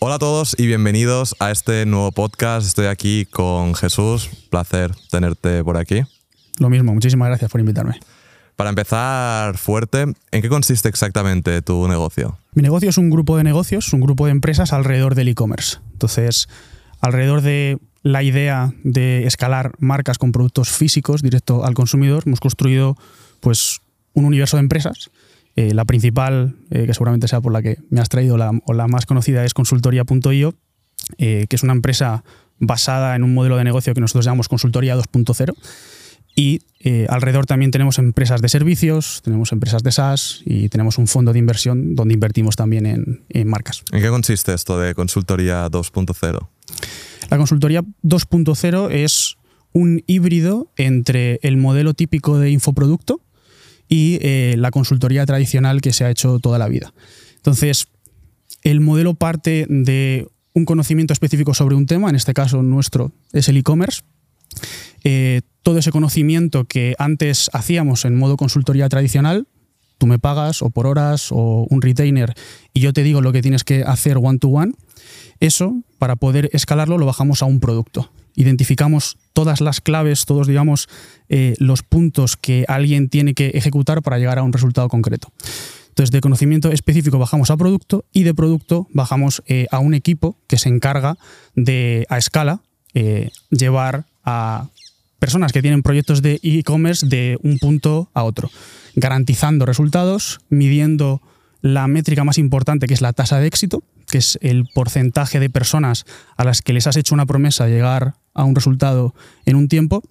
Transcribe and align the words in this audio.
Hola 0.00 0.14
a 0.14 0.18
todos 0.20 0.54
y 0.56 0.68
bienvenidos 0.68 1.34
a 1.40 1.50
este 1.50 1.84
nuevo 1.84 2.12
podcast. 2.12 2.64
Estoy 2.64 2.86
aquí 2.86 3.26
con 3.26 3.74
Jesús. 3.74 4.30
Placer 4.48 4.92
tenerte 5.10 5.64
por 5.64 5.76
aquí. 5.76 6.02
Lo 6.60 6.70
mismo, 6.70 6.94
muchísimas 6.94 7.26
gracias 7.26 7.50
por 7.50 7.60
invitarme. 7.60 7.98
Para 8.54 8.70
empezar 8.70 9.58
fuerte, 9.58 10.02
¿en 10.02 10.42
qué 10.42 10.48
consiste 10.48 10.88
exactamente 10.88 11.62
tu 11.62 11.88
negocio? 11.88 12.38
Mi 12.54 12.62
negocio 12.62 12.88
es 12.88 12.96
un 12.96 13.10
grupo 13.10 13.36
de 13.36 13.42
negocios, 13.42 13.92
un 13.92 14.00
grupo 14.00 14.26
de 14.26 14.30
empresas 14.30 14.72
alrededor 14.72 15.16
del 15.16 15.28
e-commerce. 15.28 15.78
Entonces, 15.94 16.48
alrededor 17.00 17.40
de 17.40 17.78
la 18.04 18.22
idea 18.22 18.72
de 18.84 19.26
escalar 19.26 19.72
marcas 19.80 20.16
con 20.16 20.30
productos 20.30 20.68
físicos 20.68 21.22
directo 21.22 21.64
al 21.64 21.74
consumidor, 21.74 22.22
hemos 22.24 22.38
construido 22.38 22.96
pues, 23.40 23.80
un 24.14 24.26
universo 24.26 24.58
de 24.58 24.60
empresas. 24.60 25.10
Eh, 25.58 25.74
la 25.74 25.84
principal, 25.84 26.54
eh, 26.70 26.86
que 26.86 26.94
seguramente 26.94 27.26
sea 27.26 27.40
por 27.40 27.52
la 27.52 27.62
que 27.62 27.78
me 27.90 28.00
has 28.00 28.08
traído, 28.08 28.36
la, 28.36 28.52
o 28.64 28.74
la 28.74 28.86
más 28.86 29.06
conocida, 29.06 29.44
es 29.44 29.54
consultoría.io, 29.54 30.54
eh, 31.18 31.46
que 31.48 31.56
es 31.56 31.64
una 31.64 31.72
empresa 31.72 32.22
basada 32.60 33.16
en 33.16 33.24
un 33.24 33.34
modelo 33.34 33.56
de 33.56 33.64
negocio 33.64 33.92
que 33.92 34.00
nosotros 34.00 34.24
llamamos 34.24 34.46
consultoría 34.46 34.96
2.0 34.96 35.56
y 36.36 36.60
alrededor 37.08 37.46
también 37.46 37.72
tenemos 37.72 37.98
empresas 37.98 38.40
de 38.40 38.48
servicios, 38.48 39.20
tenemos 39.24 39.50
empresas 39.50 39.82
de 39.82 39.90
SaaS 39.90 40.42
y 40.44 40.68
tenemos 40.68 40.96
un 40.96 41.08
fondo 41.08 41.32
de 41.32 41.40
inversión 41.40 41.96
donde 41.96 42.14
invertimos 42.14 42.54
también 42.54 42.86
en, 43.28 43.48
marcas. 43.48 43.82
¿En 43.90 44.00
qué 44.00 44.10
consiste 44.10 44.54
esto 44.54 44.78
de 44.78 44.94
consultoría 44.94 45.66
2.0? 45.68 46.48
La 47.30 47.36
consultoría 47.36 47.82
2.0 48.04 48.92
es 48.92 49.38
un 49.72 50.04
híbrido 50.06 50.70
entre 50.76 51.40
el 51.42 51.56
modelo 51.56 51.94
típico 51.94 52.38
de 52.38 52.50
infoproducto 52.50 53.20
y 53.88 54.18
eh, 54.22 54.54
la 54.58 54.70
consultoría 54.70 55.24
tradicional 55.26 55.80
que 55.80 55.92
se 55.92 56.04
ha 56.04 56.10
hecho 56.10 56.38
toda 56.38 56.58
la 56.58 56.68
vida. 56.68 56.92
Entonces, 57.36 57.88
el 58.62 58.80
modelo 58.80 59.14
parte 59.14 59.66
de 59.68 60.26
un 60.54 60.64
conocimiento 60.64 61.12
específico 61.12 61.54
sobre 61.54 61.76
un 61.76 61.86
tema, 61.86 62.10
en 62.10 62.16
este 62.16 62.34
caso 62.34 62.62
nuestro 62.62 63.12
es 63.32 63.48
el 63.48 63.56
e-commerce. 63.56 64.02
Eh, 65.04 65.42
todo 65.62 65.78
ese 65.78 65.92
conocimiento 65.92 66.64
que 66.64 66.94
antes 66.98 67.50
hacíamos 67.52 68.04
en 68.04 68.16
modo 68.16 68.36
consultoría 68.36 68.88
tradicional, 68.88 69.46
tú 69.98 70.06
me 70.06 70.18
pagas 70.18 70.62
o 70.62 70.70
por 70.70 70.86
horas 70.86 71.28
o 71.30 71.66
un 71.68 71.82
retainer 71.82 72.34
y 72.72 72.80
yo 72.80 72.92
te 72.92 73.02
digo 73.02 73.20
lo 73.20 73.32
que 73.32 73.42
tienes 73.42 73.64
que 73.64 73.82
hacer 73.82 74.18
one 74.20 74.38
to 74.38 74.48
one, 74.48 74.72
eso 75.40 75.82
para 75.98 76.16
poder 76.16 76.50
escalarlo 76.52 76.98
lo 76.98 77.06
bajamos 77.06 77.42
a 77.42 77.46
un 77.46 77.60
producto. 77.60 78.10
Identificamos 78.38 79.18
todas 79.32 79.60
las 79.60 79.80
claves, 79.80 80.24
todos 80.24 80.46
digamos 80.46 80.88
eh, 81.28 81.56
los 81.58 81.82
puntos 81.82 82.36
que 82.36 82.64
alguien 82.68 83.08
tiene 83.08 83.34
que 83.34 83.48
ejecutar 83.48 84.00
para 84.00 84.16
llegar 84.16 84.38
a 84.38 84.44
un 84.44 84.52
resultado 84.52 84.88
concreto. 84.88 85.32
Entonces, 85.88 86.12
de 86.12 86.20
conocimiento 86.20 86.70
específico 86.70 87.18
bajamos 87.18 87.50
a 87.50 87.56
producto 87.56 88.04
y 88.12 88.22
de 88.22 88.34
producto 88.34 88.86
bajamos 88.92 89.42
eh, 89.48 89.66
a 89.72 89.80
un 89.80 89.92
equipo 89.92 90.36
que 90.46 90.56
se 90.56 90.68
encarga 90.68 91.16
de, 91.56 92.06
a 92.08 92.16
escala, 92.16 92.60
eh, 92.94 93.32
llevar 93.50 94.06
a 94.22 94.68
personas 95.18 95.50
que 95.50 95.60
tienen 95.60 95.82
proyectos 95.82 96.22
de 96.22 96.38
e-commerce 96.44 97.04
de 97.08 97.38
un 97.42 97.58
punto 97.58 98.08
a 98.14 98.22
otro, 98.22 98.52
garantizando 98.94 99.66
resultados, 99.66 100.38
midiendo 100.48 101.20
la 101.60 101.88
métrica 101.88 102.22
más 102.22 102.38
importante 102.38 102.86
que 102.86 102.94
es 102.94 103.00
la 103.00 103.12
tasa 103.12 103.40
de 103.40 103.48
éxito, 103.48 103.82
que 104.08 104.18
es 104.18 104.38
el 104.42 104.66
porcentaje 104.66 105.40
de 105.40 105.50
personas 105.50 106.04
a 106.36 106.44
las 106.44 106.62
que 106.62 106.72
les 106.72 106.86
has 106.86 106.96
hecho 106.96 107.14
una 107.14 107.26
promesa 107.26 107.68
llegar 107.68 108.14
a 108.34 108.44
un 108.44 108.54
resultado 108.54 109.14
en 109.44 109.56
un 109.56 109.68
tiempo 109.68 110.02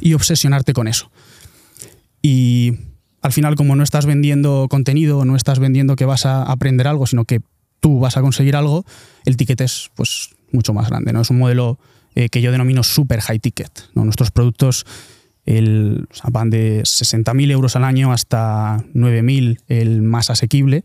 y 0.00 0.14
obsesionarte 0.14 0.72
con 0.72 0.88
eso. 0.88 1.10
Y 2.22 2.74
al 3.22 3.32
final, 3.32 3.54
como 3.56 3.76
no 3.76 3.82
estás 3.82 4.06
vendiendo 4.06 4.66
contenido, 4.68 5.24
no 5.24 5.36
estás 5.36 5.58
vendiendo 5.58 5.96
que 5.96 6.04
vas 6.04 6.26
a 6.26 6.42
aprender 6.42 6.86
algo, 6.86 7.06
sino 7.06 7.24
que 7.24 7.40
tú 7.80 8.00
vas 8.00 8.16
a 8.16 8.20
conseguir 8.20 8.56
algo, 8.56 8.84
el 9.24 9.36
ticket 9.36 9.60
es 9.60 9.90
pues 9.94 10.30
mucho 10.52 10.74
más 10.74 10.88
grande. 10.88 11.12
¿no? 11.12 11.20
Es 11.20 11.30
un 11.30 11.38
modelo 11.38 11.78
eh, 12.14 12.28
que 12.28 12.40
yo 12.40 12.52
denomino 12.52 12.82
super 12.82 13.20
high 13.20 13.38
ticket. 13.38 13.70
Nuestros 13.94 14.30
productos 14.30 14.84
el, 15.46 16.06
van 16.30 16.50
de 16.50 16.82
60.000 16.82 17.50
euros 17.50 17.76
al 17.76 17.84
año 17.84 18.12
hasta 18.12 18.84
9.000, 18.94 19.60
el 19.68 20.02
más 20.02 20.30
asequible, 20.30 20.84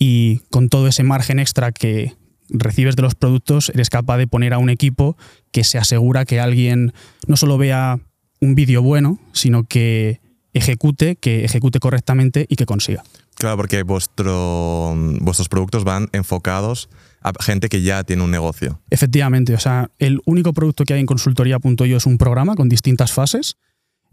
y 0.00 0.38
con 0.50 0.70
todo 0.70 0.88
ese 0.88 1.04
margen 1.04 1.38
extra 1.38 1.70
que 1.70 2.16
recibes 2.48 2.96
de 2.96 3.02
los 3.02 3.14
productos, 3.14 3.68
eres 3.68 3.90
capaz 3.90 4.16
de 4.16 4.26
poner 4.26 4.54
a 4.54 4.58
un 4.58 4.70
equipo 4.70 5.16
que 5.52 5.62
se 5.62 5.78
asegura 5.78 6.24
que 6.24 6.40
alguien 6.40 6.92
no 7.28 7.36
solo 7.36 7.58
vea 7.58 8.00
un 8.40 8.54
vídeo 8.54 8.82
bueno, 8.82 9.20
sino 9.32 9.64
que 9.64 10.20
ejecute, 10.54 11.16
que 11.16 11.44
ejecute 11.44 11.78
correctamente 11.78 12.46
y 12.48 12.56
que 12.56 12.66
consiga. 12.66 13.04
Claro, 13.36 13.58
porque 13.58 13.82
vuestro, 13.82 14.94
vuestros 15.20 15.48
productos 15.48 15.84
van 15.84 16.08
enfocados 16.12 16.88
a 17.22 17.32
gente 17.42 17.68
que 17.68 17.82
ya 17.82 18.02
tiene 18.02 18.22
un 18.22 18.30
negocio. 18.30 18.80
Efectivamente, 18.88 19.54
o 19.54 19.60
sea, 19.60 19.90
el 19.98 20.20
único 20.24 20.54
producto 20.54 20.84
que 20.84 20.94
hay 20.94 21.00
en 21.00 21.06
consultoría.io 21.06 21.96
es 21.96 22.06
un 22.06 22.16
programa 22.16 22.56
con 22.56 22.70
distintas 22.70 23.12
fases. 23.12 23.56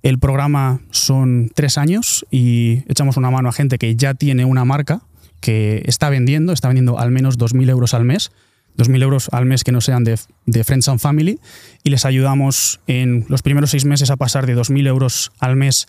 El 0.03 0.19
programa 0.19 0.81
son 0.91 1.49
tres 1.55 1.77
años 1.77 2.25
y 2.29 2.83
echamos 2.91 3.15
una 3.15 3.31
mano 3.31 3.47
a 3.49 3.53
gente 3.53 3.77
que 3.77 3.95
ya 3.95 4.13
tiene 4.13 4.45
una 4.45 4.65
marca, 4.65 5.01
que 5.39 5.83
está 5.85 6.09
vendiendo, 6.09 6.53
está 6.53 6.67
vendiendo 6.67 6.99
al 6.99 7.11
menos 7.11 7.37
2.000 7.37 7.69
euros 7.69 7.93
al 7.93 8.05
mes, 8.05 8.31
2.000 8.77 9.01
euros 9.01 9.29
al 9.31 9.45
mes 9.45 9.63
que 9.63 9.71
no 9.71 9.81
sean 9.81 10.03
de, 10.03 10.19
de, 10.45 10.63
Friends 10.63 10.87
and 10.87 10.99
Family, 10.99 11.39
y 11.83 11.89
les 11.89 12.05
ayudamos 12.05 12.79
en 12.87 13.25
los 13.27 13.41
primeros 13.41 13.71
seis 13.71 13.85
meses 13.85 14.09
a 14.11 14.17
pasar 14.17 14.45
de 14.45 14.55
2.000 14.55 14.87
euros 14.87 15.31
al 15.39 15.55
mes 15.55 15.87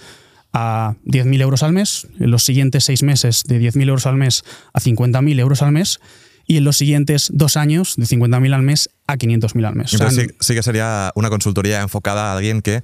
a 0.52 0.94
10.000 1.04 1.40
euros 1.42 1.62
al 1.62 1.72
mes, 1.72 2.08
en 2.18 2.30
los 2.30 2.44
siguientes 2.44 2.84
seis 2.84 3.02
meses 3.02 3.44
de 3.46 3.60
10.000 3.60 3.88
euros 3.88 4.06
al 4.06 4.16
mes 4.16 4.44
a 4.72 4.80
50.000 4.80 5.38
euros 5.40 5.62
al 5.62 5.72
mes, 5.72 6.00
y 6.46 6.56
en 6.56 6.64
los 6.64 6.78
siguientes 6.78 7.30
dos 7.32 7.56
años 7.56 7.94
de 7.96 8.06
50.000 8.06 8.54
al 8.54 8.62
mes 8.62 8.88
a 9.06 9.16
500.000 9.16 9.66
al 9.66 9.74
mes. 9.76 9.92
Entonces 9.92 10.34
sí, 10.40 10.54
que 10.54 10.62
sería 10.62 11.12
una 11.14 11.28
consultoría 11.28 11.82
enfocada 11.82 12.32
a 12.32 12.36
alguien 12.36 12.62
que 12.62 12.82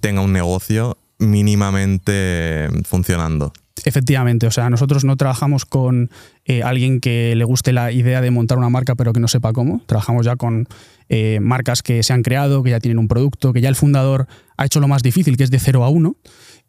tenga 0.00 0.20
un 0.20 0.32
negocio 0.32 0.98
mínimamente 1.18 2.68
funcionando. 2.84 3.52
Efectivamente, 3.82 4.46
o 4.46 4.50
sea, 4.52 4.70
nosotros 4.70 5.04
no 5.04 5.16
trabajamos 5.16 5.64
con 5.64 6.10
eh, 6.44 6.62
alguien 6.62 7.00
que 7.00 7.34
le 7.34 7.44
guste 7.44 7.72
la 7.72 7.90
idea 7.90 8.20
de 8.20 8.30
montar 8.30 8.56
una 8.56 8.68
marca 8.68 8.94
pero 8.94 9.12
que 9.12 9.18
no 9.18 9.26
sepa 9.26 9.52
cómo. 9.52 9.82
Trabajamos 9.86 10.24
ya 10.24 10.36
con 10.36 10.68
eh, 11.08 11.40
marcas 11.40 11.82
que 11.82 12.02
se 12.04 12.12
han 12.12 12.22
creado, 12.22 12.62
que 12.62 12.70
ya 12.70 12.78
tienen 12.78 12.98
un 12.98 13.08
producto, 13.08 13.52
que 13.52 13.60
ya 13.60 13.68
el 13.68 13.74
fundador 13.74 14.28
ha 14.56 14.64
hecho 14.64 14.78
lo 14.78 14.86
más 14.86 15.02
difícil, 15.02 15.36
que 15.36 15.44
es 15.44 15.50
de 15.50 15.58
0 15.58 15.84
a 15.84 15.88
1 15.88 16.14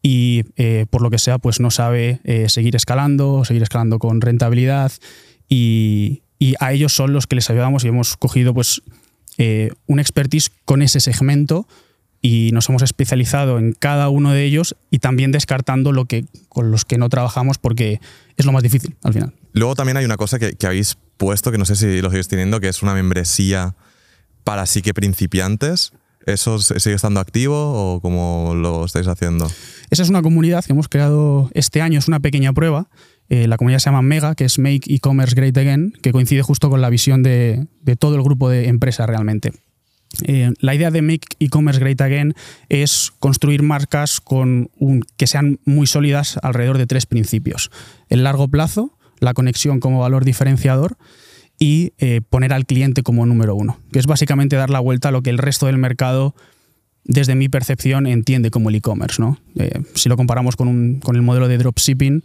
y 0.01 0.43
eh, 0.55 0.87
por 0.89 1.01
lo 1.03 1.11
que 1.11 1.19
sea, 1.19 1.37
pues 1.37 1.59
no 1.59 1.69
sabe 1.69 2.21
seguir 2.47 2.75
escalando, 2.75 3.45
seguir 3.45 3.63
escalando 3.63 3.99
con 3.99 4.19
rentabilidad 4.21 4.91
y, 5.47 6.23
y 6.39 6.55
a 6.59 6.73
ellos 6.73 6.93
son 6.93 7.13
los 7.13 7.27
que 7.27 7.35
les 7.35 7.49
ayudamos 7.49 7.85
y 7.85 7.89
hemos 7.89 8.17
cogido 8.17 8.53
pues 8.53 8.81
un 9.87 9.99
expertise 9.99 10.51
con 10.65 10.81
ese 10.81 10.99
segmento 10.99 11.67
y 12.25 12.49
nos 12.53 12.67
hemos 12.69 12.81
especializado 12.81 13.59
en 13.59 13.73
cada 13.73 14.09
uno 14.09 14.31
de 14.31 14.45
ellos 14.45 14.75
y 14.89 14.97
también 14.97 15.31
descartando 15.31 15.91
lo 15.91 16.05
que 16.05 16.25
con 16.49 16.71
los 16.71 16.83
que 16.83 16.97
no 16.97 17.07
trabajamos 17.07 17.59
porque 17.59 18.01
es 18.35 18.47
lo 18.47 18.51
más 18.51 18.63
difícil 18.63 18.95
al 19.03 19.13
final. 19.13 19.33
Luego 19.53 19.75
también 19.75 19.97
hay 19.97 20.05
una 20.05 20.17
cosa 20.17 20.39
que, 20.39 20.55
habéis 20.65 20.97
puesto, 21.17 21.51
que 21.51 21.59
no 21.59 21.65
sé 21.65 21.75
si 21.75 22.01
lo 22.01 22.09
seguís 22.09 22.27
teniendo, 22.27 22.59
que 22.59 22.67
es 22.67 22.81
una 22.81 22.95
membresía 22.95 23.75
para 24.43 24.65
sí 24.65 24.81
que 24.81 24.95
principiantes. 24.95 25.93
¿Eso 26.25 26.57
sigue 26.57 26.95
estando 26.95 27.19
activo 27.19 27.53
o 27.53 28.01
cómo 28.01 28.55
lo 28.55 28.85
estáis 28.85 29.07
haciendo? 29.07 29.45
Esa 29.91 30.01
es 30.01 30.09
una 30.09 30.23
comunidad 30.23 30.65
que 30.65 30.73
hemos 30.73 30.89
creado 30.89 31.51
este 31.53 31.83
año, 31.83 31.99
es 31.99 32.07
una 32.07 32.19
pequeña 32.19 32.53
prueba 32.53 32.89
eh, 33.27 33.47
la 33.47 33.57
comunidad 33.57 33.79
se 33.79 33.85
llama 33.85 34.03
Mega, 34.03 34.35
que 34.35 34.45
es 34.45 34.59
Make 34.59 34.81
E-Commerce 34.87 35.35
Great 35.35 35.57
Again, 35.57 35.93
que 36.01 36.11
coincide 36.11 36.43
justo 36.43 36.69
con 36.69 36.81
la 36.81 36.89
visión 36.89 37.23
de, 37.23 37.67
todo 37.97 38.15
el 38.15 38.23
grupo 38.23 38.49
de 38.49 38.67
empresas 38.67 39.07
realmente. 39.07 39.51
Eh, 40.23 40.51
la 40.59 40.75
idea 40.75 40.91
de 40.91 41.01
Make 41.01 41.27
E-Commerce 41.39 41.79
Great 41.79 42.01
Again 42.01 42.33
es 42.69 43.11
construir 43.19 43.63
marcas 43.63 44.21
que 45.17 45.27
sean 45.27 45.59
muy 45.65 45.87
sólidas 45.87 46.39
alrededor 46.41 46.77
de 46.77 46.87
tres 46.87 47.05
principios. 47.05 47.71
El 48.09 48.23
largo 48.23 48.47
plazo, 48.47 48.97
la 49.19 49.33
conexión 49.33 49.79
como 49.79 49.99
valor 49.99 50.25
diferenciador 50.25 50.97
y 51.59 51.93
eh, 51.97 52.21
poner 52.29 52.53
al 52.53 52.65
cliente 52.65 53.03
como 53.03 53.25
número 53.25 53.55
uno, 53.55 53.79
que 53.91 53.99
es 53.99 54.07
básicamente 54.07 54.55
dar 54.55 54.69
la 54.69 54.79
vuelta 54.79 55.09
a 55.09 55.11
lo 55.11 55.21
que 55.21 55.29
el 55.29 55.37
resto 55.37 55.67
del 55.67 55.77
mercado 55.77 56.35
desde 57.05 57.35
mi 57.35 57.49
percepción, 57.49 58.07
entiende 58.07 58.49
como 58.49 58.69
el 58.69 58.75
e-commerce. 58.75 59.21
¿no? 59.21 59.37
si 59.93 60.09
lo 60.09 60.17
comparamos 60.17 60.55
con, 60.55 60.99
con, 61.01 61.15
el 61.15 61.21
modelo 61.21 61.47
de 61.47 61.59
dropshipping, 61.59 62.23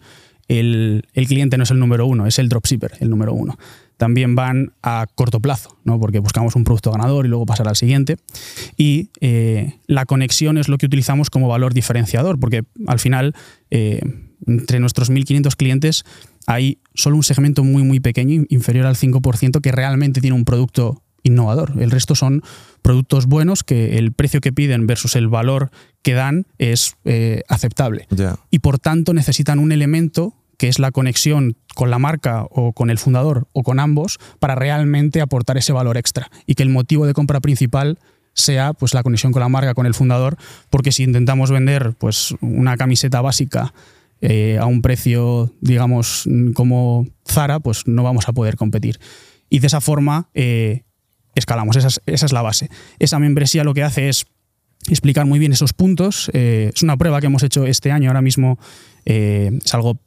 el, 0.59 1.05
cliente 1.29 1.57
no 1.57 1.63
es 1.63 1.71
el 1.71 1.79
número 1.79 2.07
uno, 2.07 2.27
es 2.27 2.39
el 2.39 2.49
dropshipper 2.49 2.95
el 3.01 3.11
número 3.11 3.33
uno. 3.33 3.59
También 4.01 4.35
van 4.35 4.73
a 4.83 5.07
corto 5.15 5.41
plazo, 5.41 5.77
¿no? 5.85 6.01
porque 6.01 6.21
buscamos 6.21 6.57
un 6.57 6.65
producto 6.65 6.91
ganador 6.91 7.27
y 7.27 7.29
luego 7.29 7.45
pasar 7.45 7.69
al 7.69 7.77
siguiente. 7.77 8.17
Y 8.79 9.11
eh, 9.21 9.75
la 9.87 10.07
conexión 10.07 10.57
es 10.57 10.71
lo 10.71 10.79
que 10.79 10.87
utilizamos 10.87 11.29
como 11.29 11.49
valor 11.49 11.75
diferenciador, 11.75 12.41
porque 12.41 12.63
al 12.87 12.99
final, 12.99 13.35
eh, 13.71 14.01
entre 14.47 14.81
nuestros 14.81 15.11
1.500 15.11 15.55
clientes, 15.55 16.05
hay 16.47 16.79
solo 16.95 17.17
un 17.17 17.23
segmento 17.23 17.63
muy, 17.63 17.83
muy 17.83 18.01
pequeño, 18.01 18.45
inferior 18.49 18.87
al 18.87 18.97
5%, 18.97 19.61
que 19.61 19.71
realmente 19.71 20.23
tiene 20.23 20.35
un 20.35 20.47
producto 20.47 21.03
innovador. 21.23 21.75
El 21.79 21.91
resto 21.91 22.15
son 22.15 22.43
productos 22.81 23.27
buenos 23.27 23.65
que 23.65 23.99
el 23.99 24.13
precio 24.13 24.41
que 24.41 24.51
piden 24.51 24.87
versus 24.87 25.15
el 25.15 25.29
valor 25.29 25.71
que 26.01 26.15
dan 26.15 26.47
es 26.57 26.97
eh, 27.05 27.43
aceptable. 27.49 28.09
Y 28.51 28.61
por 28.61 28.79
tanto 28.79 29.13
necesitan 29.13 29.59
un 29.59 29.73
elemento 29.73 30.40
que 30.61 30.69
es 30.69 30.79
la 30.79 30.91
conexión 30.91 31.57
con 31.75 31.89
la 31.89 31.99
marca 31.99 32.45
o 32.51 32.75
con 32.75 32.91
el 32.91 32.99
fundador 32.99 33.49
o 33.55 33.63
con 33.63 33.81
ambos 33.81 34.19
para 34.41 34.55
realmente 34.55 35.23
aportar 35.23 35.57
ese 35.57 35.73
valor 35.73 35.97
extra 35.97 36.31
y 36.45 36.55
que 36.55 36.63
el 36.63 36.69
motivo 36.69 37.07
de 37.07 37.15
compra 37.15 37.41
principal 37.41 37.99
sea 38.35 38.75
pues 38.75 38.93
la 38.93 39.03
conexión 39.03 39.33
con 39.33 39.41
la 39.41 39.49
marca, 39.49 39.73
con 39.73 39.87
el 39.87 39.95
fundador, 39.95 40.37
porque 40.69 40.93
si 40.93 41.05
intentamos 41.05 41.51
vender 41.51 41.95
pues 41.97 42.35
una 42.43 42.77
camiseta 42.77 43.23
básica 43.23 43.73
eh, 44.21 44.59
a 44.61 44.67
un 44.67 44.83
precio, 44.83 45.51
digamos, 45.63 46.29
como 46.53 47.07
Zara, 47.27 47.61
pues 47.61 47.87
no 47.87 48.03
vamos 48.03 48.29
a 48.29 48.35
poder 48.35 48.57
competir. 48.57 49.01
Y 49.49 49.61
de 49.61 49.67
esa 49.67 49.81
forma 49.81 50.29
eh, 50.35 50.83
escalamos, 51.35 51.77
esa 51.77 51.89
es, 52.05 52.33
la 52.35 52.43
base. 52.43 52.69
Esa 52.99 53.19
membresía 53.19 53.65
lo 53.65 53.73
que 53.73 53.83
hace 53.83 54.11
es 54.11 54.27
explicar 54.91 55.25
muy 55.25 55.39
bien 55.39 55.53
esos 55.53 55.73
puntos. 55.73 56.31
Eh, 56.35 56.71
es 56.75 56.83
una 56.83 56.99
prueba 56.99 57.19
que 57.21 57.29
hemos 57.29 57.45
hecho 57.45 57.65
este 57.65 57.93
año, 57.93 58.11
ahora 58.11 58.21
mismo 58.21 58.59
es 59.05 59.75
algo 59.75 59.99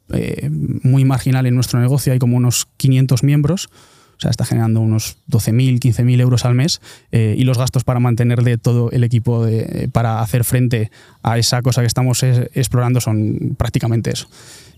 muy 0.82 1.04
marginal 1.04 1.46
en 1.46 1.54
nuestro 1.54 1.80
negocio, 1.80 2.12
hay 2.12 2.18
como 2.18 2.36
unos 2.36 2.68
500 2.76 3.22
miembros 3.22 3.68
o 4.16 4.20
sea, 4.20 4.30
está 4.30 4.44
generando 4.44 4.80
unos 4.80 5.18
12.000, 5.30 5.80
15.000 5.80 6.20
euros 6.20 6.44
al 6.44 6.54
mes 6.54 6.80
eh, 7.10 7.34
y 7.36 7.44
los 7.44 7.58
gastos 7.58 7.84
para 7.84 8.00
mantener 8.00 8.42
de 8.42 8.58
todo 8.58 8.90
el 8.90 9.04
equipo 9.04 9.44
de, 9.44 9.88
para 9.92 10.20
hacer 10.20 10.44
frente 10.44 10.90
a 11.22 11.38
esa 11.38 11.62
cosa 11.62 11.80
que 11.80 11.86
estamos 11.86 12.22
explorando 12.22 13.00
son 13.00 13.56
prácticamente 13.56 14.12
eso. 14.12 14.28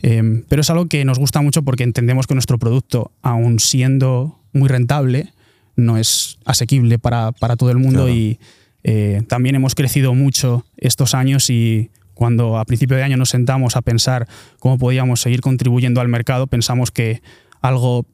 Eh, 0.02 0.42
pero 0.48 0.60
es 0.62 0.70
algo 0.70 0.86
que 0.86 1.04
nos 1.04 1.18
gusta 1.18 1.42
mucho 1.42 1.62
porque 1.62 1.84
entendemos 1.84 2.26
que 2.26 2.34
nuestro 2.34 2.58
producto, 2.58 3.12
aun 3.22 3.60
siendo 3.60 4.38
muy 4.52 4.68
rentable, 4.68 5.32
no 5.76 5.98
es 5.98 6.38
asequible 6.44 6.98
para, 6.98 7.32
para 7.32 7.56
todo 7.56 7.70
el 7.70 7.78
mundo 7.78 8.08
y 8.08 8.38
eh, 8.84 9.22
también 9.28 9.54
hemos 9.54 9.74
crecido 9.74 10.14
mucho 10.14 10.64
estos 10.76 11.14
años 11.14 11.50
y 11.50 11.90
cuando 12.16 12.58
a 12.58 12.64
principio 12.64 12.96
de 12.96 13.02
año 13.04 13.18
nos 13.18 13.28
sentamos 13.28 13.76
a 13.76 13.82
pensar 13.82 14.26
cómo 14.58 14.78
podíamos 14.78 15.20
seguir 15.20 15.42
contribuyendo 15.42 16.00
al 16.00 16.08
mercado, 16.08 16.46
pensamos 16.46 16.90
que 16.90 17.22
algo 17.60 18.06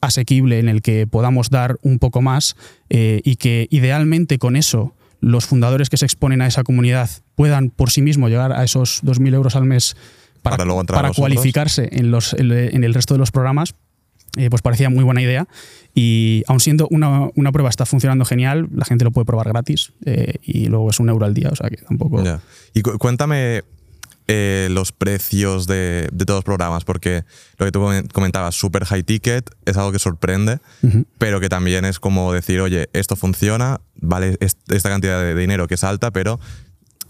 asequible 0.00 0.58
en 0.58 0.68
el 0.68 0.82
que 0.82 1.06
podamos 1.06 1.48
dar 1.48 1.78
un 1.82 1.98
poco 2.00 2.20
más 2.20 2.56
eh, 2.90 3.22
y 3.24 3.36
que 3.36 3.68
idealmente 3.70 4.38
con 4.38 4.56
eso 4.56 4.94
los 5.20 5.46
fundadores 5.46 5.88
que 5.88 5.96
se 5.96 6.04
exponen 6.04 6.42
a 6.42 6.48
esa 6.48 6.64
comunidad 6.64 7.08
puedan 7.36 7.70
por 7.70 7.90
sí 7.90 8.02
mismos 8.02 8.30
llegar 8.30 8.52
a 8.52 8.64
esos 8.64 9.02
2.000 9.04 9.34
euros 9.34 9.54
al 9.54 9.64
mes 9.64 9.96
para, 10.42 10.64
para, 10.84 11.12
cualificarse 11.12 11.88
en, 11.92 12.10
los, 12.10 12.34
en 12.34 12.84
el 12.84 12.94
resto 12.94 13.14
de 13.14 13.18
los 13.18 13.30
programas, 13.30 13.74
eh, 14.36 14.50
pues 14.50 14.62
parecía 14.62 14.90
muy 14.90 15.04
buena 15.04 15.22
idea. 15.22 15.48
Y 15.94 16.44
aun 16.46 16.60
siendo 16.60 16.86
una, 16.90 17.28
una, 17.34 17.52
prueba 17.52 17.70
está 17.70 17.86
funcionando 17.86 18.24
genial, 18.24 18.68
la 18.74 18.84
gente 18.84 19.04
lo 19.04 19.10
puede 19.10 19.24
probar 19.24 19.48
gratis 19.48 19.92
eh, 20.04 20.34
y 20.42 20.66
luego 20.66 20.90
es 20.90 21.00
un 21.00 21.08
euro 21.08 21.24
al 21.24 21.34
día, 21.34 21.48
o 21.50 21.56
sea 21.56 21.70
que 21.70 21.76
tampoco... 21.76 22.22
Y 22.74 22.82
cuéntame 22.82 23.62
eh, 24.28 24.66
los 24.72 24.90
precios 24.90 25.68
de, 25.68 26.10
todos 26.26 26.38
los 26.38 26.44
programas, 26.44 26.84
porque 26.84 27.22
lo 27.58 27.64
que 27.64 27.72
tú 27.72 27.86
comentabas, 28.12 28.56
super 28.56 28.84
high 28.84 29.04
ticket, 29.04 29.48
es 29.64 29.76
algo 29.76 29.92
que 29.92 30.00
sorprende, 30.00 30.58
pero 31.18 31.38
que 31.40 31.48
también 31.48 31.84
es 31.84 32.00
como 32.00 32.32
decir, 32.32 32.60
oye, 32.60 32.90
esto 32.92 33.14
funciona, 33.14 33.80
vale 33.94 34.36
esta 34.40 34.90
cantidad 34.90 35.22
de 35.22 35.34
dinero 35.34 35.68
que 35.68 35.74
es 35.74 35.84
alta, 35.84 36.10
pero 36.10 36.40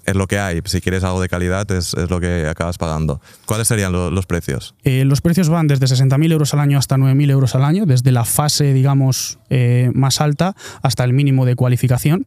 es 0.07 0.15
lo 0.15 0.27
que 0.27 0.39
hay. 0.39 0.61
Si 0.65 0.81
quieres 0.81 1.05
algo 1.05 1.21
de 1.21 1.29
calidad, 1.29 1.71
es, 1.71 1.95
lo 2.09 2.21
que 2.21 2.47
acabas 2.47 2.79
pagando. 2.79 3.21
¿Cuáles 3.45 3.69
serían 3.69 3.93
los 3.93 4.27
precios? 4.27 4.75
Eh, 4.85 5.05
los 5.05 5.21
precios 5.21 5.49
van 5.49 5.67
desde 5.67 5.87
60.000 5.87 6.33
euros 6.33 6.55
al 6.55 6.61
año 6.61 6.79
hasta 6.79 6.97
9.000 6.97 7.31
euros 7.31 7.55
al 7.55 7.65
año, 7.65 7.87
desde 7.87 8.13
la 8.13 8.25
fase, 8.25 8.73
digamos, 8.73 9.39
eh, 9.51 9.91
más 9.95 10.21
alta 10.21 10.55
hasta 10.83 11.05
el 11.05 11.13
mínimo 11.13 11.45
de 11.45 11.57
cualificación. 11.57 12.27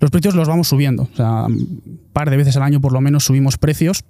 Los 0.00 0.10
precios 0.10 0.34
los 0.34 0.48
vamos 0.48 0.68
subiendo. 0.68 1.08
O 1.12 1.16
sea, 1.16 1.46
un 1.46 2.08
par 2.12 2.30
de 2.30 2.36
veces 2.36 2.56
al 2.56 2.62
año 2.62 2.80
por 2.80 2.92
lo 2.92 3.00
menos 3.00 3.24
subimos 3.24 3.56
precios 3.56 4.04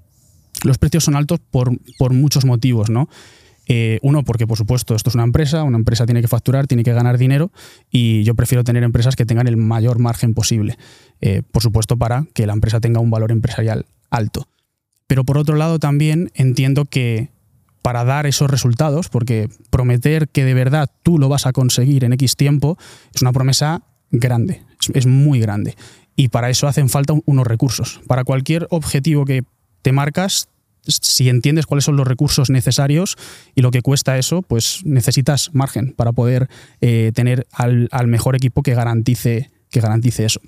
los 0.65 0.79
precios 0.79 1.05
son 1.05 1.17
altos 1.17 1.41
por, 1.51 1.71
muchos 2.13 2.45
motivos, 2.45 2.91
¿no? 2.91 3.09
Eh, 3.69 3.99
uno, 4.03 4.23
porque 4.23 4.47
por 4.47 4.57
supuesto 4.57 4.95
esto 4.95 5.11
es 5.11 5.17
una 5.17 5.25
empresa, 5.25 5.65
una 5.65 5.77
empresa 5.77 6.07
tiene 6.07 6.21
que 6.23 6.29
facturar, 6.29 6.69
tiene 6.69 6.85
que 6.85 6.93
ganar 6.93 7.19
dinero 7.19 7.51
y 7.91 8.23
yo 8.23 8.37
prefiero 8.37 8.63
tener 8.63 8.85
empresas 8.85 9.17
que 9.17 9.27
tengan 9.27 9.49
el 9.49 9.57
mayor 9.57 9.99
margen 9.99 10.35
posible. 10.35 10.79
Eh, 11.21 11.43
por 11.51 11.63
supuesto, 11.63 11.97
para 11.97 12.27
que 12.35 12.47
la 12.47 12.53
empresa 12.53 12.81
tenga 12.81 13.01
un 13.01 13.11
valor 13.11 13.33
empresarial 13.33 13.87
alto. 14.11 14.49
Pero 15.07 15.25
por 15.25 15.39
otro 15.39 15.57
lado 15.57 15.79
también 15.79 16.31
entiendo 16.35 16.85
que 16.85 17.31
para 17.83 18.05
dar 18.05 18.27
esos 18.27 18.51
resultados, 18.51 19.09
porque 19.09 19.49
prometer 19.71 20.29
que 20.29 20.45
de 20.45 20.55
verdad 20.55 20.91
tú 21.03 21.19
lo 21.19 21.29
vas 21.29 21.47
a 21.47 21.53
conseguir 21.53 22.03
en 22.03 22.13
X 22.15 22.35
tiempo 22.35 22.77
es 23.15 23.23
una 23.23 23.33
promesa 23.33 23.83
grande, 24.11 24.63
es 24.93 25.07
muy 25.07 25.39
grande. 25.39 25.77
Y 26.17 26.29
para 26.29 26.51
eso 26.51 26.67
hacen 26.67 26.89
falta 26.89 27.15
unos 27.27 27.47
recursos. 27.47 28.01
Para 28.09 28.25
cualquier 28.25 28.67
objetivo 28.71 29.25
que 29.25 29.45
te 29.83 29.93
marcas, 29.93 30.49
si 30.83 31.29
entiendes 31.29 31.67
cuáles 31.67 31.85
son 31.85 31.97
los 31.97 32.07
recursos 32.07 32.51
necesarios 32.51 33.17
y 33.55 33.63
lo 33.63 33.71
que 33.71 33.83
cuesta 33.83 34.19
eso, 34.19 34.43
pues 34.43 34.81
necesitas 34.85 35.51
margen 35.53 35.93
para 35.93 36.13
poder 36.13 36.49
eh, 36.81 37.13
tener 37.15 37.47
al, 37.53 37.89
mejor 38.07 38.37
equipo 38.37 38.63
que 38.63 38.75
garantice, 38.75 39.51
que 39.71 39.81
garantice 39.81 40.25
eso. 40.25 40.41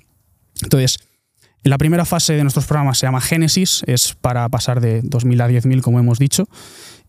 Entonces, 0.61 0.99
la 1.63 1.77
primera 1.77 2.05
fase 2.05 2.33
de 2.33 2.43
nuestros 2.43 2.65
programas 2.65 2.97
se 2.97 3.05
llama 3.05 3.21
Génesis, 3.21 3.83
es 3.85 4.15
para 4.19 4.47
pasar 4.49 4.81
de 4.81 5.03
2.000 5.03 5.43
a 5.43 5.49
10.000, 5.49 5.81
como 5.81 5.99
hemos 5.99 6.19
dicho, 6.19 6.47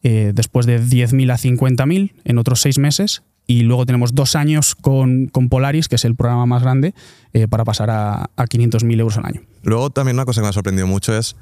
eh, 0.02 0.32
después 0.34 0.66
de 0.66 0.80
10.000 0.80 1.32
a 1.32 1.38
50.000 1.38 2.12
en 2.24 2.38
otros 2.38 2.60
seis 2.60 2.78
meses. 2.78 3.22
Y 3.46 3.62
luego 3.62 3.84
tenemos 3.84 4.14
dos 4.14 4.36
años 4.36 4.76
con, 4.76 5.30
Polaris, 5.50 5.88
que 5.88 5.96
es 5.96 6.04
el 6.04 6.14
programa 6.14 6.46
más 6.46 6.62
grande, 6.62 6.94
eh, 7.32 7.48
para 7.48 7.64
pasar 7.64 7.90
a, 7.90 8.30
a 8.36 8.44
500.000 8.44 9.00
euros 9.00 9.16
al 9.16 9.26
año. 9.26 9.42
Luego 9.62 9.90
también 9.90 10.16
una 10.16 10.24
cosa 10.24 10.40
que 10.40 10.44
me 10.44 10.48
ha 10.50 10.52
sorprendido 10.52 10.86
mucho 10.86 11.16
es 11.16 11.34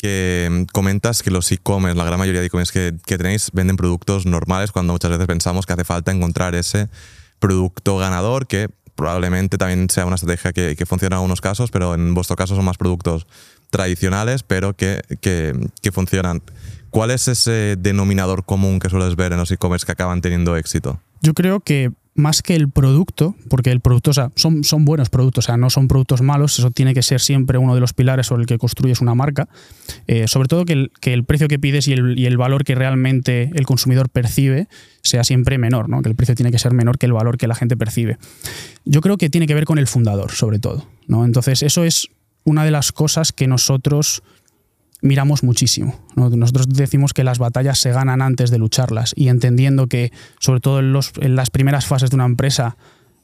que 0.00 0.48
mm, 0.50 0.62
comentas 0.72 1.22
que 1.22 1.30
los 1.30 1.50
e-commerce, 1.52 1.96
la 1.96 2.04
gran 2.04 2.18
mayoría 2.18 2.40
de 2.40 2.46
e-commerce 2.46 2.72
que, 3.04 3.18
tenéis, 3.18 3.50
venden 3.52 3.76
productos 3.76 4.24
normales 4.26 4.72
cuando 4.72 4.94
muchas 4.94 5.10
veces 5.10 5.26
pensamos 5.26 5.66
que 5.66 5.74
hace 5.74 5.84
falta 5.84 6.10
encontrar 6.10 6.54
ese 6.54 6.88
producto 7.38 7.98
ganador 7.98 8.46
que 8.46 8.68
probablemente 9.00 9.56
también 9.56 9.88
sea 9.88 10.04
una 10.04 10.16
estrategia 10.16 10.52
que, 10.52 10.86
funciona 10.86 11.16
en 11.16 11.20
algunos 11.20 11.40
casos, 11.40 11.70
pero 11.70 11.94
en 11.94 12.12
vuestro 12.12 12.36
caso 12.36 12.54
son 12.54 12.66
más 12.66 12.76
productos 12.76 13.26
tradicionales, 13.70 14.42
pero 14.42 14.74
que, 14.74 15.00
que, 15.22 15.54
que 15.80 15.90
funcionan. 15.90 16.42
¿Cuál 16.90 17.10
es 17.10 17.26
ese 17.26 17.76
denominador 17.78 18.44
común 18.44 18.78
que 18.78 18.90
sueles 18.90 19.16
ver 19.16 19.32
en 19.32 19.38
los 19.38 19.50
e-commerce 19.50 19.86
que 19.86 19.92
acaban 19.92 20.20
teniendo 20.20 20.54
éxito? 20.54 21.00
Yo 21.22 21.32
creo 21.32 21.60
que 21.60 21.92
más 22.20 22.42
que 22.42 22.54
el 22.54 22.68
producto, 22.70 23.34
porque 23.48 23.70
el 23.70 23.80
producto, 23.80 24.10
o 24.10 24.14
sea, 24.14 24.30
son, 24.36 24.64
son 24.64 24.84
buenos 24.84 25.10
productos, 25.10 25.44
o 25.44 25.46
sea, 25.46 25.56
no 25.56 25.70
son 25.70 25.88
productos 25.88 26.22
malos, 26.22 26.58
eso 26.58 26.70
tiene 26.70 26.94
que 26.94 27.02
ser 27.02 27.20
siempre 27.20 27.58
uno 27.58 27.74
de 27.74 27.80
los 27.80 27.92
pilares 27.92 28.26
sobre 28.26 28.42
el 28.42 28.46
que 28.46 28.58
construyes 28.58 29.00
una 29.00 29.14
marca. 29.14 29.48
Eh, 30.06 30.28
sobre 30.28 30.48
todo 30.48 30.64
que 30.64 30.74
el, 30.74 30.92
que 31.00 31.12
el, 31.12 31.24
precio 31.24 31.48
que 31.48 31.58
pides 31.58 31.88
y 31.88 31.92
el, 31.92 32.18
y 32.18 32.26
el, 32.26 32.36
valor 32.36 32.64
que 32.64 32.74
realmente 32.74 33.50
el 33.54 33.66
consumidor 33.66 34.08
percibe 34.08 34.68
sea 35.02 35.24
siempre 35.24 35.58
menor, 35.58 35.88
¿no? 35.88 36.02
que 36.02 36.08
el 36.08 36.14
precio 36.14 36.34
tiene 36.34 36.50
que 36.52 36.58
ser 36.58 36.72
menor 36.72 36.98
que 36.98 37.06
el 37.06 37.12
valor 37.12 37.38
que 37.38 37.48
la 37.48 37.54
gente 37.54 37.76
percibe. 37.76 38.18
Yo 38.84 39.00
creo 39.00 39.16
que 39.16 39.30
tiene 39.30 39.46
que 39.46 39.54
ver 39.54 39.64
con 39.64 39.78
el 39.78 39.86
fundador, 39.86 40.32
sobre 40.32 40.58
todo. 40.58 40.86
¿no? 41.06 41.24
Entonces, 41.24 41.62
eso 41.62 41.84
es 41.84 42.08
una 42.44 42.64
de 42.64 42.70
las 42.70 42.92
cosas 42.92 43.32
que 43.32 43.46
nosotros 43.46 44.22
miramos 45.02 45.42
muchísimo. 45.42 45.98
Nosotros 46.16 46.68
decimos 46.68 47.12
que 47.12 47.24
las 47.24 47.38
batallas 47.38 47.78
se 47.78 47.92
ganan 47.92 48.22
antes 48.22 48.50
de 48.50 48.58
lucharlas 48.58 49.12
y 49.16 49.28
entendiendo 49.28 49.86
que, 49.86 50.12
sobre 50.38 50.60
todo 50.60 50.80
en, 50.80 51.36
las 51.36 51.50
primeras 51.50 51.86
fases 51.86 52.10
de 52.10 52.16
una 52.16 52.26
empresa, 52.26 52.76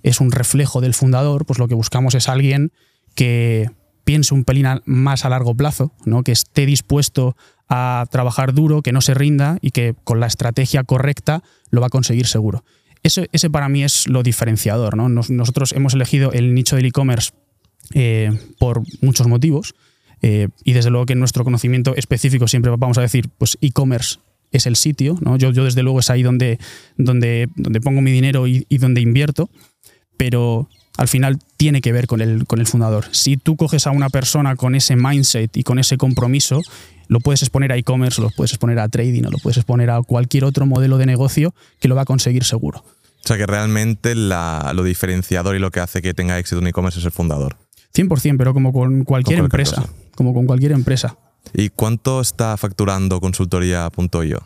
es 0.03 0.21
un 0.21 0.33
reflejo 0.33 0.81
del 0.81 0.95
fundador, 0.95 1.47
pues 1.47 1.59
lo 1.59 1.69
que 1.69 1.75
buscamos 1.75 2.15
es 2.15 2.29
alguien 2.29 2.73
que 3.15 3.71
piense 4.05 4.35
un 4.35 4.45
pelín 4.45 4.67
más 4.85 5.25
a 5.25 5.29
largo 5.29 5.55
plazo, 5.55 5.93
¿no? 6.05 6.23
que 6.23 6.33
esté 6.33 6.65
dispuesto 6.65 7.37
a 7.69 8.07
trabajar 8.11 8.55
duro, 8.55 8.83
que 8.83 8.93
no 8.93 9.01
se 9.01 9.15
rinda 9.15 9.59
y 9.61 9.73
que 9.73 9.95
con 10.05 10.21
la 10.21 10.27
estrategia 10.27 10.85
correcta 10.85 11.43
lo 11.71 11.81
va 11.81 11.89
a 11.89 11.91
conseguir 11.91 12.27
seguro. 12.27 12.65
Ese, 13.03 13.29
ese 13.33 13.51
para 13.51 13.69
mí 13.69 13.83
es 13.83 14.07
lo 14.07 14.23
diferenciador. 14.23 14.97
¿no? 14.97 15.09
nosotros 15.09 15.73
hemos 15.73 15.95
elegido 15.95 16.33
el 16.33 16.55
nicho 16.55 16.77
del 16.77 16.87
e-commerce 16.87 17.33
eh, 17.95 18.31
por 18.59 18.83
muchos 19.01 19.27
motivos. 19.27 19.75
Eh, 20.23 20.49
y 20.65 20.73
desde 20.73 20.91
luego 20.91 21.07
que 21.07 21.13
en 21.13 21.19
nuestro 21.19 21.45
conocimiento 21.45 21.95
específico 21.97 22.49
siempre 22.49 22.73
vamos 22.77 22.99
a 22.99 23.03
decir, 23.03 23.29
pues 23.39 23.59
e-commerce 23.61 24.19
es 24.53 24.67
el 24.67 24.77
sitio, 24.77 25.19
¿no? 25.21 25.37
Yo, 25.37 25.51
yo 25.51 25.65
desde 25.65 25.83
luego 25.83 26.01
es 26.01 26.11
ahí 26.11 26.23
donde, 26.23 26.59
donde, 26.97 27.49
donde 27.57 27.81
pongo 27.81 28.01
mi 28.01 28.11
dinero 28.11 28.47
y, 28.47 28.65
donde 28.79 29.01
invierto, 29.01 29.51
pero 30.17 30.69
al 30.97 31.09
final 31.09 31.39
tiene 31.57 31.81
que 31.81 31.93
ver 31.93 32.07
con 32.07 32.21
el, 32.21 32.47
con 32.47 32.61
el 32.61 32.67
fundador. 32.67 33.07
Si 33.11 33.37
tú 33.37 33.57
coges 33.57 33.87
a 33.87 33.91
una 33.91 34.09
persona 34.09 34.57
con 34.57 34.75
ese 34.75 34.97
mindset 34.97 35.57
y 35.57 35.63
con 35.63 35.79
ese 35.79 35.99
compromiso, 35.99 36.63
lo 37.09 37.21
puedes 37.21 37.43
exponer 37.43 37.73
a 37.73 37.77
e-commerce, 37.77 38.21
lo 38.21 38.31
puedes 38.31 38.53
exponer 38.53 38.79
a 38.79 38.89
trading 38.89 39.25
o 39.25 39.31
lo 39.31 39.39
puedes 39.39 39.59
exponer 39.59 39.91
a 39.91 40.03
cualquier 40.03 40.45
otro 40.45 40.67
modelo 40.67 40.99
de 40.99 41.07
negocio 41.07 41.55
que 41.81 41.89
lo 41.89 41.95
va 41.95 42.03
a 42.03 42.07
conseguir 42.07 42.45
seguro. 42.45 42.85
O 43.25 43.29
sea 43.29 43.37
que 43.37 43.47
realmente 43.47 44.15
lo 44.15 44.85
diferenciador 44.85 45.57
y 45.57 45.59
lo 45.59 45.71
que 45.71 45.81
hace 45.81 46.01
que 46.01 46.15
tenga 46.15 46.39
éxito 46.39 46.61
un 46.61 46.69
e-commerce 46.69 47.01
es 47.01 47.05
el 47.05 47.11
fundador. 47.11 47.57
100%, 47.97 48.37
pero 48.37 48.53
como 48.55 48.73
con 48.73 49.05
cualquier, 49.05 49.41
empresa. 49.41 49.89
Como 50.15 50.35
con 50.35 50.47
cualquier 50.47 50.73
empresa. 50.73 51.17
¿Y 51.55 51.71
cuánto 51.71 52.21
está 52.21 52.57
facturando 52.57 53.21
consultoría.io? 53.21 54.43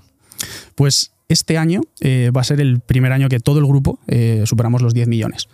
Pues 0.75 1.13
este 1.29 1.59
año 1.59 1.81
eh, 2.01 2.31
va 2.35 2.41
a 2.41 2.45
ser 2.45 2.61
el 2.61 2.81
primer 2.81 3.13
año 3.13 3.29
que 3.29 3.41
todo 3.41 3.59
el 3.59 3.67
grupo 3.67 3.99
eh, 4.07 4.43
superamos 4.47 4.83
los 4.83 4.95
10 4.95 5.09
millones. 5.09 5.49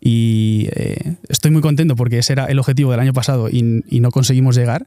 Y 0.00 0.68
eh, 0.72 1.16
estoy 1.28 1.50
muy 1.50 1.62
contento 1.62 1.96
porque 1.96 2.18
ese 2.18 2.32
era 2.32 2.46
el 2.46 2.58
objetivo 2.58 2.90
del 2.90 3.00
año 3.00 3.12
pasado 3.12 3.48
y, 3.48 3.62
no 3.62 4.10
conseguimos 4.10 4.56
llegar. 4.56 4.86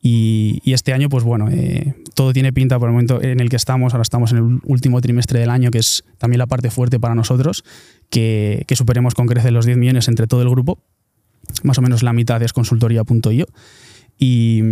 Y, 0.00 0.60
este 0.72 0.92
año, 0.92 1.08
pues 1.08 1.24
bueno, 1.24 1.48
eh, 1.50 1.94
todo 2.14 2.32
tiene 2.32 2.52
pinta 2.52 2.78
por 2.78 2.88
el 2.88 2.92
momento 2.92 3.22
en 3.22 3.40
el 3.40 3.48
que 3.48 3.56
estamos. 3.56 3.94
Ahora 3.94 4.02
estamos 4.02 4.32
en 4.32 4.38
el 4.38 4.60
último 4.64 5.00
trimestre 5.00 5.40
del 5.40 5.50
año, 5.50 5.70
que 5.70 5.78
es 5.78 6.04
también 6.18 6.38
la 6.38 6.46
parte 6.46 6.70
fuerte 6.70 6.98
para 6.98 7.14
nosotros, 7.14 7.64
que, 8.10 8.64
superemos 8.74 9.14
con 9.14 9.26
creces 9.26 9.52
los 9.52 9.66
10 9.66 9.78
millones 9.78 10.08
entre 10.08 10.26
todo 10.26 10.42
el 10.42 10.50
grupo. 10.50 10.78
Más 11.62 11.78
o 11.78 11.82
menos 11.82 12.02
la 12.02 12.12
mitad 12.12 12.42
es 12.42 12.52
consultoría.io. 12.52 13.46
Y, 14.18 14.62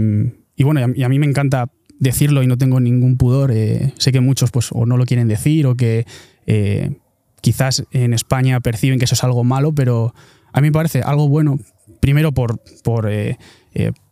y 0.57 0.65
bueno, 0.65 0.81
y 0.95 1.03
a, 1.03 1.09
mí 1.09 1.19
me 1.19 1.27
encanta 1.27 1.71
decirlo 1.99 2.43
y 2.43 2.47
no 2.47 2.59
tengo 2.59 2.81
ningún 2.81 3.17
pudor. 3.17 3.53
Eh, 3.53 3.93
sé 3.99 4.13
que 4.13 4.21
muchos 4.21 4.51
pues 4.51 4.69
o 4.73 4.87
no 4.87 4.97
lo 4.97 5.05
quieren 5.05 5.29
decir 5.29 5.67
o 5.67 5.75
que 5.75 6.07
eh, 6.47 6.97
quizás 7.41 7.85
en 7.93 8.13
España 8.13 8.61
perciben 8.61 8.99
que 8.99 9.05
eso 9.05 9.15
es 9.15 9.25
algo 9.25 9.45
malo, 9.45 9.73
pero 9.75 10.15
a 10.53 10.61
mí 10.61 10.69
me 10.69 10.73
parece 10.73 11.03
algo 11.03 11.29
bueno. 11.29 11.59
Primero 12.01 12.33
por, 12.33 12.61
por 12.83 13.09
eh, 13.09 13.37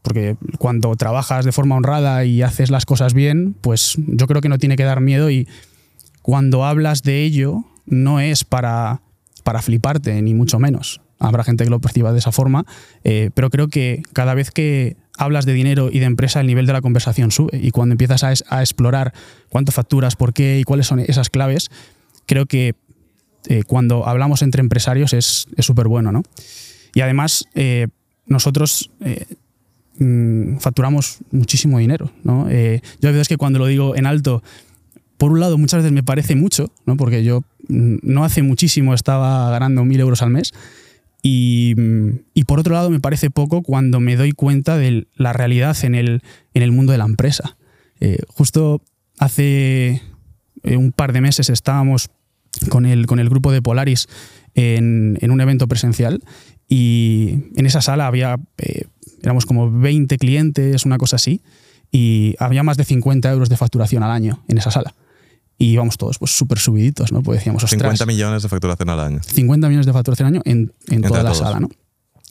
porque 0.03 0.37
cuando 0.59 0.95
trabajas 0.97 1.45
de 1.45 1.53
forma 1.53 1.77
honrada 1.77 2.25
y 2.25 2.43
haces 2.43 2.71
las 2.71 2.85
cosas 2.85 3.15
bien, 3.15 3.55
pues 3.61 3.97
yo 3.97 4.27
creo 4.27 4.43
que 4.43 4.49
no 4.49 4.59
tiene 4.59 4.77
que 4.77 4.85
dar 4.85 5.01
miedo 5.01 5.31
y 5.31 5.49
cuando 6.21 6.65
hablas 6.65 7.03
de 7.03 7.23
ello 7.23 7.65
no 7.87 8.21
es 8.21 8.45
para, 8.45 9.01
para 9.43 9.63
fliparte, 9.63 10.21
ni 10.23 10.35
mucho 10.35 10.59
menos. 10.59 11.01
Habrá 11.19 11.45
gente 11.45 11.65
que 11.65 11.71
lo 11.71 11.81
perciba 11.81 12.13
de 12.13 12.19
esa 12.19 12.33
forma, 12.33 12.67
eh, 13.05 13.31
pero 13.35 13.51
creo 13.51 13.69
que 13.69 14.03
cada 14.13 14.35
vez 14.35 14.51
que 14.51 14.97
hablas 15.17 15.47
de 15.47 15.53
dinero 15.53 15.91
y 15.93 16.01
de 16.01 16.07
empresa, 16.07 16.41
el 16.41 16.47
nivel 16.47 16.67
de 16.67 16.73
la 16.73 16.81
conversación 16.81 17.31
sube. 17.31 17.59
Y 17.63 17.71
cuando 17.71 17.93
empiezas 17.93 18.45
a, 18.49 18.61
explorar 18.61 19.13
cuánto 19.49 19.73
facturas, 19.73 20.17
por 20.17 20.33
qué 20.33 20.59
y 20.59 20.65
cuáles 20.65 20.87
son 20.87 20.99
esas 20.99 21.31
claves, 21.31 21.71
creo 22.27 22.47
que 22.47 22.75
eh, 23.49 23.63
cuando 23.67 24.09
hablamos 24.09 24.43
entre 24.43 24.61
empresarios 24.61 25.13
es 25.13 25.47
súper 25.59 25.89
bueno. 25.89 26.13
¿no? 26.13 26.23
Y 26.95 27.01
además, 27.01 27.47
nosotros 28.27 28.91
Mm, 29.99 30.57
facturamos 30.59 31.19
muchísimo 31.31 31.79
dinero. 31.79 32.11
¿no? 32.25 32.49
Eh, 32.51 32.81
yo 33.01 33.09
a 33.09 33.13
veces 33.13 33.29
que 33.29 33.37
cuando 33.37 33.61
lo 33.61 33.67
digo 33.67 33.95
en 33.95 34.07
alto, 34.07 34.43
por 35.19 35.31
un 35.31 35.39
lado 35.39 35.57
muchas 35.57 35.79
veces 35.79 35.93
me 35.93 36.03
parece 36.03 36.35
mucho, 36.35 36.73
¿no? 36.85 36.97
porque 36.97 37.23
yo 37.23 37.43
mm, 37.69 37.99
no 38.03 38.25
hace 38.25 38.43
muchísimo 38.43 38.93
estaba 38.93 39.51
ganando 39.51 39.85
mil 39.85 40.01
euros 40.01 40.23
al 40.23 40.31
mes. 40.31 40.53
Y, 41.27 41.75
por 42.47 42.61
otro 42.61 42.75
lado 42.75 42.91
me 42.91 43.01
parece 43.01 43.31
poco 43.31 43.63
cuando 43.63 43.99
me 43.99 44.15
doy 44.15 44.33
cuenta 44.33 44.77
de 44.77 45.09
la 45.17 45.33
realidad 45.33 45.75
en 45.83 45.95
el, 45.95 46.23
en 46.53 46.63
el 46.63 46.71
mundo 46.71 46.93
de 46.93 46.99
la 46.99 47.07
empresa. 47.07 47.57
Eh, 47.99 48.19
justo 48.29 48.83
hace 49.19 50.03
eh, 50.63 50.77
un 50.77 50.93
par 50.93 51.15
de 51.15 51.23
meses 51.23 51.49
estábamos 51.49 52.11
con 52.69 52.85
el, 52.85 53.07
con 53.07 53.21
el 53.21 53.31
grupo 53.31 53.53
de 53.53 53.63
Polaris 53.63 54.07
en, 54.55 55.19
un 55.23 55.41
evento 55.41 55.67
presencial 55.67 56.23
y 56.69 57.39
en 57.57 57.65
esa 57.65 57.81
sala 57.81 58.07
había 58.07 58.39
éramos 59.23 59.47
como 59.47 59.71
20 59.71 60.19
clientes, 60.19 60.85
una 60.85 60.99
cosa 60.99 61.17
así, 61.17 61.41
y 61.91 62.35
había 62.39 62.63
más 62.63 62.77
de 62.77 62.85
50 62.85 63.33
euros 63.33 63.49
de 63.49 63.57
facturación 63.57 64.03
al 64.03 64.11
año 64.11 64.45
en 64.49 64.59
esa 64.59 64.71
sala. 64.71 64.95
Y 65.57 65.67
íbamos 65.67 65.97
todos 65.97 66.19
pues 66.19 66.33
súper 66.33 66.59
subiditos, 66.59 67.13
¿no? 67.13 67.23
Pues 67.23 67.39
decíamos, 67.39 67.65
50 67.65 68.07
millones 68.07 68.43
de 68.43 68.49
facturación 68.49 68.91
al 68.91 69.01
año. 69.01 69.21
50 69.23 69.69
millones 69.69 69.87
de 69.87 69.93
facturación 69.93 70.27
al 70.27 70.35
año 70.35 70.43
en, 70.45 70.73
en 70.89 71.03
toda 71.03 71.23
la 71.23 71.35
sala, 71.35 71.61
¿no? 71.61 71.69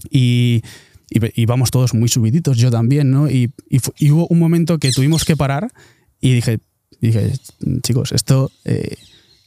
Y, 0.09 0.61
y, 1.09 1.45
vamos 1.45 1.71
todos 1.71 1.93
muy 1.93 2.09
subiditos, 2.09 2.57
yo 2.57 2.71
también, 2.71 3.11
¿no? 3.11 3.29
Y, 3.29 3.51
y, 3.69 4.11
hubo 4.11 4.27
un 4.27 4.39
momento 4.39 4.79
que 4.79 4.91
tuvimos 4.91 5.23
que 5.23 5.37
parar 5.37 5.71
y 6.19 6.33
dije, 6.33 6.59
dije 6.99 7.33
chicos, 7.81 8.11
esto, 8.11 8.51
eh, 8.65 8.97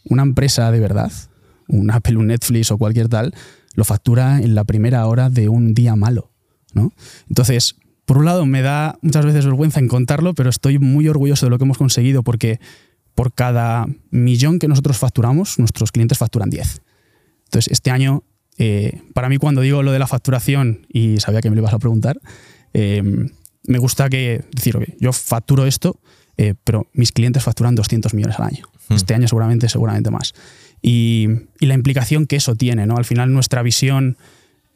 una 0.04 0.23
empresa 0.23 0.71
de 0.71 0.80
verdad, 0.80 1.12
un 1.68 1.90
Apple, 1.90 2.16
un 2.16 2.28
Netflix 2.28 2.71
o 2.71 2.78
cualquier 2.78 3.09
tal, 3.09 3.35
lo 3.75 3.85
factura 3.85 4.38
en 4.40 4.54
la 4.54 4.64
primera 4.64 5.06
hora 5.06 5.28
de 5.28 5.49
un 5.49 5.75
día 5.75 5.97
malo. 5.97 6.30
Entonces, 7.28 7.76
por 8.04 8.18
un 8.18 8.25
lado 8.25 8.47
me 8.47 8.62
da 8.62 8.99
muchas 9.02 9.25
veces 9.25 9.45
vergüenza 9.45 9.80
en 9.80 9.88
contarlo, 9.88 10.35
pero 10.35 10.50
estoy 10.50 10.78
muy 10.78 11.09
orgulloso 11.09 11.47
de 11.47 11.50
lo 11.50 11.59
que 11.59 11.64
hemos 11.64 11.78
conseguido 11.78 12.23
porque 12.23 12.61
por 13.16 13.32
cada 13.32 13.87
millón 14.11 14.61
que 14.61 14.68
nosotros 14.68 14.99
facturamos, 14.99 15.58
nuestros 15.58 15.90
clientes 15.90 16.18
facturan 16.18 16.50
10. 16.50 16.82
Entonces, 17.46 17.73
este 17.73 17.90
año, 17.90 18.23
eh, 18.58 19.00
para 19.14 19.28
mí 19.30 19.38
cuando 19.38 19.62
digo 19.62 19.82
lo 19.82 19.90
de 19.90 19.99
la 19.99 20.06
facturación, 20.06 20.87
y 20.92 21.18
sabía 21.18 21.40
que 21.40 21.49
me 21.49 21.56
lo 21.56 21.62
ibas 21.62 21.73
a 21.73 21.78
preguntar, 21.78 22.20
eh, 22.75 23.02
me 23.64 23.78
gusta 23.78 24.11
que 24.11 24.44
decir, 24.52 24.96
yo 25.00 25.12
facturo 25.14 25.66
esto, 25.66 25.99
eh, 26.37 26.54
pero 26.62 26.88
mis 26.92 27.11
clientes 27.11 27.42
facturan 27.42 27.75
200 27.75 28.12
millones 28.12 28.38
al 28.38 28.49
año. 28.49 28.66
Hmm. 28.88 28.94
Este 28.94 29.14
año 29.14 29.26
seguramente, 29.26 29.70
seguramente 29.70 30.11
más. 30.11 30.35
Y, 30.82 31.26
y, 31.58 31.66
la 31.66 31.75
implicación 31.75 32.26
que 32.26 32.37
eso 32.37 32.54
tiene, 32.54 32.87
¿no? 32.87 32.99
Al 32.99 33.06
final 33.06 33.32
nuestra 33.32 33.62
visión 33.62 34.18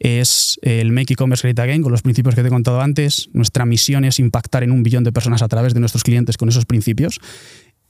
es 0.01 0.59
el 0.63 0.91
Make 0.91 1.13
E-Commerce 1.13 1.47
Great 1.47 1.59
Again, 1.59 1.83
con 1.83 1.91
los 1.91 2.01
principios 2.01 2.33
que 2.33 2.41
te 2.41 2.47
he 2.47 2.51
contado 2.51 2.81
antes. 2.81 3.29
Nuestra 3.33 3.67
misión 3.67 4.03
es 4.03 4.17
impactar 4.17 4.63
en 4.63 4.71
un 4.71 4.81
billón 4.81 5.03
de 5.03 5.11
personas 5.11 5.43
a 5.43 5.47
través 5.47 5.75
de 5.75 5.79
nuestros 5.79 6.03
clientes 6.03 6.37
con 6.37 6.49
esos 6.49 6.65
principios. 6.65 7.19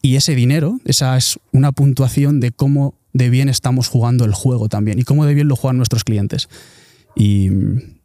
Y 0.02 0.16
ese 0.16 0.36
dinero, 0.36 0.80
esa 0.86 1.16
es 1.18 1.40
una 1.52 1.72
puntuación 1.72 2.40
de 2.40 2.52
cómo 2.52 2.96
de 3.14 3.30
bien 3.30 3.50
estamos 3.50 3.88
jugando 3.88 4.26
el 4.26 4.34
juego 4.34 4.70
también 4.70 5.00
y 5.00 5.04
cómo 5.04 5.26
de 5.26 5.34
bien 5.34 5.48
lo 5.48 5.56
juegan 5.56 5.78
nuestros 5.78 6.04
clientes. 6.04 6.50
Y 7.16 7.50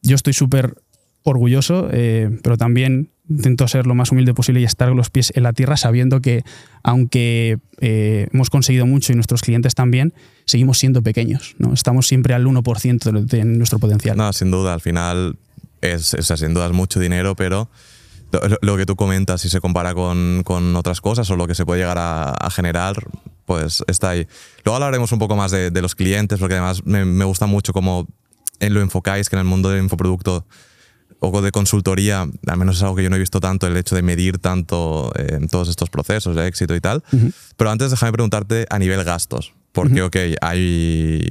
yo 0.02 0.16
estoy 0.16 0.32
súper 0.32 0.74
orgulloso, 1.22 1.88
eh, 1.92 2.38
pero 2.42 2.56
también 2.56 3.10
intento 3.28 3.66
ser 3.66 3.86
lo 3.86 3.94
más 3.94 4.12
humilde 4.12 4.34
posible 4.34 4.60
y 4.60 4.64
estar 4.64 4.88
los 4.90 5.10
pies 5.10 5.32
en 5.34 5.42
la 5.42 5.52
tierra 5.52 5.76
sabiendo 5.76 6.20
que 6.20 6.44
aunque 6.84 7.58
eh, 7.80 8.28
hemos 8.32 8.50
conseguido 8.50 8.86
mucho 8.86 9.12
y 9.12 9.16
nuestros 9.16 9.42
clientes 9.42 9.74
también, 9.74 10.14
seguimos 10.44 10.78
siendo 10.78 11.02
pequeños. 11.02 11.56
¿no? 11.58 11.72
Estamos 11.72 12.06
siempre 12.06 12.34
al 12.34 12.46
1% 12.46 13.24
de, 13.24 13.44
nuestro 13.44 13.78
potencial. 13.78 14.16
No, 14.16 14.32
sin 14.32 14.50
duda, 14.50 14.74
al 14.74 14.80
final 14.80 15.36
es, 15.80 16.16
sin 16.20 16.54
duda 16.54 16.66
es 16.66 16.72
mucho 16.72 17.00
dinero, 17.00 17.34
pero 17.34 17.68
lo, 18.61 18.76
que 18.76 18.87
tú 18.87 18.97
comentas, 18.97 19.40
si 19.40 19.49
se 19.49 19.61
compara 19.61 19.95
con, 19.95 20.43
con, 20.45 20.75
otras 20.76 21.00
cosas 21.00 21.28
o 21.31 21.37
lo 21.37 21.47
que 21.47 21.55
se 21.55 21.64
puede 21.64 21.81
llegar 21.81 21.99
a, 21.99 22.50
generar, 22.50 22.97
pues 23.45 23.85
está 23.87 24.11
ahí. 24.11 24.26
Luego 24.64 24.76
hablaremos 24.76 25.12
un 25.12 25.19
poco 25.19 25.37
más 25.37 25.50
de, 25.50 25.71
los 25.83 25.95
clientes, 25.95 26.38
porque 26.38 26.55
además 26.55 26.85
me, 26.85 27.05
me 27.05 27.25
gusta 27.25 27.47
mucho 27.47 27.73
cómo 27.73 28.07
en 28.61 28.75
lo 28.75 28.81
enfocáis, 28.81 29.28
que 29.28 29.37
en 29.37 29.40
el 29.40 29.47
mundo 29.47 29.69
del 29.71 29.83
infoproducto 29.83 30.47
o 31.21 31.43
de 31.43 31.50
consultoría, 31.50 32.26
al 32.47 32.57
menos 32.57 32.76
es 32.76 32.83
algo 32.83 32.97
que 32.97 33.02
yo 33.02 33.11
no 33.11 33.16
he 33.16 33.19
visto 33.19 33.40
tanto, 33.40 33.66
el 33.66 33.76
hecho 33.76 33.95
de 33.95 34.02
medir 34.02 34.38
tanto 34.38 35.12
eh, 35.16 35.38
todos 35.50 35.69
estos 35.69 35.90
procesos 35.90 36.37
de 36.37 36.47
éxito 36.47 36.75
y 36.75 36.81
tal. 36.81 37.02
Pero 37.57 37.71
antes 37.71 37.90
déjame 37.90 38.12
preguntarte 38.12 38.66
a 38.71 38.78
nivel 38.78 39.02
gastos, 39.05 39.55
porque, 39.73 40.02
ok, 40.02 40.16
hay 40.40 41.31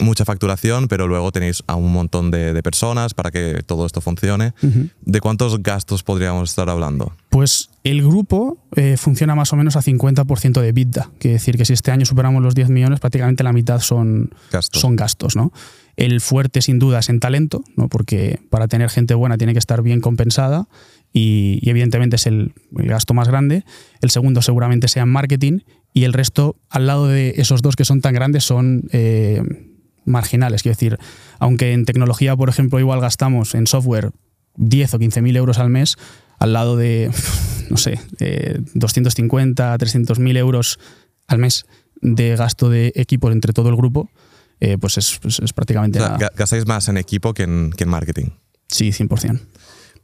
mucha 0.00 0.24
facturación, 0.24 0.88
pero 0.88 1.06
luego 1.08 1.32
tenéis 1.32 1.62
a 1.66 1.76
un 1.76 1.92
montón 1.92 2.30
de, 2.30 2.62
personas 2.62 3.14
para 3.14 3.30
que 3.30 3.62
todo 3.64 3.86
esto 3.86 4.00
funcione. 4.00 4.54
¿De 5.02 5.20
cuántos 5.20 5.62
gastos 5.62 6.02
podríamos 6.02 6.50
estar 6.50 6.70
hablando? 6.70 7.12
Pues 7.28 7.70
el 7.82 8.02
grupo 8.02 8.58
eh, 8.76 8.96
funciona 8.96 9.34
más 9.34 9.52
o 9.52 9.56
menos 9.56 9.76
a 9.76 9.82
50% 9.82 10.60
de 10.60 10.68
EBITDA, 10.68 11.10
quiere 11.18 11.34
decir 11.34 11.56
que 11.56 11.64
si 11.64 11.72
este 11.72 11.90
año 11.90 12.06
superamos 12.06 12.42
los 12.42 12.54
10 12.54 12.70
millones, 12.70 13.00
prácticamente 13.00 13.44
la 13.44 13.52
mitad 13.52 13.80
son 13.80 14.34
son 14.72 14.96
gastos 14.96 15.36
¿no? 15.36 15.52
El 15.96 16.20
fuerte, 16.20 16.60
sin 16.60 16.78
duda, 16.78 16.98
es 16.98 17.08
en 17.08 17.20
talento, 17.20 17.62
¿no? 17.76 17.88
porque 17.88 18.40
para 18.50 18.66
tener 18.66 18.90
gente 18.90 19.14
buena 19.14 19.38
tiene 19.38 19.52
que 19.52 19.58
estar 19.58 19.82
bien 19.82 20.00
compensada 20.00 20.68
y, 21.12 21.60
evidentemente 21.68 22.16
es 22.16 22.26
el, 22.26 22.52
gasto 22.72 23.14
más 23.14 23.28
grande. 23.28 23.64
El 24.00 24.10
segundo 24.10 24.42
seguramente 24.42 24.88
sea 24.88 25.04
en 25.04 25.10
marketing 25.10 25.60
y 25.92 26.04
el 26.04 26.12
resto, 26.12 26.56
al 26.68 26.88
lado 26.88 27.06
de 27.06 27.34
esos 27.36 27.62
dos 27.62 27.76
que 27.76 27.84
son 27.84 28.00
tan 28.00 28.14
grandes, 28.14 28.42
son 28.44 28.88
eh, 28.90 29.42
marginales. 30.04 30.62
Quiero 30.62 30.74
decir, 30.74 30.98
aunque 31.38 31.72
en 31.72 31.84
tecnología, 31.84 32.36
por 32.36 32.48
ejemplo, 32.48 32.78
igual 32.80 33.00
gastamos 33.00 33.54
en 33.54 33.66
software 33.66 34.10
10 34.56 34.94
o 34.94 34.98
15 34.98 35.22
mil 35.22 35.36
euros 35.36 35.58
al 35.58 35.70
mes, 35.70 35.96
al 36.38 36.52
lado 36.52 36.76
de, 36.76 37.10
no 37.70 37.76
sé, 37.76 38.00
250, 38.74 39.76
300 39.78 40.18
mil 40.18 40.36
euros 40.36 40.78
al 41.26 41.38
mes 41.38 41.66
de 42.00 42.36
gasto 42.36 42.68
de 42.68 42.92
equipos 42.94 43.32
entre 43.32 43.52
todo 43.52 43.70
el 43.70 43.76
grupo, 43.76 44.10
eh, 44.60 44.78
pues, 44.78 44.98
es, 44.98 45.18
pues 45.20 45.40
es, 45.40 45.52
prácticamente 45.52 45.98
nada. 45.98 46.30
Gastáis 46.36 46.66
más 46.66 46.88
en 46.88 46.96
equipo 46.96 47.34
que 47.34 47.44
en, 47.44 47.72
que 47.76 47.84
en 47.84 47.90
marketing. 47.90 48.26
Sí, 48.68 48.90
100%. 48.90 49.40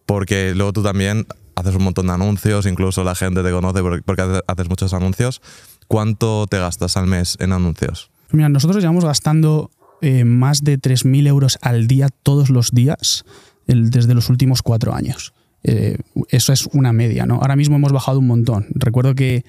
Porque 0.07 0.55
luego 0.55 0.73
tú 0.73 0.83
también 0.83 1.27
haces 1.55 1.75
un 1.75 1.85
montón 1.85 2.07
de 2.07 2.15
anuncios, 2.15 2.67
incluso 2.67 3.05
la 3.05 3.15
gente 3.15 3.43
te 3.43 3.51
conoce 3.51 3.81
porque 4.05 4.43
haces 4.47 4.69
muchos 4.69 4.93
anuncios. 4.93 5.41
¿Cuánto 5.87 6.47
te 6.47 6.59
gastas 6.59 6.97
al 6.97 7.07
mes 7.07 7.37
en 7.41 7.53
anuncios? 7.53 8.11
Mira, 8.33 8.49
nosotros 8.49 8.83
llevamos 8.83 9.05
gastando 9.05 9.71
eh, 10.01 10.25
más 10.25 10.63
de 10.65 10.79
3.000 10.79 11.27
euros 11.27 11.59
al 11.63 11.87
día 11.87 12.09
todos 12.23 12.51
los 12.51 12.73
días 12.73 13.25
desde 13.67 14.15
los 14.15 14.31
últimos 14.31 14.63
cuatro 14.63 14.95
años. 14.95 15.33
Eh, 15.63 15.99
eso 16.29 16.53
es 16.53 16.67
una 16.73 16.93
media, 16.93 17.27
¿no? 17.27 17.37
Ahora 17.37 17.57
mismo 17.57 17.77
hemos 17.77 17.93
bajado 17.93 18.19
un 18.19 18.27
montón. 18.27 18.67
Recuerdo 18.71 19.15
que 19.15 19.45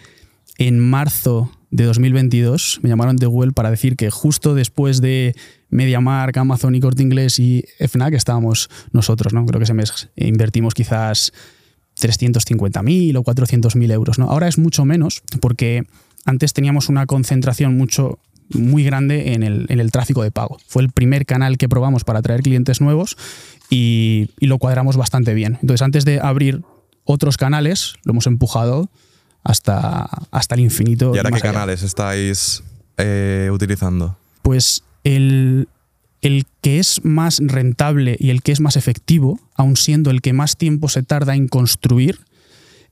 en 0.58 0.80
marzo 0.80 1.52
de 1.72 1.86
2022 1.86 2.80
me 2.84 2.90
llamaron 2.90 3.16
de 3.16 3.26
Google 3.26 3.54
para 3.54 3.72
decir 3.72 3.96
que 3.96 4.12
justo 4.12 4.54
después 4.54 5.02
de 5.02 5.36
MediaMark, 5.70 6.36
Amazon 6.38 6.76
y 6.76 6.82
Corte 6.82 7.02
Inglés 7.02 7.40
y 7.40 7.66
FNAC 7.80 8.14
estábamos 8.14 8.70
nosotros, 8.92 9.34
¿no? 9.34 9.46
Creo 9.46 9.60
que 9.60 9.64
ese 9.64 9.74
mes 9.74 10.10
invertimos 10.18 10.74
quizás 10.74 11.32
350.000 12.00 13.18
o 13.18 13.24
400.000 13.24 13.92
euros, 13.92 14.20
¿no? 14.20 14.30
Ahora 14.30 14.48
es 14.48 14.58
mucho 14.58 14.84
menos 14.86 15.24
porque 15.40 15.84
antes 16.26 16.54
teníamos 16.54 16.90
una 16.90 17.06
concentración 17.06 17.78
mucho 17.78 18.20
muy 18.54 18.84
grande 18.84 19.34
en 19.34 19.44
el, 19.44 19.66
en 19.70 19.80
el, 19.80 19.92
tráfico 19.92 20.24
de 20.24 20.32
pago. 20.32 20.58
Fue 20.68 20.82
el 20.82 20.92
primer 20.92 21.26
canal 21.26 21.58
que 21.58 21.70
probamos 21.70 22.04
para 22.04 22.20
atraer 22.20 22.42
clientes 22.42 22.82
nuevos 22.82 23.18
y, 23.70 24.30
y, 24.40 24.48
lo 24.48 24.58
cuadramos 24.58 24.98
bastante 24.98 25.34
bien. 25.34 25.58
Entonces, 25.62 25.82
antes 25.82 26.06
de 26.06 26.20
abrir 26.20 26.62
otros 27.04 27.38
canales 27.38 27.96
lo 28.04 28.12
hemos 28.12 28.28
empujado 28.28 28.90
hasta, 29.44 30.08
hasta 30.32 30.56
el 30.56 30.62
infinito. 30.62 31.14
¿Y 31.14 31.18
ahora 31.18 31.30
qué 31.32 31.38
allá. 31.38 31.52
canales 31.54 31.84
estáis 31.84 32.64
eh, 32.98 33.50
utilizando? 33.52 34.18
Pues 34.42 34.84
el, 35.04 35.68
el 36.22 36.46
que 36.62 36.80
es 36.80 37.04
más 37.04 37.40
rentable 37.42 38.18
y 38.20 38.30
el 38.30 38.42
que 38.42 38.52
es 38.52 38.60
más 38.60 38.76
efectivo, 38.76 39.40
aun 39.56 39.78
siendo 39.78 40.12
el 40.12 40.22
que 40.22 40.34
más 40.34 40.58
tiempo 40.58 40.90
se 40.90 41.04
tarda 41.04 41.36
en 41.36 41.48
construir, 41.48 42.20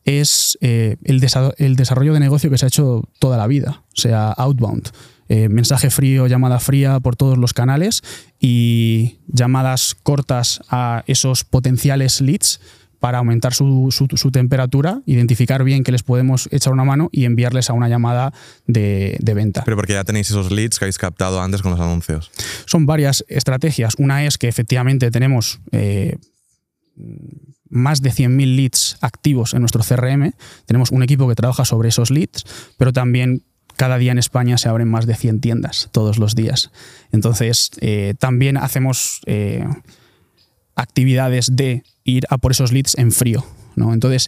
es 0.05 0.57
eh, 0.61 0.95
el, 1.03 1.21
desa- 1.21 1.53
el 1.57 1.75
desarrollo 1.75 2.13
de 2.13 2.19
negocio 2.19 2.49
que 2.49 2.57
se 2.57 2.65
ha 2.65 2.67
hecho 2.69 3.03
toda 3.19 3.37
la 3.37 3.47
vida, 3.47 3.83
o 3.93 3.97
sea, 3.99 4.31
outbound. 4.31 4.89
Eh, 5.29 5.47
mensaje 5.47 5.89
frío, 5.91 6.25
llamada 6.27 6.59
fría 6.59 6.99
por 6.99 7.15
todos 7.15 7.37
los 7.37 7.53
canales 7.53 8.01
y 8.39 9.19
llamadas 9.27 9.95
cortas 10.01 10.59
a 10.69 11.03
esos 11.05 11.43
potenciales 11.43 12.19
leads 12.19 12.59
para 12.99 13.19
aumentar 13.19 13.53
su, 13.53 13.89
su- 13.91 14.07
su 14.17 14.31
temperatura, 14.31 15.01
identificar 15.05 15.63
bien 15.63 15.83
que 15.85 15.91
les 15.93 16.03
podemos 16.03 16.49
echar 16.51 16.73
una 16.73 16.83
mano 16.83 17.07
y 17.13 17.23
enviarles 17.25 17.69
a 17.69 17.73
una 17.73 17.87
llamada 17.87 18.33
de, 18.67 19.15
de 19.21 19.33
venta. 19.35 19.63
Pero 19.63 19.77
porque 19.77 19.93
ya 19.93 20.03
tenéis 20.03 20.29
esos 20.31 20.51
leads 20.51 20.79
que 20.79 20.85
habéis 20.85 20.97
captado 20.97 21.41
antes 21.41 21.61
con 21.61 21.71
los 21.71 21.79
anuncios. 21.79 22.29
Son 22.65 22.85
varias 22.85 23.23
estrategias. 23.29 23.93
Una 23.99 24.25
es 24.25 24.37
que 24.37 24.47
efectivamente 24.49 25.11
tenemos 25.11 25.61
eh, 25.71 26.17
más 27.69 28.01
de 28.01 28.11
100.000 28.11 28.55
leads 28.55 28.97
activos 29.01 29.53
en 29.53 29.61
nuestro 29.61 29.83
CRM. 29.83 30.31
Tenemos 30.65 30.91
un 30.91 31.03
equipo 31.03 31.27
que 31.27 31.35
trabaja 31.35 31.65
sobre 31.65 31.89
esos 31.89 32.09
leads, 32.11 32.43
pero 32.77 32.91
también 32.93 33.43
cada 33.79 33.97
día 33.97 34.11
en 34.11 34.17
España 34.17 34.57
se 34.57 34.67
abren 34.67 34.89
más 34.89 35.05
de 35.05 35.15
100 35.15 35.39
tiendas 35.39 35.87
todos 35.93 36.17
los 36.17 36.35
días. 36.35 36.69
Entonces, 37.13 37.71
eh, 37.79 38.13
también 38.19 38.57
hacemos 38.57 39.21
eh, 39.25 39.65
actividades 40.75 41.55
de 41.55 41.83
ir 42.03 42.25
a 42.29 42.37
por 42.39 42.51
esos 42.51 42.73
leads 42.73 42.97
en 42.97 43.13
frío. 43.13 43.45
¿no? 43.77 43.93
Entonces, 43.93 44.27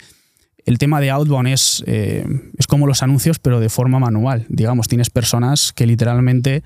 el 0.66 0.78
tema 0.78 1.02
de 1.02 1.10
outbound 1.10 1.50
es, 1.50 1.84
eh, 1.86 2.26
es 2.58 2.66
como 2.66 2.88
los 2.88 3.04
anuncios, 3.04 3.40
pero 3.40 3.60
de 3.60 3.68
forma 3.68 4.00
manual. 4.00 4.46
Digamos, 4.48 4.88
tienes 4.88 5.10
personas 5.10 5.74
que 5.74 5.86
literalmente 5.86 6.64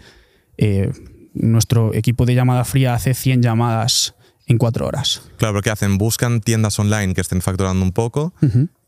nuestro 1.34 1.92
equipo 1.96 2.28
de 2.28 2.36
llamada 2.36 2.66
fría 2.66 2.94
hace 2.94 3.16
100 3.16 3.42
llamadas 3.42 4.14
en 4.46 4.60
cuatro 4.60 4.86
horas. 4.86 5.24
Claro, 5.38 5.56
pero 5.56 5.64
¿qué 5.64 5.72
hacen? 5.72 5.98
Buscan 5.98 6.40
tiendas 6.40 6.78
online 6.78 7.16
que 7.16 7.22
estén 7.22 7.42
facturando 7.42 7.84
un 7.84 7.94
poco 7.94 8.32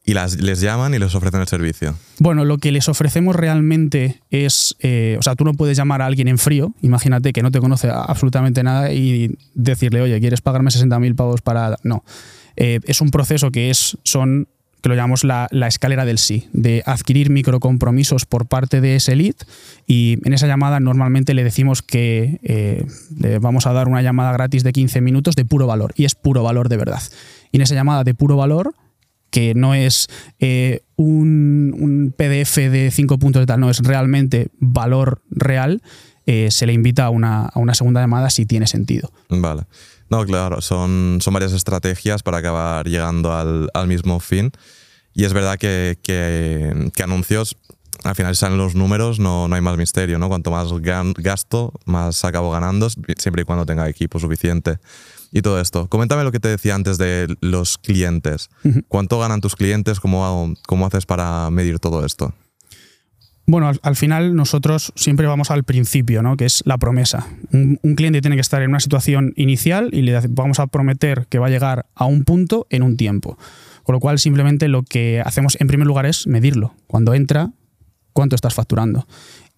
y 0.08 0.14
las, 0.14 0.42
les 0.42 0.62
llaman 0.62 0.94
y 0.94 1.00
les 1.00 1.14
ofrecen 1.14 1.42
el 1.42 1.48
servicio. 1.48 1.94
Bueno, 2.20 2.46
lo 2.46 2.58
que 2.58 2.72
les 2.72 2.88
ofrecemos 2.88 3.36
realmente 3.36 4.22
es, 4.32 4.74
eh, 4.80 5.18
o 5.20 5.22
sea, 5.22 5.36
tú 5.36 5.44
no 5.44 5.54
puedes 5.54 5.76
llamar 5.78 6.02
a 6.02 6.06
alguien 6.06 6.30
en 6.30 6.38
frío, 6.38 6.74
imagínate 6.82 7.34
que 7.34 7.44
no 7.44 7.52
te 7.52 7.60
conoce 7.60 7.90
absolutamente 7.90 8.64
nada 8.64 8.94
y 8.94 9.38
decirle, 9.54 10.02
oye, 10.02 10.18
¿quieres 10.22 10.40
pagarme 10.40 10.72
60.000 10.72 11.14
pavos 11.14 11.42
para...? 11.42 11.78
No, 11.84 12.04
Eh, 12.56 12.80
es 12.86 13.02
un 13.02 13.12
proceso 13.12 13.52
que 13.52 13.70
es, 13.70 13.98
son, 14.04 14.48
que 14.82 14.90
lo 14.90 14.96
llamamos 14.96 15.26
la, 15.26 15.48
la 15.52 15.68
escalera 15.68 16.06
del 16.06 16.18
sí, 16.18 16.48
de 16.54 16.84
adquirir 16.86 17.30
microcompromisos 17.30 18.26
por 18.26 18.48
parte 18.48 18.80
de 18.80 18.96
ese 18.96 19.16
lead 19.16 19.36
y 19.86 20.18
en 20.24 20.32
esa 20.34 20.48
llamada 20.48 20.80
normalmente 20.80 21.34
le 21.34 21.44
decimos 21.44 21.82
que 21.82 22.40
eh, 22.44 22.86
le 23.20 23.40
vamos 23.40 23.68
a 23.68 23.74
dar 23.74 23.90
una 23.90 24.02
llamada 24.02 24.32
gratis 24.32 24.64
de 24.64 24.72
15 24.72 25.02
minutos 25.02 25.36
de 25.36 25.44
puro 25.44 25.68
valor 25.68 25.94
y 25.98 26.06
es 26.06 26.16
puro 26.16 26.44
valor 26.44 26.70
de 26.70 26.78
verdad. 26.78 27.02
Y 27.52 27.58
en 27.58 27.64
esa 27.64 27.76
llamada 27.76 28.04
de 28.04 28.14
puro 28.14 28.38
valor 28.38 28.74
que 29.30 29.54
no 29.56 29.74
es 29.74 30.08
eh, 30.40 30.82
un, 30.96 31.76
un 31.80 32.14
PDF 32.16 32.58
de 32.70 32.90
cinco 32.92 33.18
puntos 33.20 33.42
de 33.42 33.46
tal, 33.46 33.60
no, 33.60 33.70
es 33.70 33.80
realmente 33.80 34.50
valor 34.60 35.22
real, 35.30 35.82
eh, 36.26 36.50
se 36.52 36.66
le 36.66 36.74
invita 36.74 37.06
a 37.06 37.10
una, 37.10 37.46
a 37.46 37.60
una 37.60 37.74
segunda 37.74 38.02
llamada 38.02 38.30
si 38.30 38.46
tiene 38.46 38.68
sentido. 38.68 39.12
Vale. 39.30 39.64
No, 40.10 40.26
claro, 40.26 40.62
son, 40.62 41.20
son 41.22 41.34
varias 41.34 41.52
estrategias 41.54 42.24
para 42.24 42.38
acabar 42.38 42.88
llegando 42.88 43.34
al, 43.34 43.70
al 43.74 43.88
mismo 43.88 44.20
fin. 44.20 44.52
Y 45.14 45.26
es 45.26 45.34
verdad 45.34 45.58
que, 45.58 45.98
que- 46.02 46.92
anuncios, 47.04 47.58
al 48.04 48.16
final 48.16 48.36
salen 48.36 48.58
los 48.58 48.76
números, 48.76 49.20
no, 49.20 49.48
no 49.48 49.56
hay 49.56 49.62
más 49.62 49.76
misterio, 49.78 50.20
¿no? 50.20 50.30
Cuanto 50.30 50.52
más 50.52 50.70
gasto, 51.18 51.74
más 51.86 52.24
acabo 52.24 52.52
ganando, 52.52 52.90
siempre 53.18 53.42
y 53.42 53.46
cuando 53.46 53.66
tenga 53.66 53.90
equipo 53.90 54.20
suficiente. 54.20 54.78
Y 55.38 55.44
todo 55.44 55.62
esto. 55.62 55.88
Coméntame 55.88 56.24
lo 56.24 56.32
que 56.32 56.40
te 56.40 56.48
decía 56.48 56.74
antes 56.74 56.98
de 56.98 57.28
los 57.42 57.78
clientes. 57.78 58.50
¿Cuánto 58.88 59.20
ganan 59.20 59.40
tus 59.40 59.56
clientes? 59.56 60.00
¿Cómo, 60.00 60.56
cómo 60.66 60.88
haces 60.88 61.06
para 61.06 61.52
medir 61.52 61.78
todo 61.78 62.04
esto? 62.04 62.34
Bueno, 63.46 63.68
al, 63.68 63.80
al 63.84 63.96
final 63.96 64.36
nosotros 64.36 64.92
siempre 64.96 65.28
vamos 65.28 65.52
al 65.52 65.64
principio, 65.64 66.24
¿no? 66.24 66.38
que 66.38 66.46
es 66.46 66.64
la 66.66 66.80
promesa. 66.80 67.28
Un, 67.54 67.80
un 67.84 67.94
cliente 67.94 68.20
tiene 68.22 68.36
que 68.36 68.42
estar 68.42 68.64
en 68.64 68.72
una 68.72 68.80
situación 68.80 69.34
inicial 69.36 69.92
y 69.94 70.02
le 70.02 70.20
vamos 70.28 70.60
a 70.60 70.66
prometer 70.66 71.28
que 71.30 71.38
va 71.38 71.46
a 71.46 71.52
llegar 71.52 71.86
a 71.94 72.06
un 72.06 72.24
punto 72.24 72.66
en 72.72 72.82
un 72.82 72.98
tiempo. 72.98 73.38
Con 73.84 73.94
lo 73.94 74.00
cual 74.00 74.18
simplemente 74.18 74.68
lo 74.68 74.82
que 74.82 75.22
hacemos 75.24 75.56
en 75.62 75.68
primer 75.68 75.86
lugar 75.86 76.08
es 76.08 76.26
medirlo. 76.26 76.74
Cuando 76.88 77.14
entra, 77.14 77.52
cuánto 78.12 78.36
estás 78.36 78.56
facturando. 78.56 79.06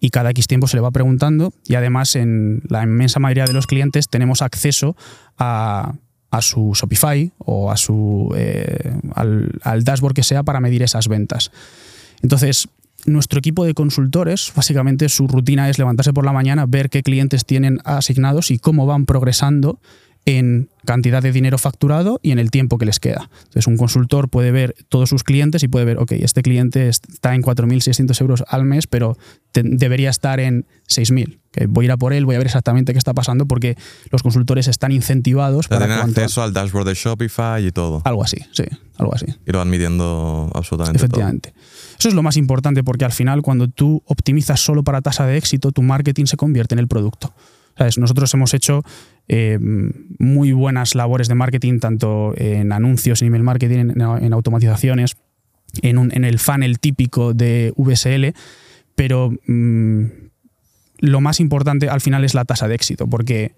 Y 0.00 0.10
cada 0.10 0.30
X 0.30 0.46
tiempo 0.46 0.66
se 0.66 0.76
le 0.76 0.80
va 0.80 0.90
preguntando 0.90 1.52
y 1.66 1.74
además 1.74 2.16
en 2.16 2.62
la 2.68 2.82
inmensa 2.82 3.20
mayoría 3.20 3.44
de 3.44 3.52
los 3.52 3.66
clientes 3.66 4.08
tenemos 4.08 4.40
acceso 4.40 4.96
a, 5.38 5.92
a 6.30 6.42
su 6.42 6.72
Shopify 6.74 7.32
o 7.38 7.70
a 7.70 7.76
su, 7.76 8.32
eh, 8.36 8.94
al, 9.14 9.60
al 9.62 9.84
dashboard 9.84 10.14
que 10.14 10.22
sea 10.22 10.42
para 10.42 10.60
medir 10.60 10.82
esas 10.82 11.08
ventas. 11.08 11.52
Entonces, 12.22 12.68
nuestro 13.06 13.38
equipo 13.38 13.64
de 13.64 13.74
consultores, 13.74 14.52
básicamente 14.54 15.08
su 15.08 15.26
rutina 15.26 15.68
es 15.68 15.78
levantarse 15.78 16.12
por 16.12 16.24
la 16.24 16.32
mañana, 16.32 16.66
ver 16.66 16.90
qué 16.90 17.02
clientes 17.02 17.44
tienen 17.44 17.80
asignados 17.84 18.50
y 18.50 18.58
cómo 18.58 18.86
van 18.86 19.06
progresando 19.06 19.80
en 20.26 20.68
cantidad 20.84 21.22
de 21.22 21.32
dinero 21.32 21.56
facturado 21.58 22.20
y 22.22 22.30
en 22.30 22.38
el 22.38 22.50
tiempo 22.50 22.76
que 22.78 22.84
les 22.84 23.00
queda. 23.00 23.30
Entonces, 23.38 23.66
un 23.66 23.76
consultor 23.76 24.28
puede 24.28 24.50
ver 24.52 24.74
todos 24.88 25.08
sus 25.08 25.24
clientes 25.24 25.62
y 25.62 25.68
puede 25.68 25.84
ver, 25.86 25.98
ok, 25.98 26.12
este 26.12 26.42
cliente 26.42 26.88
está 26.88 27.34
en 27.34 27.42
4.600 27.42 28.20
euros 28.20 28.44
al 28.48 28.64
mes, 28.64 28.86
pero 28.86 29.16
te- 29.52 29.62
debería 29.64 30.10
estar 30.10 30.38
en 30.40 30.66
6.000. 30.88 31.38
Que 31.52 31.66
voy 31.66 31.84
a 31.84 31.86
ir 31.86 31.92
a 31.92 31.96
por 31.96 32.12
él, 32.12 32.26
voy 32.26 32.34
a 32.36 32.38
ver 32.38 32.46
exactamente 32.46 32.92
qué 32.92 32.98
está 32.98 33.12
pasando 33.14 33.46
porque 33.46 33.76
los 34.10 34.22
consultores 34.22 34.68
están 34.68 34.92
incentivados 34.92 35.68
para 35.68 35.86
tienen 35.86 36.04
acceso 36.04 36.42
al 36.42 36.52
dashboard 36.52 36.86
de 36.86 36.94
Shopify 36.94 37.66
y 37.66 37.72
todo. 37.72 38.02
Algo 38.04 38.22
así, 38.22 38.38
sí, 38.52 38.64
algo 38.98 39.14
así. 39.14 39.26
Y 39.46 39.50
lo 39.52 39.58
van 39.58 39.70
midiendo 39.70 40.50
absolutamente 40.54 40.98
Efectivamente. 40.98 41.54
Eso 41.98 42.08
es 42.08 42.14
lo 42.14 42.22
más 42.22 42.36
importante 42.36 42.84
porque 42.84 43.04
al 43.04 43.12
final 43.12 43.42
cuando 43.42 43.68
tú 43.68 44.02
optimizas 44.06 44.60
solo 44.60 44.84
para 44.84 45.02
tasa 45.02 45.26
de 45.26 45.36
éxito, 45.36 45.72
tu 45.72 45.82
marketing 45.82 46.26
se 46.26 46.36
convierte 46.36 46.74
en 46.74 46.78
el 46.78 46.88
producto. 46.88 47.32
¿Sabes? 47.78 47.98
Nosotros 47.98 48.32
hemos 48.34 48.52
hecho 48.52 48.82
eh, 49.32 49.60
muy 50.18 50.50
buenas 50.50 50.96
labores 50.96 51.28
de 51.28 51.36
marketing, 51.36 51.78
tanto 51.78 52.34
en 52.36 52.72
anuncios, 52.72 53.22
en 53.22 53.28
email 53.28 53.44
marketing, 53.44 53.92
en, 53.94 54.32
automatizaciones, 54.32 55.16
en 55.82 56.24
el 56.24 56.40
funnel 56.40 56.80
típico 56.80 57.32
de 57.32 57.72
VSL, 57.76 58.34
pero 58.96 59.30
mm, 59.46 60.04
lo 60.98 61.20
más 61.20 61.38
importante 61.38 61.88
al 61.88 62.00
final 62.00 62.24
es 62.24 62.34
la 62.34 62.44
tasa 62.44 62.66
de 62.66 62.74
éxito, 62.74 63.06
porque 63.06 63.54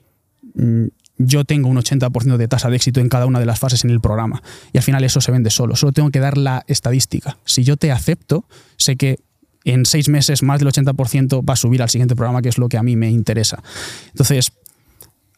mm, 0.56 0.88
yo 1.16 1.46
tengo 1.46 1.70
un 1.70 1.78
80% 1.78 2.36
de 2.36 2.48
tasa 2.48 2.68
de 2.68 2.76
éxito 2.76 3.00
en 3.00 3.08
cada 3.08 3.24
una 3.24 3.40
de 3.40 3.46
las 3.46 3.58
fases 3.58 3.82
en 3.84 3.90
el 3.92 4.02
programa 4.02 4.42
y 4.74 4.76
al 4.76 4.84
final 4.84 5.02
eso 5.04 5.22
se 5.22 5.32
vende 5.32 5.48
solo. 5.48 5.74
Solo 5.74 5.92
tengo 5.92 6.10
que 6.10 6.20
dar 6.20 6.36
la 6.36 6.64
estadística. 6.66 7.38
Si 7.46 7.64
yo 7.64 7.78
te 7.78 7.90
acepto, 7.92 8.44
sé 8.76 8.96
que 8.96 9.20
en 9.64 9.86
seis 9.86 10.10
meses 10.10 10.42
más 10.42 10.58
del 10.58 10.68
80% 10.68 11.48
va 11.48 11.54
a 11.54 11.56
subir 11.56 11.80
al 11.80 11.88
siguiente 11.88 12.14
programa, 12.14 12.42
que 12.42 12.50
es 12.50 12.58
lo 12.58 12.68
que 12.68 12.76
a 12.76 12.82
mí 12.82 12.94
me 12.96 13.10
interesa. 13.10 13.62
Entonces, 14.08 14.52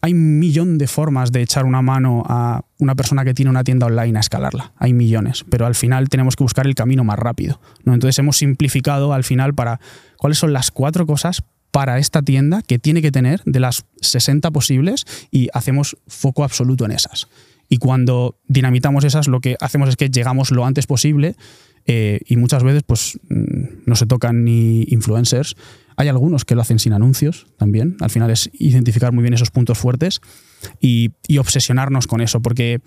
hay 0.05 0.13
un 0.13 0.39
millón 0.39 0.77
de 0.77 0.87
formas 0.87 1.33
de 1.33 1.41
echar 1.41 1.65
una 1.65 1.81
mano 1.81 2.25
a 2.27 2.63
una 2.79 2.95
persona 2.95 3.25
que 3.25 3.33
tiene 3.33 3.51
una 3.51 3.65
tienda 3.65 3.87
online 3.87 4.19
a 4.19 4.21
escalarla. 4.21 4.75
Hay 4.77 4.93
millones, 4.93 5.47
pero 5.49 5.65
al 5.65 5.75
final 5.75 6.11
tenemos 6.11 6.37
que 6.37 6.45
buscar 6.45 6.67
el 6.67 6.75
camino 6.75 7.05
más 7.05 7.19
rápido. 7.19 7.59
¿no? 7.85 7.95
Entonces 7.95 8.19
hemos 8.19 8.37
simplificado 8.37 9.15
al 9.15 9.25
final 9.25 9.55
para 9.55 9.81
cuáles 10.19 10.37
son 10.37 10.53
las 10.53 10.71
cuatro 10.71 11.07
cosas 11.07 11.43
para 11.71 11.99
esta 11.99 12.21
tienda 12.21 12.61
que 12.61 12.79
tiene 12.79 13.01
que 13.01 13.13
tener 13.13 13.41
de 13.47 13.61
las 13.61 13.87
60 14.03 14.51
posibles 14.51 15.07
y 15.31 15.49
hacemos 15.55 15.97
foco 16.07 16.45
absoluto 16.45 16.85
en 16.85 16.93
esas. 16.93 17.27
Y 17.71 17.79
cuando 17.79 18.37
dinamitamos 18.47 19.05
esas, 19.05 19.27
lo 19.27 19.41
que 19.41 19.57
hacemos 19.59 19.89
es 19.89 19.97
que 19.97 20.11
llegamos 20.11 20.51
lo 20.51 20.67
antes 20.67 20.87
posible 20.87 21.35
eh, 21.87 22.21
y 22.27 22.37
muchas 22.37 22.63
veces 22.63 22.83
pues 22.83 23.19
mm, 23.31 23.85
no 23.87 23.97
se 23.97 24.05
tocan 24.05 24.45
ni 24.45 24.83
influencers. 24.89 25.57
Hay 25.97 26.09
algunos 26.09 26.45
que 26.45 26.55
lo 26.55 26.63
hacen 26.63 26.79
sin 26.79 26.93
anuncios 26.93 27.47
también. 27.57 27.97
Al 28.01 28.11
final 28.11 28.31
es 28.31 28.51
identificar 28.55 29.13
muy 29.13 29.23
bien 29.23 29.35
esos 29.35 29.51
puntos 29.51 29.79
fuertes 29.79 30.21
y, 30.81 31.13
obsesionarnos 31.39 32.07
con 32.07 32.21
eso, 32.21 32.41
porque 32.41 32.81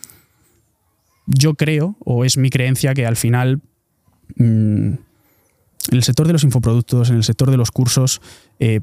yo 1.25 1.55
creo, 1.55 1.95
o 1.99 2.25
es 2.25 2.37
mi 2.37 2.49
creencia, 2.49 2.93
que 2.93 3.05
al 3.05 3.15
final 3.15 3.61
mm, 4.35 4.93
en 5.89 5.95
el 5.95 6.03
sector 6.03 6.27
de 6.27 6.33
los 6.33 6.43
infoproductos, 6.43 7.09
en 7.09 7.17
el 7.17 7.23
sector 7.23 7.51
de 7.51 7.57
los 7.57 7.71
cursos, 7.71 8.21
eh, 8.59 8.81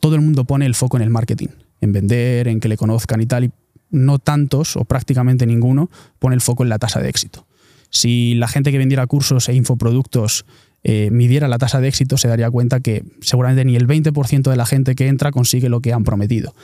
todo 0.00 0.14
el 0.14 0.20
mundo 0.20 0.44
pone 0.44 0.66
el 0.66 0.74
foco 0.74 0.96
en 0.96 1.02
el 1.02 1.10
marketing, 1.10 1.48
en 1.80 1.92
vender, 1.92 2.48
en 2.48 2.60
que 2.60 2.68
le 2.68 2.76
conozcan 2.76 3.20
y 3.20 3.26
tal, 3.26 3.44
y 3.44 3.52
no 3.90 4.18
tantos 4.18 4.76
o 4.76 4.84
prácticamente 4.84 5.46
ninguno 5.46 5.90
pone 6.18 6.34
el 6.34 6.40
foco 6.40 6.64
en 6.64 6.70
la 6.70 6.78
tasa 6.78 7.00
de 7.00 7.08
éxito. 7.08 7.46
Si 7.90 8.34
la 8.34 8.48
gente 8.48 8.72
que 8.72 8.78
vendiera 8.78 9.06
cursos 9.06 9.48
e 9.48 9.54
infoproductos 9.54 10.46
eh, 10.84 11.10
midiera 11.10 11.48
la 11.48 11.58
tasa 11.58 11.80
de 11.80 11.88
éxito, 11.88 12.18
se 12.18 12.28
daría 12.28 12.50
cuenta 12.50 12.80
que 12.80 13.04
seguramente 13.20 13.64
ni 13.64 13.76
el 13.76 13.86
20% 13.86 14.50
de 14.50 14.56
la 14.56 14.66
gente 14.66 14.94
que 14.94 15.08
entra 15.08 15.30
consigue 15.30 15.68
lo 15.68 15.80
que 15.80 15.92
han 15.92 16.04
prometido. 16.04 16.54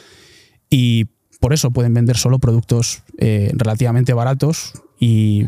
Y 0.70 1.06
por 1.40 1.52
eso 1.52 1.70
pueden 1.70 1.94
vender 1.94 2.16
solo 2.16 2.38
productos 2.38 3.02
eh, 3.18 3.52
relativamente 3.54 4.12
baratos 4.12 4.72
y, 4.98 5.44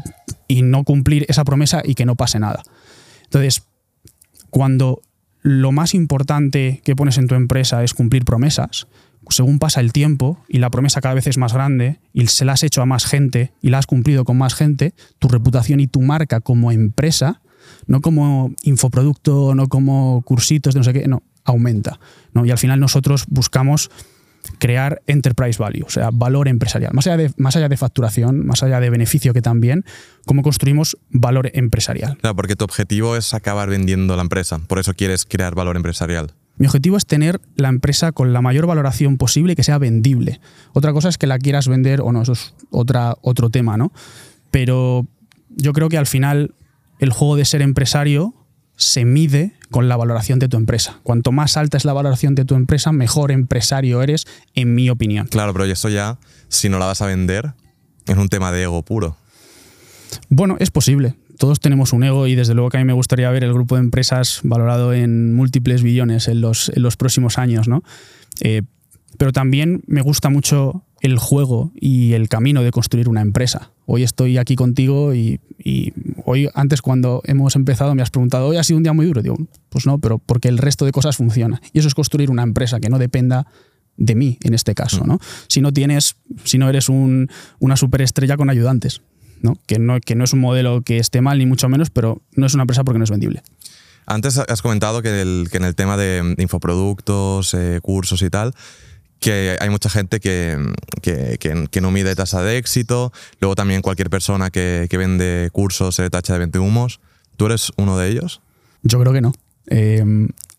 y 0.46 0.62
no 0.62 0.85
cumplir 0.85 1.26
esa 1.28 1.44
promesa 1.44 1.83
y 1.85 1.94
que 1.94 2.06
no 2.06 2.14
pase 2.14 2.38
nada. 2.38 2.62
Entonces, 3.24 3.64
cuando 4.50 5.02
lo 5.42 5.72
más 5.72 5.94
importante 5.94 6.80
que 6.85 6.96
pones 6.96 7.18
en 7.18 7.26
tu 7.26 7.35
empresa 7.35 7.83
es 7.83 7.94
cumplir 7.94 8.24
promesas, 8.24 8.87
según 9.28 9.59
pasa 9.59 9.80
el 9.80 9.92
tiempo 9.92 10.38
y 10.48 10.59
la 10.59 10.70
promesa 10.70 11.00
cada 11.00 11.14
vez 11.14 11.26
es 11.26 11.38
más 11.38 11.52
grande 11.52 11.98
y 12.12 12.26
se 12.26 12.44
la 12.44 12.52
has 12.52 12.62
hecho 12.62 12.83
a 12.83 12.87
más 12.87 13.06
gente 13.06 13.52
y 13.61 13.70
la 13.70 13.78
has 13.78 13.87
cumplido 13.87 14.24
con 14.24 14.38
más 14.38 14.54
gente, 14.54 14.94
tu 15.18 15.28
reputación 15.28 15.80
y 15.80 15.87
tu 15.87 16.00
marca 16.00 16.40
como 16.40 16.72
empresa, 16.72 17.40
no 17.87 18.01
como 18.01 18.53
infoproducto, 18.62 19.55
no 19.55 19.69
como 19.69 20.23
cursitos 20.23 20.75
de 20.75 20.81
no 20.81 20.85
sé 20.85 20.93
qué, 20.93 21.09
no, 21.09 21.23
aumenta. 21.45 22.01
¿no? 22.33 22.45
Y 22.45 22.51
al 22.51 22.59
final 22.59 22.81
nosotros 22.81 23.25
buscamos 23.29 23.90
crear 24.59 25.03
enterprise 25.07 25.59
value, 25.59 25.85
o 25.87 25.90
sea, 25.90 26.11
valor 26.12 26.49
empresarial. 26.49 26.93
Más 26.95 27.07
allá, 27.07 27.16
de, 27.16 27.33
más 27.37 27.57
allá 27.57 27.69
de 27.69 27.77
facturación, 27.77 28.47
más 28.47 28.62
allá 28.62 28.81
de 28.81 28.90
beneficio 28.90 29.33
que 29.33 29.43
también, 29.43 29.85
cómo 30.27 30.43
construimos 30.43 30.97
valor 31.11 31.51
empresarial. 31.55 32.16
Claro, 32.19 32.37
porque 32.37 32.57
tu 32.57 32.64
objetivo 32.64 33.16
es 33.16 33.35
acabar 33.35 33.69
vendiendo 33.69 34.16
la 34.16 34.23
empresa, 34.23 34.59
por 34.59 34.79
eso 34.79 34.95
quieres 34.95 35.27
crear 35.27 35.55
valor 35.55 35.77
empresarial. 35.77 36.33
Mi 36.57 36.66
objetivo 36.66 36.97
es 36.99 37.07
tener 37.07 37.40
la 37.57 37.69
empresa 37.69 38.12
con 38.12 38.33
la 38.33 38.43
mayor 38.43 38.66
valoración 38.66 39.16
posible 39.16 39.55
y 39.55 39.57
que 39.57 39.64
sea 39.64 39.79
vendible. 39.79 40.40
Otra 40.75 40.93
cosa 40.93 41.09
es 41.09 41.16
que 41.16 41.27
la 41.27 41.38
quieras 41.38 41.69
vender 41.69 42.03
o 42.03 42.12
no, 42.12 42.23
eso 42.23 42.33
es 42.33 42.55
otra, 42.71 43.16
otro 43.23 43.49
tema, 43.49 43.79
¿no? 43.79 43.93
Pero 44.51 45.07
yo 45.49 45.73
creo 45.73 45.88
que 45.88 45.97
al 45.97 46.07
final 46.07 46.55
el 47.01 47.13
juego 47.13 47.37
de 47.37 47.45
ser 47.45 47.63
empresario 47.63 48.35
se 48.77 49.05
mide 49.05 49.53
con 49.71 49.89
la 49.89 49.97
valoración 49.97 50.39
de 50.39 50.49
tu 50.49 50.57
empresa. 50.57 51.01
Cuanto 51.03 51.33
más 51.33 51.57
alta 51.57 51.77
es 51.77 51.85
la 51.85 51.93
valoración 51.93 52.35
de 52.35 52.45
tu 52.45 52.55
empresa, 52.55 52.93
mejor 52.93 53.31
empresario 53.31 54.03
eres, 54.03 54.27
en 54.55 54.75
mi 54.75 54.89
opinión. 54.89 55.27
Claro, 55.27 55.53
pero 55.53 55.65
eso 55.65 55.89
ya, 55.89 56.19
si 56.49 56.69
no 56.69 56.79
la 56.79 56.87
vas 56.87 57.03
a 57.03 57.07
vender, 57.07 57.53
es 58.07 58.17
un 58.17 58.29
tema 58.29 58.53
de 58.53 58.63
ego 58.63 58.83
puro. 58.83 59.17
Bueno, 60.29 60.57
es 60.61 60.71
posible. 60.71 61.15
Todos 61.39 61.61
tenemos 61.61 61.93
un 61.93 62.05
ego 62.05 62.27
y 62.27 62.35
desde 62.35 62.55
luego 62.55 62.71
que 62.71 62.77
a 62.77 62.81
mí 62.81 62.87
me 62.87 62.93
gustaría 62.93 63.31
ver 63.31 63.45
el 63.45 63.53
grupo 63.53 63.77
de 63.77 63.81
empresas 63.81 64.41
valorado 64.43 64.93
en 64.93 65.35
múltiples 65.35 65.83
billones 65.83 66.29
en 66.29 66.41
los, 66.41 66.71
en 66.75 66.83
los 66.83 66.97
próximos 66.97 67.39
años, 67.39 67.69
¿no? 67.69 67.83
Eh, 68.41 68.63
pero 69.19 69.33
también 69.33 69.83
me 69.87 70.03
gusta 70.03 70.31
mucho 70.31 70.85
el 71.01 71.19
juego 71.19 71.73
y 71.75 72.13
el 72.13 72.29
camino 72.29 72.63
de 72.63 72.71
construir 72.71 73.09
una 73.09 73.21
empresa. 73.21 73.73
Hoy 73.87 74.03
estoy 74.03 74.39
aquí 74.39 74.55
contigo 74.55 75.15
y, 75.15 75.41
hoy, 76.25 76.49
antes 76.55 76.83
cuando 76.83 77.23
hemos 77.25 77.57
empezado, 77.57 77.95
me 77.95 78.03
has 78.03 78.11
preguntado, 78.11 78.49
¿hoy 78.49 78.57
ha 78.57 78.65
sido 78.65 78.77
un 78.77 78.83
día 78.83 78.93
muy 78.93 79.07
duro? 79.07 79.23
Digo, 79.23 79.37
pues 79.69 79.87
no, 79.87 79.99
pero 79.99 80.19
porque 80.19 80.49
el 80.49 80.59
resto 80.59 80.85
de 80.85 80.93
cosas 80.93 81.17
funciona. 81.17 81.61
Y 81.73 81.79
eso 81.79 81.89
es 81.89 81.95
construir 81.95 82.31
una 82.31 82.43
empresa 82.43 82.81
que 82.81 82.89
no 82.89 82.99
dependa 82.99 83.47
de 83.97 84.15
mí 84.15 84.39
en 84.43 84.55
este 84.55 84.75
caso, 84.75 85.05
¿no? 85.07 85.19
Si 85.49 85.61
no 85.61 85.73
tienes, 85.73 86.17
si 86.45 86.59
no 86.59 86.69
eres 86.69 86.89
un, 86.89 87.29
una 87.59 87.77
superestrella 87.77 88.37
con 88.37 88.49
ayudantes, 88.49 89.03
¿no? 89.43 89.57
Que, 89.67 89.79
¿no? 89.79 90.01
que 90.01 90.15
no 90.15 90.25
es 90.25 90.33
un 90.33 90.41
modelo 90.41 90.83
que 90.83 90.99
esté 90.99 91.21
mal 91.21 91.39
ni 91.39 91.47
mucho 91.47 91.69
menos, 91.69 91.91
pero 91.91 92.23
no 92.35 92.47
es 92.47 92.55
una 92.55 92.63
empresa 92.63 92.85
porque 92.85 92.99
no 92.99 93.05
es 93.05 93.11
vendible. 93.11 93.43
Antes 94.07 94.39
has 94.39 94.63
comentado 94.63 95.03
que, 95.03 95.21
en 95.21 95.65
el 95.65 95.75
tema 95.75 95.97
de 95.97 96.35
infoproductos, 96.39 97.55
eh, 97.55 97.79
cursos 97.81 98.23
y 98.23 98.31
tal, 98.31 98.55
que 99.20 99.56
hay 99.61 99.70
mucha 99.70 99.90
gente 99.90 100.18
que, 100.20 100.59
que, 101.02 101.80
no 101.80 101.90
mide 101.90 102.14
tasa 102.14 102.42
de 102.42 102.56
éxito. 102.56 103.12
Luego 103.40 103.54
también 103.54 103.83
cualquier 103.83 104.11
persona 104.11 104.50
que, 104.50 104.88
vende 104.90 105.50
cursos 105.52 105.94
se 105.94 106.11
tacha 106.11 106.33
de 106.35 106.40
20 106.40 106.59
humos. 106.59 107.00
¿Tú 107.37 107.46
eres 107.46 107.72
uno 107.76 107.98
de 107.98 108.09
ellos? 108.09 108.40
Yo 108.83 108.98
creo 109.00 109.12
que 109.12 109.20
no. 109.20 109.33
Eh, 109.66 110.04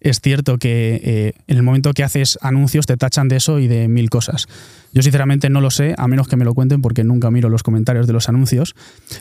es 0.02 0.20
cierto 0.20 0.58
que 0.58 1.00
eh, 1.04 1.34
en 1.48 1.58
el 1.58 1.64
momento 1.64 1.94
que 1.94 2.04
haces 2.04 2.40
anuncios 2.42 2.88
te 2.88 2.98
tachan 2.98 3.28
de 3.28 3.36
eso 3.36 3.60
y 3.60 3.68
de 3.68 3.88
mil 3.88 4.10
cosas. 4.10 4.48
Yo 4.94 5.04
sinceramente 5.04 5.50
no 5.50 5.62
lo 5.62 5.70
sé, 5.70 5.94
a 5.98 6.08
menos 6.08 6.28
que 6.28 6.36
me 6.36 6.44
lo 6.44 6.56
cuenten 6.56 6.82
porque 6.82 7.04
nunca 7.04 7.30
miro 7.30 7.50
los 7.50 7.62
comentarios 7.62 8.08
de 8.08 8.14
los 8.14 8.28
anuncios, 8.28 8.76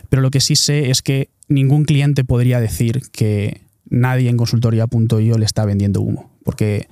pero 0.08 0.22
lo 0.22 0.30
que 0.30 0.40
sí 0.40 0.56
sé 0.56 0.90
es 0.90 1.02
que 1.02 1.28
ningún 1.48 1.84
cliente 1.84 2.24
podría 2.24 2.60
decir 2.60 3.02
que 3.12 3.60
nadie 3.90 4.30
en 4.30 4.38
consultoría.io 4.38 5.36
le 5.36 5.44
está 5.44 5.66
vendiendo 5.66 6.00
humo, 6.00 6.32
porque 6.44 6.88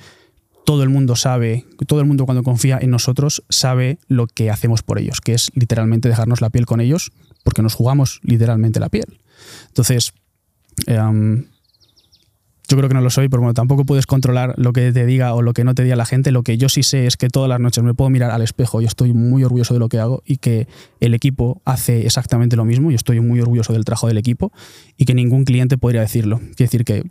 todo 0.68 0.82
el 0.82 0.90
mundo 0.90 1.16
sabe, 1.16 1.64
todo 1.86 2.00
el 2.00 2.04
mundo 2.04 2.26
cuando 2.26 2.42
confía 2.42 2.78
en 2.78 2.90
nosotros 2.90 3.42
sabe 3.48 3.98
lo 4.06 4.26
que 4.26 4.50
hacemos 4.50 4.82
por 4.82 4.98
ellos, 4.98 5.22
que 5.22 5.32
es 5.32 5.50
literalmente 5.54 6.10
dejarnos 6.10 6.42
la 6.42 6.50
piel 6.50 6.66
con 6.66 6.82
ellos, 6.82 7.10
porque 7.42 7.62
nos 7.62 7.72
jugamos 7.72 8.20
literalmente 8.22 8.78
la 8.78 8.90
piel. 8.90 9.18
Entonces, 9.68 10.12
em, 10.86 11.46
yo 12.68 12.76
creo 12.76 12.86
que 12.86 12.94
no 12.94 13.00
lo 13.00 13.08
soy, 13.08 13.30
pero 13.30 13.40
bueno, 13.40 13.54
tampoco 13.54 13.86
puedes 13.86 14.04
controlar 14.04 14.56
lo 14.58 14.74
que 14.74 14.92
te 14.92 15.06
diga 15.06 15.32
o 15.32 15.40
lo 15.40 15.54
que 15.54 15.64
no 15.64 15.74
te 15.74 15.84
diga 15.84 15.96
la 15.96 16.04
gente. 16.04 16.32
Lo 16.32 16.42
que 16.42 16.58
yo 16.58 16.68
sí 16.68 16.82
sé 16.82 17.06
es 17.06 17.16
que 17.16 17.30
todas 17.30 17.48
las 17.48 17.60
noches 17.60 17.82
me 17.82 17.94
puedo 17.94 18.10
mirar 18.10 18.30
al 18.30 18.42
espejo 18.42 18.82
y 18.82 18.84
estoy 18.84 19.14
muy 19.14 19.44
orgulloso 19.44 19.72
de 19.72 19.80
lo 19.80 19.88
que 19.88 19.98
hago 19.98 20.22
y 20.26 20.36
que 20.36 20.68
el 21.00 21.14
equipo 21.14 21.62
hace 21.64 22.04
exactamente 22.04 22.56
lo 22.56 22.66
mismo 22.66 22.90
y 22.90 22.94
estoy 22.94 23.20
muy 23.20 23.40
orgulloso 23.40 23.72
del 23.72 23.86
trabajo 23.86 24.08
del 24.08 24.18
equipo 24.18 24.52
y 24.98 25.06
que 25.06 25.14
ningún 25.14 25.46
cliente 25.46 25.78
podría 25.78 26.02
decirlo. 26.02 26.40
Quiere 26.40 26.64
decir 26.66 26.84
que 26.84 27.04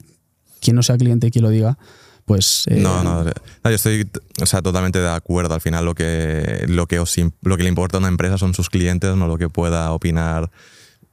quien 0.62 0.76
no 0.76 0.84
sea 0.84 0.96
cliente 0.96 1.26
y 1.26 1.32
quien 1.32 1.42
lo 1.42 1.50
diga, 1.50 1.80
pues... 2.28 2.66
Eh, 2.68 2.82
no, 2.82 3.04
no, 3.06 3.24
yo 3.24 3.70
estoy 3.70 4.06
o 4.42 4.46
sea, 4.46 4.62
totalmente 4.62 5.00
de 5.00 5.10
acuerdo. 5.10 5.54
Al 5.54 5.62
final 5.62 5.86
lo 5.86 5.96
que, 5.96 6.66
lo, 6.68 6.86
que 6.86 7.02
lo 7.42 7.58
que 7.58 7.64
le 7.64 7.70
importa 7.70 7.96
a 7.96 8.00
una 8.00 8.10
empresa 8.10 8.38
son 8.38 8.54
sus 8.54 8.70
clientes, 8.70 9.16
no 9.16 9.28
lo 9.28 9.38
que 9.38 9.48
pueda 9.48 9.94
opinar 9.94 10.52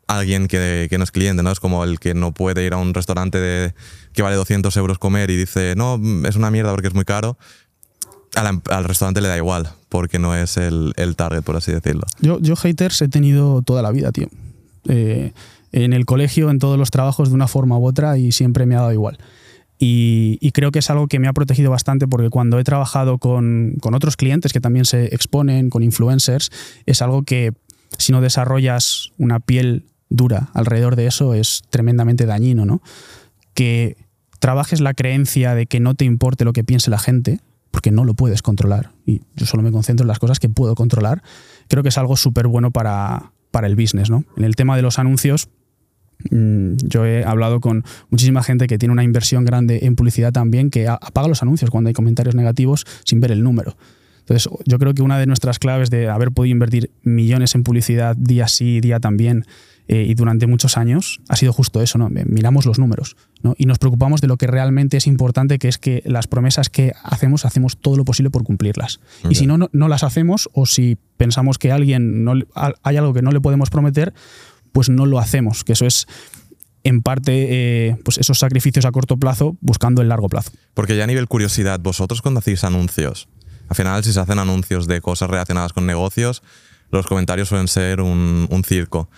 alguien 0.09 0.49
que, 0.49 0.89
que, 0.91 0.99
no 0.99 1.05
es 1.05 1.13
cliente, 1.13 1.45
¿no? 1.45 1.53
Es 1.53 1.61
como 1.61 1.85
el 1.85 2.01
que 2.01 2.15
no 2.15 2.33
puede 2.33 2.67
ir 2.67 2.75
a 2.75 2.79
un 2.79 2.95
restaurante 2.95 3.39
de, 3.39 3.75
que 4.13 4.23
vale 4.23 4.35
200 4.35 4.77
euros 4.77 4.99
comer 4.99 5.31
y 5.31 5.37
dice, 5.37 5.75
no, 5.77 6.01
es 6.27 6.35
una 6.35 6.51
mierda 6.51 6.73
porque 6.73 6.89
es 6.89 6.95
muy 6.95 7.05
caro. 7.05 7.39
Al, 8.35 8.85
restaurante 8.85 9.21
le 9.21 9.29
da 9.29 9.37
igual, 9.37 9.71
porque 9.89 10.19
no 10.19 10.35
es 10.35 10.57
el, 10.57 10.95
el, 10.97 11.15
target, 11.15 11.43
por 11.43 11.55
así 11.55 11.71
decirlo. 11.71 12.03
Yo, 12.21 12.41
yo 12.41 12.57
haters 12.57 13.01
he 13.03 13.09
tenido 13.09 13.63
toda 13.63 13.83
la 13.83 13.93
vida, 13.93 14.11
tío. 14.11 14.27
Eh, 14.89 15.33
en 15.71 15.93
el 15.93 16.07
colegio, 16.07 16.51
en 16.51 16.59
todos 16.59 16.77
los 16.77 16.91
trabajos, 16.91 17.29
de 17.29 17.37
una 17.37 17.47
forma 17.47 17.79
u 17.79 17.87
otra, 17.87 18.19
y 18.19 18.33
siempre 18.33 18.67
me 18.67 18.75
ha 18.75 18.81
dado 18.81 18.93
igual. 18.93 19.19
Y, 19.87 20.51
creo 20.53 20.73
que 20.73 20.79
es 20.79 20.89
algo 20.89 21.09
que 21.09 21.19
me 21.19 21.29
ha 21.29 21.35
protegido 21.35 21.71
bastante 21.71 22.09
porque 22.09 22.31
cuando 22.31 22.59
he 22.59 22.65
trabajado 22.65 23.19
con, 23.19 23.77
otros 23.83 24.17
clientes 24.17 24.55
que 24.55 24.61
también 24.61 24.87
se 24.87 25.15
exponen, 25.15 25.69
con 25.69 25.83
influencers, 25.83 26.51
es 26.87 27.03
algo 27.03 27.23
que 27.23 27.53
si 27.99 28.11
no 28.11 28.23
desarrollas 28.23 29.13
una 29.19 29.41
piel 29.41 29.85
dura 30.09 30.49
alrededor 30.55 30.97
de 30.97 31.07
eso 31.07 31.35
es 31.35 31.63
tremendamente 31.69 32.25
dañino, 32.25 32.65
¿no? 32.65 32.81
Que 33.53 33.99
trabajes 34.39 34.81
la 34.81 34.95
creencia 34.95 35.55
de 35.55 35.67
que 35.67 35.81
no 35.81 35.95
te 35.95 36.07
importe 36.07 36.47
lo 36.47 36.55
que 36.55 36.65
piense 36.65 36.89
la 36.89 36.99
gente, 36.99 37.41
porque 37.71 37.91
no 37.91 38.07
lo 38.07 38.15
puedes 38.15 38.41
controlar, 38.41 38.93
y 39.05 39.21
yo 39.37 39.45
solo 39.45 39.63
me 39.63 39.71
concentro 39.71 40.05
en 40.05 40.09
las 40.09 40.19
cosas 40.19 40.39
que 40.39 40.49
puedo 40.49 40.75
controlar, 40.75 41.23
creo 41.69 41.83
que 41.83 41.91
es 41.91 41.99
algo 41.99 42.17
súper 42.17 42.47
bueno 42.47 42.71
para, 42.71 43.33
para 43.51 43.67
el 43.67 43.77
business, 43.77 44.09
¿no? 44.09 44.25
En 44.39 44.45
el 44.45 44.57
tema 44.57 44.77
de 44.77 44.83
los 44.83 44.99
anuncios, 44.99 45.49
yo 46.31 47.07
he 47.07 47.25
hablado 47.25 47.61
con 47.61 47.85
muchísima 48.11 48.43
gente 48.43 48.67
que 48.67 48.79
tiene 48.79 48.93
una 48.93 49.05
inversión 49.05 49.45
grande 49.45 49.81
en 49.83 49.97
publicidad 49.97 50.33
también, 50.33 50.71
que 50.71 50.89
apaga 50.89 51.29
los 51.29 51.43
anuncios 51.43 51.71
cuando 51.71 51.89
hay 51.89 51.95
comentarios 51.95 52.35
negativos 52.35 52.87
sin 53.05 53.21
ver 53.21 53.33
el 53.33 53.43
número. 53.43 53.77
Entonces, 54.21 54.51
yo 54.65 54.79
creo 54.79 54.95
que 54.95 55.03
una 55.03 55.19
de 55.19 55.27
nuestras 55.27 55.59
claves 55.59 55.91
de 55.91 56.09
haber 56.09 56.33
podido 56.33 56.53
invertir 56.53 56.91
millones 57.03 57.55
en 57.55 57.63
publicidad 57.63 58.17
día 58.17 58.49
sí, 58.49 58.81
día 58.81 58.99
también, 58.99 59.45
eh, 59.87 60.07
y 60.09 60.15
durante 60.15 60.47
muchos 60.47 60.79
años, 60.79 61.21
ha 61.29 61.37
sido 61.37 61.53
justo 61.53 61.83
eso, 61.83 61.99
¿no? 61.99 62.09
Miramos 62.09 62.65
los 62.65 62.79
números, 62.79 63.17
¿no? 63.43 63.55
Y 63.59 63.67
nos 63.67 63.79
preocupamos 63.79 64.23
de 64.23 64.29
lo 64.29 64.39
que 64.39 64.47
realmente 64.47 64.97
es 64.97 65.07
importante, 65.07 65.59
que 65.59 65.69
es 65.69 65.77
que 65.77 66.03
las 66.07 66.27
promesas 66.27 66.71
que 66.71 66.95
hacemos, 67.03 67.45
hacemos 67.45 67.77
todo 67.77 67.99
lo 67.99 68.07
posible 68.07 68.31
por 68.31 68.45
cumplirlas. 68.45 69.01
Y 69.29 69.35
si 69.35 69.47
no, 69.47 69.59
no, 69.59 69.69
no, 69.73 69.89
las 69.89 70.03
hacemos, 70.03 70.49
o 70.55 70.65
si 70.65 70.97
pensamos 71.19 71.59
que 71.59 71.71
alguien 71.71 72.25
no, 72.25 72.33
hay 72.55 72.97
algo 72.97 73.13
que 73.13 73.21
no 73.21 73.31
le 73.31 73.43
podemos 73.43 73.69
prometer, 73.69 74.15
pues 74.75 74.89
no 74.89 75.07
lo 75.07 75.21
hacemos, 75.21 75.63
que 75.63 75.73
eso 75.73 75.87
es 75.87 76.09
en 76.83 77.01
parte 77.01 77.87
eh, 77.89 77.97
pues 78.05 78.19
esos 78.19 78.41
sacrificios 78.41 78.85
a 78.85 78.91
corto 78.91 79.17
plazo 79.17 79.57
buscando 79.61 80.03
el 80.03 80.09
largo 80.09 80.29
plazo. 80.29 80.51
Porque 80.75 80.97
ya 80.97 81.05
a 81.05 81.07
nivel 81.07 81.29
curiosidad, 81.29 81.79
vosotros 81.79 82.21
cuando 82.23 82.41
hacéis 82.41 82.65
anuncios, 82.65 83.29
al 83.69 83.77
final 83.77 84.03
si 84.03 84.13
se 84.13 84.19
hacen 84.19 84.41
anuncios 84.41 84.89
de 84.89 85.01
cosas 85.01 85.31
relacionadas 85.31 85.73
con 85.73 85.87
negocios, 85.87 86.43
los 86.91 87.07
comentarios 87.07 87.49
suelen 87.49 87.69
ser 87.69 88.01
un, 88.01 88.63
circo. 88.67 89.09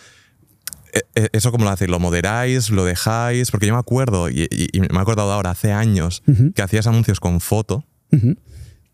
E, 0.92 1.00
e, 1.14 1.28
¿Eso 1.32 1.50
cómo 1.52 1.64
lo 1.64 1.70
hacéis? 1.70 1.90
¿Lo 1.90 2.00
moderáis? 2.00 2.68
¿Lo 2.68 2.84
dejáis? 2.84 3.50
Porque 3.50 3.66
yo 3.66 3.72
me 3.72 3.80
acuerdo, 3.80 4.28
y, 4.28 4.48
me 4.74 4.86
he 4.86 5.00
acordado 5.00 5.32
ahora, 5.32 5.50
hace 5.50 5.72
años, 5.72 6.22
que 6.54 6.60
hacías 6.60 6.86
anuncios 6.86 7.18
con 7.18 7.40
foto, 7.40 7.86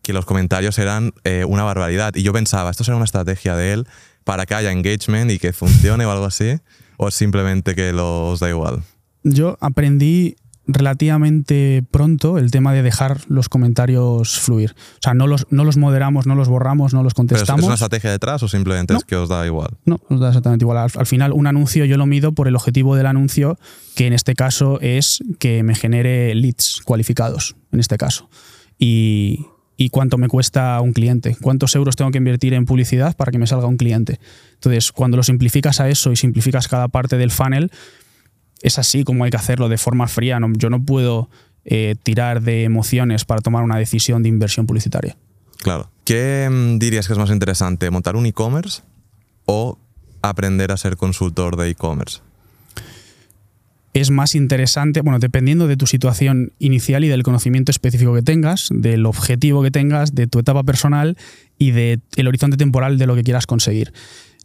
que 0.02 0.12
los 0.12 0.26
comentarios 0.26 0.78
eran 0.78 1.12
eh, 1.24 1.44
una 1.44 1.64
barbaridad. 1.64 2.14
Y 2.14 2.22
yo 2.22 2.32
pensaba, 2.32 2.70
esto 2.70 2.84
será 2.84 2.96
una 2.96 3.04
estrategia 3.04 3.56
de 3.56 3.72
él 3.72 3.86
para 4.24 4.46
que 4.46 4.54
haya 4.54 4.72
engagement 4.72 5.30
y 5.30 5.38
que 5.38 5.52
funcione 5.52 6.04
o 6.06 6.10
algo 6.10 6.24
así? 6.24 6.58
¿O 6.96 7.10
simplemente 7.10 7.74
que 7.74 7.92
los 7.92 8.40
da 8.40 8.48
igual? 8.48 8.82
Yo 9.24 9.56
aprendí 9.60 10.36
relativamente 10.66 11.84
pronto 11.90 12.38
el 12.38 12.50
tema 12.50 12.72
de 12.72 12.82
dejar 12.82 13.20
los 13.28 13.48
comentarios 13.48 14.38
fluir. 14.38 14.74
O 14.94 15.02
sea, 15.02 15.14
no 15.14 15.26
los, 15.26 15.46
no 15.50 15.64
los 15.64 15.76
moderamos, 15.76 16.26
no 16.26 16.34
los 16.34 16.48
borramos, 16.48 16.94
no 16.94 17.02
los 17.02 17.14
contestamos. 17.14 17.60
¿Es 17.60 17.66
una 17.66 17.74
estrategia 17.74 18.10
detrás 18.10 18.42
o 18.42 18.48
simplemente 18.48 18.94
es 18.94 19.04
que 19.04 19.16
os 19.16 19.28
da 19.28 19.44
igual? 19.44 19.70
No, 19.84 20.00
os 20.08 20.20
da 20.20 20.28
exactamente 20.28 20.64
igual. 20.64 20.88
Al, 20.94 21.06
final, 21.06 21.32
un 21.32 21.46
anuncio 21.46 21.84
yo 21.84 21.96
lo 21.96 22.06
mido 22.06 22.32
por 22.32 22.48
el 22.48 22.54
objetivo 22.54 22.94
del 22.94 23.06
anuncio, 23.06 23.58
que 23.96 24.06
en 24.06 24.12
este 24.12 24.34
caso 24.34 24.80
es 24.80 25.22
que 25.38 25.62
me 25.62 25.74
genere 25.74 26.34
leads 26.34 26.80
cualificados, 26.84 27.56
en 27.72 27.80
este 27.80 27.96
caso. 27.96 28.28
Y, 28.78 29.46
y 29.82 29.90
cuánto 29.90 30.16
me 30.16 30.28
cuesta 30.28 30.80
un 30.80 30.92
cliente, 30.92 31.36
cuántos 31.40 31.74
euros 31.74 31.96
tengo 31.96 32.12
que 32.12 32.18
invertir 32.18 32.54
en 32.54 32.66
publicidad 32.66 33.16
para 33.16 33.32
que 33.32 33.38
me 33.38 33.48
salga 33.48 33.66
un 33.66 33.76
cliente. 33.76 34.20
Entonces, 34.54 34.92
cuando 34.92 35.16
lo 35.16 35.24
simplificas 35.24 35.80
a 35.80 35.88
eso 35.88 36.12
y 36.12 36.16
simplificas 36.16 36.68
cada 36.68 36.86
parte 36.86 37.16
del 37.16 37.32
funnel, 37.32 37.72
es 38.60 38.78
así 38.78 39.02
como 39.02 39.24
hay 39.24 39.32
que 39.32 39.38
hacerlo 39.38 39.68
de 39.68 39.78
forma 39.78 40.06
fría. 40.06 40.38
yo 40.56 40.70
no 40.70 40.84
puedo 40.84 41.28
eh, 41.64 41.96
tirar 42.00 42.42
de 42.42 42.62
emociones 42.62 43.24
para 43.24 43.40
tomar 43.40 43.64
una 43.64 43.76
decisión 43.76 44.22
de 44.22 44.28
inversión 44.28 44.66
publicitaria. 44.66 45.16
Claro. 45.58 45.90
¿Qué 46.04 46.48
mm, 46.48 46.78
dirías 46.78 47.08
que 47.08 47.14
es 47.14 47.18
más 47.18 47.30
interesante, 47.30 47.90
montar 47.90 48.14
un 48.14 48.26
e-commerce 48.26 48.82
o 49.46 49.78
aprender 50.22 50.70
a 50.70 50.76
ser 50.76 50.96
consultor 50.96 51.56
de 51.56 51.70
e-commerce? 51.70 52.20
Es 53.94 54.10
más 54.10 54.34
interesante, 54.34 55.02
bueno, 55.02 55.18
dependiendo 55.18 55.66
de 55.66 55.76
tu 55.76 55.86
situación 55.86 56.52
inicial 56.58 57.04
y 57.04 57.08
del 57.08 57.22
conocimiento 57.22 57.70
específico 57.70 58.14
que 58.14 58.22
tengas, 58.22 58.68
del 58.72 59.04
objetivo 59.06 59.62
que 59.62 59.70
tengas, 59.70 60.14
de 60.14 60.26
tu 60.26 60.38
etapa 60.38 60.62
personal 60.62 61.16
y 61.58 61.72
del 61.72 62.00
horizonte 62.26 62.56
temporal 62.56 62.98
de 62.98 63.06
lo 63.06 63.14
que 63.14 63.22
quieras 63.22 63.46
conseguir. 63.46 63.92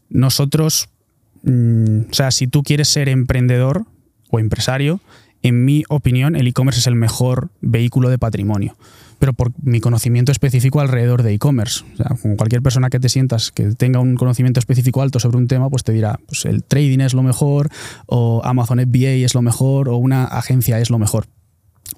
Nosotros, 0.09 0.89
mm, 1.43 1.99
o 2.11 2.13
sea, 2.13 2.31
si 2.31 2.47
tú 2.47 2.63
quieres 2.63 2.89
ser 2.89 3.07
emprendedor 3.07 3.85
o 4.29 4.39
empresario, 4.39 4.99
en 5.43 5.63
mi 5.63 5.83
opinión, 5.87 6.35
el 6.35 6.47
e-commerce 6.47 6.81
es 6.81 6.87
el 6.87 6.95
mejor 6.95 7.49
vehículo 7.61 8.09
de 8.09 8.17
patrimonio 8.17 8.75
pero 9.19 9.33
por 9.33 9.51
mi 9.61 9.79
conocimiento 9.79 10.31
específico 10.31 10.79
alrededor 10.79 11.23
de 11.23 11.33
e-commerce. 11.33 11.83
O 11.93 11.97
sea, 11.97 12.15
como 12.21 12.37
cualquier 12.37 12.61
persona 12.61 12.89
que 12.89 12.99
te 12.99 13.09
sientas 13.09 13.51
que 13.51 13.73
tenga 13.75 13.99
un 13.99 14.15
conocimiento 14.15 14.59
específico 14.59 15.01
alto 15.01 15.19
sobre 15.19 15.37
un 15.37 15.47
tema, 15.47 15.69
pues 15.69 15.83
te 15.83 15.91
dirá, 15.91 16.19
pues 16.27 16.45
el 16.45 16.63
trading 16.63 16.99
es 16.99 17.13
lo 17.13 17.23
mejor, 17.23 17.69
o 18.05 18.41
Amazon 18.43 18.79
FBA 18.79 19.25
es 19.25 19.33
lo 19.33 19.41
mejor, 19.41 19.89
o 19.89 19.97
una 19.97 20.25
agencia 20.25 20.79
es 20.79 20.89
lo 20.89 20.99
mejor. 20.99 21.27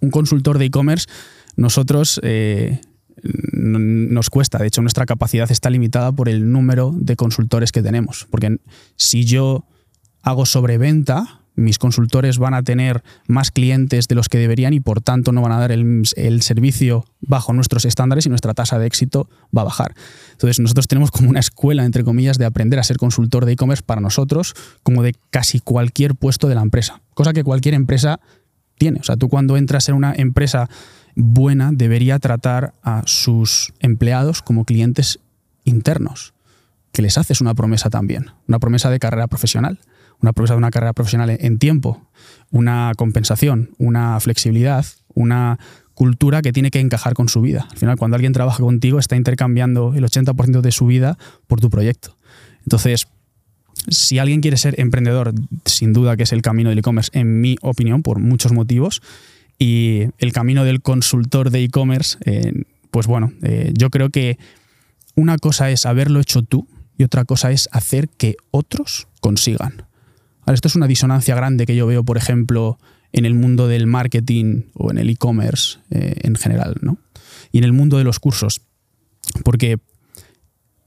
Un 0.01 0.11
consultor 0.11 0.57
de 0.59 0.65
e-commerce, 0.65 1.07
nosotros 1.55 2.19
eh, 2.23 2.79
nos 3.23 4.29
cuesta, 4.29 4.57
de 4.59 4.67
hecho 4.67 4.81
nuestra 4.81 5.05
capacidad 5.05 5.51
está 5.51 5.69
limitada 5.69 6.11
por 6.11 6.29
el 6.29 6.51
número 6.51 6.93
de 6.95 7.15
consultores 7.15 7.71
que 7.71 7.81
tenemos, 7.81 8.27
porque 8.29 8.57
si 8.95 9.25
yo 9.25 9.65
hago 10.21 10.45
sobreventa, 10.45 11.38
mis 11.55 11.77
consultores 11.77 12.37
van 12.37 12.53
a 12.53 12.63
tener 12.63 13.03
más 13.27 13.51
clientes 13.51 14.07
de 14.07 14.15
los 14.15 14.29
que 14.29 14.37
deberían 14.37 14.73
y 14.73 14.79
por 14.79 15.01
tanto 15.01 15.31
no 15.31 15.41
van 15.41 15.51
a 15.51 15.59
dar 15.59 15.71
el, 15.71 16.05
servicio 16.41 17.05
bajo 17.21 17.53
nuestros 17.53 17.85
estándares 17.85 18.25
y 18.25 18.29
nuestra 18.29 18.53
tasa 18.53 18.79
de 18.79 18.87
éxito 18.87 19.29
va 19.55 19.61
a 19.61 19.65
bajar. 19.65 19.93
Entonces 20.31 20.59
nosotros 20.59 20.87
tenemos 20.87 21.11
como 21.11 21.29
una 21.29 21.39
escuela, 21.39 21.85
entre 21.85 22.03
comillas, 22.03 22.37
de 22.37 22.45
aprender 22.45 22.79
a 22.79 22.83
ser 22.83 22.97
consultor 22.97 23.45
de 23.45 23.53
e-commerce 23.53 23.83
para 23.85 24.01
nosotros, 24.01 24.53
como 24.83 25.03
de 25.03 25.15
casi 25.29 25.59
cualquier 25.59 26.15
puesto 26.15 26.47
de 26.47 26.55
la 26.55 26.61
empresa, 26.61 27.01
cosa 27.13 27.33
que 27.33 27.43
cualquier 27.43 27.73
empresa 27.73 28.19
tiene. 28.77 28.99
O 29.01 29.03
sea, 29.03 29.17
tú 29.17 29.27
cuando 29.27 29.57
entras 29.57 29.89
en 29.89 29.95
una 29.95 30.13
empresa 30.15 30.69
buena 31.15 31.71
debería 31.73 32.19
tratar 32.19 32.73
a 32.81 33.03
sus 33.05 33.73
empleados 33.79 34.41
como 34.41 34.65
clientes 34.65 35.19
internos, 35.65 36.33
que 36.91 37.01
les 37.01 37.17
haces 37.17 37.41
una 37.41 37.53
promesa 37.53 37.89
también, 37.89 38.27
una 38.47 38.59
promesa 38.59 38.89
de 38.89 38.99
carrera 38.99 39.27
profesional 39.27 39.79
una 40.21 40.33
promesa 40.33 40.53
de 40.53 40.59
una 40.59 40.71
carrera 40.71 40.93
profesional 40.93 41.29
en 41.39 41.59
tiempo, 41.59 42.09
una 42.51 42.91
compensación, 42.97 43.71
una 43.77 44.19
flexibilidad, 44.19 44.85
una 45.13 45.59
cultura 45.93 46.41
que 46.41 46.53
tiene 46.53 46.71
que 46.71 46.79
encajar 46.79 47.13
con 47.13 47.29
su 47.29 47.41
vida. 47.41 47.67
Al 47.69 47.77
final, 47.77 47.97
cuando 47.97 48.15
alguien 48.15 48.33
trabaja 48.33 48.63
contigo, 48.63 48.99
está 48.99 49.15
intercambiando 49.15 49.93
el 49.95 50.03
80% 50.05 50.61
de 50.61 50.71
su 50.71 50.85
vida 50.85 51.17
por 51.47 51.59
tu 51.59 51.69
proyecto. 51.69 52.15
Entonces, 52.63 53.07
si 53.89 54.19
alguien 54.19 54.41
quiere 54.41 54.57
ser 54.57 54.79
emprendedor, 54.79 55.33
sin 55.65 55.93
duda 55.93 56.15
que 56.15 56.23
es 56.23 56.33
el 56.33 56.41
camino 56.41 56.69
del 56.69 56.79
e-commerce, 56.79 57.11
en 57.13 57.41
mi 57.41 57.57
opinión, 57.61 58.01
por 58.01 58.19
muchos 58.19 58.51
motivos, 58.51 59.01
y 59.57 60.05
el 60.19 60.31
camino 60.31 60.63
del 60.63 60.81
consultor 60.81 61.49
de 61.49 61.63
e-commerce, 61.63 62.17
eh, 62.25 62.63
pues 62.91 63.07
bueno, 63.07 63.33
eh, 63.43 63.73
yo 63.75 63.89
creo 63.89 64.09
que 64.09 64.37
una 65.15 65.37
cosa 65.37 65.69
es 65.69 65.85
haberlo 65.85 66.21
hecho 66.21 66.43
tú 66.43 66.67
y 66.97 67.03
otra 67.03 67.25
cosa 67.25 67.51
es 67.51 67.67
hacer 67.73 68.07
que 68.07 68.37
otros 68.51 69.07
consigan 69.19 69.88
esto 70.53 70.67
es 70.67 70.75
una 70.75 70.87
disonancia 70.87 71.35
grande 71.35 71.65
que 71.65 71.75
yo 71.75 71.87
veo, 71.87 72.03
por 72.03 72.17
ejemplo, 72.17 72.79
en 73.11 73.25
el 73.25 73.33
mundo 73.33 73.67
del 73.67 73.87
marketing 73.87 74.63
o 74.73 74.91
en 74.91 74.97
el 74.97 75.09
e-commerce 75.09 75.79
eh, 75.89 76.15
en 76.23 76.35
general, 76.35 76.75
¿no? 76.81 76.97
Y 77.51 77.57
en 77.57 77.63
el 77.63 77.73
mundo 77.73 77.97
de 77.97 78.03
los 78.03 78.19
cursos. 78.19 78.61
Porque 79.43 79.79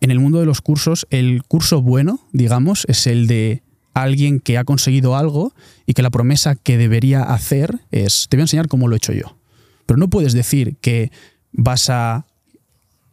en 0.01 0.11
el 0.11 0.19
mundo 0.19 0.41
de 0.41 0.47
los 0.47 0.61
cursos, 0.61 1.07
el 1.11 1.43
curso 1.45 1.83
bueno, 1.83 2.21
digamos, 2.33 2.85
es 2.89 3.07
el 3.07 3.27
de 3.27 3.63
alguien 3.95 4.41
que 4.41 4.59
ha 4.59 4.65
conseguido 4.65 5.17
algo 5.17 5.55
y 5.87 5.95
que 5.95 6.03
la 6.03 6.11
promesa 6.11 6.57
que 6.57 6.79
debería 6.79 7.23
hacer 7.23 7.81
es, 7.91 8.27
te 8.29 8.37
voy 8.37 8.43
a 8.43 8.45
enseñar 8.45 8.69
cómo 8.69 8.89
lo 8.89 8.95
he 8.95 8.99
hecho 8.99 9.13
yo. 9.13 9.37
Pero 9.87 9.99
no 9.99 10.09
puedes 10.09 10.33
decir 10.33 10.77
que 10.81 11.11
vas 11.53 11.91
a 11.91 12.27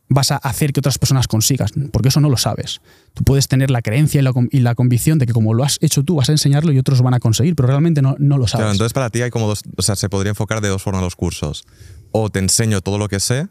vas 0.10 0.32
a 0.32 0.38
hacer 0.38 0.74
que 0.74 0.80
otras 0.80 0.98
personas 0.98 1.28
consigas, 1.28 1.72
porque 1.92 2.10
eso 2.10 2.20
no 2.20 2.30
lo 2.30 2.38
sabes. 2.38 2.82
Tú 3.14 3.24
puedes 3.24 3.48
tener 3.48 3.70
la 3.70 3.82
creencia 3.82 4.22
y 4.52 4.60
la, 4.60 4.76
convicción 4.76 5.20
de 5.20 5.28
que 5.28 5.34
como 5.34 5.54
lo 5.54 5.64
has 5.64 5.78
hecho 5.82 6.04
tú 6.04 6.16
vas 6.16 6.30
a 6.30 6.32
enseñarlo 6.32 6.72
y 6.72 6.80
otros 6.80 7.02
van 7.02 7.14
a 7.14 7.20
conseguir, 7.20 7.56
pero 7.56 7.68
realmente 7.68 8.02
no, 8.02 8.16
no 8.18 8.38
lo 8.38 8.48
sabes. 8.48 8.64
Claro, 8.64 8.72
entonces 8.72 8.94
para 8.94 9.10
ti 9.12 9.22
hay 9.22 9.30
como 9.30 9.48
dos, 9.48 9.62
o 9.78 9.82
sea, 9.82 9.96
se 9.96 10.10
podría 10.10 10.32
enfocar 10.32 10.62
de 10.62 10.68
dos 10.68 10.82
formas 10.82 11.04
los 11.04 11.16
cursos. 11.16 11.64
O 12.12 12.30
te 12.30 12.40
enseño 12.40 12.82
todo 12.82 12.98
lo 12.98 13.08
que 13.08 13.20
sé, 13.20 13.48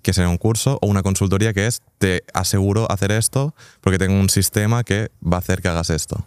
que 0.00 0.14
sería 0.14 0.30
un 0.30 0.38
curso, 0.38 0.78
o 0.80 0.86
una 0.86 1.02
consultoría 1.02 1.52
que 1.52 1.66
es 1.66 1.82
te 1.98 2.24
aseguro 2.32 2.90
hacer 2.90 3.12
esto 3.12 3.54
porque 3.82 3.98
tengo 3.98 4.18
un 4.18 4.30
sistema 4.30 4.84
que 4.84 5.10
va 5.22 5.36
a 5.36 5.40
hacer 5.40 5.60
que 5.60 5.68
hagas 5.68 5.90
esto. 5.90 6.26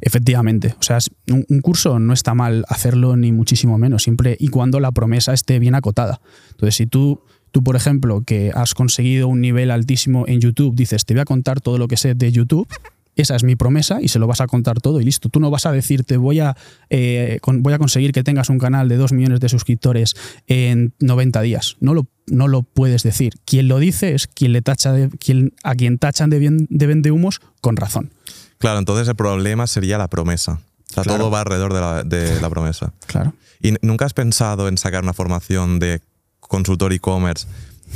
Efectivamente, 0.00 0.74
o 0.78 0.82
sea, 0.82 0.98
un, 1.28 1.44
un, 1.50 1.60
curso 1.60 1.98
no 1.98 2.14
está 2.14 2.32
mal 2.32 2.64
hacerlo 2.68 3.14
ni 3.16 3.30
muchísimo 3.32 3.76
menos, 3.76 4.04
siempre 4.04 4.34
y 4.40 4.48
cuando 4.48 4.80
la 4.80 4.90
promesa 4.90 5.34
esté 5.34 5.58
bien 5.58 5.74
acotada. 5.74 6.20
Entonces, 6.52 6.76
si 6.76 6.86
tú 6.86 7.20
Tú, 7.56 7.64
por 7.64 7.74
ejemplo, 7.74 8.20
que 8.20 8.52
has 8.54 8.74
conseguido 8.74 9.28
un 9.28 9.40
nivel 9.40 9.70
altísimo 9.70 10.26
en 10.28 10.42
YouTube, 10.42 10.76
dices, 10.76 11.06
te 11.06 11.14
voy 11.14 11.22
a 11.22 11.24
contar 11.24 11.62
todo 11.62 11.78
lo 11.78 11.88
que 11.88 11.96
sé 11.96 12.14
de 12.14 12.30
YouTube. 12.30 12.68
Esa 13.14 13.34
es 13.34 13.44
mi 13.44 13.56
promesa 13.56 14.02
y 14.02 14.08
se 14.08 14.18
lo 14.18 14.26
vas 14.26 14.42
a 14.42 14.46
contar 14.46 14.82
todo 14.82 15.00
y 15.00 15.06
listo. 15.06 15.30
Tú 15.30 15.40
no 15.40 15.48
vas 15.50 15.64
a 15.64 15.72
decirte 15.72 16.18
voy 16.18 16.40
a, 16.40 16.54
eh, 16.90 17.40
voy 17.42 17.72
a 17.72 17.78
conseguir 17.78 18.12
que 18.12 18.22
tengas 18.22 18.50
un 18.50 18.58
canal 18.58 18.90
de 18.90 18.98
2 18.98 19.12
millones 19.12 19.40
de 19.40 19.48
suscriptores 19.48 20.16
en 20.48 20.92
90 21.00 21.40
días. 21.40 21.78
No 21.80 21.94
lo, 21.94 22.06
no 22.26 22.46
lo 22.46 22.60
puedes 22.60 23.02
decir. 23.02 23.32
Quien 23.46 23.68
lo 23.68 23.78
dice 23.78 24.14
es 24.14 24.26
quien 24.26 24.52
le 24.52 24.60
tacha 24.60 24.92
de, 24.92 25.08
quien, 25.08 25.54
a 25.62 25.74
quien 25.76 25.96
tachan 25.96 26.28
de, 26.28 26.38
bien, 26.38 26.66
de 26.68 26.86
vendehumos 26.86 27.40
con 27.62 27.76
razón. 27.76 28.12
Claro, 28.58 28.80
entonces 28.80 29.08
el 29.08 29.16
problema 29.16 29.66
sería 29.66 29.96
la 29.96 30.08
promesa. 30.08 30.60
O 30.90 30.92
sea, 30.92 31.04
todo 31.04 31.30
va 31.30 31.40
alrededor 31.40 31.72
de 31.72 31.80
la, 31.80 32.02
de 32.04 32.38
la 32.38 32.50
promesa. 32.50 32.92
Claro. 33.06 33.32
¿Y 33.62 33.72
nunca 33.80 34.04
has 34.04 34.12
pensado 34.12 34.68
en 34.68 34.76
sacar 34.76 35.04
una 35.04 35.14
formación 35.14 35.78
de 35.78 36.02
consultor 36.48 36.92
e-commerce 36.92 37.46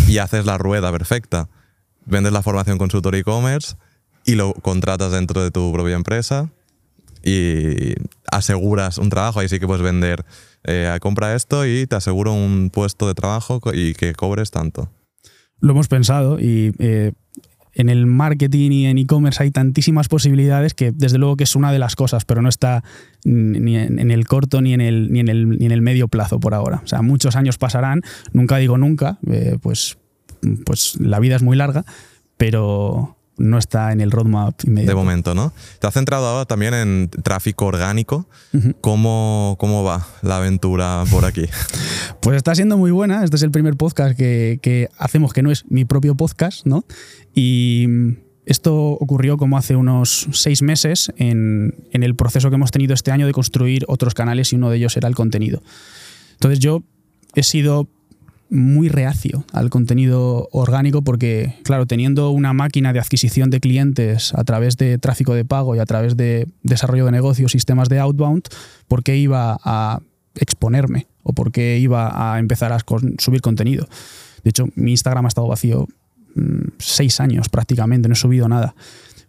y 0.08 0.18
haces 0.18 0.46
la 0.46 0.58
rueda 0.58 0.90
perfecta. 0.92 1.48
Vendes 2.06 2.32
la 2.32 2.42
formación 2.42 2.78
consultor 2.78 3.14
e-commerce 3.14 3.76
y 4.24 4.34
lo 4.34 4.52
contratas 4.54 5.12
dentro 5.12 5.42
de 5.42 5.50
tu 5.50 5.72
propia 5.72 5.94
empresa 5.94 6.50
y 7.24 7.94
aseguras 8.30 8.98
un 8.98 9.10
trabajo. 9.10 9.40
Ahí 9.40 9.48
sí 9.48 9.58
que 9.58 9.66
puedes 9.66 9.82
vender, 9.82 10.24
eh, 10.64 10.96
compra 11.00 11.34
esto 11.34 11.66
y 11.66 11.86
te 11.86 11.96
aseguro 11.96 12.32
un 12.32 12.70
puesto 12.70 13.06
de 13.06 13.14
trabajo 13.14 13.60
y 13.72 13.94
que 13.94 14.14
cobres 14.14 14.50
tanto. 14.50 14.90
Lo 15.60 15.72
hemos 15.72 15.88
pensado 15.88 16.38
y 16.40 16.74
eh, 16.78 17.12
en 17.80 17.88
el 17.88 18.06
marketing 18.06 18.70
y 18.70 18.86
en 18.86 18.98
e-commerce 18.98 19.42
hay 19.42 19.50
tantísimas 19.50 20.08
posibilidades 20.08 20.74
que 20.74 20.92
desde 20.92 21.18
luego 21.18 21.36
que 21.36 21.44
es 21.44 21.56
una 21.56 21.72
de 21.72 21.78
las 21.78 21.96
cosas, 21.96 22.24
pero 22.24 22.42
no 22.42 22.48
está 22.48 22.84
ni 23.24 23.76
en, 23.76 24.10
el 24.10 24.26
corto 24.26 24.60
ni 24.60 24.74
en 24.74 24.80
el, 24.80 25.12
ni, 25.12 25.20
en 25.20 25.28
el, 25.28 25.48
ni 25.58 25.66
en 25.66 25.72
el 25.72 25.82
medio 25.82 26.08
plazo 26.08 26.40
por 26.40 26.54
ahora. 26.54 26.80
O 26.84 26.86
sea, 26.86 27.02
muchos 27.02 27.36
años 27.36 27.58
pasarán, 27.58 28.02
nunca 28.32 28.58
digo 28.58 28.78
nunca, 28.78 29.18
eh, 29.30 29.58
pues, 29.60 29.98
pues 30.64 30.98
la 31.00 31.18
vida 31.18 31.36
es 31.36 31.42
muy 31.42 31.56
larga, 31.56 31.84
pero, 32.36 33.16
no 33.40 33.58
está 33.58 33.92
en 33.92 34.00
el 34.00 34.10
roadmap 34.10 34.54
inmediato. 34.64 34.90
De 34.90 34.94
momento, 34.94 35.34
¿no? 35.34 35.52
Te 35.78 35.86
has 35.86 35.94
centrado 35.94 36.26
ahora 36.26 36.44
también 36.44 36.74
en 36.74 37.08
tráfico 37.08 37.66
orgánico. 37.66 38.28
¿Cómo, 38.80 39.56
¿Cómo, 39.58 39.82
va 39.82 40.06
la 40.22 40.36
aventura 40.36 41.04
por 41.10 41.24
aquí? 41.24 41.46
pues 42.20 42.36
está 42.36 42.54
siendo 42.54 42.76
muy 42.76 42.90
buena. 42.90 43.24
Este 43.24 43.36
es 43.36 43.42
el 43.42 43.50
primer 43.50 43.76
podcast 43.76 44.16
que, 44.16 44.88
hacemos 44.98 45.32
que 45.32 45.42
no 45.42 45.50
es 45.50 45.64
mi 45.70 45.84
propio 45.84 46.14
podcast, 46.14 46.66
¿no? 46.66 46.84
Y 47.34 47.86
esto 48.44 48.74
ocurrió 48.76 49.38
como 49.38 49.56
hace 49.56 49.74
unos 49.74 50.28
seis 50.32 50.62
meses 50.62 51.12
en, 51.16 51.74
en 51.92 52.02
el 52.02 52.14
proceso 52.14 52.50
que 52.50 52.56
hemos 52.56 52.70
tenido 52.70 52.94
este 52.94 53.10
año 53.10 53.26
de 53.26 53.32
construir 53.32 53.84
otros 53.88 54.14
canales 54.14 54.52
y 54.52 54.56
uno 54.56 54.70
de 54.70 54.76
ellos 54.76 54.96
era 54.96 55.08
el 55.08 55.14
contenido. 55.14 55.62
Entonces 56.32 56.58
yo 56.58 56.82
he 57.34 57.42
sido 57.42 57.88
muy 58.50 58.88
reacio 58.88 59.44
al 59.52 59.70
contenido 59.70 60.48
orgánico 60.50 61.02
porque, 61.02 61.54
claro, 61.62 61.86
teniendo 61.86 62.30
una 62.30 62.52
máquina 62.52 62.92
de 62.92 62.98
adquisición 62.98 63.48
de 63.50 63.60
clientes 63.60 64.34
a 64.34 64.44
través 64.44 64.76
de 64.76 64.98
tráfico 64.98 65.34
de 65.34 65.44
pago 65.44 65.76
y 65.76 65.78
a 65.78 65.86
través 65.86 66.16
de 66.16 66.48
desarrollo 66.62 67.06
de 67.06 67.12
negocios, 67.12 67.52
sistemas 67.52 67.88
de 67.88 68.00
outbound, 68.00 68.42
¿por 68.88 69.02
qué 69.02 69.16
iba 69.16 69.58
a 69.62 70.00
exponerme 70.34 71.06
o 71.22 71.32
por 71.32 71.52
qué 71.52 71.78
iba 71.78 72.34
a 72.34 72.38
empezar 72.38 72.72
a 72.72 72.78
subir 73.18 73.40
contenido? 73.40 73.88
De 74.42 74.50
hecho, 74.50 74.66
mi 74.74 74.90
Instagram 74.90 75.26
ha 75.26 75.28
estado 75.28 75.46
vacío 75.46 75.86
mm, 76.34 76.72
seis 76.78 77.20
años 77.20 77.48
prácticamente, 77.48 78.08
no 78.08 78.14
he 78.14 78.16
subido 78.16 78.48
nada. 78.48 78.74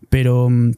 Pero, 0.10 0.50
mm, 0.50 0.72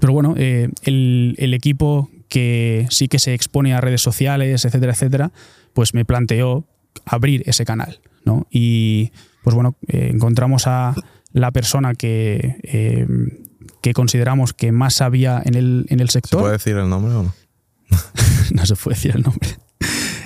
pero 0.00 0.12
bueno, 0.14 0.34
eh, 0.38 0.70
el, 0.82 1.34
el 1.38 1.52
equipo 1.52 2.10
que 2.28 2.86
sí 2.90 3.08
que 3.08 3.18
se 3.18 3.34
expone 3.34 3.74
a 3.74 3.80
redes 3.80 4.00
sociales, 4.00 4.64
etcétera, 4.64 4.92
etcétera, 4.92 5.32
pues 5.74 5.94
me 5.94 6.04
planteó 6.04 6.64
abrir 7.04 7.42
ese 7.46 7.64
canal. 7.64 8.00
¿no? 8.24 8.46
Y 8.50 9.12
pues 9.42 9.54
bueno, 9.54 9.76
eh, 9.88 10.10
encontramos 10.12 10.66
a 10.66 10.94
la 11.32 11.52
persona 11.52 11.94
que, 11.94 12.56
eh, 12.62 13.06
que 13.82 13.92
consideramos 13.92 14.52
que 14.52 14.72
más 14.72 14.94
sabía 14.94 15.40
en 15.44 15.54
el, 15.54 15.86
en 15.90 16.00
el 16.00 16.08
¿Se 16.08 16.14
sector. 16.14 16.40
puede 16.40 16.54
decir 16.54 16.76
el 16.76 16.88
nombre 16.88 17.14
o 17.14 17.22
no? 17.24 17.34
no 18.52 18.66
se 18.66 18.74
puede 18.74 18.96
decir 18.96 19.12
el 19.14 19.22
nombre. 19.22 19.48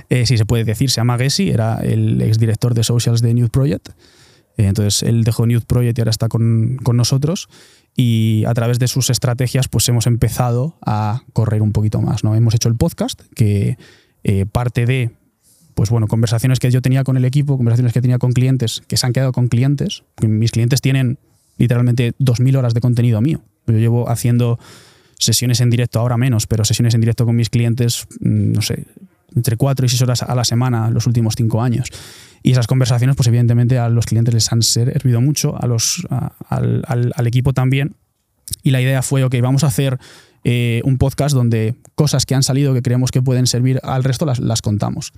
Eh, 0.08 0.26
sí, 0.26 0.36
se 0.38 0.44
puede 0.44 0.64
decir, 0.64 0.90
se 0.90 1.00
llama 1.00 1.18
Gessi, 1.18 1.50
era 1.50 1.78
el 1.80 2.20
exdirector 2.20 2.74
de 2.74 2.82
socials 2.82 3.22
de 3.22 3.32
Nude 3.34 3.48
Project. 3.48 3.90
Eh, 4.56 4.66
entonces 4.66 5.02
él 5.02 5.22
dejó 5.24 5.46
Nude 5.46 5.60
Project 5.60 5.98
y 5.98 6.00
ahora 6.00 6.10
está 6.10 6.28
con, 6.28 6.78
con 6.82 6.96
nosotros. 6.96 7.48
Y 7.96 8.44
a 8.46 8.54
través 8.54 8.78
de 8.78 8.88
sus 8.88 9.10
estrategias, 9.10 9.68
pues 9.68 9.88
hemos 9.88 10.06
empezado 10.06 10.78
a 10.84 11.22
correr 11.32 11.62
un 11.62 11.72
poquito 11.72 12.00
más. 12.00 12.24
¿no? 12.24 12.34
Hemos 12.34 12.54
hecho 12.54 12.68
el 12.68 12.76
podcast, 12.76 13.20
que 13.34 13.78
eh, 14.24 14.46
parte 14.46 14.84
de 14.86 15.10
pues 15.80 15.88
bueno, 15.88 16.08
conversaciones 16.08 16.58
que 16.58 16.70
yo 16.70 16.82
tenía 16.82 17.04
con 17.04 17.16
el 17.16 17.24
equipo, 17.24 17.56
conversaciones 17.56 17.94
que 17.94 18.02
tenía 18.02 18.18
con 18.18 18.32
clientes, 18.32 18.82
que 18.86 18.98
se 18.98 19.06
han 19.06 19.14
quedado 19.14 19.32
con 19.32 19.48
clientes. 19.48 20.02
Mis 20.20 20.50
clientes 20.50 20.82
tienen 20.82 21.16
literalmente 21.56 22.12
2.000 22.18 22.58
horas 22.58 22.74
de 22.74 22.82
contenido 22.82 23.22
mío. 23.22 23.40
Yo 23.66 23.78
llevo 23.78 24.10
haciendo 24.10 24.58
sesiones 25.16 25.58
en 25.62 25.70
directo, 25.70 25.98
ahora 25.98 26.18
menos, 26.18 26.46
pero 26.46 26.66
sesiones 26.66 26.92
en 26.94 27.00
directo 27.00 27.24
con 27.24 27.34
mis 27.34 27.48
clientes, 27.48 28.06
mm, 28.20 28.52
no 28.52 28.60
sé, 28.60 28.84
entre 29.34 29.56
4 29.56 29.86
y 29.86 29.88
6 29.88 30.02
horas 30.02 30.22
a 30.22 30.34
la 30.34 30.44
semana 30.44 30.90
los 30.90 31.06
últimos 31.06 31.32
5 31.34 31.62
años. 31.62 31.88
Y 32.42 32.52
esas 32.52 32.66
conversaciones, 32.66 33.16
pues 33.16 33.28
evidentemente 33.28 33.78
a 33.78 33.88
los 33.88 34.04
clientes 34.04 34.34
les 34.34 34.52
han 34.52 34.60
servido 34.60 35.22
mucho, 35.22 35.56
a 35.58 35.66
los, 35.66 36.06
a- 36.10 36.32
al, 36.50 36.84
al- 36.88 37.12
al 37.16 37.26
equipo 37.26 37.54
también. 37.54 37.94
Y 38.62 38.70
la 38.70 38.82
idea 38.82 39.00
fue, 39.00 39.24
ok, 39.24 39.34
vamos 39.40 39.64
a 39.64 39.68
hacer 39.68 39.98
eh, 40.44 40.82
un 40.84 40.98
podcast 40.98 41.34
donde 41.34 41.74
cosas 41.94 42.26
que 42.26 42.34
han 42.34 42.42
salido 42.42 42.74
que 42.74 42.82
creemos 42.82 43.10
que 43.12 43.22
pueden 43.22 43.46
servir 43.46 43.80
al 43.82 44.04
resto 44.04 44.26
las, 44.26 44.40
las 44.40 44.60
contamos. 44.60 45.12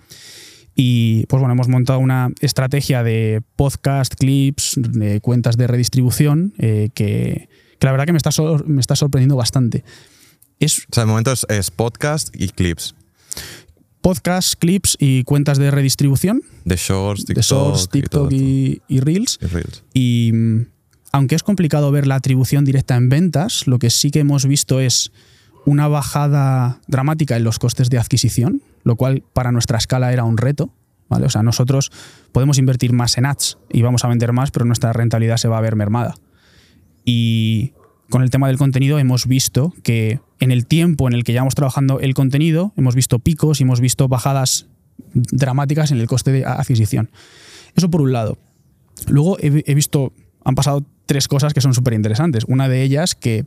Y 0.75 1.27
pues 1.27 1.39
bueno, 1.41 1.53
hemos 1.55 1.69
montado 1.69 1.99
una 1.99 2.31
estrategia 2.41 3.03
de 3.03 3.43
podcast, 3.57 4.15
clips, 4.15 4.75
de 4.77 5.21
cuentas 5.21 5.57
de 5.57 5.67
redistribución 5.67 6.55
eh, 6.59 6.89
que, 6.95 7.49
que 7.79 7.87
la 7.87 7.91
verdad 7.93 8.07
que 8.07 8.13
me 8.13 8.19
está, 8.19 8.33
sor- 8.33 8.67
me 8.67 8.81
está 8.81 8.97
sorprendiendo 8.97 9.37
bastante. 9.37 9.85
Es 10.59 10.81
O 10.91 10.95
sea, 10.95 11.03
de 11.05 11.09
momento 11.09 11.33
es, 11.33 11.45
es 11.51 11.71
podcast 11.71 12.29
y 12.35 12.49
clips. 12.49 12.95
podcast, 14.01 14.55
clips 14.59 14.97
y 14.99 15.25
cuentas 15.25 15.59
de 15.59 15.71
redistribución 15.71 16.43
De 16.65 16.77
shorts, 16.77 17.25
TikTok, 17.25 17.37
de 17.37 17.43
Shorts, 17.43 17.89
TikTok 17.91 18.11
todo 18.11 18.29
esto. 18.31 18.37
y, 18.45 18.83
y 18.89 19.01
Reels. 19.01 19.39
Y 19.43 19.47
Reels. 19.47 19.85
Y 19.93 20.31
mm, 20.33 20.67
aunque 21.13 21.35
es 21.35 21.43
complicado 21.43 21.91
ver 21.91 22.07
la 22.07 22.15
atribución 22.17 22.65
directa 22.65 22.97
en 22.97 23.09
ventas, 23.09 23.67
lo 23.67 23.79
que 23.79 23.91
sí 23.91 24.11
que 24.11 24.21
hemos 24.21 24.47
visto 24.47 24.81
es 24.81 25.13
una 25.67 25.87
bajada 25.87 26.81
dramática 26.89 27.37
en 27.37 27.45
los 27.45 27.59
costes 27.59 27.91
de 27.91 27.99
adquisición, 27.99 28.63
lo 28.85 28.97
cual 28.97 29.23
para 29.33 29.53
nuestra 29.53 29.79
escala 29.79 30.13
era 30.13 30.25
un 30.25 30.37
reto. 30.37 30.73
¿vale? 31.09 31.27
O 31.27 31.31
sea, 31.31 31.43
nosotros 31.43 31.93
podemos 32.33 32.59
invertir 32.59 32.93
más 32.93 33.19
en 33.19 33.27
ads 33.27 33.59
y 33.71 33.83
vamos 33.83 34.05
a 34.05 34.09
vender 34.09 34.33
más, 34.33 34.51
pero 34.51 34.65
nuestra 34.65 34.93
rentabilidad 34.93 35.37
se 35.37 35.49
va 35.49 35.59
a 35.59 35.61
ver 35.61 35.77
mermada. 35.77 36.15
Y 37.05 37.73
con 38.09 38.23
el 38.23 38.31
tema 38.31 38.49
del 38.49 38.59
contenido 38.59 38.99
hemos 38.99 39.27
visto 39.27 39.75
que 39.83 40.21
en 40.41 40.53
el 40.53 40.67
tiempo 40.67 41.09
en 41.09 41.15
el 41.15 41.25
que 41.25 41.33
llevamos 41.33 41.55
trabajando 41.55 42.01
el 42.01 42.15
contenido, 42.15 42.73
hemos 42.77 42.95
visto 42.95 43.19
picos 43.19 43.61
y 43.61 43.65
hemos 43.65 43.81
visto 43.81 44.09
bajadas 44.09 44.69
dramáticas 45.15 45.91
en 45.91 45.99
el 45.99 46.07
coste 46.07 46.33
de 46.33 46.45
adquisición. 46.45 47.11
Eso 47.75 47.91
por 47.91 48.01
un 48.01 48.13
lado. 48.13 48.39
Luego 49.09 49.39
he, 49.39 49.65
he 49.67 49.75
visto, 49.75 50.13
han 50.45 50.55
pasado 50.55 50.85
tres 51.07 51.29
cosas 51.29 51.55
que 51.55 51.61
son 51.61 51.75
súper 51.75 51.95
interesantes. 51.95 52.45
Una 52.47 52.69
de 52.69 52.83
ellas 52.83 53.15
que 53.15 53.45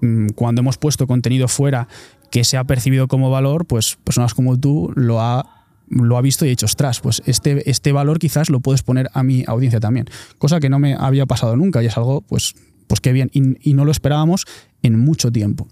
mm, 0.00 0.28
cuando 0.34 0.60
hemos 0.60 0.78
puesto 0.78 1.06
contenido 1.06 1.48
fuera 1.48 1.88
que 2.34 2.42
se 2.42 2.56
ha 2.56 2.64
percibido 2.64 3.06
como 3.06 3.30
valor, 3.30 3.64
pues 3.64 3.96
personas 4.02 4.34
como 4.34 4.58
tú 4.58 4.92
lo 4.96 5.20
ha, 5.20 5.68
lo 5.88 6.16
ha 6.16 6.20
visto 6.20 6.44
y 6.44 6.48
ha 6.48 6.50
dicho, 6.50 6.66
ostras, 6.66 6.98
pues 6.98 7.22
este, 7.26 7.70
este 7.70 7.92
valor 7.92 8.18
quizás 8.18 8.50
lo 8.50 8.58
puedes 8.58 8.82
poner 8.82 9.08
a 9.12 9.22
mi 9.22 9.44
audiencia 9.46 9.78
también. 9.78 10.06
Cosa 10.38 10.58
que 10.58 10.68
no 10.68 10.80
me 10.80 10.96
había 10.98 11.26
pasado 11.26 11.54
nunca 11.54 11.80
y 11.80 11.86
es 11.86 11.96
algo, 11.96 12.22
pues, 12.22 12.56
pues 12.88 13.00
qué 13.00 13.12
bien. 13.12 13.30
Y, 13.32 13.70
y 13.70 13.74
no 13.74 13.84
lo 13.84 13.92
esperábamos 13.92 14.46
en 14.82 14.98
mucho 14.98 15.30
tiempo. 15.30 15.68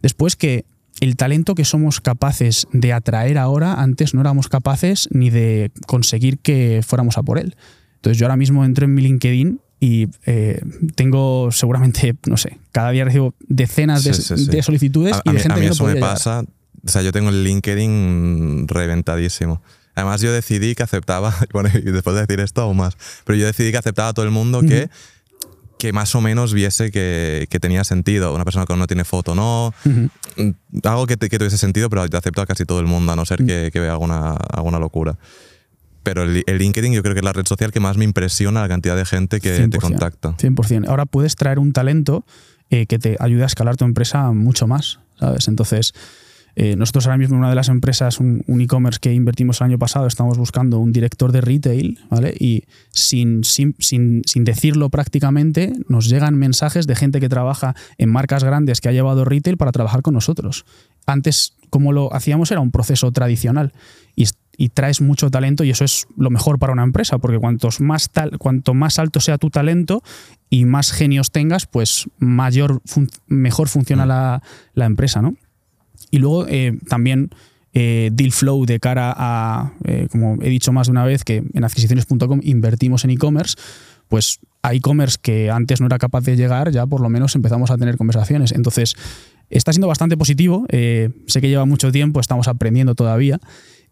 Después 0.00 0.36
que 0.36 0.64
el 1.00 1.16
talento 1.16 1.54
que 1.54 1.66
somos 1.66 2.00
capaces 2.00 2.66
de 2.72 2.94
atraer 2.94 3.36
ahora, 3.36 3.74
antes 3.74 4.14
no 4.14 4.22
éramos 4.22 4.48
capaces 4.48 5.10
ni 5.12 5.28
de 5.28 5.70
conseguir 5.86 6.38
que 6.38 6.80
fuéramos 6.82 7.18
a 7.18 7.22
por 7.22 7.38
él. 7.38 7.56
Entonces 7.96 8.16
yo 8.16 8.24
ahora 8.24 8.38
mismo 8.38 8.64
entro 8.64 8.86
en 8.86 8.94
mi 8.94 9.02
LinkedIn 9.02 9.60
y 9.84 10.08
eh, 10.26 10.60
tengo 10.94 11.50
seguramente, 11.52 12.14
no 12.26 12.36
sé, 12.36 12.58
cada 12.72 12.90
día 12.90 13.04
recibo 13.04 13.34
decenas 13.46 14.02
de, 14.04 14.14
Sí, 14.14 14.22
sí, 14.22 14.36
sí. 14.44 14.50
de 14.50 14.62
solicitudes 14.62 15.14
A, 15.16 15.22
y 15.24 15.28
a 15.28 15.32
de 15.32 15.36
mí, 15.38 15.42
gente 15.42 15.52
a 15.52 15.56
mí 15.56 15.60
que 15.62 15.66
no 15.68 15.72
eso 15.74 15.84
me 15.84 15.94
llegar. 15.94 16.10
pasa. 16.14 16.44
O 16.86 16.88
sea, 16.88 17.02
yo 17.02 17.12
tengo 17.12 17.28
el 17.30 17.44
LinkedIn 17.44 18.66
reventadísimo. 18.68 19.62
Además, 19.94 20.20
yo 20.20 20.32
decidí 20.32 20.74
que 20.74 20.82
aceptaba, 20.82 21.34
bueno, 21.52 21.68
y 21.72 21.80
después 21.90 22.14
de 22.16 22.22
decir 22.26 22.40
esto 22.40 22.62
aún 22.62 22.76
más, 22.78 22.96
pero 23.24 23.36
yo 23.38 23.46
decidí 23.46 23.70
que 23.72 23.78
aceptaba 23.78 24.08
a 24.08 24.12
todo 24.14 24.24
el 24.24 24.30
mundo 24.32 24.60
que, 24.62 24.88
que 25.78 25.92
más 25.92 26.14
o 26.14 26.20
menos 26.20 26.52
viese 26.54 26.90
que, 26.90 27.46
que 27.50 27.60
tenía 27.60 27.84
sentido. 27.84 28.34
Una 28.34 28.44
persona 28.44 28.64
que 28.66 28.74
no 28.76 28.86
tiene 28.86 29.04
foto, 29.04 29.34
no. 29.34 29.72
Mm, 29.84 30.50
Algo 30.84 31.06
que, 31.06 31.16
te- 31.16 31.28
que 31.28 31.38
tuviese 31.38 31.58
sentido, 31.58 31.88
pero 31.90 32.06
yo 32.06 32.18
acepto 32.18 32.42
a 32.42 32.46
casi 32.46 32.64
todo 32.64 32.80
el 32.80 32.86
mundo, 32.86 33.12
a 33.12 33.16
no 33.16 33.22
Mm. 33.22 33.26
ser 33.26 33.44
que, 33.44 33.70
que 33.72 33.80
vea 33.80 33.92
alguna, 33.92 34.32
alguna 34.32 34.78
locura. 34.78 35.16
Pero 36.04 36.22
el, 36.22 36.44
el 36.46 36.58
LinkedIn 36.58 36.92
yo 36.92 37.02
creo 37.02 37.14
que 37.14 37.20
es 37.20 37.24
la 37.24 37.32
red 37.32 37.46
social 37.46 37.72
que 37.72 37.80
más 37.80 37.96
me 37.96 38.04
impresiona 38.04 38.60
la 38.60 38.68
cantidad 38.68 38.96
de 38.96 39.04
gente 39.04 39.40
que 39.40 39.50
te 39.50 39.78
100%, 39.78 39.80
contacta. 39.80 40.36
100%. 40.36 40.86
Ahora 40.88 41.06
puedes 41.06 41.34
traer 41.34 41.58
un 41.58 41.72
talento 41.72 42.24
eh, 42.70 42.86
que 42.86 42.98
te 42.98 43.16
ayude 43.18 43.42
a 43.42 43.46
escalar 43.46 43.76
tu 43.76 43.84
empresa 43.84 44.30
mucho 44.32 44.66
más, 44.66 45.00
¿sabes? 45.18 45.48
Entonces, 45.48 45.92
eh, 46.56 46.76
nosotros 46.76 47.06
ahora 47.06 47.18
mismo 47.18 47.34
en 47.34 47.40
una 47.40 47.50
de 47.50 47.56
las 47.56 47.68
empresas, 47.68 48.20
un, 48.20 48.44
un 48.46 48.60
e-commerce 48.60 49.00
que 49.00 49.12
invertimos 49.12 49.60
el 49.60 49.66
año 49.66 49.78
pasado, 49.78 50.06
estamos 50.06 50.38
buscando 50.38 50.78
un 50.78 50.92
director 50.92 51.32
de 51.32 51.40
retail, 51.40 51.98
¿vale? 52.10 52.34
Y 52.38 52.64
sin, 52.90 53.42
sin, 53.44 53.74
sin, 53.80 54.22
sin 54.24 54.44
decirlo 54.44 54.88
prácticamente, 54.88 55.72
nos 55.88 56.08
llegan 56.08 56.36
mensajes 56.36 56.86
de 56.86 56.94
gente 56.94 57.20
que 57.20 57.28
trabaja 57.28 57.74
en 57.98 58.10
marcas 58.10 58.44
grandes 58.44 58.80
que 58.80 58.88
ha 58.88 58.92
llevado 58.92 59.24
retail 59.24 59.56
para 59.56 59.72
trabajar 59.72 60.02
con 60.02 60.14
nosotros. 60.14 60.64
Antes, 61.06 61.54
como 61.70 61.92
lo 61.92 62.14
hacíamos, 62.14 62.50
era 62.50 62.60
un 62.60 62.70
proceso 62.70 63.10
tradicional. 63.10 63.72
Y, 64.14 64.26
y 64.56 64.68
traes 64.70 65.00
mucho 65.00 65.30
talento 65.30 65.64
y 65.64 65.70
eso 65.70 65.84
es 65.84 66.06
lo 66.16 66.30
mejor 66.30 66.58
para 66.58 66.72
una 66.72 66.82
empresa, 66.84 67.18
porque 67.18 67.38
cuantos 67.38 67.80
más 67.80 68.10
tal, 68.10 68.38
cuanto 68.38 68.74
más 68.74 68.98
alto 68.98 69.20
sea 69.20 69.38
tu 69.38 69.50
talento 69.50 70.02
y 70.50 70.64
más 70.64 70.92
genios 70.92 71.30
tengas, 71.30 71.66
pues 71.66 72.08
mayor 72.18 72.80
fun- 72.84 73.10
mejor 73.26 73.68
funciona 73.68 74.06
la, 74.06 74.42
la 74.74 74.86
empresa, 74.86 75.22
¿no? 75.22 75.34
Y 76.10 76.18
luego 76.18 76.46
eh, 76.48 76.78
también 76.88 77.30
eh, 77.72 78.10
deal 78.12 78.30
flow 78.30 78.64
de 78.66 78.78
cara 78.78 79.12
a, 79.16 79.72
eh, 79.84 80.06
como 80.10 80.36
he 80.42 80.48
dicho 80.48 80.72
más 80.72 80.86
de 80.86 80.92
una 80.92 81.04
vez, 81.04 81.24
que 81.24 81.42
en 81.52 81.64
adquisiciones.com 81.64 82.40
invertimos 82.44 83.04
en 83.04 83.10
e-commerce, 83.10 83.56
pues 84.08 84.38
a 84.62 84.74
e-commerce 84.74 85.18
que 85.20 85.50
antes 85.50 85.80
no 85.80 85.86
era 85.86 85.98
capaz 85.98 86.20
de 86.22 86.36
llegar, 86.36 86.70
ya 86.70 86.86
por 86.86 87.00
lo 87.00 87.08
menos 87.08 87.34
empezamos 87.34 87.70
a 87.72 87.76
tener 87.76 87.96
conversaciones. 87.96 88.52
Entonces, 88.52 88.94
está 89.50 89.72
siendo 89.72 89.88
bastante 89.88 90.16
positivo. 90.16 90.66
eh, 90.68 91.10
sé 91.26 91.40
que 91.40 91.48
lleva 91.48 91.64
mucho 91.64 91.90
tiempo, 91.90 92.20
estamos 92.20 92.46
aprendiendo 92.46 92.94
todavía. 92.94 93.40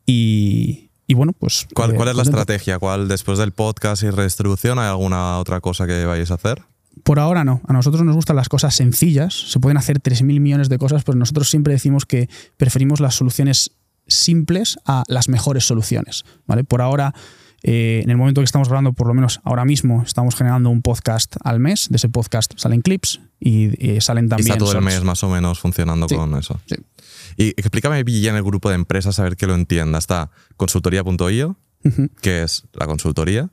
Y, 0.06 0.90
y 1.06 1.14
bueno, 1.14 1.32
pues. 1.32 1.66
¿Cuál, 1.74 1.92
eh, 1.92 1.94
cuál 1.94 2.08
es 2.08 2.16
la 2.16 2.22
estrategia? 2.22 2.78
¿Cuál 2.78 3.08
después 3.08 3.38
del 3.38 3.52
podcast 3.52 4.02
y 4.02 4.10
redistribución 4.10 4.78
hay 4.78 4.88
alguna 4.88 5.38
otra 5.38 5.60
cosa 5.60 5.86
que 5.86 6.04
vayáis 6.04 6.30
a 6.30 6.34
hacer? 6.34 6.62
Por 7.04 7.18
ahora 7.18 7.44
no. 7.44 7.60
A 7.66 7.72
nosotros 7.72 8.02
nos 8.04 8.14
gustan 8.14 8.36
las 8.36 8.48
cosas 8.48 8.74
sencillas. 8.74 9.50
Se 9.50 9.58
pueden 9.58 9.76
hacer 9.76 10.00
3.000 10.00 10.40
millones 10.40 10.68
de 10.68 10.78
cosas, 10.78 11.04
pero 11.04 11.18
nosotros 11.18 11.48
siempre 11.48 11.72
decimos 11.72 12.06
que 12.06 12.28
preferimos 12.56 13.00
las 13.00 13.14
soluciones 13.14 13.72
simples 14.06 14.78
a 14.84 15.04
las 15.08 15.28
mejores 15.28 15.64
soluciones. 15.64 16.24
¿vale? 16.46 16.64
Por 16.64 16.82
ahora, 16.82 17.14
eh, 17.64 18.00
en 18.02 18.10
el 18.10 18.16
momento 18.16 18.40
que 18.40 18.44
estamos 18.46 18.68
grabando, 18.68 18.92
por 18.92 19.06
lo 19.06 19.14
menos 19.14 19.40
ahora 19.44 19.64
mismo, 19.64 20.02
estamos 20.02 20.34
generando 20.34 20.68
un 20.70 20.82
podcast 20.82 21.36
al 21.44 21.60
mes. 21.60 21.88
De 21.90 21.96
ese 21.96 22.08
podcast 22.08 22.52
salen 22.56 22.80
clips 22.82 23.20
y, 23.40 23.70
eh, 23.96 24.00
salen 24.00 24.26
Y 24.26 24.28
también. 24.28 24.48
está 24.52 24.58
todo 24.58 24.72
el 24.72 24.82
mes 24.82 25.02
más 25.04 25.22
o 25.22 25.30
menos 25.30 25.60
funcionando 25.60 26.08
Sí, 26.08 26.16
con 26.16 26.36
eso. 26.36 26.60
sí. 26.66 26.74
Y 27.36 27.48
explícame 27.50 28.02
bien 28.04 28.34
el 28.36 28.42
grupo 28.42 28.68
de 28.68 28.74
empresas, 28.74 29.18
a 29.18 29.22
ver 29.22 29.36
que 29.36 29.46
lo 29.46 29.54
entienda. 29.54 29.98
Está 29.98 30.30
consultoría.io, 30.56 31.56
que 32.20 32.42
es 32.42 32.64
la 32.74 32.86
consultoría, 32.86 33.48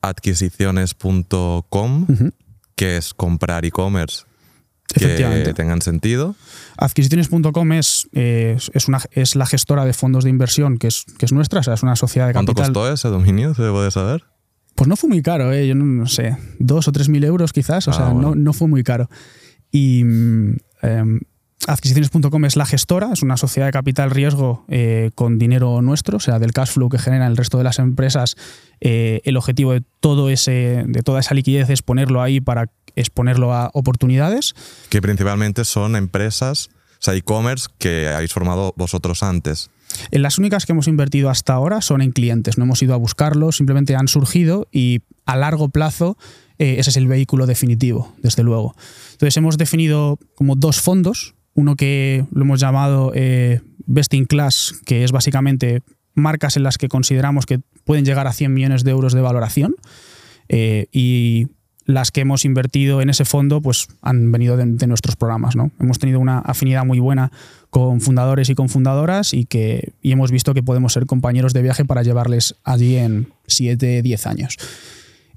adquisiciones.com, 0.00 2.06
que 2.76 2.96
es 2.96 3.14
comprar 3.14 3.64
e-commerce 3.64 4.24
que 4.94 5.54
tengan 5.54 5.82
sentido. 5.82 6.34
Adquisiciones.com 6.76 7.72
es, 7.72 8.08
eh, 8.12 8.56
es, 8.72 8.88
una, 8.88 9.00
es 9.12 9.36
la 9.36 9.46
gestora 9.46 9.84
de 9.84 9.92
fondos 9.92 10.24
de 10.24 10.30
inversión 10.30 10.78
que 10.78 10.86
es, 10.88 11.04
que 11.18 11.26
es 11.26 11.32
nuestra, 11.32 11.60
o 11.60 11.62
sea, 11.62 11.74
es 11.74 11.82
una 11.82 11.96
sociedad 11.96 12.26
de 12.28 12.32
¿Cuánto 12.32 12.54
capital. 12.54 12.72
costó 12.72 12.92
ese 12.92 13.08
dominio? 13.08 13.54
¿Se 13.54 13.68
puede 13.70 13.90
saber? 13.90 14.24
Pues 14.74 14.88
no 14.88 14.96
fue 14.96 15.08
muy 15.08 15.22
caro, 15.22 15.52
¿eh? 15.52 15.66
yo 15.66 15.74
no, 15.74 15.84
no 15.84 16.06
sé, 16.06 16.36
dos 16.58 16.86
o 16.88 16.92
tres 16.92 17.08
mil 17.08 17.24
euros 17.24 17.52
quizás, 17.52 17.88
o 17.88 17.90
Ah, 17.90 17.94
sea, 17.94 18.08
bueno. 18.10 18.30
no, 18.30 18.34
no 18.36 18.52
fue 18.52 18.68
muy 18.68 18.84
caro. 18.84 19.10
Y 19.72 20.04
mm, 20.04 20.56
em, 20.82 21.20
adquisiciones.com 21.66 22.44
es 22.44 22.56
la 22.56 22.64
gestora, 22.64 23.10
es 23.12 23.22
una 23.22 23.36
sociedad 23.36 23.66
de 23.66 23.72
capital 23.72 24.10
riesgo 24.10 24.64
eh, 24.68 25.10
con 25.16 25.38
dinero 25.38 25.82
nuestro, 25.82 26.18
o 26.18 26.20
sea, 26.20 26.38
del 26.38 26.52
cash 26.52 26.70
flow 26.70 26.88
que 26.88 26.98
genera 26.98 27.26
el 27.26 27.36
resto 27.36 27.58
de 27.58 27.64
las 27.64 27.78
empresas. 27.80 28.36
eh, 28.80 29.20
el 29.24 29.36
objetivo 29.36 29.72
de, 29.72 29.82
todo 30.00 30.30
ese, 30.30 30.84
de 30.86 31.02
toda 31.02 31.18
esa 31.20 31.34
liquidez 31.34 31.68
es 31.70 31.82
ponerlo 31.82 32.22
ahí 32.22 32.40
para 32.40 32.70
exponerlo 32.98 33.52
a 33.52 33.70
oportunidades. 33.72 34.54
Que 34.88 35.00
principalmente 35.02 35.64
son 35.64 35.96
empresas, 35.96 36.70
o 36.92 37.02
sea, 37.02 37.14
e-commerce 37.14 37.68
que 37.78 38.08
habéis 38.08 38.32
formado 38.32 38.74
vosotros 38.76 39.22
antes. 39.22 39.70
En 40.10 40.22
las 40.22 40.38
únicas 40.38 40.66
que 40.66 40.72
hemos 40.72 40.88
invertido 40.88 41.30
hasta 41.30 41.54
ahora 41.54 41.80
son 41.80 42.02
en 42.02 42.12
clientes, 42.12 42.58
no 42.58 42.64
hemos 42.64 42.82
ido 42.82 42.94
a 42.94 42.96
buscarlos, 42.98 43.56
simplemente 43.56 43.96
han 43.96 44.08
surgido 44.08 44.68
y 44.70 45.00
a 45.24 45.36
largo 45.36 45.70
plazo 45.70 46.16
eh, 46.58 46.76
ese 46.78 46.90
es 46.90 46.96
el 46.96 47.06
vehículo 47.06 47.46
definitivo, 47.46 48.14
desde 48.22 48.42
luego. 48.42 48.74
Entonces 49.12 49.36
hemos 49.36 49.58
definido 49.58 50.18
como 50.34 50.56
dos 50.56 50.80
fondos, 50.80 51.34
uno 51.54 51.76
que 51.76 52.24
lo 52.32 52.42
hemos 52.42 52.60
llamado 52.60 53.12
eh, 53.14 53.60
Best 53.86 54.12
in 54.14 54.26
Class, 54.26 54.74
que 54.84 55.04
es 55.04 55.12
básicamente 55.12 55.82
marcas 56.14 56.56
en 56.56 56.64
las 56.64 56.78
que 56.78 56.88
consideramos 56.88 57.46
que 57.46 57.60
pueden 57.84 58.04
llegar 58.04 58.26
a 58.26 58.32
100 58.32 58.52
millones 58.52 58.84
de 58.84 58.90
euros 58.90 59.12
de 59.12 59.20
valoración 59.20 59.76
eh, 60.48 60.86
y 60.92 61.46
las 61.88 62.12
que 62.12 62.20
hemos 62.20 62.44
invertido 62.44 63.00
en 63.00 63.08
ese 63.08 63.24
fondo 63.24 63.62
pues 63.62 63.88
han 64.02 64.30
venido 64.30 64.58
de, 64.58 64.86
nuestros 64.86 65.16
programas. 65.16 65.56
¿no? 65.56 65.70
Hemos 65.80 65.98
tenido 65.98 66.20
una 66.20 66.38
afinidad 66.40 66.84
muy 66.84 66.98
buena 66.98 67.32
con 67.70 68.02
fundadores 68.02 68.50
y 68.50 68.54
con 68.54 68.68
fundadoras 68.68 69.32
y, 69.32 69.46
que, 69.46 69.94
y 70.02 70.12
hemos 70.12 70.30
visto 70.30 70.52
que 70.52 70.62
podemos 70.62 70.92
ser 70.92 71.06
compañeros 71.06 71.54
de 71.54 71.62
viaje 71.62 71.86
para 71.86 72.02
llevarles 72.02 72.56
allí 72.62 72.96
en 72.96 73.32
7, 73.46 74.02
10 74.02 74.26
años. 74.26 74.58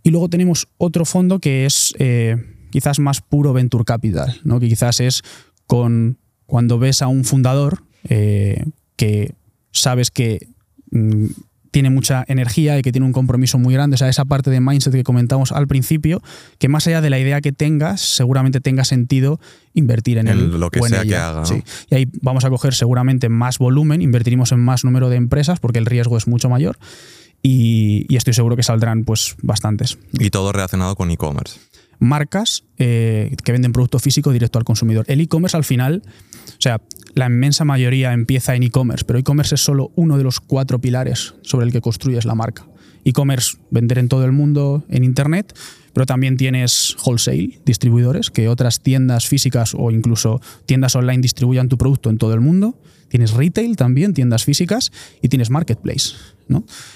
Y 0.04 0.10
luego 0.10 0.28
tenemos 0.28 0.68
otro 0.78 1.06
fondo 1.06 1.40
que 1.40 1.66
es 1.66 1.94
eh, 2.00 2.36
quizás 2.70 3.00
más 3.00 3.22
puro 3.22 3.54
venture 3.54 3.86
capital, 3.86 4.42
¿no? 4.44 4.60
que 4.60 4.68
quizás 4.68 5.00
es 5.00 5.24
con 5.68 6.18
cuando 6.48 6.80
ves 6.80 7.02
a 7.02 7.08
un 7.08 7.24
fundador 7.24 7.84
eh, 8.10 8.66
que 8.98 9.36
sabes 9.72 10.12
que 10.12 10.50
mm, 10.92 11.28
tiene 11.72 11.90
mucha 11.90 12.24
energía 12.28 12.78
y 12.78 12.82
que 12.82 12.92
tiene 12.92 13.08
un 13.08 13.14
compromiso 13.14 13.58
muy 13.58 13.74
grande. 13.74 13.96
O 13.96 13.98
sea, 13.98 14.10
esa 14.10 14.26
parte 14.26 14.52
de 14.52 14.60
mindset 14.60 14.94
que 14.94 15.04
comentamos 15.04 15.52
al 15.52 15.68
principio, 15.68 16.22
que 16.60 16.68
más 16.68 16.86
allá 16.88 17.02
de 17.02 17.10
la 17.10 17.18
idea 17.18 17.42
que 17.42 17.54
tengas, 17.54 18.02
seguramente 18.02 18.60
tenga 18.60 18.84
sentido 18.84 19.40
invertir 19.74 20.18
en, 20.18 20.28
el, 20.28 20.60
lo 20.60 20.70
que 20.70 20.82
sea 20.82 21.04
que 21.04 21.16
haga. 21.16 21.44
Y 21.90 21.96
ahí 21.96 22.08
vamos 22.22 22.46
a 22.46 22.50
coger 22.50 22.74
seguramente 22.74 23.30
más 23.30 23.58
volumen, 23.58 24.02
invertiremos 24.02 24.52
en 24.52 24.60
más 24.60 24.84
número 24.84 25.10
de 25.10 25.16
empresas 25.16 25.60
porque 25.60 25.80
el 25.80 25.86
riesgo 25.86 26.18
es 26.18 26.28
mucho 26.28 26.50
mayor. 26.50 26.78
Y, 27.44 28.16
estoy 28.16 28.34
seguro 28.34 28.56
que 28.56 28.64
saldrán 28.64 29.04
pues 29.04 29.36
bastantes. 29.42 29.98
Y 30.14 30.30
todo 30.30 30.52
relacionado 30.52 30.96
con 30.96 31.10
e-commerce. 31.10 31.60
Marcas 31.98 32.64
eh, 32.78 33.36
que 33.44 33.52
venden 33.52 33.72
producto 33.72 33.98
físico 34.00 34.32
directo 34.32 34.60
al 34.60 34.66
consumidor. 34.66 35.06
El 35.08 35.22
e-commerce 35.22 35.58
al 35.58 35.64
final, 35.64 36.04
o 36.58 36.62
sea, 36.62 36.82
la 37.14 37.28
inmensa 37.28 37.66
mayoría 37.66 38.14
empieza 38.14 38.56
en 38.56 38.64
e-commerce, 38.64 39.04
pero 39.06 39.20
e-commerce 39.20 39.56
es 39.56 39.62
solo 39.62 39.92
uno 39.96 40.18
de 40.18 40.24
los 40.24 40.40
cuatro 40.40 40.80
pilares 40.80 41.36
sobre 41.42 41.66
el 41.66 41.72
que 41.72 41.82
construyes 41.82 42.26
la 42.26 42.36
marca. 42.36 42.66
E-commerce, 43.04 43.58
vender 43.70 43.98
en 43.98 44.08
todo 44.08 44.26
el 44.26 44.32
mundo 44.32 44.86
en 44.90 45.04
Internet, 45.04 45.58
pero 45.94 46.06
también 46.06 46.38
tienes 46.38 46.96
wholesale, 47.04 47.60
distribuidores, 47.66 48.30
que 48.30 48.48
otras 48.48 48.82
tiendas 48.82 49.28
físicas 49.28 49.74
o 49.78 49.92
incluso 49.92 50.42
tiendas 50.66 50.96
online 50.96 51.22
distribuyan 51.22 51.68
tu 51.68 51.78
producto 51.78 52.10
en 52.10 52.18
todo 52.18 52.34
el 52.34 52.40
mundo. 52.40 52.80
Tienes 53.10 53.32
retail 53.32 53.76
también, 53.76 54.14
tiendas 54.14 54.46
físicas, 54.46 54.92
y 55.22 55.28
tienes 55.28 55.50
marketplace. 55.50 56.16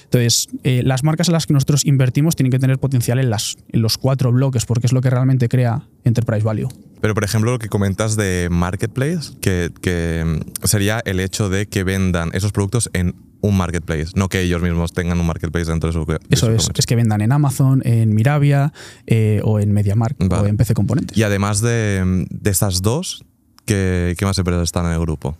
Entonces, 0.04 0.48
eh, 0.64 0.82
las 0.84 1.04
marcas 1.04 1.28
en 1.28 1.34
las 1.34 1.46
que 1.46 1.54
nosotros 1.54 1.86
invertimos 1.86 2.36
tienen 2.36 2.52
que 2.52 2.60
tener 2.60 2.80
potencial 2.80 3.20
en, 3.20 3.30
las, 3.30 3.58
en 3.70 3.82
los 3.82 3.98
cuatro 3.98 4.32
bloques, 4.32 4.66
porque 4.66 4.88
es 4.88 4.94
lo 4.94 5.02
que 5.02 5.10
realmente 5.10 5.50
crea 5.50 5.88
enterprise 6.04 6.44
value. 6.44 6.70
Pero, 7.02 7.14
por 7.14 7.24
ejemplo, 7.24 7.52
lo 7.52 7.60
que 7.60 7.70
comentas 7.70 8.16
de 8.16 8.48
marketplace, 8.52 9.34
que, 9.42 9.72
que 9.82 10.24
mm, 10.26 10.66
sería 10.66 11.02
el 11.06 11.20
hecho 11.20 11.50
de 11.50 11.68
que 11.68 11.84
vendan 11.84 12.32
esos 12.34 12.52
productos 12.52 12.90
en 12.94 13.16
un 13.42 13.58
marketplace, 13.58 14.08
no 14.16 14.28
que 14.30 14.42
ellos 14.42 14.62
mismos 14.62 14.94
tengan 14.94 15.20
un 15.20 15.28
marketplace 15.28 15.70
dentro 15.70 15.90
de 15.90 15.94
su. 15.94 16.18
Eso 16.30 16.52
es, 16.52 16.70
es 16.74 16.86
que 16.86 16.96
vendan 16.96 17.22
en 17.22 17.32
Amazon, 17.32 17.82
en 17.86 18.14
Miravia 18.14 18.74
eh, 19.06 19.42
o 19.44 19.60
en 19.60 19.72
MediaMarkt 19.72 20.22
o 20.32 20.46
en 20.46 20.58
PC 20.58 20.74
Componentes. 20.74 21.18
Y 21.18 21.24
además 21.24 21.62
de, 21.62 22.26
de 22.30 22.50
estas 22.50 22.82
dos, 22.82 23.24
¿qué, 23.66 24.16
¿qué, 24.18 24.26
más 24.26 24.38
empresas 24.38 24.64
están 24.64 24.86
en 24.88 24.94
el 24.94 25.00
grupo? 25.00 25.38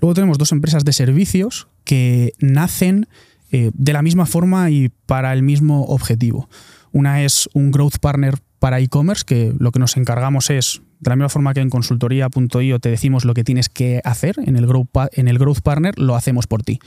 Luego 0.00 0.14
tenemos 0.14 0.38
dos 0.38 0.52
empresas 0.52 0.84
de 0.84 0.92
servicios 0.92 1.68
que 1.84 2.32
nacen 2.40 3.06
eh, 3.50 3.70
de 3.74 3.92
la 3.92 4.02
misma 4.02 4.26
forma 4.26 4.70
y 4.70 4.90
para 5.06 5.32
el 5.32 5.42
mismo 5.42 5.84
objetivo. 5.84 6.48
Una 6.90 7.22
es 7.22 7.48
un 7.52 7.70
growth 7.70 7.98
partner 8.00 8.38
para 8.58 8.80
e-commerce, 8.80 9.24
que 9.26 9.52
lo 9.58 9.72
que 9.72 9.78
nos 9.78 9.96
encargamos 9.96 10.48
es, 10.50 10.82
de 11.02 11.10
la 11.10 11.16
misma 11.16 11.28
forma 11.28 11.52
que 11.52 11.60
en 11.60 11.68
consultoría.io 11.68 12.78
te 12.78 12.88
decimos 12.88 13.24
lo 13.24 13.34
que 13.34 13.42
tienes 13.42 13.68
que 13.68 14.00
hacer, 14.04 14.36
en 14.46 14.56
el 14.56 14.68
growth, 14.68 14.88
en 15.12 15.26
el 15.26 15.36
growth 15.36 15.60
partner 15.60 15.98
lo 15.98 16.14
hacemos 16.14 16.46
por 16.46 16.62
ti. 16.62 16.78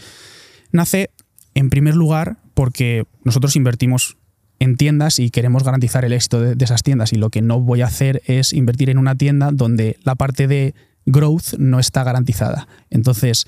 Nace, 0.72 1.09
en 1.53 1.70
primer 1.70 1.95
lugar, 1.95 2.38
porque 2.53 3.03
nosotros 3.26 3.57
invertimos 3.57 4.16
en 4.59 4.78
tiendas 4.78 5.20
y 5.20 5.32
queremos 5.32 5.66
garantizar 5.66 6.05
el 6.05 6.13
éxito 6.13 6.39
de, 6.39 6.63
esas 6.63 6.82
tiendas 6.82 7.11
y 7.11 7.18
lo 7.18 7.30
que 7.30 7.41
no 7.41 7.59
voy 7.59 7.82
a 7.82 7.88
hacer 7.88 8.22
es 8.26 8.53
invertir 8.53 8.89
en 8.89 8.99
una 8.99 9.16
tienda 9.16 9.51
donde 9.51 9.97
la 10.03 10.16
parte 10.16 10.47
de 10.47 10.76
growth 11.05 11.55
no 11.57 11.80
está 11.80 12.05
garantizada. 12.05 12.70
Entonces, 12.89 13.45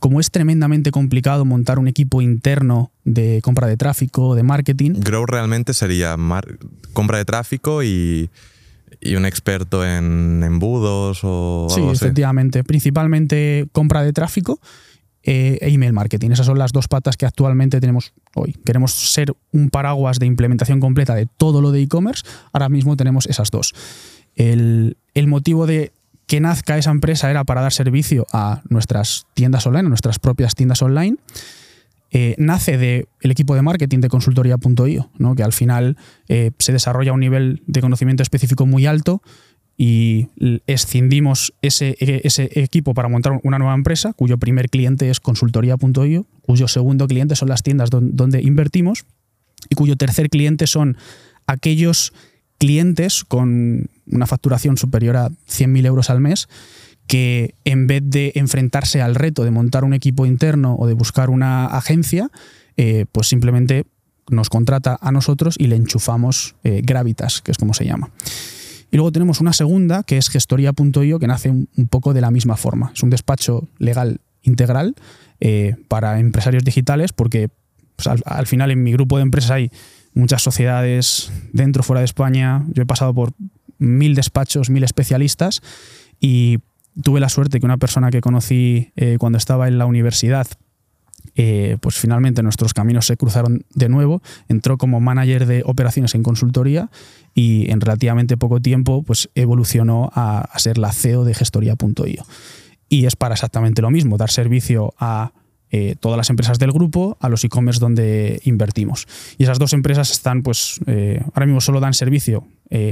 como 0.00 0.20
es 0.20 0.30
tremendamente 0.30 0.90
complicado 0.90 1.44
montar 1.44 1.78
un 1.78 1.86
equipo 1.86 2.22
interno 2.22 2.92
de 3.04 3.40
compra 3.42 3.66
de 3.66 3.76
tráfico, 3.76 4.34
de 4.34 4.42
marketing. 4.42 4.92
Growth 5.00 5.28
realmente 5.28 5.74
sería 5.74 6.16
compra 6.94 7.18
de 7.18 7.26
tráfico 7.26 7.82
y, 7.82 8.30
un 9.16 9.26
experto 9.26 9.84
en 9.84 10.42
embudos 10.44 11.20
o. 11.22 11.68
Sí, 11.70 11.82
efectivamente. 11.82 12.64
Principalmente 12.64 13.66
compra 13.72 14.02
de 14.02 14.12
tráfico 14.12 14.60
eh, 15.22 15.58
e 15.60 15.68
email 15.68 15.92
marketing. 15.92 16.30
Esas 16.30 16.46
son 16.46 16.58
las 16.58 16.72
dos 16.72 16.88
patas 16.88 17.16
que 17.16 17.26
actualmente 17.26 17.80
tenemos 17.80 18.12
hoy. 18.34 18.56
Queremos 18.64 18.92
ser 18.92 19.34
un 19.52 19.70
paraguas 19.70 20.18
de 20.18 20.26
implementación 20.26 20.80
completa 20.80 21.14
de 21.14 21.26
todo 21.26 21.60
lo 21.60 21.70
de 21.70 21.82
e-commerce. 21.82 22.24
Ahora 22.52 22.68
mismo 22.68 22.96
tenemos 22.96 23.26
esas 23.26 23.50
dos. 23.50 23.74
El, 24.34 24.96
el 25.14 25.26
motivo 25.26 25.66
de 25.66 25.92
que 26.26 26.40
nazca 26.40 26.78
esa 26.78 26.90
empresa 26.90 27.30
era 27.30 27.44
para 27.44 27.60
dar 27.60 27.72
servicio 27.72 28.26
a 28.32 28.62
nuestras 28.68 29.26
tiendas 29.34 29.66
online, 29.66 29.86
a 29.86 29.88
nuestras 29.90 30.18
propias 30.18 30.54
tiendas 30.54 30.80
online. 30.80 31.18
Eh, 32.14 32.34
nace 32.36 32.76
del 32.76 33.06
equipo 33.22 33.54
de 33.54 33.62
marketing 33.62 34.00
de 34.00 34.08
consultoría.io, 34.10 35.10
¿no? 35.16 35.34
que 35.34 35.42
al 35.42 35.54
final 35.54 35.96
eh, 36.28 36.50
se 36.58 36.72
desarrolla 36.72 37.14
un 37.14 37.20
nivel 37.20 37.62
de 37.66 37.80
conocimiento 37.80 38.22
específico 38.22 38.66
muy 38.66 38.84
alto 38.84 39.22
y 39.78 40.28
escindimos 40.66 41.54
ese, 41.62 41.96
ese, 41.98 42.50
equipo 42.60 42.92
para 42.92 43.08
montar 43.08 43.40
una 43.42 43.58
nueva 43.58 43.74
empresa, 43.74 44.12
cuyo 44.12 44.36
primer 44.36 44.68
cliente 44.68 45.08
es 45.08 45.20
consultoría.io, 45.20 46.26
cuyo 46.42 46.68
segundo 46.68 47.08
cliente 47.08 47.34
son 47.34 47.48
las 47.48 47.62
tiendas 47.62 47.88
donde 47.90 48.42
invertimos 48.42 49.06
y 49.70 49.74
cuyo 49.74 49.96
tercer 49.96 50.28
cliente 50.28 50.66
son 50.66 50.98
aquellos 51.46 52.12
clientes 52.58 53.24
con 53.24 53.88
una 54.06 54.26
facturación 54.26 54.76
superior 54.76 55.16
a 55.16 55.30
100.000 55.30 55.86
euros 55.86 56.10
al 56.10 56.20
mes 56.20 56.48
que 57.06 57.54
en 57.64 57.86
vez 57.86 58.02
de 58.04 58.32
enfrentarse 58.36 59.02
al 59.02 59.14
reto 59.14 59.44
de 59.44 59.50
montar 59.50 59.84
un 59.84 59.94
equipo 59.94 60.26
interno 60.26 60.76
o 60.78 60.86
de 60.86 60.94
buscar 60.94 61.30
una 61.30 61.66
agencia, 61.66 62.30
eh, 62.76 63.06
pues 63.12 63.28
simplemente 63.28 63.86
nos 64.30 64.48
contrata 64.48 64.98
a 65.00 65.12
nosotros 65.12 65.56
y 65.58 65.66
le 65.66 65.76
enchufamos 65.76 66.54
eh, 66.64 66.80
Gravitas, 66.84 67.42
que 67.42 67.50
es 67.50 67.58
como 67.58 67.74
se 67.74 67.84
llama. 67.84 68.10
Y 68.90 68.96
luego 68.96 69.10
tenemos 69.10 69.40
una 69.40 69.52
segunda, 69.52 70.02
que 70.02 70.18
es 70.18 70.28
gestoría.io, 70.28 71.18
que 71.18 71.26
nace 71.26 71.50
un, 71.50 71.68
poco 71.88 72.12
de 72.12 72.20
la 72.20 72.30
misma 72.30 72.56
forma. 72.56 72.92
Es 72.94 73.02
un 73.02 73.10
despacho 73.10 73.68
legal 73.78 74.20
integral 74.42 74.94
eh, 75.40 75.76
para 75.88 76.18
empresarios 76.20 76.62
digitales, 76.62 77.12
porque 77.12 77.48
pues, 77.96 78.06
al, 78.06 78.46
final 78.46 78.70
en 78.70 78.82
mi 78.82 78.92
grupo 78.92 79.16
de 79.16 79.22
empresas 79.22 79.50
hay 79.52 79.70
muchas 80.14 80.42
sociedades 80.42 81.32
dentro, 81.52 81.82
fuera 81.82 82.00
de 82.00 82.04
España. 82.04 82.66
Yo 82.68 82.82
he 82.82 82.86
pasado 82.86 83.14
por 83.14 83.32
mil 83.78 84.14
despachos, 84.14 84.68
mil 84.68 84.84
especialistas 84.84 85.62
y 86.20 86.58
tuve 87.00 87.20
la 87.20 87.28
suerte 87.28 87.60
que 87.60 87.66
una 87.66 87.78
persona 87.78 88.10
que 88.10 88.20
conocí 88.20 88.92
eh, 88.96 89.16
cuando 89.18 89.38
estaba 89.38 89.68
en 89.68 89.78
la 89.78 89.86
universidad, 89.86 90.46
eh, 91.34 91.78
pues 91.80 91.96
finalmente 91.96 92.42
nuestros 92.42 92.74
caminos 92.74 93.06
se 93.06 93.16
cruzaron 93.16 93.64
de 93.74 93.88
nuevo, 93.88 94.22
entró 94.48 94.76
como 94.76 95.00
manager 95.00 95.46
de 95.46 95.62
operaciones 95.64 96.14
en 96.14 96.22
consultoría 96.22 96.90
y 97.34 97.70
en 97.70 97.80
relativamente 97.80 98.36
poco 98.36 98.60
tiempo 98.60 99.02
pues 99.02 99.30
evolucionó 99.34 100.10
a, 100.14 100.48
ser 100.58 100.78
la 100.78 100.92
CEO 100.92 101.24
de 101.24 101.34
gestoría.io. 101.34 102.26
Y 102.88 103.06
es 103.06 103.16
para 103.16 103.34
exactamente 103.34 103.80
lo 103.80 103.90
mismo, 103.90 104.18
dar 104.18 104.30
servicio 104.30 104.92
a 104.98 105.32
eh, 105.70 105.96
todas 105.98 106.18
las 106.18 106.28
empresas 106.28 106.58
del 106.58 106.72
grupo 106.72 107.16
a 107.20 107.30
los 107.30 107.42
e-commerce 107.44 107.80
donde 107.80 108.42
invertimos. 108.44 109.06
Y 109.38 109.44
esas 109.44 109.58
dos 109.58 109.72
empresas 109.72 110.10
están, 110.10 110.42
pues, 110.42 110.80
ahora 110.86 111.46
mismo 111.46 111.62
solo 111.62 111.80
dan 111.80 111.94
servicio 111.94 112.44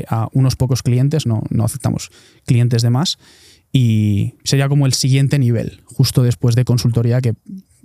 a 0.08 0.28
unos 0.32 0.56
pocos 0.56 0.82
clientes, 0.82 1.26
no, 1.26 1.42
no 1.50 1.64
aceptamos 1.64 2.10
clientes 2.46 2.80
de 2.80 2.88
más. 2.88 3.18
Y 3.72 4.34
sería 4.44 4.68
como 4.68 4.86
el 4.86 4.94
siguiente 4.94 5.38
nivel, 5.38 5.82
justo 5.84 6.22
después 6.22 6.56
de 6.56 6.64
consultoría, 6.64 7.20
que 7.20 7.34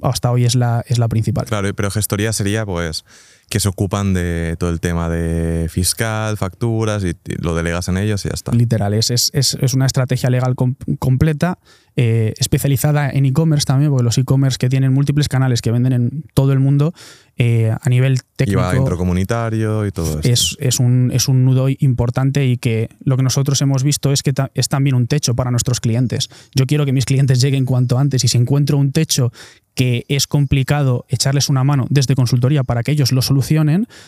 hasta 0.01 0.31
hoy 0.31 0.45
es 0.45 0.55
la, 0.55 0.83
es 0.87 0.97
la 0.97 1.07
principal. 1.07 1.45
Claro, 1.45 1.73
pero 1.75 1.91
gestoría 1.91 2.33
sería, 2.33 2.65
pues, 2.65 3.05
que 3.49 3.59
se 3.59 3.69
ocupan 3.69 4.13
de 4.13 4.55
todo 4.59 4.69
el 4.69 4.79
tema 4.79 5.09
de 5.09 5.67
fiscal, 5.69 6.37
facturas 6.37 7.03
y, 7.03 7.09
y 7.09 7.35
lo 7.41 7.55
delegas 7.55 7.87
en 7.87 7.97
ellos 7.97 8.25
y 8.25 8.29
ya 8.29 8.33
está. 8.33 8.51
Literal, 8.51 8.93
es, 8.93 9.09
es, 9.09 9.31
es 9.33 9.73
una 9.73 9.85
estrategia 9.85 10.29
legal 10.29 10.55
com 10.55 10.75
completa, 10.99 11.59
eh, 11.95 12.33
especializada 12.37 13.09
en 13.09 13.25
e-commerce 13.25 13.65
también, 13.65 13.89
porque 13.91 14.03
los 14.03 14.17
e-commerce 14.17 14.57
que 14.57 14.67
tienen 14.67 14.91
múltiples 14.91 15.29
canales 15.29 15.61
que 15.61 15.71
venden 15.71 15.93
en 15.93 16.23
todo 16.33 16.51
el 16.51 16.59
mundo, 16.59 16.93
eh, 17.37 17.73
a 17.79 17.89
nivel 17.89 18.21
técnico. 18.35 18.59
Y 18.59 18.63
va 18.63 18.75
intracomunitario 18.75 19.85
y 19.85 19.91
todo 19.91 20.19
esto. 20.19 20.29
Es, 20.29 20.57
es, 20.59 20.79
un, 20.79 21.11
es 21.13 21.27
un 21.27 21.45
nudo 21.45 21.67
importante 21.69 22.45
y 22.45 22.57
que 22.57 22.89
lo 23.03 23.15
que 23.15 23.23
nosotros 23.23 23.61
hemos 23.61 23.83
visto 23.83 24.11
es 24.11 24.23
que 24.23 24.33
ta 24.33 24.51
es 24.55 24.67
también 24.67 24.95
un 24.95 25.07
techo 25.07 25.35
para 25.35 25.51
nuestros 25.51 25.79
clientes. 25.79 26.29
Yo 26.53 26.65
quiero 26.65 26.85
que 26.85 26.93
mis 26.93 27.05
clientes 27.05 27.39
lleguen 27.41 27.65
cuanto 27.65 27.97
antes 27.97 28.23
y 28.23 28.27
si 28.27 28.37
encuentro 28.37 28.77
un 28.77 28.91
techo 28.91 29.31
que 29.73 30.05
es 30.07 30.27
complicado 30.27 31.05
echarles 31.09 31.49
una 31.49 31.65
mano 31.65 31.85
desde 31.89 32.15
consultoría 32.15 32.63
para 32.63 32.81
que 32.81 32.93
ellos 32.93 33.11
lo 33.11 33.21
solucionen, 33.21 33.34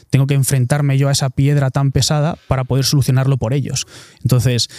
tengo 0.10 0.28
que 0.28 0.34
enfrentarme 0.34 0.98
yo 0.98 1.10
a 1.10 1.12
esa 1.12 1.30
piedra 1.30 1.72
tan 1.72 1.92
pesada 1.92 2.38
para 2.48 2.64
poder 2.64 2.86
solucionarlo 2.86 3.38
por 3.38 3.54
ellos. 3.54 3.88
Entonces, 4.24 4.70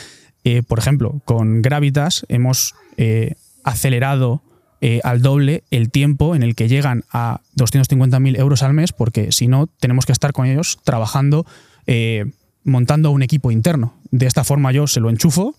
eh, 0.44 0.62
por 0.62 0.78
ejemplo, 0.78 1.20
con 1.24 1.62
Gravitas 1.62 2.24
hemos 2.28 2.74
eh, 2.96 3.34
acelerado 3.64 4.42
eh, 4.80 5.00
al 5.02 5.22
doble 5.22 5.64
el 5.70 5.90
tiempo 5.90 6.36
en 6.36 6.42
el 6.42 6.54
que 6.54 6.68
llegan 6.68 7.04
a 7.12 7.40
250.000 7.56 8.38
euros 8.38 8.62
al 8.62 8.72
mes, 8.72 8.92
porque 8.92 9.32
si 9.32 9.48
no, 9.48 9.66
tenemos 9.66 10.06
que 10.06 10.12
estar 10.12 10.32
con 10.32 10.46
ellos 10.46 10.78
trabajando, 10.84 11.46
montando 12.64 13.10
un 13.10 13.22
equipo 13.22 13.50
interno. 13.50 13.94
De 14.10 14.26
esta 14.26 14.44
forma 14.44 14.72
yo 14.72 14.86
se 14.86 15.00
lo 15.00 15.10
enchufo, 15.10 15.54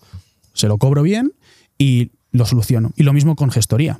se 0.54 0.68
lo 0.68 0.78
cobro 0.78 1.02
bien 1.02 1.32
y 1.76 2.12
lo 2.30 2.46
soluciono. 2.46 2.92
Y 2.96 3.02
lo 3.02 3.12
mismo 3.12 3.34
con 3.34 3.50
gestoría 3.50 3.98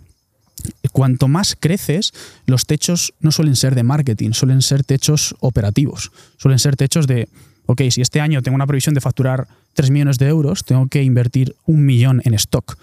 cuanto 0.92 1.28
más 1.28 1.56
creces, 1.58 2.12
los 2.46 2.66
techos 2.66 3.12
no 3.20 3.32
suelen 3.32 3.56
ser 3.56 3.74
de 3.74 3.82
marketing, 3.82 4.32
suelen 4.32 4.62
ser 4.62 4.84
techos 4.84 5.34
operativos, 5.40 6.10
suelen 6.38 6.58
ser 6.58 6.76
techos 6.76 7.06
de, 7.06 7.28
ok, 7.66 7.82
si 7.90 8.00
este 8.00 8.20
año 8.20 8.42
tengo 8.42 8.54
una 8.56 8.66
previsión 8.66 8.94
de 8.94 9.00
facturar 9.00 9.46
3 9.74 9.90
millones 9.90 10.18
de 10.18 10.26
euros, 10.28 10.64
tengo 10.64 10.86
que 10.88 11.02
invertir 11.02 11.54
un 11.66 11.84
millón 11.86 12.20
en 12.24 12.34
stock. 12.34 12.76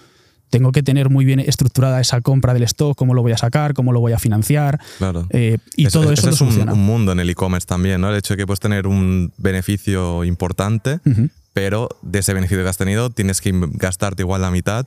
Tengo 0.50 0.72
que 0.72 0.82
tener 0.82 1.10
muy 1.10 1.26
bien 1.26 1.42
estructurada 1.42 2.00
esa 2.00 2.22
compra 2.22 2.54
del 2.54 2.64
stock, 2.64 2.98
cómo 2.98 3.14
lo 3.14 3.22
voy 3.22 3.34
a 3.34 3.38
sacar, 3.38 3.74
cómo 3.74 3.92
lo 3.92 4.00
voy 4.00 4.14
a 4.14 4.18
financiar. 4.20 4.80
Claro. 4.98 5.28
Eh, 5.32 5.58
y 5.76 5.88
Es- 5.88 5.92
todo 5.94 6.06
es- 6.14 6.20
eso 6.20 6.30
ese 6.30 6.46
lo 6.56 6.72
es 6.72 6.78
un, 6.78 6.80
mundo 6.86 7.12
en 7.12 7.20
el 7.20 7.30
e-commerce 7.30 7.68
también, 7.68 8.00
¿no? 8.00 8.10
El 8.10 8.16
hecho 8.16 8.34
de 8.34 8.38
que 8.38 8.46
puedes 8.48 8.62
tener 8.62 8.88
un 8.88 9.34
beneficio 9.38 10.24
importante, 10.24 11.00
pero 11.52 11.90
de 12.02 12.20
ese 12.20 12.34
beneficio 12.34 12.64
que 12.64 12.70
has 12.70 12.78
tenido 12.78 13.10
tienes 13.10 13.42
que 13.42 13.52
gastarte 13.74 14.22
igual 14.24 14.42
la 14.42 14.52
mitad 14.52 14.86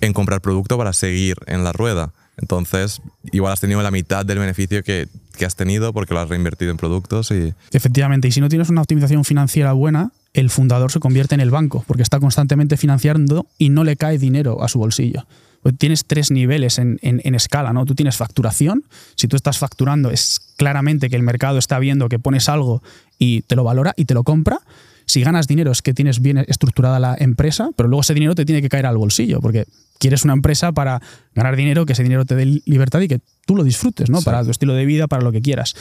en 0.00 0.12
comprar 0.12 0.40
producto 0.40 0.76
para 0.78 0.92
seguir 0.92 1.36
en 1.46 1.64
la 1.64 1.72
rueda. 1.72 2.12
Entonces, 2.38 3.00
igual 3.32 3.52
has 3.54 3.60
tenido 3.60 3.82
la 3.82 3.90
mitad 3.90 4.26
del 4.26 4.38
beneficio 4.38 4.82
que, 4.82 5.08
que 5.38 5.46
has 5.46 5.56
tenido 5.56 5.92
porque 5.94 6.12
lo 6.12 6.20
has 6.20 6.28
reinvertido 6.28 6.70
en 6.70 6.76
productos 6.76 7.30
y 7.30 7.54
Efectivamente, 7.72 8.28
y 8.28 8.32
si 8.32 8.40
no 8.42 8.48
tienes 8.50 8.68
una 8.68 8.82
optimización 8.82 9.24
financiera 9.24 9.72
buena, 9.72 10.10
el 10.34 10.50
fundador 10.50 10.92
se 10.92 11.00
convierte 11.00 11.34
en 11.34 11.40
el 11.40 11.50
banco, 11.50 11.82
porque 11.86 12.02
está 12.02 12.20
constantemente 12.20 12.76
financiando 12.76 13.46
y 13.56 13.70
no 13.70 13.84
le 13.84 13.96
cae 13.96 14.18
dinero 14.18 14.62
a 14.62 14.68
su 14.68 14.78
bolsillo. 14.78 15.26
Pues 15.62 15.78
tienes 15.78 16.04
tres 16.04 16.30
niveles 16.30 16.78
en, 16.78 16.98
en- 17.00 17.22
en 17.24 17.34
escala, 17.34 17.72
¿no? 17.72 17.86
Tú 17.86 17.94
tienes 17.94 18.16
facturación, 18.18 18.84
si 19.14 19.28
tú 19.28 19.36
estás 19.36 19.56
facturando 19.58 20.10
es 20.10 20.38
claramente 20.58 21.08
que 21.08 21.16
el 21.16 21.22
mercado 21.22 21.56
está 21.58 21.78
viendo 21.78 22.08
que 22.10 22.18
pones 22.18 22.50
algo 22.50 22.82
y 23.18 23.40
te 23.42 23.56
lo 23.56 23.64
valora 23.64 23.94
y 23.96 24.04
te 24.04 24.12
lo 24.12 24.24
compra. 24.24 24.58
Si 25.06 25.22
ganas 25.22 25.46
dinero 25.46 25.70
es 25.70 25.82
que 25.82 25.94
tienes 25.94 26.20
bien 26.20 26.38
estructurada 26.48 26.98
la 26.98 27.16
empresa, 27.18 27.70
pero 27.76 27.88
luego 27.88 28.00
ese 28.02 28.12
dinero 28.14 28.34
te 28.34 28.44
tiene 28.44 28.60
que 28.60 28.68
caer 28.68 28.86
al 28.86 28.96
bolsillo, 28.96 29.40
porque 29.40 29.66
quieres 29.98 30.24
una 30.24 30.32
empresa 30.32 30.72
para 30.72 31.00
ganar 31.34 31.54
dinero, 31.56 31.86
que 31.86 31.92
ese 31.92 32.02
dinero 32.02 32.24
te 32.24 32.34
dé 32.34 32.60
libertad 32.66 33.00
y 33.00 33.08
que 33.08 33.20
tú 33.46 33.54
lo 33.56 33.62
disfrutes, 33.64 34.10
¿no? 34.10 34.18
Sí. 34.18 34.24
Para 34.24 34.44
tu 34.44 34.50
estilo 34.50 34.74
de 34.74 34.84
vida, 34.84 35.06
para 35.06 35.22
lo 35.22 35.30
que 35.32 35.40
quieras. 35.40 35.74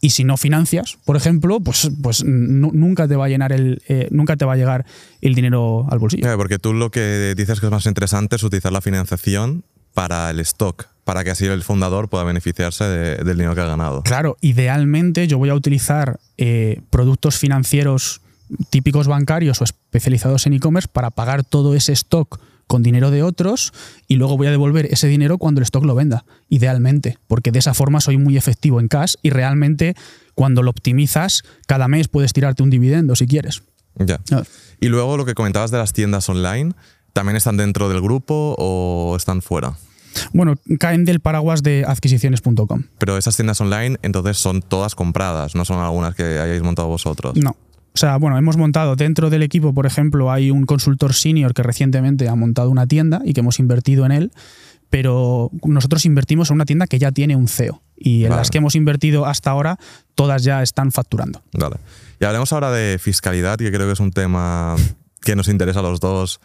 Y 0.00 0.10
si 0.10 0.22
no 0.22 0.36
financias, 0.36 0.96
por 1.04 1.16
ejemplo, 1.16 1.58
pues, 1.58 1.90
pues 2.00 2.22
nu- 2.24 2.70
nunca 2.72 3.08
te 3.08 3.16
va 3.16 3.24
a 3.24 3.28
llenar 3.28 3.50
el, 3.50 3.82
eh, 3.88 4.06
nunca 4.12 4.36
te 4.36 4.44
va 4.44 4.52
a 4.52 4.56
llegar 4.56 4.86
el 5.20 5.34
dinero 5.34 5.86
al 5.90 5.98
bolsillo. 5.98 6.22
Claro, 6.22 6.38
porque 6.38 6.60
tú 6.60 6.72
lo 6.72 6.90
que 6.92 7.34
dices 7.36 7.58
que 7.58 7.66
es 7.66 7.72
más 7.72 7.84
interesante 7.86 8.36
es 8.36 8.42
utilizar 8.44 8.70
la 8.70 8.80
financiación 8.80 9.64
para 9.94 10.30
el 10.30 10.38
stock, 10.38 10.86
para 11.02 11.24
que 11.24 11.30
así 11.30 11.46
el 11.46 11.64
fundador 11.64 12.08
pueda 12.08 12.22
beneficiarse 12.22 12.84
de- 12.84 13.16
del 13.24 13.36
dinero 13.36 13.56
que 13.56 13.60
ha 13.62 13.66
ganado. 13.66 14.02
Claro, 14.04 14.36
idealmente 14.40 15.26
yo 15.26 15.36
voy 15.38 15.48
a 15.48 15.54
utilizar 15.54 16.20
eh, 16.36 16.80
productos 16.90 17.36
financieros 17.38 18.20
típicos 18.70 19.06
bancarios 19.06 19.60
o 19.60 19.64
especializados 19.64 20.46
en 20.46 20.54
e-commerce 20.54 20.88
para 20.92 21.10
pagar 21.10 21.44
todo 21.44 21.74
ese 21.74 21.92
stock 21.92 22.40
con 22.68 22.82
dinero 22.82 23.10
de 23.10 23.22
otros 23.22 23.72
y 24.06 24.16
luego 24.16 24.36
voy 24.36 24.46
a 24.46 24.50
devolver 24.50 24.86
ese 24.90 25.08
dinero 25.08 25.38
cuando 25.38 25.60
el 25.60 25.64
stock 25.64 25.84
lo 25.84 25.94
venda, 25.94 26.24
idealmente, 26.48 27.18
porque 27.26 27.50
de 27.50 27.58
esa 27.58 27.74
forma 27.74 28.00
soy 28.00 28.18
muy 28.18 28.36
efectivo 28.36 28.78
en 28.78 28.88
cash 28.88 29.14
y 29.22 29.30
realmente 29.30 29.96
cuando 30.34 30.62
lo 30.62 30.70
optimizas 30.70 31.42
cada 31.66 31.88
mes 31.88 32.08
puedes 32.08 32.32
tirarte 32.32 32.62
un 32.62 32.70
dividendo 32.70 33.16
si 33.16 33.26
quieres. 33.26 33.62
Ya. 33.96 34.20
Y 34.80 34.88
luego 34.88 35.16
lo 35.16 35.24
que 35.24 35.34
comentabas 35.34 35.72
de 35.72 35.78
las 35.78 35.92
tiendas 35.92 36.28
online, 36.28 36.74
¿también 37.12 37.36
están 37.36 37.56
dentro 37.56 37.88
del 37.88 38.00
grupo 38.00 38.54
o 38.58 39.16
están 39.16 39.42
fuera? 39.42 39.76
Bueno, 40.32 40.54
caen 40.78 41.04
del 41.04 41.20
paraguas 41.20 41.62
de 41.62 41.84
adquisiciones.com. 41.86 42.84
Pero 42.98 43.16
esas 43.16 43.36
tiendas 43.36 43.60
online 43.60 43.98
entonces 44.02 44.36
son 44.36 44.62
todas 44.62 44.94
compradas, 44.94 45.54
no 45.54 45.64
son 45.64 45.80
algunas 45.80 46.14
que 46.14 46.22
hayáis 46.22 46.62
montado 46.62 46.88
vosotros. 46.88 47.36
No. 47.36 47.56
O 47.98 48.00
sea, 48.00 48.16
bueno, 48.16 48.38
hemos 48.38 48.56
montado 48.56 48.94
dentro 48.94 49.28
del 49.28 49.42
equipo, 49.42 49.74
por 49.74 49.84
ejemplo, 49.84 50.30
hay 50.30 50.52
un 50.52 50.66
consultor 50.66 51.14
senior 51.14 51.52
que 51.52 51.64
recientemente 51.64 52.28
ha 52.28 52.36
montado 52.36 52.70
una 52.70 52.86
tienda 52.86 53.20
y 53.24 53.32
que 53.32 53.40
hemos 53.40 53.58
invertido 53.58 54.06
en 54.06 54.12
él, 54.12 54.32
pero 54.88 55.50
nosotros 55.64 56.04
invertimos 56.04 56.50
en 56.50 56.54
una 56.54 56.64
tienda 56.64 56.86
que 56.86 57.00
ya 57.00 57.10
tiene 57.10 57.34
un 57.34 57.48
CEO 57.48 57.82
y 57.96 58.22
en 58.22 58.30
Vale. 58.30 58.42
las 58.42 58.50
que 58.50 58.58
hemos 58.58 58.76
invertido 58.76 59.26
hasta 59.26 59.50
ahora 59.50 59.80
todas 60.14 60.44
ya 60.44 60.62
están 60.62 60.92
facturando. 60.92 61.42
Vale. 61.54 61.78
Y 62.20 62.24
hablemos 62.24 62.52
ahora 62.52 62.70
de 62.70 63.00
fiscalidad, 63.00 63.58
que 63.58 63.72
creo 63.72 63.88
que 63.88 63.94
es 63.94 64.00
un 64.00 64.12
tema 64.12 64.76
que 65.20 65.34
nos 65.34 65.48
interesa 65.48 65.80
a 65.80 65.82
los 65.82 65.98
dos 65.98 66.38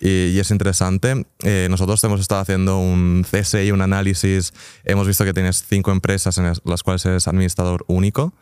y, 0.00 0.36
es 0.40 0.50
interesante. 0.50 1.24
Eh, 1.44 1.68
nosotros 1.70 2.02
hemos 2.02 2.20
estado 2.20 2.40
haciendo 2.40 2.80
un 2.80 3.24
CSI, 3.30 3.70
un 3.70 3.80
análisis. 3.80 4.52
Hemos 4.82 5.06
visto 5.06 5.24
que 5.24 5.32
tienes 5.32 5.64
cinco 5.68 5.92
empresas 5.92 6.36
en 6.38 6.52
las 6.64 6.82
cuales 6.82 7.06
eres 7.06 7.28
administrador 7.28 7.84
único, 7.86 8.34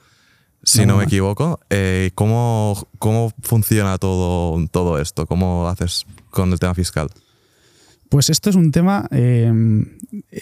si 0.65 0.87
No, 0.87 0.97
me 0.97 1.05
equivoco. 1.05 1.61
Eh, 1.71 2.11
¿cómo, 2.15 2.87
¿Cómo 2.99 3.33
funciona 3.43 3.99
todo, 3.99 4.67
todo 4.71 4.99
esto? 4.99 5.27
¿Cómo 5.27 5.69
haces 5.69 6.07
con 6.31 6.53
el 6.53 6.59
tema 6.59 6.75
fiscal? 6.75 7.09
Pues 8.09 8.31
esto 8.31 8.49
es 8.49 8.55
un 8.55 8.71
tema, 8.71 9.09
eh, 9.11 9.51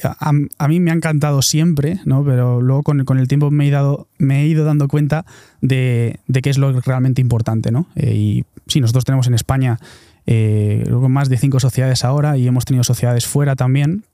a, 0.04 0.32
a 0.58 0.68
mí 0.68 0.80
me 0.80 0.90
ha 0.90 0.94
encantado 0.94 1.40
siempre, 1.40 2.00
¿no? 2.04 2.22
pero 2.22 2.60
luego 2.60 2.82
con, 2.82 3.04
con 3.06 3.18
el 3.18 3.28
tiempo 3.28 3.50
me 3.50 3.66
he, 3.66 3.70
dado, 3.70 4.08
me 4.18 4.42
he 4.42 4.46
ido 4.46 4.64
dando 4.64 4.88
cuenta 4.88 5.24
de, 5.62 6.20
de 6.26 6.42
qué 6.42 6.50
es 6.50 6.58
lo 6.58 6.78
realmente 6.80 7.22
importante. 7.22 7.70
¿no? 7.70 7.88
Eh, 7.94 8.14
y 8.14 8.44
sí, 8.66 8.80
nosotros 8.80 9.04
tenemos 9.04 9.26
en 9.26 9.34
España 9.34 9.78
eh, 10.26 10.84
más 11.08 11.28
de 11.30 11.38
cinco 11.38 11.60
sociedades 11.60 12.04
ahora 12.04 12.36
y 12.36 12.46
hemos 12.46 12.64
tenido 12.64 12.84
sociedades 12.84 13.26
fuera 13.26 13.56
también. 13.56 14.04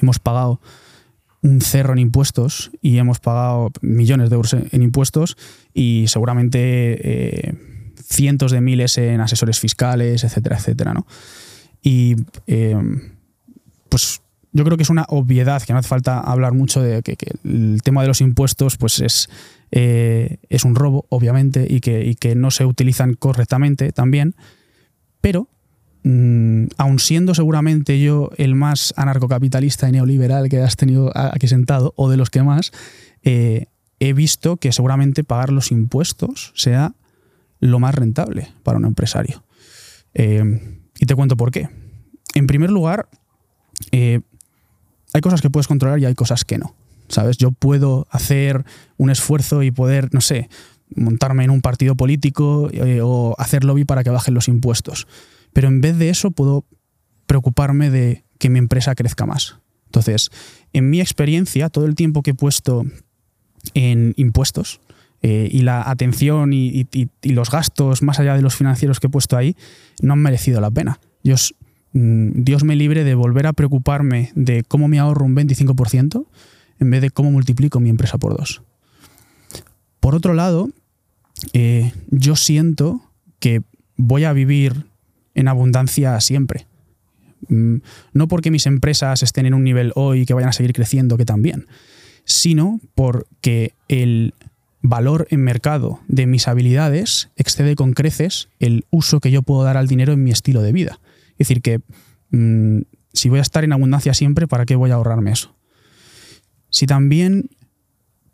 Hemos 0.00 0.18
pagado 0.18 0.60
un 1.42 1.60
cerro 1.60 1.92
en 1.92 1.98
impuestos 1.98 2.70
y 2.82 2.98
hemos 2.98 3.20
pagado 3.20 3.70
millones 3.80 4.30
de 4.30 4.36
euros 4.36 4.54
en, 4.54 4.82
impuestos 4.82 5.36
y 5.72 6.06
seguramente 6.08 6.58
eh, 6.60 7.54
cientos 8.02 8.50
de 8.52 8.60
miles 8.60 8.98
en 8.98 9.20
asesores 9.20 9.60
fiscales, 9.60 10.24
etcétera, 10.24 10.56
etcétera. 10.56 10.94
¿no? 10.94 11.06
Y 11.82 12.16
eh, 12.46 12.76
pues 13.88 14.20
yo 14.52 14.64
creo 14.64 14.76
que 14.76 14.82
es 14.82 14.90
una 14.90 15.04
obviedad, 15.08 15.62
que 15.62 15.72
no 15.72 15.78
hace 15.78 15.88
falta 15.88 16.20
hablar 16.20 16.52
mucho 16.54 16.80
de 16.82 17.02
que, 17.02 17.16
que 17.16 17.32
el 17.44 17.80
tema 17.82 18.02
de 18.02 18.08
los 18.08 18.20
impuestos 18.20 18.76
pues 18.76 19.00
es, 19.00 19.28
eh, 19.70 20.38
es 20.48 20.64
un 20.64 20.74
robo, 20.74 21.06
obviamente, 21.10 21.66
y 21.68 21.80
que, 21.80 22.04
y 22.04 22.14
que 22.14 22.34
no 22.34 22.50
se 22.50 22.64
utilizan 22.64 23.14
correctamente 23.14 23.92
también. 23.92 24.34
Pero, 25.20 25.48
aun 26.78 26.98
siendo 26.98 27.34
seguramente 27.34 28.00
yo 28.00 28.30
el 28.36 28.54
más 28.54 28.94
anarcocapitalista 28.96 29.88
y 29.88 29.92
neoliberal 29.92 30.48
que 30.48 30.62
has 30.62 30.76
tenido 30.76 31.12
aquí 31.14 31.48
sentado, 31.48 31.92
o 31.96 32.08
de 32.08 32.16
los 32.16 32.30
que 32.30 32.42
más, 32.42 32.72
eh, 33.22 33.66
he 34.00 34.12
visto 34.14 34.56
que 34.56 34.72
seguramente 34.72 35.24
pagar 35.24 35.52
los 35.52 35.70
impuestos 35.70 36.52
sea 36.54 36.94
lo 37.60 37.78
más 37.78 37.94
rentable 37.94 38.48
para 38.62 38.78
un 38.78 38.86
empresario. 38.86 39.44
Eh, 40.14 40.78
y 40.98 41.06
te 41.06 41.14
cuento 41.14 41.36
por 41.36 41.50
qué. 41.50 41.68
En 42.34 42.46
primer 42.46 42.70
lugar, 42.70 43.08
eh, 43.92 44.20
hay 45.12 45.20
cosas 45.20 45.42
que 45.42 45.50
puedes 45.50 45.66
controlar 45.66 45.98
y 45.98 46.06
hay 46.06 46.14
cosas 46.14 46.44
que 46.44 46.58
no. 46.58 46.74
¿Sabes? 47.08 47.36
Yo 47.38 47.50
puedo 47.50 48.06
hacer 48.10 48.64
un 48.96 49.10
esfuerzo 49.10 49.62
y 49.62 49.70
poder, 49.70 50.12
no 50.12 50.20
sé, 50.20 50.48
montarme 50.94 51.44
en 51.44 51.50
un 51.50 51.60
partido 51.60 51.96
político 51.96 52.70
o 53.02 53.34
hacer 53.38 53.64
lobby 53.64 53.84
para 53.84 54.04
que 54.04 54.10
bajen 54.10 54.34
los 54.34 54.48
impuestos. 54.48 55.06
Pero 55.52 55.68
en 55.68 55.80
vez 55.80 55.98
de 55.98 56.10
eso, 56.10 56.30
puedo 56.30 56.64
preocuparme 57.26 57.90
de 57.90 58.24
que 58.38 58.48
mi 58.50 58.58
empresa 58.58 58.94
crezca 58.94 59.26
más. 59.26 59.58
Entonces, 59.86 60.30
en 60.72 60.90
mi 60.90 61.00
experiencia, 61.00 61.68
todo 61.70 61.86
el 61.86 61.94
tiempo 61.94 62.22
que 62.22 62.30
he 62.30 62.34
puesto 62.34 62.84
en 63.74 64.14
impuestos 64.16 64.80
eh, 65.22 65.48
y 65.50 65.62
la 65.62 65.88
atención 65.88 66.52
y, 66.52 66.86
los 67.22 67.50
gastos 67.50 68.02
más 68.02 68.20
allá 68.20 68.34
de 68.34 68.42
los 68.42 68.54
financieros 68.54 69.00
que 69.00 69.08
he 69.08 69.10
puesto 69.10 69.36
ahí 69.36 69.56
no 70.00 70.12
han 70.12 70.20
merecido 70.20 70.60
la 70.60 70.70
pena. 70.70 71.00
Dios, 71.24 71.54
mm, 71.92 72.42
Dios 72.44 72.64
me 72.64 72.76
libre 72.76 73.02
de 73.02 73.14
volver 73.14 73.46
a 73.46 73.52
preocuparme 73.52 74.30
de 74.34 74.62
cómo 74.62 74.88
me 74.88 74.98
ahorro 74.98 75.24
un 75.26 75.34
25% 75.34 76.26
en 76.78 76.90
vez 76.90 77.00
de 77.00 77.10
cómo 77.10 77.32
multiplico 77.32 77.80
mi 77.80 77.90
empresa 77.90 78.18
por 78.18 78.36
dos. 78.36 78.62
Por 79.98 80.14
otro 80.14 80.34
lado, 80.34 80.70
eh, 81.52 81.92
yo 82.10 82.36
siento 82.36 83.02
que 83.40 83.62
voy 83.96 84.24
a 84.24 84.32
vivir 84.32 84.86
en 85.38 85.46
abundancia 85.46 86.20
siempre. 86.20 86.66
Mm, 87.48 87.76
no 88.12 88.26
porque 88.26 88.50
mis 88.50 88.66
empresas 88.66 89.22
estén 89.22 89.46
en 89.46 89.54
un 89.54 89.62
nivel 89.62 89.92
hoy 89.94 90.26
que 90.26 90.34
vayan 90.34 90.50
a 90.50 90.52
seguir 90.52 90.72
creciendo, 90.72 91.16
que 91.16 91.24
también, 91.24 91.66
sino 92.24 92.80
porque 92.96 93.72
el 93.86 94.34
valor 94.82 95.28
en 95.30 95.42
mercado 95.42 96.00
de 96.08 96.26
mis 96.26 96.48
habilidades 96.48 97.30
excede 97.36 97.76
con 97.76 97.92
creces 97.92 98.48
el 98.58 98.84
uso 98.90 99.20
que 99.20 99.30
yo 99.30 99.42
puedo 99.42 99.62
dar 99.62 99.76
al 99.76 99.86
dinero 99.86 100.12
en 100.12 100.24
mi 100.24 100.32
estilo 100.32 100.60
de 100.60 100.72
vida. 100.72 100.98
Es 101.32 101.48
decir, 101.48 101.62
que 101.62 101.80
mm, 102.30 102.80
si 103.12 103.28
voy 103.28 103.38
a 103.38 103.42
estar 103.42 103.62
en 103.62 103.72
abundancia 103.72 104.14
siempre, 104.14 104.48
¿para 104.48 104.66
qué 104.66 104.74
voy 104.74 104.90
a 104.90 104.94
ahorrarme 104.94 105.30
eso? 105.30 105.54
Si 106.70 106.86
también, 106.86 107.48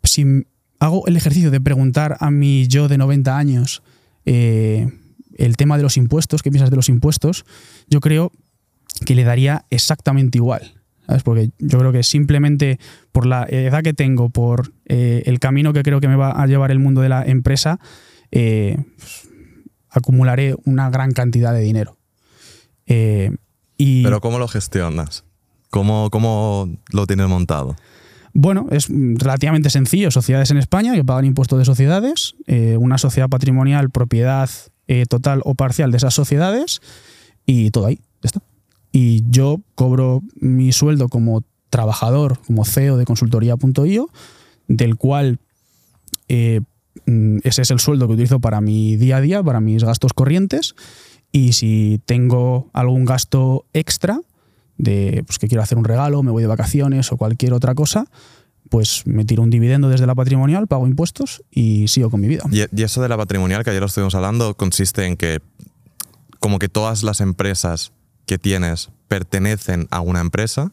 si 0.03 0.47
hago 0.81 1.07
el 1.07 1.17
ejercicio 1.17 1.51
de 1.51 1.61
preguntar 1.61 2.17
a 2.21 2.31
mi 2.31 2.67
yo 2.67 2.89
de 2.89 2.97
90 2.97 3.37
años 3.37 3.83
eh, 4.25 4.91
el 5.37 5.57
tema 5.57 5.77
de 5.77 5.83
los 5.83 5.97
impuestos, 5.97 6.43
qué 6.43 6.51
piensas 6.51 6.71
de 6.71 6.77
los 6.77 6.89
impuestos, 6.89 7.45
yo 7.89 8.01
creo 8.01 8.33
que 9.05 9.15
le 9.15 9.25
daría 9.25 9.65
exactamente 9.71 10.39
igual. 10.39 10.75
Porque 11.23 11.51
yo 11.59 11.79
creo 11.79 11.93
que 11.93 12.03
simplemente 12.03 12.79
por 13.13 13.27
la 13.27 13.45
edad 13.45 13.83
que 13.83 13.93
tengo, 13.93 14.31
por 14.31 14.73
eh, 14.87 15.23
el 15.27 15.39
camino 15.39 15.73
que 15.75 15.83
creo 15.83 16.01
que 16.01 16.09
me 16.09 16.17
va 16.17 16.31
a 16.31 16.47
llevar 16.47 16.71
el 16.71 16.79
mundo 16.79 17.03
de 17.03 17.11
la 17.11 17.25
empresa, 17.25 17.79
eh, 18.31 18.79
acumularé 19.91 20.57
una 20.65 20.89
gran 20.89 21.13
cantidad 21.13 21.53
de 21.53 21.61
dinero. 21.61 21.99
y 23.77 24.03
Pero 24.03 24.21
¿cómo 24.21 24.39
lo 24.39 24.49
gestionas? 24.49 25.25
¿Cómo, 25.69 26.09
¿Cómo 26.11 26.71
lo 26.93 27.07
tienes 27.07 27.29
montado? 27.29 27.77
Bueno, 28.35 28.67
es 28.71 28.89
relativamente 28.91 29.71
sencillo. 29.71 30.11
Sociedades 30.11 30.51
en 30.51 30.59
España 30.59 30.93
que 30.95 31.05
pagan 31.05 31.25
impuestos 31.25 31.59
de 31.59 31.65
sociedades, 31.65 32.35
eh, 32.47 32.77
una 32.79 32.99
sociedad 32.99 33.29
patrimonial, 33.29 33.91
propiedad 33.91 34.51
eh, 34.89 35.07
total 35.07 35.41
o 35.45 35.55
parcial 35.55 35.91
de 35.91 35.97
esas 35.97 36.15
sociedades 36.15 36.81
y 37.47 37.71
todo 37.71 37.87
ahí. 37.87 37.97
Ya 38.23 38.29
está. 38.29 38.43
Y 38.93 39.25
yo 39.29 39.61
cobro 39.75 40.23
mi 40.37 40.73
sueldo 40.73 41.09
como 41.09 41.43
trabajador, 41.69 42.39
como 42.47 42.65
CEO 42.65 42.97
de 42.97 43.05
consultoría.io, 43.05 44.09
del 44.69 44.97
cual 44.97 45.41
eh, 46.29 46.61
mm, 47.07 47.39
ese 47.43 47.63
es 47.63 47.71
el 47.71 47.81
sueldo 47.81 48.07
que 48.07 48.15
utilizo 48.15 48.41
para 48.41 48.61
mi 48.61 48.97
día 48.97 49.17
a 49.17 49.21
día, 49.21 49.43
para 49.43 49.61
mis 49.61 49.83
gastos 49.83 50.13
corrientes. 50.13 50.75
Y 51.33 51.55
si 51.55 52.01
tengo 52.07 52.71
algún 52.73 53.05
gasto 53.05 53.67
extra, 53.73 54.21
de 54.79 55.25
pues, 55.27 55.39
que 55.39 55.49
quiero 55.49 55.63
hacer 55.63 55.79
un 55.79 55.85
regalo, 55.85 56.23
me 56.23 56.31
voy 56.31 56.43
de 56.43 56.49
vacaciones 56.49 57.11
o 57.13 57.17
cualquier 57.17 57.53
otra 57.53 57.75
cosa, 57.75 58.07
pues 58.71 59.07
me 59.07 59.25
tiro 59.25 59.43
un 59.43 59.51
dividendo 59.51 59.89
desde 59.89 60.07
la 60.07 60.15
patrimonial, 60.15 60.67
pago 60.67 60.87
impuestos 60.87 61.43
y 61.51 61.89
sigo 61.89 62.11
con 62.11 62.21
mi 62.21 62.29
vida. 62.29 62.45
Y, 62.51 62.83
eso 62.83 63.03
de 63.03 63.09
la 63.09 63.17
patrimonial, 63.17 63.65
que 63.65 63.71
ayer 63.71 63.81
lo 63.81 63.87
estuvimos 63.87 64.15
hablando, 64.15 64.55
consiste 64.57 65.07
en 65.07 65.17
que 65.17 65.41
como 66.41 66.59
que 66.59 66.69
todas 66.69 67.03
las 67.03 67.21
empresas 67.21 67.93
que 68.27 68.39
tienes 68.39 68.91
pertenecen 69.09 69.87
a 69.91 70.01
una 70.01 70.21
empresa, 70.21 70.73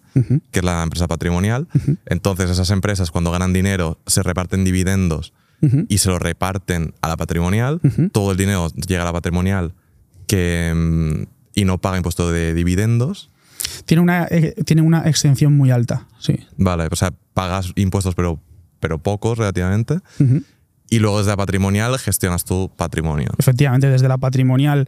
que 0.52 0.60
es 0.60 0.66
la 0.66 0.84
empresa 0.84 1.08
patrimonial. 1.08 1.68
Entonces 2.06 2.50
esas 2.50 2.70
empresas 2.72 3.12
cuando 3.12 3.32
ganan 3.32 3.54
dinero 3.54 4.00
se 4.08 4.24
reparten 4.24 4.64
dividendos 4.64 5.34
y 5.90 6.00
se 6.00 6.10
lo 6.10 6.18
reparten 6.18 6.94
a 7.02 7.10
la 7.10 7.18
patrimonial. 7.18 7.80
Todo 8.12 8.32
el 8.32 8.38
dinero 8.38 8.70
llega 8.70 9.04
a 9.04 9.06
la 9.06 9.14
patrimonial 9.14 9.74
que, 10.28 10.74
mm, 10.76 11.24
y 11.56 11.66
no 11.66 11.78
paga 11.80 11.98
impuesto 11.98 12.32
de 12.32 12.54
dividendos. 12.54 13.31
Tiene 13.86 14.02
una, 14.02 14.28
eh, 14.30 14.56
tiene 14.66 14.82
una 14.82 15.02
exención 15.02 15.56
muy 15.56 15.72
alta, 15.72 16.08
sí. 16.20 16.40
Vale, 16.58 16.88
o 16.92 16.96
sea, 16.96 17.12
pagas 17.34 17.72
impuestos 17.76 18.16
pero, 18.16 18.40
pero 18.80 18.98
pocos 19.00 19.38
relativamente. 19.38 20.00
Y 20.90 21.00
luego 21.00 21.20
desde 21.20 21.32
la 21.32 21.38
patrimonial 21.38 21.98
gestionas 22.00 22.44
tu 22.44 22.70
patrimonio. 22.76 23.30
Efectivamente, 23.38 23.88
desde 23.88 24.08
la 24.08 24.18
patrimonial 24.18 24.88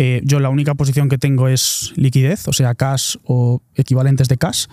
eh, 0.00 0.20
yo 0.22 0.38
la 0.38 0.48
única 0.48 0.76
posición 0.76 1.08
que 1.08 1.18
tengo 1.18 1.48
es 1.48 1.92
liquidez, 1.96 2.46
o 2.46 2.52
sea, 2.52 2.76
cash 2.76 3.16
o 3.24 3.62
equivalentes 3.74 4.28
de 4.28 4.36
cash. 4.36 4.66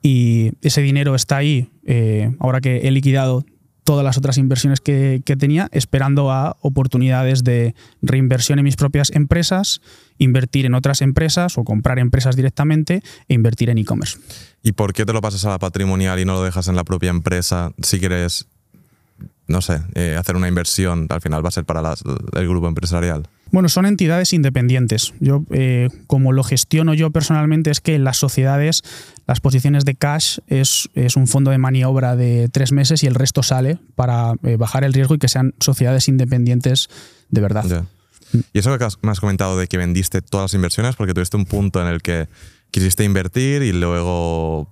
Y 0.00 0.52
ese 0.62 0.80
dinero 0.80 1.14
está 1.14 1.36
ahí, 1.36 1.70
eh, 1.84 2.34
ahora 2.38 2.62
que 2.62 2.88
he 2.88 2.90
liquidado 2.90 3.44
todas 3.84 4.04
las 4.04 4.16
otras 4.16 4.38
inversiones 4.38 4.80
que, 4.80 5.22
tenía, 5.38 5.68
esperando 5.72 6.30
a 6.32 6.56
oportunidades 6.60 7.44
de 7.44 7.74
reinversión 8.02 8.58
en 8.58 8.64
mis 8.64 8.76
propias 8.76 9.10
empresas, 9.12 9.80
invertir 10.18 10.66
en 10.66 10.74
otras 10.74 11.02
empresas 11.02 11.58
o 11.58 11.64
comprar 11.64 11.98
empresas 11.98 12.34
directamente 12.34 13.02
e 13.28 13.34
invertir 13.34 13.68
en 13.70 13.78
e-commerce. 13.78 14.18
¿Y 14.62 14.72
por 14.72 14.92
qué 14.92 15.04
te 15.04 15.12
lo 15.12 15.20
pasas 15.20 15.44
a 15.44 15.50
la 15.50 15.58
patrimonial 15.58 16.18
y 16.18 16.24
no 16.24 16.32
lo 16.32 16.42
dejas 16.42 16.68
en 16.68 16.76
la 16.76 16.84
propia 16.84 17.10
empresa 17.10 17.72
si 17.82 18.00
quieres, 18.00 18.46
no 19.46 19.60
sé, 19.60 19.82
eh, 19.94 20.16
hacer 20.18 20.36
una 20.36 20.48
inversión? 20.48 21.06
Al 21.10 21.20
final 21.20 21.44
va 21.44 21.48
a 21.48 21.52
ser 21.52 21.64
para 21.64 21.94
el 22.34 22.48
grupo 22.48 22.66
empresarial. 22.66 23.28
Bueno, 23.50 23.68
son 23.68 23.86
entidades 23.86 24.32
independientes. 24.32 25.14
Yo, 25.20 25.44
eh, 25.50 25.88
como 26.06 26.32
lo 26.32 26.42
gestiono 26.42 26.94
yo 26.94 27.10
personalmente, 27.10 27.70
es 27.70 27.80
que 27.80 27.98
las 27.98 28.16
sociedades, 28.16 28.82
las 29.26 29.40
posiciones 29.40 29.84
de 29.84 29.94
cash 29.94 30.38
es, 30.48 30.88
un 31.16 31.26
fondo 31.28 31.50
de 31.50 31.58
maniobra 31.58 32.16
de 32.16 32.48
tres 32.50 32.72
meses 32.72 33.02
y 33.04 33.06
el 33.06 33.14
resto 33.14 33.42
sale 33.42 33.78
para 33.94 34.34
eh, 34.42 34.56
bajar 34.56 34.84
el 34.84 34.92
riesgo 34.92 35.14
y 35.14 35.18
que 35.18 35.28
sean 35.28 35.54
sociedades 35.60 36.08
independientes 36.08 36.88
de 37.30 37.40
verdad. 37.40 37.86
Y 38.52 38.58
eso 38.58 38.76
que 38.76 38.86
me 39.02 39.12
has 39.12 39.20
comentado 39.20 39.56
de 39.56 39.68
que 39.68 39.76
vendiste 39.76 40.22
todas 40.22 40.44
las 40.44 40.54
inversiones 40.54 40.96
porque 40.96 41.14
tuviste 41.14 41.36
un 41.36 41.44
punto 41.44 41.80
en 41.80 41.86
el 41.86 42.02
que 42.02 42.28
quisiste 42.70 43.04
invertir 43.04 43.62
y 43.62 43.72
luego 43.72 44.68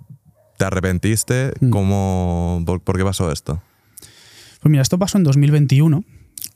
te 0.59 0.65
arrepentiste. 0.65 1.53
Mm. 1.61 1.71
¿Cómo, 1.71 2.63
por, 2.65 2.97
qué 2.97 3.05
pasó 3.05 3.31
esto? 3.31 3.63
Pues 4.61 4.71
mira, 4.71 4.83
esto 4.83 4.99
pasó 4.99 5.19
en 5.19 5.25
2021, 5.25 6.05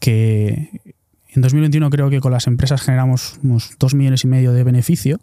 que 0.00 0.95
en 1.36 1.42
2021 1.42 1.90
creo 1.90 2.10
que 2.10 2.20
con 2.20 2.32
las 2.32 2.46
empresas 2.46 2.80
generamos 2.80 3.38
unos 3.42 3.76
2 3.78 3.94
millones 3.94 4.24
y 4.24 4.26
medio 4.26 4.52
de 4.52 4.64
beneficio, 4.64 5.20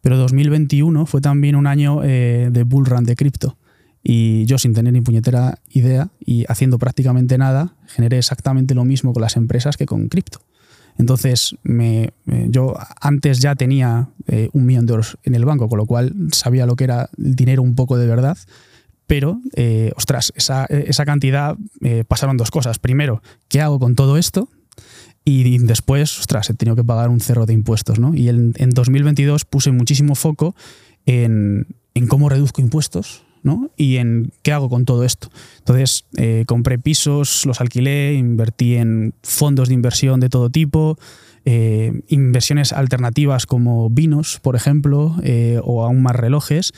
pero 0.00 0.16
2021 0.16 1.04
fue 1.06 1.20
también 1.20 1.54
un 1.54 1.66
año 1.66 2.02
eh, 2.02 2.48
de 2.50 2.62
bull 2.64 2.86
run 2.86 3.04
de 3.04 3.14
cripto. 3.14 3.56
Y 4.02 4.44
yo 4.46 4.58
sin 4.58 4.74
tener 4.74 4.92
ni 4.92 5.00
puñetera 5.00 5.58
idea 5.70 6.08
y 6.18 6.44
haciendo 6.48 6.78
prácticamente 6.78 7.38
nada, 7.38 7.74
generé 7.86 8.18
exactamente 8.18 8.74
lo 8.74 8.84
mismo 8.84 9.12
con 9.12 9.22
las 9.22 9.36
empresas 9.36 9.76
que 9.76 9.86
con 9.86 10.08
cripto. 10.08 10.40
Entonces, 10.98 11.56
me, 11.62 12.12
yo 12.26 12.74
antes 13.00 13.40
ya 13.40 13.54
tenía 13.54 14.08
eh, 14.26 14.48
un 14.52 14.64
millón 14.64 14.86
de 14.86 14.92
euros 14.92 15.18
en 15.24 15.34
el 15.34 15.44
banco, 15.44 15.68
con 15.68 15.78
lo 15.78 15.86
cual 15.86 16.14
sabía 16.32 16.66
lo 16.66 16.76
que 16.76 16.84
era 16.84 17.10
el 17.18 17.34
dinero 17.34 17.62
un 17.62 17.74
poco 17.74 17.98
de 17.98 18.06
verdad. 18.06 18.38
Pero, 19.06 19.40
eh, 19.56 19.92
ostras, 19.96 20.32
esa, 20.36 20.64
esa 20.66 21.04
cantidad 21.04 21.56
pasaron 22.08 22.36
dos 22.36 22.50
cosas. 22.50 22.78
Primero, 22.78 23.22
¿qué 23.48 23.60
hago 23.60 23.78
con 23.78 23.94
todo 23.94 24.16
esto? 24.16 24.48
Y 25.24 25.58
después, 25.58 26.18
ostras, 26.18 26.50
he 26.50 26.54
tenido 26.54 26.76
que 26.76 26.84
pagar 26.84 27.08
un 27.08 27.20
cerro 27.20 27.46
de 27.46 27.54
impuestos, 27.54 27.98
¿no? 27.98 28.14
Y 28.14 28.28
en, 28.28 28.52
2022 28.52 29.46
puse 29.46 29.70
muchísimo 29.70 30.14
foco 30.14 30.54
en, 31.06 31.66
cómo 32.08 32.28
reduzco 32.28 32.60
impuestos, 32.60 33.24
¿no? 33.42 33.70
Y 33.76 33.96
en 33.96 34.32
qué 34.42 34.52
hago 34.52 34.68
con 34.68 34.84
todo 34.84 35.02
esto. 35.02 35.30
Entonces, 35.60 36.04
eh, 36.18 36.44
compré 36.46 36.78
pisos, 36.78 37.46
los 37.46 37.62
alquilé, 37.62 38.14
invertí 38.14 38.74
en 38.74 39.14
fondos 39.22 39.68
de 39.68 39.74
inversión 39.74 40.20
de 40.20 40.28
todo 40.28 40.50
tipo, 40.50 40.98
eh, 41.46 42.02
inversiones 42.08 42.74
alternativas 42.74 43.46
como 43.46 43.88
vinos, 43.88 44.40
por 44.42 44.56
ejemplo, 44.56 45.16
eh, 45.22 45.58
o 45.62 45.84
aún 45.84 46.02
más 46.02 46.16
relojes. 46.16 46.72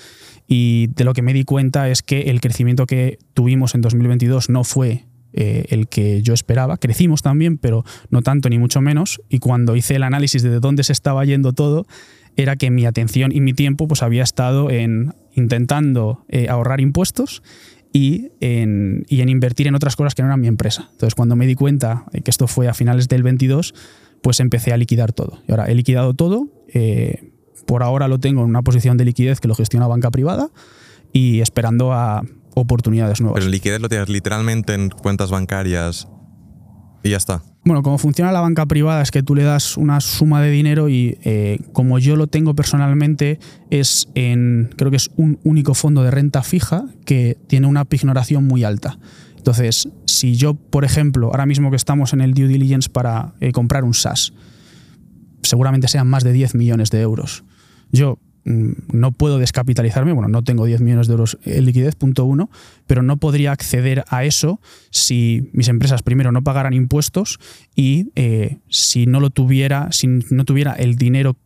Y 0.47 0.89
de 0.95 1.03
lo 1.03 1.15
que 1.15 1.23
me 1.23 1.33
di 1.33 1.43
cuenta 1.43 1.89
es 1.89 2.03
que 2.03 2.23
el 2.23 2.41
crecimiento 2.41 2.87
que 2.87 3.19
tuvimos 3.35 3.75
en 3.75 3.81
2022 3.81 4.51
no 4.51 4.63
fue 4.63 5.06
eh, 5.37 5.67
el 5.69 5.87
que 5.87 6.23
yo 6.23 6.35
esperaba. 6.35 6.79
Crecimos 6.79 7.23
también, 7.23 7.59
pero 7.59 7.85
no 8.11 8.23
tanto 8.23 8.49
ni 8.49 8.59
mucho 8.59 8.81
menos. 8.81 9.21
Y 9.29 9.39
cuando 9.39 9.77
hice 9.77 9.97
el 9.97 10.03
análisis 10.03 10.43
de 10.43 10.61
dónde 10.61 10.83
se 10.83 10.93
estaba 10.93 11.25
yendo 11.27 11.53
todo, 11.53 11.87
era 12.37 12.57
que 12.57 12.71
mi 12.71 12.87
atención 12.87 13.33
y 13.33 13.41
mi 13.41 13.53
tiempo 13.53 13.87
pues, 13.87 14.03
había 14.03 14.23
estado 14.23 14.71
en 14.71 15.15
intentando 15.35 16.25
eh, 16.29 16.49
ahorrar 16.49 16.81
impuestos 16.81 17.43
y 17.93 18.31
en, 18.41 19.05
y 19.09 19.21
en, 19.21 19.29
invertir 19.29 19.67
en 19.67 19.75
otras 19.75 19.95
cosas 19.95 20.15
que 20.15 20.23
no 20.23 20.29
eran 20.29 20.41
mi 20.41 20.49
empresa. 20.49 20.89
Entonces, 20.93 21.15
cuando 21.15 21.37
me 21.37 21.47
di 21.47 21.55
cuenta 21.55 22.07
que 22.25 22.31
esto 22.31 22.47
fue 22.47 22.69
a 22.69 22.75
finales 22.75 23.09
del 23.09 23.23
22, 23.23 23.75
pues 24.23 24.41
empecé 24.41 24.73
a 24.73 24.79
liquidar 24.79 25.13
todo. 25.13 25.43
Y 25.47 25.53
ahora 25.53 25.67
he 25.67 25.75
liquidado 25.75 26.15
todo. 26.15 26.49
Eh, 26.73 27.31
por 27.67 27.83
ahora 27.83 28.09
lo 28.09 28.19
tengo 28.19 28.43
en 28.43 28.49
una 28.49 28.63
posición 28.63 28.97
de 28.97 29.05
liquidez 29.05 29.41
que 29.41 29.49
lo 29.49 29.55
gestiona 29.55 29.87
banca 29.87 30.11
privada 30.11 30.49
y 31.13 31.41
esperando 31.41 31.93
a, 31.93 32.23
oportunidades 32.57 33.21
nuevas. 33.21 33.39
Pero 33.39 33.51
liquidez 33.51 33.81
lo 33.81 33.89
tienes 33.89 34.09
literalmente 34.09 34.75
en 34.75 34.89
cuentas 34.89 35.31
bancarias 35.31 36.09
y 37.03 37.11
ya 37.11 37.19
está. 37.19 37.43
Bueno, 37.65 37.83
como 37.83 37.99
funciona 37.99 38.33
la 38.33 38.41
banca 38.41 38.65
privada 38.65 39.03
es 39.03 39.11
que 39.11 39.23
tú 39.23 39.35
le 39.35 39.43
das 39.43 39.77
una 39.77 40.01
suma 40.01 40.41
de 40.41 40.51
dinero 40.51 40.89
y 40.89 41.19
eh, 41.23 41.59
como 41.73 41.99
yo 41.99 42.17
lo 42.17 42.29
tengo 42.29 42.55
personalmente 42.55 43.39
es 43.71 44.09
en, 44.15 44.71
creo 44.77 44.91
que 44.91 44.97
es 44.97 45.11
un 45.17 45.39
único 45.45 45.75
fondo 45.75 46.03
de 46.03 46.11
renta 46.11 46.43
fija 46.43 46.87
que 47.05 47.37
tiene 47.47 47.67
una 47.67 47.85
pignoración 47.85 48.45
muy 48.45 48.65
alta. 48.65 48.99
Entonces, 49.37 49.89
si 50.07 50.37
yo, 50.37 50.55
por 50.55 50.85
ejemplo, 50.85 51.27
ahora 51.27 51.45
mismo 51.45 51.71
que 51.71 51.77
estamos 51.77 52.13
en 52.13 52.21
el 52.21 52.35
due 52.35 52.49
diligence 52.49 52.89
para 52.89 53.35
eh, 53.41 53.53
comprar 53.53 53.85
un 53.85 53.95
SaaS, 53.95 54.33
seguramente 55.43 55.89
sean 55.89 56.09
más 56.09 56.25
de 56.25 56.33
10 56.33 56.55
millones 56.55 56.91
de 56.91 57.01
euros. 57.01 57.45
Yo 57.93 58.19
no 58.47 59.11
puedo 59.11 59.39
descapitalizarme, 59.39 60.13
bueno, 60.13 60.29
no 60.29 60.45
tengo 60.45 60.67
10 60.67 60.81
millones 60.81 61.09
de 61.09 61.15
euros 61.15 61.37
en 61.45 61.65
liquidez, 61.65 61.97
punto 61.97 62.25
uno, 62.25 62.49
pero 62.87 63.03
no 63.03 63.17
podría 63.17 63.51
acceder 63.51 64.05
a 64.09 64.25
eso 64.25 64.61
si 64.91 65.51
mis 65.53 65.67
empresas 65.67 66.03
primero 66.03 66.31
no 66.31 66.43
pagaran 66.43 66.73
impuestos 66.73 67.41
y 67.75 68.13
eh, 68.15 68.59
si 68.69 69.07
no 69.07 69.19
lo 69.19 69.31
tuviera, 69.31 69.89
si 69.91 70.07
no 70.07 70.45
tuviera 70.45 70.75
el 70.75 70.95
dinero 70.95 71.37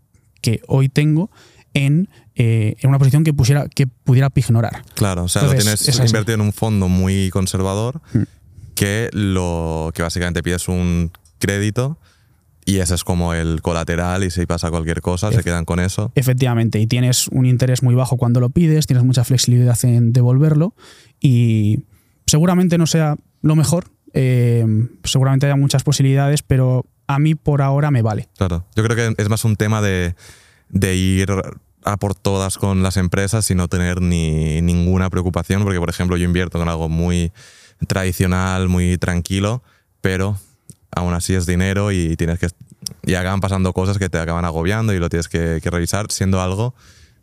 que 0.43 0.61
hoy 0.69 0.91
tengo 0.91 1.31
en, 1.73 2.11
eh, 2.35 2.77
en 2.81 2.91
una 2.91 2.99
posición 2.99 3.25
que, 3.25 3.33
pusiera, 3.33 3.67
que 3.69 3.87
pudiera 3.87 4.31
ignorar. 4.35 4.83
Claro, 4.95 5.25
o 5.25 5.29
sea, 5.29 5.43
lo 5.43 5.55
tienes 5.55 5.89
invertido 5.99 6.35
en 6.35 6.43
un 6.43 6.53
fondo 6.53 6.89
muy 6.89 7.31
conservador 7.31 8.03
mm. 8.13 8.23
que 8.75 9.09
lo 9.15 9.91
que 9.95 10.03
básicamente 10.03 10.43
pides 10.43 10.69
un 10.69 11.11
crédito 11.39 11.99
y 12.71 12.79
ese 12.79 12.95
es 12.95 13.03
como 13.03 13.35
el 13.35 13.63
colateral 13.63 14.23
y 14.23 14.31
si 14.31 14.47
pasa 14.47 14.71
cualquier 14.71 15.01
cosa 15.01 15.33
se 15.33 15.43
quedan 15.43 15.65
con 15.65 15.81
eso. 15.81 16.13
Efectivamente, 16.15 16.79
y 16.79 16.87
tienes 16.87 17.27
un 17.29 17.45
interés 17.45 17.83
muy 17.83 17.97
bajo 17.97 18.17
cuando 18.17 18.39
lo 18.39 18.51
pides, 18.51 18.87
tienes 18.87 19.05
mucha 19.05 19.25
flexibilidad 19.25 19.77
en 19.85 20.13
devolverlo 20.13 20.75
y 21.19 21.81
seguramente 22.27 22.79
no 22.79 22.87
sea 22.87 23.17
lo 23.43 23.57
mejor, 23.57 23.87
eh, 24.13 24.65
seguramente 25.03 25.47
haya 25.47 25.57
muchas 25.57 25.83
posibilidades, 25.83 26.43
pero 26.43 26.87
a 27.09 27.19
mí 27.19 27.35
por 27.35 27.61
ahora 27.61 27.91
me 27.91 28.03
vale. 28.03 28.29
Claro, 28.37 28.65
yo 28.77 28.85
creo 28.85 28.97
que 28.97 29.21
es 29.21 29.29
más 29.29 29.45
un 29.45 29.57
tema 29.57 29.83
de, 29.83 30.15
de 30.69 30.95
ir 30.95 31.29
a 31.83 31.97
por 31.97 32.15
todas 32.15 32.57
con 32.57 32.85
las 32.85 32.97
empresas 32.97 33.51
y 33.51 33.57
no 33.57 33.67
tener 33.67 34.01
ni 34.01 34.63
ninguna 34.63 35.11
preocupación, 35.11 35.65
porque 35.65 35.81
por 35.81 35.91
ejemplo 35.91 36.17
yo 36.17 36.25
invierto 36.25 36.61
con 36.61 36.69
algo 36.69 36.89
muy 36.89 37.33
tradicional, 37.89 38.69
muy 38.69 38.97
tranquilo, 38.97 39.65
pero 40.01 40.39
aún 40.91 41.15
así 41.15 41.35
es 41.35 41.47
dinero 41.47 41.93
y 41.93 42.17
tienes 42.17 42.39
que 42.39 42.49
y 43.03 43.15
acaban 43.15 43.41
pasando 43.41 43.73
cosas 43.73 43.99
que 43.99 44.09
te 44.09 44.19
acaban 44.19 44.45
agobiando 44.45 44.93
y 44.93 44.99
lo 44.99 45.09
tienes 45.09 45.29
que, 45.29 45.61
revisar 45.61 46.11
siendo 46.11 46.41
algo 46.41 46.75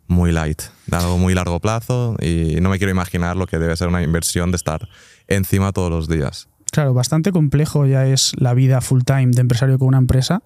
muy 0.06 0.32
light, 0.32 0.62
de 0.86 0.96
algo 0.96 1.18
muy 1.18 1.34
largo 1.34 1.60
plazo 1.60 2.16
y 2.20 2.60
no 2.60 2.70
me 2.70 2.78
quiero 2.78 2.90
imaginar 2.90 3.36
lo 3.36 3.46
que 3.46 3.58
debe 3.58 3.76
ser 3.76 3.88
una 3.88 4.02
inversión 4.02 4.50
de 4.50 4.56
estar 4.56 4.88
encima 5.26 5.72
todos 5.72 5.90
los 5.90 6.08
días. 6.08 6.48
Claro, 6.70 6.94
bastante 6.94 7.32
complejo 7.32 7.86
ya 7.86 8.06
es 8.06 8.32
la 8.36 8.54
vida 8.54 8.80
full 8.80 9.02
time 9.02 9.28
de 9.32 9.40
empresario 9.40 9.78
con 9.78 9.88
una 9.88 9.98
empresa 9.98 10.42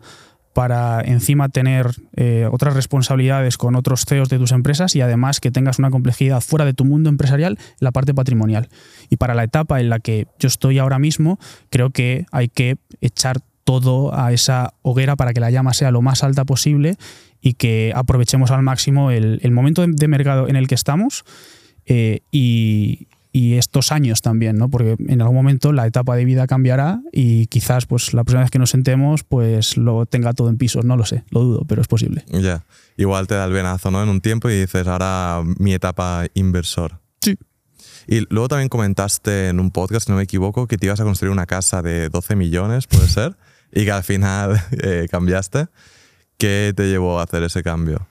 para 0.53 1.01
encima 1.01 1.49
tener 1.49 1.91
eh, 2.17 2.49
otras 2.51 2.75
responsabilidades 2.75 3.57
con 3.57 3.75
otros 3.75 4.05
CEOs 4.07 4.29
de 4.29 4.39
tus 4.39 4.53
empresas 4.53 4.95
y 4.95 5.01
además 5.01 5.41
que 5.41 5.51
tengas 5.51 5.79
una 5.79 5.91
complejidad 5.91 6.41
fuera 6.41 6.65
de 6.65 6.75
tu 6.75 6.85
mundo 6.85 7.09
empresarial 7.09 7.59
la 7.79 7.91
parte 7.91 8.15
patrimonial. 8.15 8.69
Y 9.09 9.17
para 9.17 9.35
la 9.35 9.45
etapa 9.45 9.81
en 9.81 9.89
la 9.89 10.01
que 10.01 10.27
yo 10.39 10.49
estoy 10.49 10.79
ahora 10.79 10.99
mismo, 10.99 11.39
creo 11.71 11.91
que 11.91 12.27
hay 12.33 12.49
que 12.49 12.77
echar 13.01 13.41
todo 13.65 14.15
a 14.15 14.33
esa 14.33 14.75
hoguera 14.83 15.17
para 15.17 15.33
que 15.33 15.41
la 15.41 15.51
llama 15.51 15.73
sea 15.73 15.91
lo 15.91 16.03
más 16.03 16.25
alta 16.25 16.45
posible 16.45 16.97
y 17.41 17.55
que 17.55 17.93
aprovechemos 17.95 18.51
al 18.51 18.63
máximo 18.63 19.11
el, 19.11 19.41
momento 19.51 19.87
de, 19.87 20.09
mercado 20.09 20.49
en 20.49 20.57
el 20.57 20.69
que 20.69 20.75
estamos 20.75 21.25
eh, 21.87 22.21
y, 22.31 23.09
y 23.33 23.55
estos 23.55 23.93
años 23.93 24.21
también, 24.23 24.57
¿no? 24.57 24.69
Porque 24.69 24.97
en 25.09 25.21
algún 25.21 25.37
momento 25.37 25.73
la 25.73 25.87
etapa 25.87 26.17
de 26.17 26.25
vida 26.25 26.47
cambiará 26.47 27.01
y 27.13 27.47
quizás 27.47 27.87
pues 27.87 28.13
la 28.13 28.25
próxima 28.25 28.43
vez 28.43 28.51
que 28.51 28.59
nos 28.59 28.71
sentemos 28.71 29.25
pues 29.25 29.77
lo 29.77 30.07
tenga 30.07 30.33
todo 30.33 30.49
en 30.49 30.59
pisos, 30.59 30.85
no 30.85 30.97
lo 30.97 31.05
sé, 31.05 31.25
lo 31.31 31.41
dudo, 31.41 31.65
pero 31.67 31.81
es 31.81 31.89
posible. 31.89 32.25
Ya, 32.29 32.65
igual 32.97 33.27
te 33.27 33.35
da 33.35 33.45
el 33.45 33.53
venazo, 33.53 33.91
¿no? 33.91 34.03
En 34.03 34.09
un 34.09 34.21
tiempo 34.21 34.51
y 34.51 34.61
dices, 34.61 34.87
ahora 34.87 35.43
mi 35.59 35.73
etapa 35.73 36.27
inversor. 36.35 37.01
Sí. 37.21 37.39
Y 38.07 38.27
luego 38.31 38.49
también 38.49 38.69
comentaste 38.69 39.49
en 39.49 39.61
un 39.61 39.71
podcast, 39.71 40.07
si 40.07 40.13
no 40.13 40.19
me 40.19 40.25
equivoco, 40.25 40.67
que 40.67 40.77
te 40.77 40.87
ibas 40.87 41.01
a 41.01 41.05
construir 41.05 41.33
una 41.33 41.47
casa 41.47 41.83
de 41.83 42.09
12 42.09 42.37
millones, 42.37 42.87
¿puede 42.87 43.09
ser? 43.09 43.37
y 43.73 43.85
que 43.85 43.93
al 43.93 44.05
final 44.05 44.63
eh, 44.83 45.09
cambiaste. 45.11 45.67
¿Qué 46.37 46.73
te 46.77 46.89
llevó 46.89 47.21
a 47.21 47.25
hacer 47.25 47.43
ese 47.45 47.63
cambio? 47.63 48.07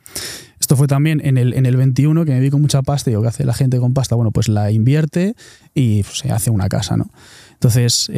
Esto 0.71 0.77
fue 0.77 0.87
también 0.87 1.19
en 1.25 1.37
el, 1.37 1.53
en 1.53 1.65
el 1.65 1.75
21, 1.75 2.23
que 2.23 2.31
me 2.31 2.39
vi 2.39 2.49
con 2.49 2.61
mucha 2.61 2.81
pasta 2.81 3.09
y 3.09 3.13
lo 3.13 3.21
que 3.21 3.27
hace 3.27 3.43
la 3.43 3.53
gente 3.53 3.77
con 3.77 3.93
pasta, 3.93 4.15
bueno, 4.15 4.31
pues 4.31 4.47
la 4.47 4.71
invierte 4.71 5.35
y 5.73 6.01
pues, 6.03 6.19
se 6.19 6.31
hace 6.31 6.49
una 6.49 6.69
casa, 6.69 6.95
¿no? 6.95 7.11
Entonces, 7.51 8.09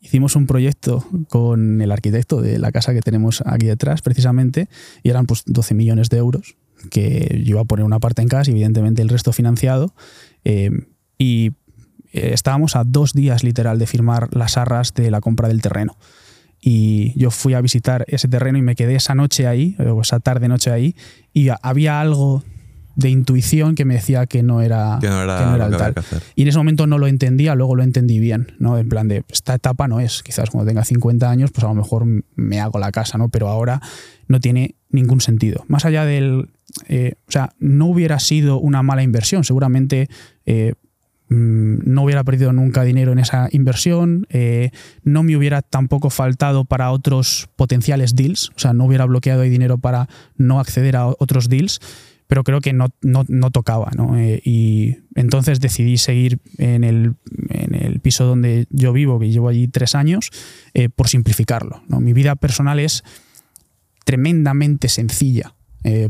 hicimos 0.00 0.36
un 0.36 0.46
proyecto 0.46 1.04
con 1.28 1.82
el 1.82 1.90
arquitecto 1.90 2.40
de 2.40 2.60
la 2.60 2.70
casa 2.70 2.94
que 2.94 3.00
tenemos 3.00 3.42
aquí 3.44 3.66
detrás, 3.66 4.02
precisamente, 4.02 4.68
y 5.02 5.10
eran 5.10 5.26
pues 5.26 5.42
12 5.46 5.74
millones 5.74 6.10
de 6.10 6.18
euros, 6.18 6.54
que 6.90 7.42
yo 7.44 7.50
iba 7.56 7.62
a 7.62 7.64
poner 7.64 7.84
una 7.84 7.98
parte 7.98 8.22
en 8.22 8.28
casa 8.28 8.52
y 8.52 8.54
evidentemente 8.54 9.02
el 9.02 9.08
resto 9.08 9.32
financiado. 9.32 9.96
Eh, 10.44 10.70
y 11.18 11.54
estábamos 12.12 12.76
a 12.76 12.84
dos 12.84 13.14
días 13.14 13.42
literal 13.42 13.80
de 13.80 13.88
firmar 13.88 14.28
las 14.32 14.58
arras 14.58 14.94
de 14.94 15.10
la 15.10 15.20
compra 15.20 15.48
del 15.48 15.60
terreno 15.60 15.96
y 16.66 17.12
yo 17.18 17.30
fui 17.30 17.52
a 17.52 17.60
visitar 17.60 18.06
ese 18.08 18.26
terreno 18.26 18.56
y 18.56 18.62
me 18.62 18.74
quedé 18.74 18.94
esa 18.94 19.14
noche 19.14 19.46
ahí, 19.46 19.76
o 19.78 20.00
esa 20.00 20.18
tarde 20.18 20.48
noche 20.48 20.70
ahí, 20.70 20.96
y 21.34 21.48
había 21.60 22.00
algo 22.00 22.42
de 22.96 23.10
intuición 23.10 23.74
que 23.74 23.84
me 23.84 23.94
decía 23.94 24.24
que 24.24 24.42
no 24.42 24.62
era, 24.62 24.96
que 24.98 25.08
no 25.08 25.22
era, 25.22 25.66
el 25.66 25.76
tal. 25.76 25.94
Y 26.34 26.42
en 26.42 26.48
ese 26.48 26.56
momento 26.56 26.86
no 26.86 26.96
lo 26.96 27.06
entendía, 27.06 27.54
luego 27.54 27.76
lo 27.76 27.82
entendí 27.82 28.18
bien, 28.18 28.52
¿no? 28.58 28.78
En 28.78 28.88
plan 28.88 29.08
de, 29.08 29.24
esta 29.28 29.54
etapa 29.54 29.88
no 29.88 30.00
es, 30.00 30.22
quizás 30.22 30.48
cuando 30.48 30.66
tenga 30.66 30.84
50 30.84 31.28
años, 31.28 31.50
pues 31.52 31.64
a 31.64 31.68
lo 31.68 31.74
mejor 31.74 32.06
me 32.34 32.60
hago 32.60 32.78
la 32.78 32.90
casa, 32.92 33.18
¿no? 33.18 33.28
Pero 33.28 33.48
ahora 33.48 33.82
no 34.26 34.40
tiene 34.40 34.76
ningún 34.88 35.20
sentido. 35.20 35.64
Más 35.68 35.84
allá 35.84 36.06
del... 36.06 36.48
Eh, 36.88 37.12
o 37.28 37.30
sea, 37.30 37.52
no 37.58 37.86
hubiera 37.86 38.18
sido 38.20 38.58
una 38.58 38.82
mala 38.82 39.02
inversión, 39.02 39.44
seguramente... 39.44 40.08
Eh, 40.46 40.72
no 41.28 42.02
hubiera 42.02 42.22
perdido 42.22 42.52
nunca 42.52 42.84
dinero 42.84 43.12
en 43.12 43.18
esa 43.18 43.48
inversión, 43.50 44.26
eh, 44.28 44.70
no 45.02 45.22
me 45.22 45.36
hubiera 45.36 45.62
tampoco 45.62 46.10
faltado 46.10 46.64
para 46.64 46.90
otros 46.90 47.48
potenciales 47.56 48.14
deals, 48.14 48.50
o 48.50 48.58
sea, 48.58 48.72
no 48.72 48.84
hubiera 48.84 49.06
bloqueado 49.06 49.42
dinero 49.42 49.78
para 49.78 50.08
no 50.36 50.60
acceder 50.60 50.96
a 50.96 51.06
otros 51.06 51.48
deals, 51.48 51.80
pero 52.26 52.42
creo 52.42 52.60
que 52.60 52.72
no, 52.72 52.88
no, 53.02 53.50
tocaba. 53.50 53.90
¿no? 53.96 54.18
Eh, 54.18 54.40
y 54.44 54.96
entonces 55.14 55.60
decidí 55.60 55.98
seguir 55.98 56.40
en 56.58 56.84
el, 56.84 57.14
en 57.50 57.74
el, 57.74 58.00
piso 58.00 58.24
donde 58.24 58.66
yo 58.70 58.92
vivo, 58.92 59.18
que 59.18 59.30
llevo 59.30 59.48
allí 59.48 59.68
tres 59.68 59.94
años, 59.94 60.30
eh, 60.72 60.88
por 60.88 61.08
simplificarlo. 61.08 61.82
¿no? 61.88 62.00
Mi 62.00 62.12
vida 62.12 62.34
personal 62.34 62.80
es 62.80 63.04
tremendamente 64.04 64.88
sencilla, 64.88 65.54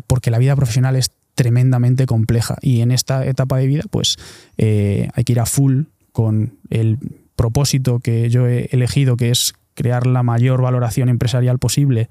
porque 0.07 0.31
la 0.31 0.39
vida 0.39 0.55
profesional 0.55 0.95
es 0.95 1.11
tremendamente 1.35 2.07
compleja. 2.07 2.57
Y 2.61 2.80
en 2.80 2.91
esta 2.91 3.26
etapa 3.26 3.59
de 3.59 3.66
vida, 3.66 3.82
pues 3.91 4.16
eh, 4.57 5.09
hay 5.14 5.24
que 5.24 5.32
ir 5.32 5.41
a 5.41 5.47
full 5.47 5.85
con 6.12 6.59
el 6.70 6.99
propósito 7.37 7.99
que 8.01 8.30
yo 8.30 8.47
he 8.47 8.68
elegido, 8.70 9.16
que 9.16 9.30
es 9.30 9.55
crear 9.74 10.07
la 10.07 10.22
mayor 10.22 10.62
valoración 10.62 11.09
empresarial 11.09 11.59
posible 11.59 12.09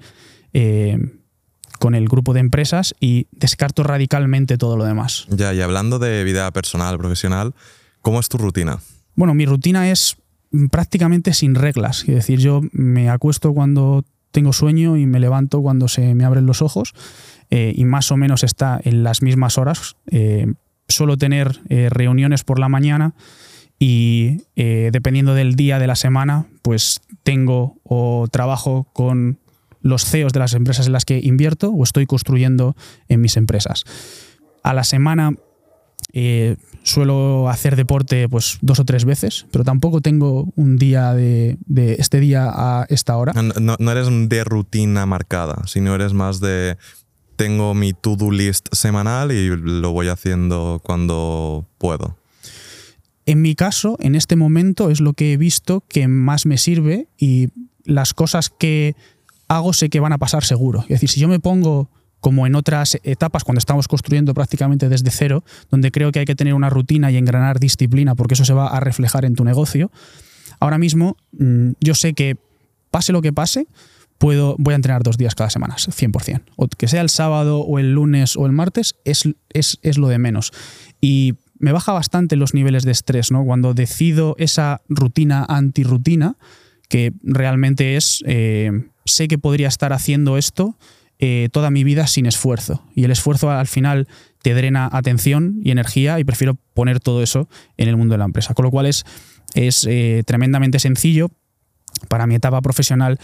eh, 0.52 0.98
con 1.80 1.96
el 1.96 2.08
grupo 2.08 2.34
de 2.34 2.42
empresas 2.42 2.94
y 3.00 3.28
descarto 3.32 3.84
radicalmente 3.84 4.58
todo 4.58 4.78
lo 4.78 4.86
demás. 4.86 5.26
Ya, 5.30 5.54
y 5.54 5.62
hablando 5.62 6.00
de 6.00 6.24
vida 6.24 6.52
personal, 6.52 6.98
profesional, 6.98 7.54
¿cómo 8.02 8.20
es 8.20 8.30
tu 8.30 8.38
rutina? 8.38 8.80
Bueno, 9.16 9.34
mi 9.34 9.46
rutina 9.46 9.90
es 9.90 10.18
prácticamente 10.70 11.34
sin 11.34 11.56
reglas. 11.56 12.02
Es 12.02 12.16
decir, 12.16 12.40
yo 12.40 12.62
me 12.72 13.10
acuesto 13.10 13.54
cuando 13.54 14.04
tengo 14.32 14.52
sueño 14.52 14.98
y 14.98 15.06
me 15.06 15.20
levanto 15.20 15.62
cuando 15.62 15.88
se 15.88 16.16
me 16.16 16.26
abren 16.26 16.46
los 16.46 16.62
ojos 16.62 16.94
eh, 17.50 17.74
y 17.76 17.86
más 17.86 18.12
o 18.12 18.18
menos 18.18 18.44
está 18.44 18.80
en 18.84 19.04
las 19.04 19.22
mismas 19.22 19.58
horas. 19.58 19.96
Eh, 20.12 20.54
suelo 20.88 21.18
tener 21.18 21.60
eh, 21.70 21.90
reuniones 21.90 22.44
por 22.44 22.60
la 22.60 22.70
mañana 22.70 23.14
y 23.80 24.38
dependiendo 24.56 25.34
del 25.34 25.56
día 25.56 25.78
de 25.78 25.88
la 25.88 25.98
semana, 25.98 26.46
pues 26.62 27.02
tengo 27.24 27.82
o 27.84 28.28
trabajo 28.32 28.88
con 28.94 29.40
los 29.82 30.06
CEOs 30.06 30.32
de 30.32 30.40
las 30.40 30.54
empresas 30.54 30.88
en 30.88 30.94
las 30.94 31.04
que 31.04 31.20
invierto 31.22 31.70
o 31.70 31.84
estoy 31.84 32.06
construyendo 32.06 32.78
en 33.10 33.20
mis 33.20 33.36
empresas. 33.36 33.84
A 34.64 34.74
la 34.74 34.86
semana 34.86 35.34
suelo 36.84 37.50
hacer 37.50 37.76
deporte 37.76 38.30
pues 38.30 38.58
dos 38.62 38.80
o 38.80 38.86
tres 38.86 39.06
veces, 39.06 39.48
pero 39.52 39.64
tampoco 39.64 40.02
tengo 40.02 40.52
un 40.56 40.78
día 40.78 41.14
de, 41.14 41.58
este 41.98 42.20
día 42.20 42.52
a 42.54 42.86
esta 42.90 43.18
hora. 43.18 43.34
No, 43.34 43.76
no, 43.80 43.92
eres 43.92 44.08
de 44.30 44.44
rutina 44.44 45.06
marcada, 45.06 45.64
sino 45.66 45.96
eres 45.96 46.14
más 46.14 46.40
de 46.40 46.78
tengo 47.36 47.74
mi 47.74 47.94
to-do 47.94 48.32
list 48.32 48.68
semanal 48.72 49.32
y 49.32 49.50
lo 49.50 49.92
voy 49.92 50.08
haciendo 50.08 50.82
cuando 50.84 51.66
puedo. 51.78 52.18
En 53.26 53.42
mi 53.42 53.56
caso, 53.56 53.98
en 54.02 54.16
este 54.16 54.36
momento 54.36 54.90
es 54.90 55.00
lo 55.00 55.14
que 55.14 55.34
he 55.34 55.38
visto 55.38 55.84
que 55.88 56.08
más 56.08 56.46
me 56.46 56.58
sirve 56.58 57.08
y 57.18 57.50
las 57.86 58.14
cosas 58.14 58.50
que 58.50 58.96
hago 59.48 59.74
sé 59.74 59.90
que 59.90 60.00
van 60.00 60.14
a 60.14 60.18
pasar 60.18 60.44
seguro. 60.44 60.82
Es 60.82 60.90
decir, 60.90 61.10
si 61.10 61.20
yo 61.20 61.28
me 61.28 61.40
pongo 61.40 61.90
como 62.20 62.48
en 62.48 62.56
otras 62.56 62.98
etapas 63.04 63.44
cuando 63.44 63.60
estamos 63.60 63.88
construyendo 63.88 64.34
prácticamente 64.34 64.88
desde 64.88 65.12
cero, 65.12 65.44
donde 65.70 65.92
creo 65.92 66.12
que 66.12 66.20
hay 66.20 66.26
que 66.26 66.36
tener 66.36 66.54
una 66.54 66.70
rutina 66.70 67.12
y 67.12 67.18
engranar 67.18 67.60
disciplina 67.60 68.16
porque 68.16 68.36
eso 68.36 68.46
se 68.46 68.54
va 68.54 68.68
a 68.68 68.80
reflejar 68.80 69.26
en 69.26 69.36
tu 69.36 69.44
negocio, 69.44 69.92
ahora 70.60 70.78
mismo 70.78 71.18
mm, 71.34 71.72
yo 71.82 71.96
sé 71.96 72.14
que 72.14 72.38
pase 72.92 73.12
lo 73.12 73.22
que 73.22 73.34
pase, 73.34 73.68
puedo, 74.24 74.56
voy 74.58 74.72
a 74.72 74.76
entrenar 74.78 75.04
dos 75.04 75.18
días 75.18 75.36
cada 75.36 75.50
semana, 75.50 75.76
100%. 75.76 76.44
O 76.56 76.70
que 76.70 76.88
sea 76.88 77.02
el 77.02 77.10
sábado 77.10 77.60
o 77.60 77.78
el 77.78 77.92
lunes 77.92 78.38
o 78.38 78.46
el 78.46 78.54
martes, 78.54 78.96
es, 79.04 79.28
es, 79.50 79.98
lo 79.98 80.08
de 80.08 80.18
menos. 80.18 80.54
Y 81.02 81.34
me 81.60 81.74
baja 81.74 81.92
bastante 81.92 82.38
los 82.38 82.54
niveles 82.54 82.84
de 82.84 82.92
estrés, 82.94 83.32
¿no? 83.34 83.44
Cuando 83.44 83.74
decido 83.74 84.38
esa 84.40 84.80
rutina 84.88 85.46
antirrutina, 85.50 86.38
que 86.88 87.12
realmente 87.22 87.98
es, 87.98 88.24
eh, 88.26 88.72
sé 89.04 89.28
que 89.28 89.38
podría 89.38 89.68
estar 89.68 89.92
haciendo 89.92 90.38
esto 90.38 90.78
eh, 91.20 91.50
toda 91.52 91.70
mi 91.70 91.84
vida 91.84 92.08
sin 92.08 92.26
esfuerzo. 92.26 92.82
Y 92.96 93.04
el 93.04 93.12
esfuerzo 93.12 93.52
al 93.52 93.68
final 93.68 94.08
te 94.42 94.54
drena 94.54 94.90
atención 94.90 95.60
y 95.66 95.72
energía 95.72 96.18
y 96.22 96.24
prefiero 96.24 96.56
poner 96.74 97.02
todo 97.02 97.24
eso 97.24 97.50
en 97.76 97.90
el 97.90 97.98
mundo 97.98 98.14
de 98.14 98.20
la 98.20 98.26
empresa. 98.26 98.54
Con 98.54 98.64
lo 98.64 98.72
cual 98.72 98.86
es, 98.86 99.04
es 99.54 99.86
eh, 99.86 100.24
tremendamente 100.26 100.80
sencillo. 100.80 101.30
Para 102.08 102.26
mi 102.26 102.36
etapa 102.36 102.62
profesional 102.62 103.20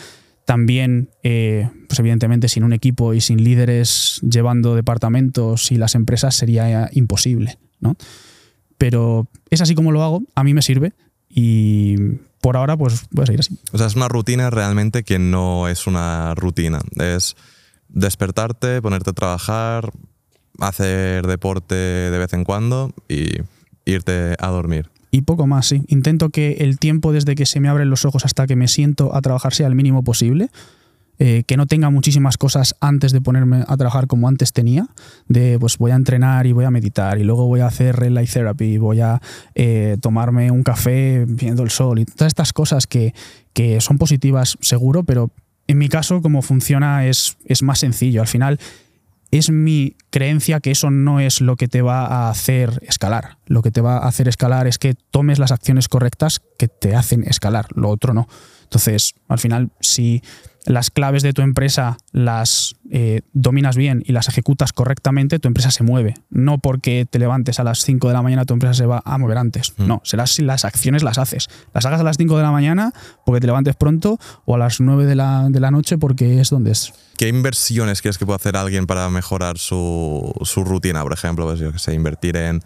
también, 0.49 1.11
eh, 1.21 1.69
pues 1.87 1.99
evidentemente 1.99 2.47
sin 2.47 2.63
un 2.63 2.73
equipo 2.73 3.13
y 3.13 3.21
sin 3.21 3.43
líderes 3.43 4.19
llevando 4.27 4.73
departamentos 4.73 5.71
y 5.71 5.75
las 5.75 5.93
empresas 5.93 6.33
sería 6.33 6.89
imposible. 6.91 7.59
¿no? 7.79 7.95
Pero 8.79 9.27
es 9.51 9.61
así 9.61 9.75
como 9.75 9.91
lo 9.91 10.01
hago, 10.01 10.23
a 10.33 10.43
mí 10.43 10.55
me 10.55 10.63
sirve 10.63 10.93
y 11.29 11.97
por 12.41 12.57
ahora 12.57 12.75
pues 12.75 13.05
voy 13.11 13.21
a 13.21 13.25
seguir 13.27 13.41
así. 13.41 13.59
O 13.73 13.77
sea, 13.77 13.85
es 13.85 13.95
una 13.95 14.07
rutina 14.07 14.49
realmente 14.49 15.03
que 15.03 15.19
no 15.19 15.67
es 15.67 15.85
una 15.85 16.33
rutina. 16.33 16.79
Es 16.95 17.35
despertarte, 17.87 18.81
ponerte 18.81 19.11
a 19.11 19.13
trabajar, 19.13 19.91
hacer 20.57 21.27
deporte 21.27 21.75
de 21.75 22.17
vez 22.17 22.33
en 22.33 22.43
cuando 22.43 22.91
y 23.07 23.27
irte 23.85 24.35
a 24.39 24.47
dormir. 24.47 24.89
Y 25.11 25.21
poco 25.21 25.47
más, 25.47 25.67
sí. 25.67 25.83
Intento 25.87 26.29
que 26.29 26.57
el 26.59 26.77
tiempo 26.77 27.11
desde 27.11 27.35
que 27.35 27.45
se 27.45 27.59
me 27.59 27.69
abren 27.69 27.89
los 27.89 28.05
ojos 28.05 28.25
hasta 28.25 28.45
que 28.47 28.55
me 28.55 28.67
siento 28.67 29.15
a 29.15 29.21
trabajar 29.21 29.53
sea 29.53 29.67
el 29.67 29.75
mínimo 29.75 30.03
posible. 30.03 30.49
Eh, 31.21 31.43
que 31.45 31.57
no 31.57 31.65
tenga 31.65 31.89
muchísimas 31.89 32.37
cosas 32.37 32.75
antes 32.79 33.11
de 33.11 33.19
ponerme 33.19 33.65
a 33.67 33.75
trabajar 33.75 34.07
como 34.07 34.29
antes 34.29 34.53
tenía, 34.53 34.87
de 35.27 35.57
pues 35.59 35.77
voy 35.77 35.91
a 35.91 35.95
entrenar 35.95 36.47
y 36.47 36.53
voy 36.53 36.63
a 36.63 36.71
meditar 36.71 37.17
y 37.17 37.25
luego 37.25 37.45
voy 37.45 37.59
a 37.59 37.67
hacer 37.67 37.97
red 37.97 38.11
light 38.11 38.29
therapy, 38.31 38.77
voy 38.77 39.01
a 39.01 39.21
eh, 39.53 39.97
tomarme 39.99 40.49
un 40.49 40.63
café 40.63 41.25
viendo 41.27 41.63
el 41.63 41.71
sol 41.71 41.99
y 41.99 42.05
todas 42.05 42.27
estas 42.27 42.53
cosas 42.53 42.87
que, 42.87 43.13
que 43.51 43.81
son 43.81 43.97
positivas 43.97 44.57
seguro, 44.61 45.03
pero 45.03 45.29
en 45.67 45.77
mi 45.77 45.89
caso 45.89 46.21
como 46.21 46.41
funciona 46.41 47.05
es, 47.05 47.35
es 47.43 47.63
más 47.63 47.79
sencillo. 47.79 48.21
Al 48.21 48.27
final 48.27 48.57
es 49.31 49.49
mi 49.49 49.95
creencia 50.09 50.59
que 50.59 50.71
eso 50.71 50.89
no 50.89 51.19
es 51.19 51.41
lo 51.41 51.55
que 51.55 51.67
te 51.67 51.81
va 51.81 52.05
a 52.05 52.29
hacer 52.29 52.79
escalar. 52.87 53.37
Lo 53.45 53.61
que 53.61 53.71
te 53.71 53.81
va 53.81 53.97
a 53.97 54.07
hacer 54.07 54.27
escalar 54.27 54.67
es 54.67 54.77
que 54.77 54.95
tomes 55.11 55.39
las 55.39 55.51
acciones 55.51 55.87
correctas 55.87 56.41
que 56.57 56.67
te 56.67 56.95
hacen 56.95 57.23
escalar, 57.23 57.67
lo 57.75 57.89
otro 57.89 58.13
no. 58.13 58.27
Entonces, 58.63 59.15
al 59.27 59.39
final, 59.39 59.71
si 59.79 60.21
las 60.65 60.89
claves 60.89 61.23
de 61.23 61.33
tu 61.33 61.41
empresa 61.41 61.97
las 62.11 62.75
eh, 62.91 63.21
dominas 63.33 63.77
bien 63.77 64.03
y 64.05 64.11
las 64.11 64.27
ejecutas 64.27 64.73
correctamente, 64.73 65.39
tu 65.39 65.47
empresa 65.47 65.71
se 65.71 65.83
mueve. 65.83 66.15
No 66.29 66.59
porque 66.59 67.05
te 67.09 67.19
levantes 67.19 67.59
a 67.59 67.63
las 67.63 67.79
5 67.83 68.07
de 68.07 68.13
la 68.13 68.21
mañana, 68.21 68.45
tu 68.45 68.53
empresa 68.53 68.73
se 68.73 68.85
va 68.85 69.01
a 69.05 69.17
mover 69.17 69.37
antes. 69.37 69.73
Mm. 69.77 69.87
No, 69.87 70.01
será 70.03 70.27
si 70.27 70.41
las 70.43 70.65
acciones 70.65 71.03
las 71.03 71.17
haces. 71.17 71.47
Las 71.73 71.85
hagas 71.85 72.01
a 72.01 72.03
las 72.03 72.17
5 72.17 72.37
de 72.37 72.43
la 72.43 72.51
mañana 72.51 72.93
porque 73.25 73.41
te 73.41 73.47
levantes 73.47 73.75
pronto 73.75 74.19
o 74.45 74.55
a 74.55 74.57
las 74.57 74.79
9 74.79 75.05
de 75.05 75.15
la, 75.15 75.47
de 75.49 75.59
la 75.59 75.71
noche 75.71 75.97
porque 75.97 76.39
es 76.39 76.49
donde 76.49 76.71
es. 76.71 76.93
¿Qué 77.17 77.27
inversiones 77.27 78.01
crees 78.01 78.17
que 78.17 78.25
puede 78.25 78.37
hacer 78.37 78.55
alguien 78.55 78.87
para 78.87 79.09
mejorar 79.09 79.57
su, 79.57 80.33
su 80.43 80.63
rutina, 80.63 81.03
por 81.03 81.13
ejemplo? 81.13 81.45
Pues 81.45 81.59
yo 81.59 81.71
que 81.71 81.79
sé, 81.79 81.93
invertir 81.93 82.37
en 82.37 82.61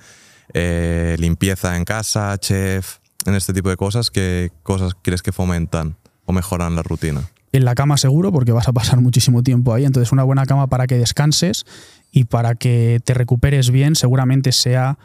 eh, 0.54 1.16
limpieza 1.20 1.76
en 1.76 1.86
casa, 1.86 2.38
chef, 2.38 2.98
en 3.26 3.36
este 3.36 3.54
tipo 3.54 3.70
de 3.70 3.78
cosas. 3.78 4.12
¿Qué 4.12 4.52
cosas 4.64 4.94
crees 5.02 5.22
que 5.22 5.32
fomentan 5.32 5.98
o 6.26 6.34
mejoran 6.34 6.76
la 6.76 6.84
rutina? 6.84 7.22
En 7.54 7.66
la 7.66 7.76
cama 7.76 7.98
seguro, 7.98 8.32
porque 8.32 8.52
vas 8.52 8.68
a 8.68 8.74
pasar 8.74 9.00
muchísimo 9.00 9.44
tiempo 9.44 9.74
ahí. 9.74 9.86
Entonces, 9.86 10.12
una 10.12 10.24
buena 10.24 10.46
cama 10.46 10.68
para 10.68 10.88
que 10.88 10.98
descanses 10.98 11.66
y 12.12 12.26
para 12.26 12.56
que 12.56 13.00
te 13.06 13.14
recuperes 13.14 13.70
bien, 13.70 13.96
seguramente 13.96 14.52
sea 14.52 14.98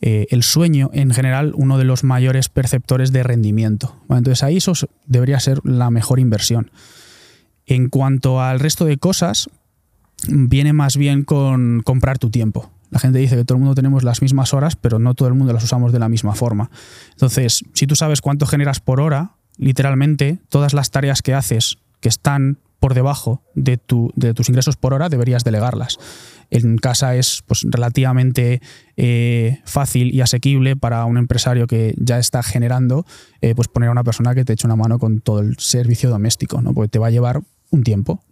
eh, 0.00 0.26
el 0.30 0.44
sueño 0.44 0.90
en 0.94 1.12
general 1.12 1.52
uno 1.56 1.76
de 1.76 1.84
los 1.84 2.04
mayores 2.04 2.48
perceptores 2.48 3.12
de 3.12 3.24
rendimiento. 3.24 3.96
entonces, 4.08 4.44
ahí 4.44 4.58
eso 4.58 4.72
debería 5.06 5.40
ser 5.40 5.60
la 5.64 5.90
mejor 5.90 6.20
inversión. 6.20 6.70
En 7.66 7.88
cuanto 7.88 8.40
al 8.40 8.60
resto 8.60 8.84
de 8.84 8.96
cosas, 8.96 9.50
viene 10.28 10.72
más 10.72 10.96
bien 10.96 11.24
con 11.24 11.82
comprar 11.84 12.18
tu 12.18 12.30
tiempo. 12.30 12.70
La 12.90 13.00
gente 13.00 13.18
dice 13.18 13.36
que 13.36 13.44
todo 13.44 13.56
el 13.56 13.60
mundo 13.60 13.74
tenemos 13.74 14.04
las 14.04 14.22
mismas 14.22 14.54
horas, 14.54 14.76
pero 14.76 14.98
no 14.98 15.14
todo 15.14 15.28
el 15.28 15.34
mundo 15.34 15.52
las 15.52 15.64
usamos 15.64 15.92
de 15.92 15.98
la 15.98 16.08
misma 16.08 16.34
forma. 16.34 16.70
Entonces, 17.10 17.64
si 17.74 17.86
tú 17.86 17.96
sabes 17.96 18.22
cuánto 18.22 18.46
generas 18.46 18.80
por 18.80 19.00
hora, 19.00 19.32
literalmente 19.58 20.38
todas 20.48 20.72
las 20.72 20.90
tareas 20.90 21.20
que 21.20 21.34
haces 21.34 21.76
que 22.00 22.08
están 22.08 22.58
por 22.80 22.94
debajo 22.94 23.42
de, 23.54 23.76
tu, 23.76 24.12
de 24.14 24.34
tus 24.34 24.48
ingresos 24.48 24.76
por 24.76 24.94
hora, 24.94 25.08
deberías 25.08 25.44
delegarlas. 25.44 25.98
En 26.50 26.78
casa 26.78 27.16
es 27.16 27.42
pues, 27.46 27.66
relativamente 27.68 28.62
eh, 28.96 29.60
fácil 29.64 30.14
y 30.14 30.20
asequible 30.20 30.76
para 30.76 31.04
un 31.04 31.18
empresario 31.18 31.66
que 31.66 31.94
ya 31.98 32.18
está 32.18 32.42
generando 32.42 33.04
eh, 33.40 33.54
pues 33.54 33.68
poner 33.68 33.88
a 33.88 33.92
una 33.92 34.04
persona 34.04 34.34
que 34.34 34.44
te 34.44 34.52
eche 34.52 34.66
una 34.66 34.76
mano 34.76 34.98
con 34.98 35.20
todo 35.20 35.40
el 35.40 35.58
servicio 35.58 36.08
doméstico, 36.08 36.62
¿no? 36.62 36.72
porque 36.72 36.88
te 36.88 36.98
va 36.98 37.08
a 37.08 37.10
llevar 37.10 37.42
un 37.70 37.82
tiempo. 37.82 38.22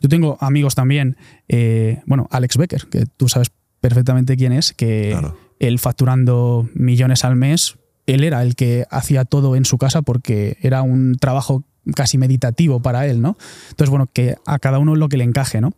Yo 0.00 0.08
tengo 0.08 0.36
amigos 0.40 0.74
también, 0.74 1.16
eh, 1.48 2.02
bueno, 2.06 2.28
Alex 2.30 2.56
Becker, 2.56 2.86
que 2.86 3.06
tú 3.16 3.28
sabes 3.28 3.50
perfectamente 3.80 4.36
quién 4.36 4.52
es, 4.52 4.72
que 4.72 5.16
él 5.58 5.78
facturando 5.78 6.68
millones 6.74 7.24
al 7.24 7.34
mes, 7.34 7.76
él 8.06 8.24
era 8.24 8.42
el 8.42 8.54
que 8.54 8.86
hacía 8.90 9.24
todo 9.24 9.56
en 9.56 9.64
su 9.64 9.78
casa 9.78 10.02
porque 10.02 10.56
era 10.60 10.82
un 10.82 11.16
trabajo 11.16 11.64
casi 11.94 12.18
meditativo 12.18 12.80
para 12.80 13.06
él, 13.06 13.20
¿no? 13.20 13.36
Entonces, 13.70 13.90
bueno, 13.90 14.08
que 14.12 14.36
a 14.46 14.58
cada 14.58 14.78
uno 14.78 14.96
lo 14.96 15.08
que 15.08 15.16
le 15.16 15.24
encaje, 15.24 15.60
¿no? 15.60 15.72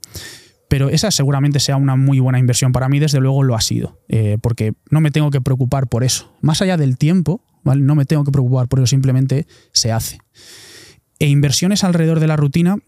Pero 0.69 0.89
esa 0.89 1.11
seguramente 1.11 1.61
sea 1.61 1.77
una 1.77 1.97
muy 1.97 2.19
buena 2.19 2.39
inversión. 2.39 2.73
Para 2.73 2.89
mí, 2.89 2.99
desde 2.99 3.21
luego, 3.21 3.43
lo 3.43 3.55
ha 3.55 3.61
sido, 3.61 4.01
eh, 4.09 4.39
porque 4.41 4.73
no 4.91 5.01
me 5.01 5.11
tengo 5.11 5.31
que 5.31 5.41
preocupar 5.41 5.87
por 5.87 6.03
eso. 6.03 6.33
Más 6.41 6.63
allá 6.63 6.77
del 6.77 6.97
tiempo, 6.97 7.43
¿vale? 7.63 7.83
No 7.83 7.95
me 7.95 8.05
tengo 8.05 8.25
que 8.25 8.33
preocupar 8.33 8.69
por 8.69 8.79
eso, 8.79 8.87
simplemente 8.87 9.47
se 9.73 9.93
hace. 9.93 10.19
E 11.19 11.27
inversiones 11.27 11.85
alrededor 11.85 12.21
de 12.21 12.27
la 12.27 12.37
rutina, 12.37 12.79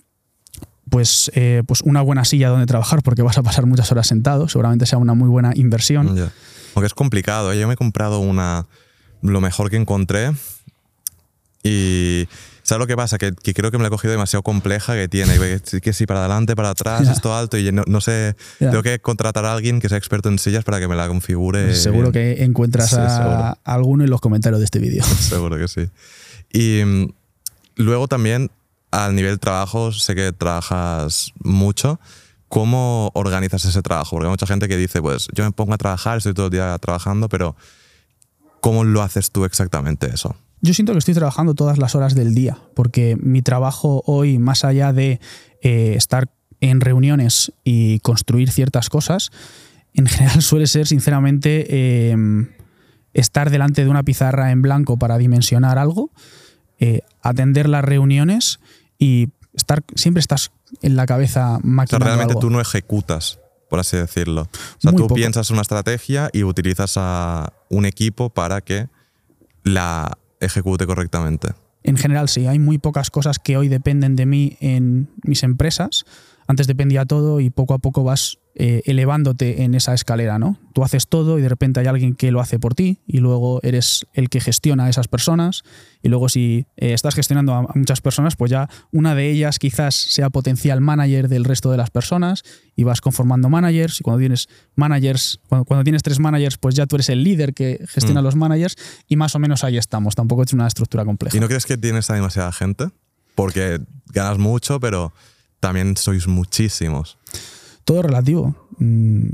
pues, 0.88 1.30
eh, 1.34 1.62
pues 1.66 1.82
una 1.82 2.00
buena 2.02 2.24
silla 2.24 2.48
donde 2.48 2.66
trabajar, 2.66 3.02
porque 3.02 3.22
vas 3.22 3.36
a 3.38 3.42
pasar 3.42 3.66
muchas 3.66 3.90
horas 3.92 4.06
sentado, 4.06 4.48
seguramente 4.48 4.86
sea 4.86 4.98
una 4.98 5.14
muy 5.14 5.28
buena 5.28 5.52
inversión. 5.54 6.30
Porque 6.72 6.86
es 6.86 6.94
complicado. 6.94 7.52
¿eh? 7.52 7.58
Yo 7.58 7.68
me 7.68 7.74
he 7.74 7.76
comprado 7.76 8.18
una, 8.20 8.66
lo 9.22 9.40
mejor 9.40 9.70
que 9.70 9.76
encontré 9.76 10.32
y 11.62 12.28
¿Sabes 12.64 12.80
lo 12.80 12.86
que 12.86 12.96
pasa? 12.96 13.18
Que, 13.18 13.34
creo 13.34 13.70
que 13.70 13.76
me 13.76 13.82
la 13.82 13.88
he 13.88 13.90
cogido 13.90 14.12
demasiado 14.12 14.42
compleja 14.42 14.94
que 14.94 15.06
tiene. 15.06 15.36
Que 15.82 15.92
si 15.92 16.06
para 16.06 16.20
adelante, 16.20 16.56
para 16.56 16.70
atrás, 16.70 17.06
esto 17.08 17.36
alto 17.36 17.58
y 17.58 17.70
no, 17.70 18.00
sé. 18.00 18.36
Tengo 18.58 18.82
que 18.82 18.98
contratar 19.00 19.44
a 19.44 19.52
alguien 19.52 19.80
que 19.80 19.90
sea 19.90 19.98
experto 19.98 20.30
en 20.30 20.38
sillas 20.38 20.64
para 20.64 20.80
que 20.80 20.88
me 20.88 20.96
la 20.96 21.06
configure. 21.06 21.62
Pues 21.66 21.82
seguro 21.82 22.10
que 22.10 22.42
encuentras 22.42 22.94
a, 22.94 23.58
alguno 23.64 24.02
en 24.04 24.10
los 24.10 24.22
comentarios 24.22 24.60
de 24.60 24.64
este 24.64 24.78
vídeo. 24.78 25.04
seguro 25.04 25.58
que 25.58 25.68
sí. 25.68 25.90
Y 26.54 26.82
mm, 26.82 27.12
luego 27.76 28.08
también, 28.08 28.50
al 28.90 29.14
nivel 29.14 29.38
trabajo, 29.38 29.92
sé 29.92 30.14
que 30.14 30.32
trabajas 30.32 31.34
mucho. 31.40 32.00
¿Cómo 32.48 33.10
organizas 33.12 33.66
ese 33.66 33.82
trabajo? 33.82 34.12
Porque 34.12 34.26
hay 34.26 34.30
mucha 34.30 34.46
gente 34.46 34.68
que 34.68 34.78
dice, 34.78 35.02
pues 35.02 35.28
yo 35.34 35.44
me 35.44 35.52
pongo 35.52 35.74
a 35.74 35.78
trabajar, 35.78 36.16
estoy 36.16 36.32
todo 36.32 36.46
el 36.46 36.52
día 36.52 36.78
trabajando, 36.78 37.28
pero 37.28 37.56
¿cómo 38.62 38.84
lo 38.84 39.02
haces 39.02 39.30
tú 39.30 39.44
exactamente 39.44 40.06
eso? 40.06 40.34
Yo 40.64 40.72
siento 40.72 40.92
que 40.92 40.98
estoy 40.98 41.12
trabajando 41.12 41.52
todas 41.52 41.76
las 41.76 41.94
horas 41.94 42.14
del 42.14 42.34
día, 42.34 42.56
porque 42.74 43.18
mi 43.20 43.42
trabajo 43.42 44.02
hoy, 44.06 44.38
más 44.38 44.64
allá 44.64 44.94
de 44.94 45.20
eh, 45.60 45.92
estar 45.94 46.30
en 46.62 46.80
reuniones 46.80 47.52
y 47.64 47.98
construir 48.00 48.50
ciertas 48.50 48.88
cosas, 48.88 49.30
en 49.92 50.06
general 50.06 50.40
suele 50.40 50.66
ser, 50.66 50.86
sinceramente, 50.86 52.10
em, 52.12 52.48
estar 53.12 53.50
delante 53.50 53.84
de 53.84 53.90
una 53.90 54.04
pizarra 54.04 54.52
en 54.52 54.62
blanco 54.62 54.96
para 54.96 55.18
dimensionar 55.18 55.76
algo, 55.76 56.10
eh, 56.80 57.00
atender 57.20 57.68
las 57.68 57.84
reuniones 57.84 58.58
y 58.98 59.28
estar 59.52 59.84
siempre 59.94 60.20
estás 60.20 60.50
en 60.80 60.96
la 60.96 61.04
cabeza 61.04 61.58
maquinando. 61.62 62.06
O 62.06 62.08
sea, 62.08 62.16
realmente 62.16 62.40
tú 62.40 62.48
no 62.48 62.62
ejecutas, 62.62 63.38
por 63.68 63.80
así 63.80 63.98
decirlo. 63.98 64.44
O 64.44 64.48
sea, 64.78 64.92
tú 64.92 65.08
piensas 65.08 65.50
una 65.50 65.60
estrategia 65.60 66.30
y 66.32 66.42
utilizas 66.42 66.94
a 66.96 67.52
un 67.68 67.84
equipo 67.84 68.30
para 68.30 68.62
que 68.62 68.88
la 69.62 70.16
ejecute 70.46 70.86
correctamente. 70.86 71.48
En 71.82 71.96
general 71.96 72.28
sí, 72.28 72.46
hay 72.46 72.58
muy 72.58 72.78
pocas 72.78 73.10
cosas 73.10 73.38
que 73.38 73.56
hoy 73.56 73.68
dependen 73.68 74.16
de 74.16 74.26
mí 74.26 74.56
en 74.60 75.08
mis 75.22 75.42
empresas. 75.42 76.06
Antes 76.46 76.66
dependía 76.66 77.04
todo 77.04 77.40
y 77.40 77.50
poco 77.50 77.74
a 77.74 77.78
poco 77.78 78.04
vas 78.04 78.38
eh, 78.56 78.82
elevándote 78.84 79.64
en 79.64 79.74
esa 79.74 79.94
escalera, 79.94 80.38
¿no? 80.38 80.60
Tú 80.74 80.84
haces 80.84 81.08
todo 81.08 81.40
y 81.40 81.42
de 81.42 81.48
repente 81.48 81.80
hay 81.80 81.86
alguien 81.86 82.14
que 82.14 82.30
lo 82.30 82.40
hace 82.40 82.60
por 82.60 82.76
ti 82.76 83.00
y 83.04 83.18
luego 83.18 83.58
eres 83.64 84.06
el 84.12 84.28
que 84.28 84.38
gestiona 84.38 84.84
a 84.84 84.88
esas 84.88 85.08
personas 85.08 85.64
y 86.02 86.08
luego 86.08 86.28
si 86.28 86.66
eh, 86.76 86.92
estás 86.92 87.16
gestionando 87.16 87.52
a, 87.52 87.66
muchas 87.74 88.00
personas, 88.00 88.36
pues 88.36 88.52
ya 88.52 88.68
una 88.92 89.16
de 89.16 89.28
ellas 89.28 89.58
quizás 89.58 89.96
sea 89.96 90.30
potencial 90.30 90.80
manager 90.80 91.28
del 91.28 91.42
resto 91.44 91.72
de 91.72 91.78
las 91.78 91.90
personas 91.90 92.44
y 92.76 92.84
vas 92.84 93.00
conformando 93.00 93.48
managers 93.48 94.00
y 94.00 94.04
cuando 94.04 94.20
tienes 94.20 94.48
managers, 94.76 95.40
cuando, 95.48 95.82
tienes 95.82 96.04
tres 96.04 96.20
managers, 96.20 96.56
pues 96.56 96.76
ya 96.76 96.86
tú 96.86 96.94
eres 96.94 97.08
el 97.08 97.24
líder 97.24 97.54
que 97.54 97.84
gestiona 97.88 98.20
a 98.20 98.22
mm. 98.22 98.26
los 98.26 98.36
managers 98.36 98.76
y 99.08 99.16
más 99.16 99.34
o 99.34 99.40
menos 99.40 99.64
ahí 99.64 99.78
estamos, 99.78 100.14
tampoco 100.14 100.44
es 100.44 100.52
una 100.52 100.68
estructura 100.68 101.04
compleja. 101.04 101.36
¿Y 101.36 101.40
no 101.40 101.48
crees 101.48 101.66
que 101.66 101.76
tienes 101.76 102.08
a 102.08 102.14
demasiada 102.14 102.52
gente? 102.52 102.90
Porque 103.34 103.80
ganas 104.12 104.38
mucho, 104.38 104.78
pero 104.78 105.12
también 105.58 105.96
sois 105.96 106.28
muchísimos 106.28 107.18
todo 107.84 108.02
relativo. 108.02 108.56
Mm, 108.78 109.26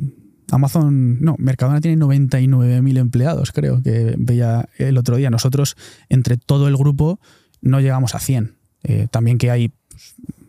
Amazon, 0.50 1.20
no, 1.20 1.36
Mercadona 1.38 1.80
tiene 1.80 2.02
99.000 2.02 2.98
empleados, 2.98 3.52
creo 3.52 3.82
que 3.82 4.14
veía 4.18 4.68
el 4.78 4.98
otro 4.98 5.16
día. 5.16 5.30
Nosotros, 5.30 5.76
entre 6.08 6.36
todo 6.36 6.68
el 6.68 6.76
grupo, 6.76 7.20
no 7.60 7.80
llegamos 7.80 8.14
a 8.14 8.18
100. 8.18 8.56
Eh, 8.82 9.08
también 9.10 9.38
que 9.38 9.50
hay 9.50 9.72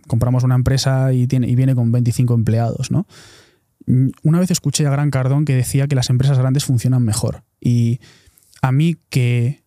compramos 0.08 0.44
una 0.44 0.56
empresa 0.56 1.14
y, 1.14 1.28
tiene, 1.28 1.48
y 1.48 1.56
viene 1.56 1.74
con 1.74 1.92
25 1.92 2.34
empleados, 2.34 2.92
¿no? 2.92 3.08
Mm, 3.86 4.10
Una 4.24 4.40
vez 4.40 4.52
escuché 4.52 4.86
a 4.86 4.92
Gran 4.92 5.10
Cardón 5.10 5.46
que 5.46 5.56
decía 5.56 5.88
que 5.88 5.96
las 5.96 6.10
empresas 6.10 6.38
grandes 6.38 6.66
funcionan 6.66 7.04
mejor. 7.04 7.44
Y 7.62 8.00
a 8.62 8.72
mí 8.72 8.98
que 9.10 9.64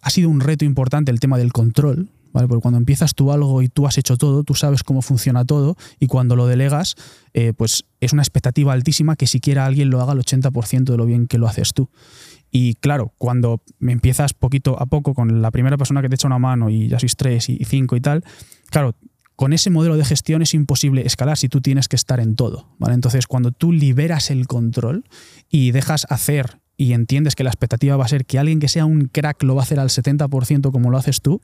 ha 0.00 0.10
sido 0.10 0.28
un 0.28 0.40
reto 0.40 0.64
importante 0.64 1.10
el 1.10 1.18
tema 1.18 1.36
del 1.36 1.52
control, 1.52 2.10
Porque 2.46 2.62
cuando 2.62 2.78
empiezas 2.78 3.14
tú 3.14 3.32
algo 3.32 3.62
y 3.62 3.68
tú 3.68 3.86
has 3.86 3.98
hecho 3.98 4.16
todo, 4.16 4.44
tú 4.44 4.54
sabes 4.54 4.82
cómo 4.82 5.02
funciona 5.02 5.44
todo 5.44 5.76
y 5.98 6.06
cuando 6.06 6.36
lo 6.36 6.46
delegas, 6.46 6.94
eh, 7.32 7.52
pues 7.56 7.84
es 8.00 8.12
una 8.12 8.22
expectativa 8.22 8.72
altísima 8.72 9.16
que 9.16 9.26
siquiera 9.26 9.66
alguien 9.66 9.90
lo 9.90 10.00
haga 10.00 10.12
el 10.12 10.20
80% 10.20 10.84
de 10.84 10.96
lo 10.96 11.06
bien 11.06 11.26
que 11.26 11.38
lo 11.38 11.48
haces 11.48 11.72
tú. 11.72 11.88
Y 12.50 12.74
claro, 12.74 13.12
cuando 13.18 13.62
empiezas 13.80 14.32
poquito 14.34 14.80
a 14.80 14.86
poco 14.86 15.14
con 15.14 15.42
la 15.42 15.50
primera 15.50 15.76
persona 15.76 16.00
que 16.00 16.08
te 16.08 16.14
echa 16.14 16.28
una 16.28 16.38
mano 16.38 16.70
y 16.70 16.88
ya 16.88 16.98
sois 16.98 17.16
tres 17.16 17.48
y 17.48 17.64
cinco 17.64 17.96
y 17.96 18.00
tal, 18.00 18.24
claro, 18.70 18.94
con 19.38 19.52
ese 19.52 19.70
modelo 19.70 19.96
de 19.96 20.04
gestión 20.04 20.42
es 20.42 20.52
imposible 20.52 21.06
escalar 21.06 21.38
si 21.38 21.48
tú 21.48 21.60
tienes 21.60 21.86
que 21.86 21.94
estar 21.94 22.18
en 22.18 22.34
todo. 22.34 22.66
¿vale? 22.78 22.94
Entonces, 22.94 23.28
cuando 23.28 23.52
tú 23.52 23.70
liberas 23.70 24.32
el 24.32 24.48
control 24.48 25.04
y 25.48 25.70
dejas 25.70 26.08
hacer 26.10 26.58
y 26.76 26.92
entiendes 26.92 27.36
que 27.36 27.44
la 27.44 27.50
expectativa 27.50 27.96
va 27.96 28.04
a 28.04 28.08
ser 28.08 28.26
que 28.26 28.40
alguien 28.40 28.58
que 28.58 28.66
sea 28.66 28.84
un 28.84 29.02
crack 29.06 29.44
lo 29.44 29.54
va 29.54 29.62
a 29.62 29.64
hacer 29.64 29.78
al 29.78 29.90
70% 29.90 30.72
como 30.72 30.90
lo 30.90 30.98
haces 30.98 31.22
tú, 31.22 31.40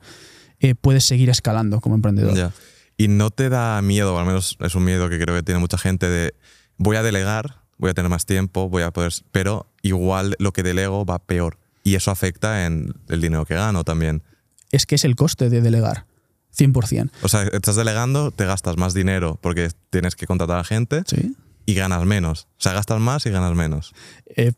eh, 0.59 0.75
puedes 0.75 1.03
seguir 1.05 1.29
escalando 1.29 1.81
como 1.81 1.95
emprendedor. 1.95 2.35
Ya. 2.35 2.51
Y 2.97 3.07
no 3.07 3.29
te 3.29 3.49
da 3.49 3.81
miedo, 3.81 4.15
o 4.15 4.19
al 4.19 4.25
menos 4.25 4.57
es 4.59 4.75
un 4.75 4.83
miedo 4.85 5.09
que 5.09 5.19
creo 5.19 5.35
que 5.35 5.43
tiene 5.43 5.59
mucha 5.59 5.77
gente, 5.77 6.07
de 6.07 6.33
voy 6.77 6.95
a 6.95 7.03
delegar, 7.03 7.61
voy 7.77 7.89
a 7.89 7.93
tener 7.93 8.09
más 8.09 8.25
tiempo, 8.25 8.69
voy 8.69 8.83
a 8.83 8.91
poder. 8.91 9.11
Pero 9.31 9.67
igual 9.81 10.35
lo 10.39 10.53
que 10.53 10.63
delego 10.63 11.05
va 11.05 11.19
peor. 11.19 11.57
Y 11.83 11.95
eso 11.95 12.11
afecta 12.11 12.65
en 12.65 12.93
el 13.09 13.21
dinero 13.21 13.45
que 13.45 13.55
gano 13.55 13.83
también. 13.83 14.23
Es 14.71 14.85
que 14.85 14.95
es 14.95 15.05
el 15.05 15.15
coste 15.15 15.49
de 15.49 15.61
delegar, 15.61 16.05
100%. 16.57 17.11
O 17.21 17.29
sea, 17.29 17.43
estás 17.43 17.75
delegando, 17.75 18.31
te 18.31 18.45
gastas 18.45 18.77
más 18.77 18.93
dinero 18.93 19.37
porque 19.41 19.69
tienes 19.89 20.15
que 20.15 20.25
contratar 20.25 20.57
a 20.57 20.63
gente 20.63 21.03
¿Sí? 21.05 21.35
y 21.65 21.75
ganas 21.75 22.03
menos. 22.05 22.47
O 22.57 22.61
sea, 22.61 22.73
gastas 22.73 22.99
más 22.99 23.25
y 23.25 23.29
ganas 23.29 23.53
menos. 23.55 23.93
Eh, 24.35 24.53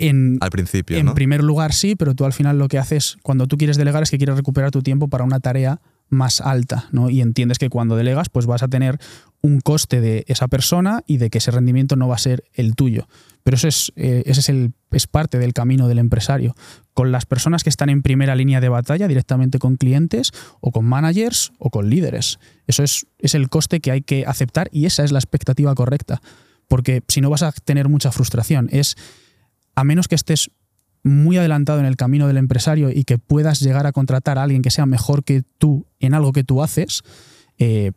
en, 0.00 0.38
Al 0.40 0.50
principio, 0.50 0.96
en 0.96 1.06
¿no? 1.06 1.14
primer 1.14 1.44
lugar, 1.44 1.72
sí, 1.72 1.94
pero 1.94 2.14
tú 2.14 2.24
al 2.24 2.32
final 2.32 2.58
lo 2.58 2.68
que 2.68 2.78
haces 2.78 3.18
cuando 3.22 3.46
tú 3.46 3.56
quieres 3.56 3.76
delegar 3.76 4.02
es 4.02 4.10
que 4.10 4.18
quieres 4.18 4.36
recuperar 4.36 4.70
tu 4.70 4.82
tiempo 4.82 5.08
para 5.08 5.24
una 5.24 5.40
tarea 5.40 5.80
más 6.08 6.40
alta, 6.40 6.88
¿no? 6.90 7.08
Y 7.08 7.20
entiendes 7.20 7.58
que 7.58 7.70
cuando 7.70 7.96
delegas, 7.96 8.28
pues 8.28 8.46
vas 8.46 8.62
a 8.62 8.68
tener 8.68 8.98
un 9.42 9.60
coste 9.60 10.00
de 10.00 10.24
esa 10.26 10.48
persona 10.48 11.02
y 11.06 11.16
de 11.16 11.30
que 11.30 11.38
ese 11.38 11.50
rendimiento 11.50 11.96
no 11.96 12.08
va 12.08 12.16
a 12.16 12.18
ser 12.18 12.44
el 12.52 12.74
tuyo. 12.74 13.08
Pero 13.42 13.56
eso 13.56 13.68
es, 13.68 13.92
eh, 13.96 14.22
ese 14.26 14.40
es, 14.40 14.48
el, 14.48 14.72
es 14.90 15.06
parte 15.06 15.38
del 15.38 15.54
camino 15.54 15.88
del 15.88 15.98
empresario. 15.98 16.54
Con 16.92 17.12
las 17.12 17.24
personas 17.24 17.62
que 17.62 17.70
están 17.70 17.88
en 17.88 18.02
primera 18.02 18.34
línea 18.34 18.60
de 18.60 18.68
batalla, 18.68 19.08
directamente 19.08 19.58
con 19.58 19.76
clientes, 19.76 20.32
o 20.60 20.72
con 20.72 20.84
managers, 20.84 21.52
o 21.58 21.70
con 21.70 21.88
líderes. 21.88 22.38
Eso 22.66 22.82
es, 22.82 23.06
es 23.18 23.34
el 23.34 23.48
coste 23.48 23.80
que 23.80 23.92
hay 23.92 24.02
que 24.02 24.26
aceptar 24.26 24.68
y 24.72 24.84
esa 24.86 25.04
es 25.04 25.12
la 25.12 25.18
expectativa 25.20 25.74
correcta. 25.74 26.20
Porque 26.68 27.02
si 27.08 27.20
no 27.20 27.30
vas 27.30 27.42
a 27.42 27.52
tener 27.52 27.88
mucha 27.88 28.12
frustración. 28.12 28.68
Es, 28.72 28.96
a 29.80 29.84
menos 29.84 30.08
que 30.08 30.14
estés 30.14 30.50
muy 31.02 31.38
adelantado 31.38 31.80
en 31.80 31.86
el 31.86 31.96
camino 31.96 32.26
del 32.26 32.36
empresario 32.36 32.90
y 32.90 33.04
que 33.04 33.18
puedas 33.18 33.60
llegar 33.60 33.86
a 33.86 33.92
contratar 33.92 34.38
a 34.38 34.42
alguien 34.42 34.62
que 34.62 34.70
sea 34.70 34.86
mejor 34.86 35.24
que 35.24 35.42
tú 35.58 35.86
en 35.98 36.14
algo 36.14 36.32
que 36.32 36.44
tú 36.44 36.62
haces, 36.62 37.02
eh, 37.58 37.92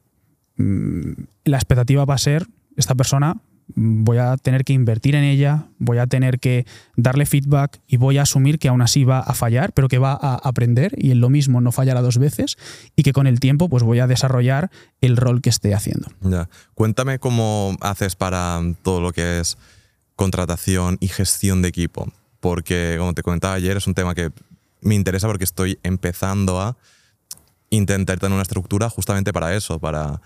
mm, 0.57 1.11
la 1.45 1.57
expectativa 1.57 2.05
va 2.05 2.15
a 2.15 2.19
ser, 2.19 2.47
esta 2.77 2.95
persona 2.95 3.41
voy 3.75 4.17
a 4.17 4.37
tener 4.37 4.63
que 4.63 4.73
invertir 4.73 5.15
en 5.15 5.23
ella, 5.23 5.67
voy 5.79 5.97
a 5.97 6.07
tener 6.07 6.39
que 6.39 6.65
darle 6.95 7.25
feedback 7.25 7.81
y 7.87 7.97
voy 7.97 8.17
a 8.17 8.23
asumir 8.23 8.59
que 8.59 8.67
aún 8.67 8.81
así 8.81 9.03
va 9.03 9.19
a 9.19 9.33
fallar, 9.33 9.73
pero 9.73 9.87
que 9.87 9.97
va 9.97 10.17
a 10.19 10.35
aprender 10.35 10.93
y 10.97 11.11
en 11.11 11.21
lo 11.21 11.29
mismo 11.29 11.61
no 11.61 11.71
fallará 11.71 12.01
dos 12.01 12.17
veces 12.17 12.57
y 12.95 13.03
que 13.03 13.13
con 13.13 13.27
el 13.27 13.39
tiempo 13.39 13.69
pues 13.69 13.83
voy 13.83 13.99
a 13.99 14.07
desarrollar 14.07 14.69
el 15.01 15.17
rol 15.17 15.41
que 15.41 15.49
esté 15.49 15.73
haciendo. 15.73 16.07
Ya. 16.21 16.49
Cuéntame 16.75 17.19
cómo 17.19 17.75
haces 17.81 18.15
para 18.15 18.61
todo 18.83 19.01
lo 19.01 19.11
que 19.11 19.39
es 19.39 19.57
contratación 20.15 20.97
y 20.99 21.07
gestión 21.07 21.61
de 21.61 21.69
equipo. 21.69 22.11
Porque, 22.39 22.95
como 22.97 23.13
te 23.13 23.23
comentaba 23.23 23.53
ayer, 23.53 23.77
es 23.77 23.87
un 23.87 23.93
tema 23.93 24.15
que 24.15 24.31
me 24.81 24.95
interesa 24.95 25.27
porque 25.27 25.45
estoy 25.45 25.79
empezando 25.83 26.59
a 26.59 26.77
intentar 27.69 28.19
tener 28.19 28.33
una 28.33 28.43
estructura 28.43 28.89
justamente 28.89 29.33
para 29.33 29.55
eso, 29.55 29.79
para 29.79 30.21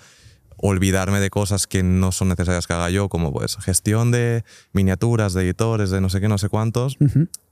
olvidarme 0.57 1.19
de 1.19 1.29
cosas 1.29 1.67
que 1.67 1.83
no 1.83 2.11
son 2.11 2.29
necesarias 2.29 2.67
que 2.67 2.73
haga 2.73 2.89
yo, 2.89 3.09
como 3.09 3.31
pues 3.31 3.57
gestión 3.57 4.11
de 4.11 4.43
miniaturas, 4.73 5.33
de 5.33 5.43
editores, 5.43 5.91
de 5.91 6.01
no 6.01 6.09
sé 6.09 6.19
qué, 6.19 6.27
no 6.27 6.37
sé 6.37 6.49
cuántos, 6.49 6.97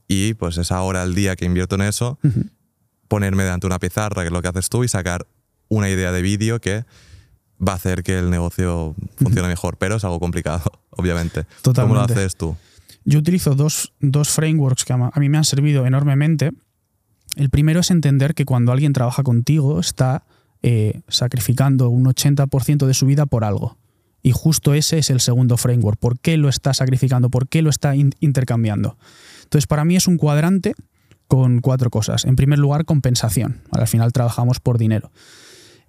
y 0.08 0.34
pues 0.34 0.58
esa 0.58 0.82
hora 0.82 1.02
al 1.02 1.14
día 1.14 1.36
que 1.36 1.44
invierto 1.44 1.76
en 1.76 1.82
eso, 1.82 2.18
ponerme 3.08 3.44
delante 3.44 3.66
de 3.66 3.68
una 3.68 3.78
pizarra, 3.78 4.22
que 4.22 4.26
es 4.26 4.32
lo 4.32 4.42
que 4.42 4.48
haces 4.48 4.68
tú, 4.68 4.82
y 4.82 4.88
sacar 4.88 5.26
una 5.68 5.88
idea 5.88 6.12
de 6.12 6.22
vídeo 6.22 6.60
que 6.60 6.84
va 7.66 7.72
a 7.72 7.76
hacer 7.76 8.02
que 8.02 8.18
el 8.18 8.30
negocio 8.30 8.94
funcione 9.16 9.48
mejor, 9.56 9.76
pero 9.76 9.96
es 9.96 10.04
algo 10.04 10.20
complicado, 10.20 10.62
obviamente. 10.90 11.44
¿Cómo 11.62 11.94
lo 11.94 12.00
haces 12.02 12.36
tú? 12.36 12.56
Yo 13.04 13.18
utilizo 13.20 13.54
dos, 13.54 13.92
dos 14.00 14.30
frameworks 14.30 14.84
que 14.84 14.92
a 14.92 15.10
mí 15.16 15.28
me 15.28 15.38
han 15.38 15.44
servido 15.44 15.86
enormemente. 15.86 16.50
El 17.36 17.50
primero 17.50 17.80
es 17.80 17.90
entender 17.90 18.34
que 18.34 18.44
cuando 18.44 18.72
alguien 18.72 18.92
trabaja 18.92 19.22
contigo 19.22 19.78
está 19.78 20.24
eh, 20.62 21.02
sacrificando 21.08 21.88
un 21.88 22.06
80% 22.06 22.86
de 22.86 22.94
su 22.94 23.06
vida 23.06 23.26
por 23.26 23.44
algo. 23.44 23.76
Y 24.22 24.32
justo 24.32 24.74
ese 24.74 24.98
es 24.98 25.10
el 25.10 25.20
segundo 25.20 25.56
framework. 25.56 25.98
¿Por 26.00 26.18
qué 26.18 26.36
lo 26.36 26.48
está 26.48 26.74
sacrificando? 26.74 27.30
¿Por 27.30 27.46
qué 27.46 27.62
lo 27.62 27.70
está 27.70 27.94
in- 27.94 28.14
intercambiando? 28.18 28.96
Entonces, 29.44 29.68
para 29.68 29.84
mí 29.84 29.94
es 29.94 30.08
un 30.08 30.16
cuadrante 30.16 30.74
con 31.28 31.60
cuatro 31.60 31.90
cosas. 31.90 32.24
En 32.24 32.34
primer 32.34 32.58
lugar, 32.58 32.84
compensación. 32.86 33.60
Al 33.70 33.86
final 33.86 34.12
trabajamos 34.12 34.58
por 34.58 34.78
dinero. 34.78 35.12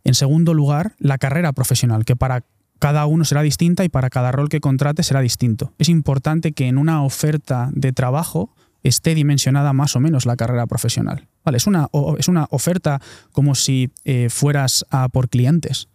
En 0.07 0.13
segundo 0.13 0.53
lugar, 0.53 0.95
la 0.99 1.17
carrera 1.17 1.51
profesional, 1.51 2.05
que 2.05 2.15
para 2.15 2.45
cada 2.79 3.05
uno 3.07 3.25
será 3.25 3.41
distinta 3.41 3.83
y 3.83 3.89
para 3.89 4.09
cada 4.09 4.31
rol 4.31 4.47
que 4.47 4.61
contrate 4.61 5.03
será 5.03 5.19
distinto. 5.19 5.73
Es 5.79 5.89
importante 5.89 6.53
que 6.53 6.69
en 6.69 6.77
una 6.77 7.03
oferta 7.03 7.69
de 7.73 7.91
trabajo 7.91 8.55
esté 8.83 9.15
dimensionada 9.15 9.73
más 9.73 9.97
o 9.97 9.99
menos 9.99 10.25
la 10.25 10.37
carrera 10.37 10.65
profesional. 10.65 11.27
Vale, 11.43 11.57
es 11.57 11.67
una, 11.67 11.89
es 12.17 12.29
una 12.29 12.47
oferta 12.51 13.01
como 13.33 13.53
si 13.53 13.91
eh, 14.05 14.29
fueras 14.29 14.85
a 14.91 15.09
por 15.09 15.27
clientes. 15.27 15.89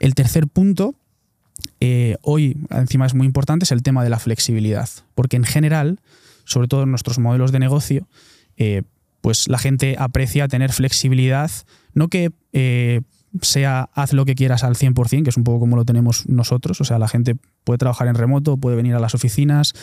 El 0.00 0.16
tercer 0.16 0.48
punto, 0.48 0.96
eh, 1.78 2.16
hoy 2.22 2.56
encima 2.70 3.06
es 3.06 3.14
muy 3.14 3.28
importante, 3.28 3.66
es 3.66 3.70
el 3.70 3.84
tema 3.84 4.02
de 4.02 4.10
la 4.10 4.18
flexibilidad. 4.18 4.88
Porque 5.14 5.36
en 5.36 5.44
general, 5.44 6.00
sobre 6.42 6.66
todo 6.66 6.82
en 6.82 6.90
nuestros 6.90 7.20
modelos 7.20 7.52
de 7.52 7.60
negocio, 7.60 8.08
eh, 8.56 8.82
pues 9.20 9.46
la 9.46 9.58
gente 9.58 9.94
aprecia 9.96 10.48
tener 10.48 10.72
flexibilidad, 10.72 11.52
no 11.94 12.08
que 12.08 12.32
eh, 12.52 13.00
sea 13.40 13.90
haz 13.94 14.12
lo 14.12 14.24
que 14.24 14.34
quieras 14.34 14.64
al 14.64 14.76
100%, 14.76 15.24
que 15.24 15.30
es 15.30 15.36
un 15.36 15.44
poco 15.44 15.60
como 15.60 15.76
lo 15.76 15.84
tenemos 15.84 16.28
nosotros, 16.28 16.80
o 16.80 16.84
sea, 16.84 16.98
la 16.98 17.08
gente 17.08 17.36
puede 17.64 17.78
trabajar 17.78 18.08
en 18.08 18.14
remoto, 18.14 18.56
puede 18.56 18.76
venir 18.76 18.94
a 18.94 19.00
las 19.00 19.14
oficinas, 19.14 19.74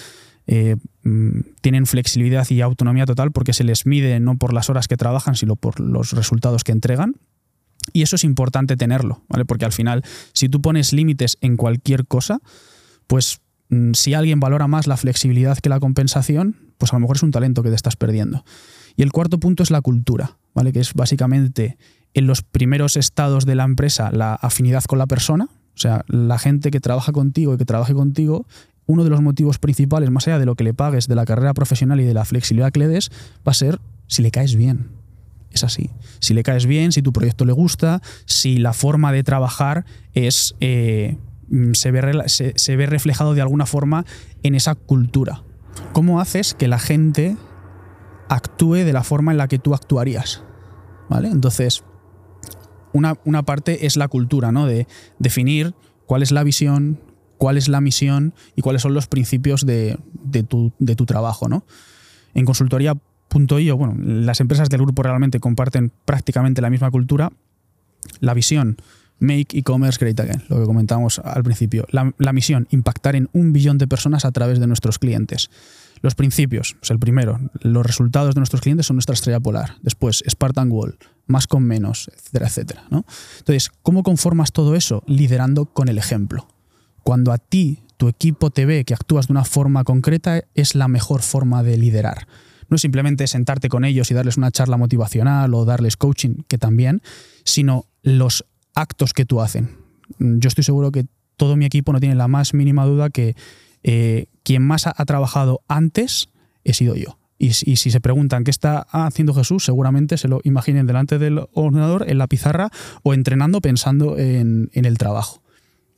eh, 0.48 0.78
mm, 1.04 1.42
tienen 1.62 1.86
flexibilidad 1.86 2.50
y 2.50 2.62
autonomía 2.62 3.06
total 3.06 3.32
porque 3.32 3.54
se 3.54 3.64
les 3.64 3.86
mide 3.86 4.20
no 4.20 4.38
por 4.38 4.54
las 4.54 4.70
horas 4.70 4.88
que 4.88 4.98
trabajan, 4.98 5.36
sino 5.36 5.56
por 5.56 5.80
los 5.80 6.14
resultados 6.14 6.64
que 6.64 6.72
entregan. 6.72 7.16
Y 7.94 8.02
eso 8.02 8.16
es 8.16 8.24
importante 8.24 8.76
tenerlo, 8.76 9.24
¿vale? 9.30 9.46
Porque 9.46 9.66
al 9.66 9.72
final, 9.72 10.04
si 10.34 10.50
tú 10.50 10.62
pones 10.62 10.94
límites 10.94 11.38
en 11.42 11.56
cualquier 11.56 12.06
cosa, 12.06 12.40
pues 13.08 13.42
mm, 13.70 13.94
si 13.94 14.14
alguien 14.14 14.40
valora 14.40 14.68
más 14.68 14.88
la 14.88 14.98
flexibilidad 14.98 15.58
que 15.58 15.70
la 15.70 15.80
compensación, 15.80 16.56
pues 16.78 16.94
a 16.94 16.96
lo 16.96 17.02
mejor 17.02 17.18
es 17.18 17.24
un 17.24 17.32
talento 17.32 17.64
que 17.64 17.70
te 17.70 17.76
estás 17.76 17.96
perdiendo. 17.96 18.44
Y 18.96 19.04
el 19.04 19.12
cuarto 19.12 19.40
punto 19.40 19.64
es 19.64 19.72
la 19.72 19.82
cultura, 19.82 20.38
¿vale? 20.54 20.74
Que 20.74 20.80
es 20.80 20.94
básicamente 20.94 21.78
en 22.14 22.28
los 22.28 22.42
primeros 22.42 22.98
estados 22.98 23.46
de 23.46 23.56
la 23.56 23.64
empresa 23.64 24.12
la 24.12 24.34
afinidad 24.36 24.84
con 24.84 24.98
la 25.00 25.08
persona, 25.08 25.46
o 25.76 25.78
sea, 25.82 26.04
la 26.08 26.38
gente 26.40 26.72
que 26.72 26.80
trabaja 26.80 27.12
contigo 27.12 27.54
y 27.54 27.58
que 27.58 27.66
trabaje 27.66 27.94
contigo, 27.94 28.46
uno 28.86 29.04
de 29.04 29.10
los 29.10 29.22
motivos 29.22 29.60
principales, 29.60 30.10
más 30.10 30.28
allá 30.28 30.40
de 30.40 30.46
lo 30.46 30.56
que 30.56 30.64
le 30.64 30.74
pagues, 30.74 31.08
de 31.08 31.16
la 31.16 31.26
carrera 31.26 31.54
profesional 31.54 32.00
y 32.02 32.04
de 32.06 32.14
la 32.14 32.26
flexibilidad 32.26 32.72
que 32.72 32.80
le 32.80 32.88
des, 32.88 33.12
va 33.48 33.52
a 33.52 33.54
ser 33.54 33.80
si 34.08 34.22
le 34.24 34.32
caes 34.32 34.56
bien. 34.56 34.88
Es 35.52 35.64
así. 35.64 35.90
Si 36.20 36.34
le 36.34 36.44
caes 36.44 36.66
bien, 36.66 36.92
si 36.92 37.02
tu 37.02 37.14
proyecto 37.14 37.46
le 37.46 37.54
gusta, 37.54 38.02
si 38.26 38.58
la 38.58 38.74
forma 38.74 39.12
de 39.12 39.24
trabajar 39.24 39.86
es 40.14 40.56
eh, 40.60 41.18
mm, 41.50 41.74
se, 41.74 41.92
ve, 41.92 42.24
se- 42.28 42.54
se 42.56 42.76
ve 42.76 42.86
reflejado 42.88 43.34
de 43.36 43.42
alguna 43.42 43.66
forma 43.66 44.06
en 44.44 44.56
esa 44.56 44.76
cultura. 44.76 45.44
¿Cómo 45.94 46.20
haces 46.20 46.54
que 46.56 46.68
la 46.68 46.80
gente 46.80 47.38
actúe 48.28 48.76
de 48.84 48.94
la 48.94 49.04
forma 49.04 49.32
en 49.32 49.38
la 49.38 49.48
que 49.48 49.60
tú 49.60 49.74
actuarías? 49.74 50.44
¿Vale? 51.10 51.30
Entonces, 51.30 51.84
una, 52.94 53.18
una 53.26 53.44
parte 53.44 53.86
es 53.86 53.98
la 53.98 54.08
cultura, 54.08 54.52
¿no? 54.52 54.66
De 54.66 54.88
definir 55.20 55.74
cuál 56.06 56.24
es 56.24 56.32
la 56.32 56.44
visión, 56.44 57.00
cuál 57.38 57.58
es 57.58 57.68
la 57.68 57.82
misión 57.82 58.34
y 58.56 58.62
cuáles 58.62 58.82
son 58.82 58.94
los 58.94 59.08
principios 59.08 59.66
de, 59.66 59.98
de 60.24 60.44
tu, 60.44 60.74
de 60.80 60.96
tu 60.96 61.06
trabajo, 61.06 61.48
¿no? 61.48 61.64
En 62.34 62.46
consultoría.io, 62.46 63.78
bueno, 63.78 63.96
las 63.98 64.40
empresas 64.40 64.70
del 64.70 64.82
grupo 64.82 65.04
realmente 65.04 65.40
comparten 65.40 65.92
prácticamente 66.06 66.62
la 66.62 66.70
misma 66.70 66.92
cultura. 66.92 67.32
La 68.22 68.34
visión, 68.34 68.78
make 69.20 69.58
e-commerce 69.58 69.98
great 70.00 70.20
again, 70.20 70.44
lo 70.48 70.60
que 70.60 70.66
comentábamos 70.66 71.20
al 71.20 71.44
principio. 71.44 71.86
La, 71.92 72.14
la 72.18 72.34
misión, 72.34 72.68
impactar 72.72 73.16
en 73.16 73.30
un 73.34 73.54
billón 73.54 73.78
de 73.78 73.88
personas 73.88 74.26
a 74.26 74.32
través 74.32 74.60
de 74.60 74.68
nuestros 74.68 75.00
clientes. 75.00 75.50
Los 76.02 76.16
principios, 76.16 76.76
pues 76.80 76.92
el 76.92 77.00
primero, 77.00 77.40
los 77.62 77.86
resultados 77.86 78.36
de 78.36 78.40
nuestros 78.40 78.62
clientes 78.62 78.86
son 78.86 78.96
nuestra 78.96 79.14
estrella 79.14 79.40
polar. 79.40 79.76
Después, 79.82 80.24
Spartan 80.30 80.72
Wall, 80.72 80.98
más 81.28 81.48
con 81.48 81.64
menos, 81.64 82.10
etcétera, 82.16 82.48
etcétera. 82.48 82.84
¿no? 82.90 83.06
Entonces, 83.40 83.70
¿cómo 83.82 84.04
conformas 84.04 84.52
todo 84.52 84.76
eso? 84.76 85.04
Liderando 85.08 85.66
con 85.66 85.90
el 85.90 85.98
ejemplo. 85.98 86.48
Cuando 87.04 87.32
a 87.32 87.38
ti 87.38 87.84
tu 87.98 88.08
equipo 88.08 88.50
te 88.50 88.66
ve 88.66 88.86
que 88.86 88.94
actúas 88.94 89.28
de 89.28 89.34
una 89.34 89.44
forma 89.44 89.84
concreta, 89.84 90.42
es 90.56 90.74
la 90.76 90.88
mejor 90.88 91.22
forma 91.22 91.64
de 91.64 91.78
liderar. 91.78 92.28
No 92.70 92.76
es 92.76 92.82
simplemente 92.82 93.28
sentarte 93.28 93.68
con 93.68 93.84
ellos 93.84 94.10
y 94.10 94.14
darles 94.14 94.38
una 94.38 94.52
charla 94.52 94.78
motivacional 94.78 95.54
o 95.54 95.66
darles 95.66 95.98
coaching, 95.98 96.44
que 96.48 96.58
también, 96.58 97.02
sino 97.44 97.86
los 98.04 98.46
actos 98.74 99.14
que 99.14 99.26
tú 99.26 99.42
hacen. 99.42 99.78
Yo 100.20 100.48
estoy 100.48 100.64
seguro 100.64 100.92
que 100.92 101.08
todo 101.36 101.56
mi 101.56 101.66
equipo 101.66 101.92
no 101.92 102.00
tiene 102.00 102.16
la 102.16 102.28
más 102.28 102.54
mínima 102.54 102.86
duda 102.86 103.10
que 103.10 103.36
eh, 103.84 104.28
quien 104.50 104.64
más 104.64 104.88
ha, 104.88 105.06
trabajado 105.06 105.62
antes 105.68 106.30
he 106.64 106.74
sido 106.74 106.96
yo. 106.96 107.20
Y, 107.38 107.54
si 107.54 107.76
se 107.76 108.00
preguntan 108.00 108.44
qué 108.44 108.50
está 108.50 108.80
haciendo 108.90 109.36
Jesús, 109.36 109.64
seguramente 109.64 110.18
se 110.18 110.28
lo 110.28 110.42
imaginen 110.44 110.88
delante 110.88 111.20
del 111.20 111.46
ordenador, 111.54 112.10
en 112.10 112.18
la 112.18 112.26
pizarra 112.26 112.72
o 113.04 113.14
entrenando 113.14 113.62
pensando 113.62 114.18
en, 114.18 114.72
el 114.74 114.98
trabajo. 114.98 115.44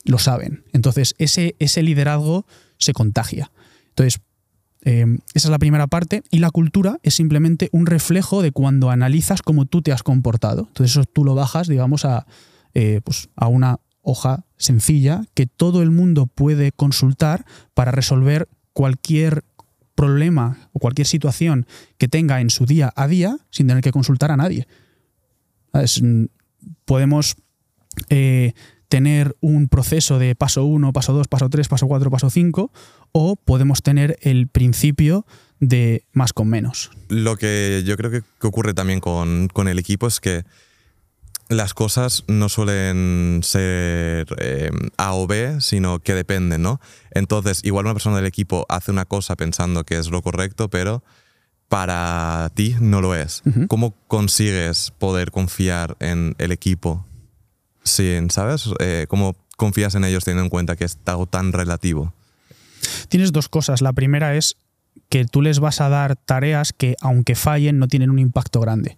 Lo 0.04 0.18
saben. 0.18 0.66
Entonces, 0.74 1.16
ese, 1.18 1.82
liderazgo 1.82 2.46
se 2.78 2.92
contagia. 2.92 3.54
Entonces, 3.88 4.20
eh, 4.82 5.06
esa 5.34 5.48
es 5.48 5.50
la 5.50 5.58
primera 5.58 5.88
parte. 5.88 6.22
Y 6.30 6.40
la 6.40 6.52
cultura 6.52 7.00
es 7.04 7.14
simplemente 7.14 7.70
un 7.72 7.86
reflejo 7.86 8.42
de 8.42 8.52
cuando 8.52 8.90
analizas 8.90 9.42
cómo 9.44 9.64
tú 9.64 9.82
te 9.82 9.94
has 9.94 10.04
comportado. 10.04 10.66
Entonces, 10.68 10.98
eso 10.98 11.06
tú 11.06 11.24
lo 11.24 11.36
bajas, 11.36 11.70
digamos, 11.70 12.04
a, 12.04 12.28
eh, 12.74 13.00
pues, 13.02 13.30
a 13.38 13.48
una 13.48 13.80
hoja 14.02 14.46
sencilla 14.58 15.24
que 15.34 15.48
todo 15.48 15.82
el 15.82 15.92
mundo 15.92 16.28
puede 16.28 16.72
consultar 16.72 17.46
para 17.74 17.92
resolver 17.92 18.48
cualquier 18.74 19.44
problema 19.96 20.70
o 20.74 20.80
cualquier 20.80 21.08
situación 21.08 21.68
que 21.98 22.08
tenga 22.08 22.42
en 22.42 22.50
su 22.50 22.66
día 22.66 22.92
a 22.96 23.08
día 23.08 23.38
sin 23.50 23.68
tener 23.68 23.84
que 23.84 23.92
consultar 23.92 24.32
a 24.32 24.38
nadie. 24.38 24.68
Mm, 25.74 26.26
podemos 26.86 27.36
eh, 28.10 28.54
tener 28.88 29.36
un 29.40 29.68
proceso 29.68 30.20
de 30.20 30.36
paso 30.36 30.66
1, 30.66 30.92
paso 30.92 31.14
2, 31.14 31.28
paso 31.28 31.50
3, 31.50 31.68
paso 31.68 31.88
4, 31.88 32.12
paso 32.12 32.30
5, 32.30 32.72
o 33.14 33.36
podemos 33.36 33.82
tener 33.82 34.18
el 34.22 34.48
principio 34.48 35.26
de 35.60 36.06
más 36.12 36.34
con 36.34 36.50
menos. 36.50 36.92
Lo 37.08 37.38
que 37.38 37.84
yo 37.86 37.96
creo 37.96 38.12
que, 38.12 38.24
ocurre 38.46 38.74
también 38.74 39.00
con, 39.00 39.48
con 39.48 39.68
el 39.68 39.80
equipo 39.80 40.08
es 40.08 40.20
que 40.20 40.44
las 41.52 41.74
cosas 41.74 42.24
no 42.28 42.50
suelen 42.50 43.42
ser 43.44 44.28
eh, 44.40 44.72
A 44.98 45.14
o 45.14 45.28
B, 45.28 45.60
sino 45.60 46.00
que 46.00 46.16
dependen, 46.16 46.62
¿no? 46.62 46.80
Entonces, 47.12 47.62
igual 47.64 47.86
una 47.86 47.94
persona 47.94 48.16
del 48.16 48.26
equipo 48.26 48.66
hace 48.70 48.92
una 48.92 49.06
cosa 49.06 49.36
pensando 49.36 49.84
que 49.84 49.98
es 49.98 50.10
lo 50.10 50.22
correcto, 50.22 50.70
pero 50.70 51.04
para 51.68 52.52
ti 52.54 52.76
no 52.80 53.02
lo 53.02 53.16
es. 53.16 53.44
¿Cómo 53.68 53.96
consigues 54.08 54.92
poder 54.98 55.32
confiar 55.32 55.96
en 56.00 56.36
el 56.38 56.52
equipo? 56.52 57.06
sin 57.84 58.30
¿sabes? 58.30 58.70
Eh, 58.80 59.06
¿Cómo 59.08 59.36
confías 59.58 59.96
en 59.96 60.04
ellos 60.04 60.24
teniendo 60.24 60.44
en 60.44 60.50
cuenta 60.50 60.76
que 60.76 60.86
es 60.86 60.98
algo 61.06 61.26
tan 61.26 61.52
relativo? 61.52 62.14
Tienes 63.10 63.32
dos 63.32 63.50
cosas. 63.50 63.82
La 63.82 63.94
primera 63.94 64.36
es 64.36 64.56
que 65.10 65.26
tú 65.26 65.42
les 65.42 65.60
vas 65.60 65.82
a 65.82 65.90
dar 65.90 66.16
tareas 66.16 66.74
que, 66.74 66.96
aunque 67.02 67.36
fallen, 67.36 67.80
no 67.80 67.88
tienen 67.88 68.10
un 68.10 68.20
impacto 68.20 68.60
grande. 68.60 68.98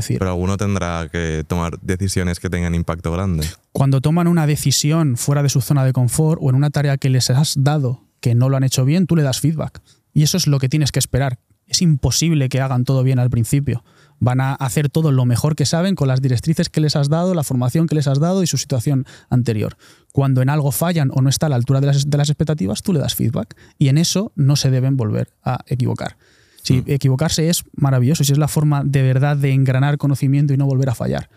Pero 0.00 0.30
alguno 0.30 0.56
tendrá 0.56 1.08
que 1.10 1.44
tomar 1.46 1.78
decisiones 1.80 2.40
que 2.40 2.48
tengan 2.48 2.74
impacto 2.74 3.12
grande. 3.12 3.46
Cuando 3.72 4.00
toman 4.00 4.28
una 4.28 4.46
decisión 4.46 5.16
fuera 5.16 5.42
de 5.42 5.48
su 5.48 5.60
zona 5.60 5.84
de 5.84 5.92
confort 5.92 6.40
o 6.42 6.50
en 6.50 6.56
una 6.56 6.70
tarea 6.70 6.96
que 6.96 7.10
les 7.10 7.30
has 7.30 7.54
dado 7.58 8.02
que 8.20 8.34
no 8.34 8.48
lo 8.48 8.56
han 8.56 8.64
hecho 8.64 8.84
bien, 8.84 9.06
tú 9.06 9.16
le 9.16 9.22
das 9.22 9.40
feedback. 9.40 9.82
Y 10.14 10.22
eso 10.22 10.36
es 10.36 10.46
lo 10.46 10.58
que 10.58 10.68
tienes 10.68 10.92
que 10.92 10.98
esperar. 10.98 11.38
Es 11.66 11.82
imposible 11.82 12.48
que 12.48 12.60
hagan 12.60 12.84
todo 12.84 13.02
bien 13.02 13.18
al 13.18 13.30
principio. 13.30 13.82
Van 14.18 14.40
a 14.40 14.54
hacer 14.54 14.88
todo 14.88 15.10
lo 15.10 15.24
mejor 15.24 15.56
que 15.56 15.66
saben 15.66 15.94
con 15.94 16.06
las 16.06 16.22
directrices 16.22 16.68
que 16.68 16.80
les 16.80 16.96
has 16.96 17.08
dado, 17.08 17.34
la 17.34 17.44
formación 17.44 17.86
que 17.86 17.94
les 17.94 18.06
has 18.06 18.20
dado 18.20 18.42
y 18.42 18.46
su 18.46 18.58
situación 18.58 19.06
anterior. 19.30 19.76
Cuando 20.12 20.42
en 20.42 20.48
algo 20.48 20.70
fallan 20.70 21.10
o 21.12 21.22
no 21.22 21.28
está 21.28 21.46
a 21.46 21.48
la 21.48 21.56
altura 21.56 21.80
de 21.80 21.86
las, 21.88 22.08
de 22.08 22.18
las 22.18 22.28
expectativas, 22.28 22.82
tú 22.82 22.92
le 22.92 23.00
das 23.00 23.14
feedback. 23.14 23.56
Y 23.78 23.88
en 23.88 23.98
eso 23.98 24.32
no 24.36 24.56
se 24.56 24.70
deben 24.70 24.96
volver 24.96 25.32
a 25.42 25.64
equivocar. 25.66 26.16
Si 26.62 26.74
mm. 26.80 26.84
equivocarse 26.86 27.48
es 27.48 27.64
maravilloso, 27.74 28.24
si 28.24 28.32
es 28.32 28.38
la 28.38 28.48
forma 28.48 28.82
de 28.84 29.02
verdad 29.02 29.36
de 29.36 29.52
engranar 29.52 29.98
conocimiento 29.98 30.54
y 30.54 30.56
no 30.56 30.66
volver 30.66 30.88
a 30.88 30.94
fallar. 30.94 31.28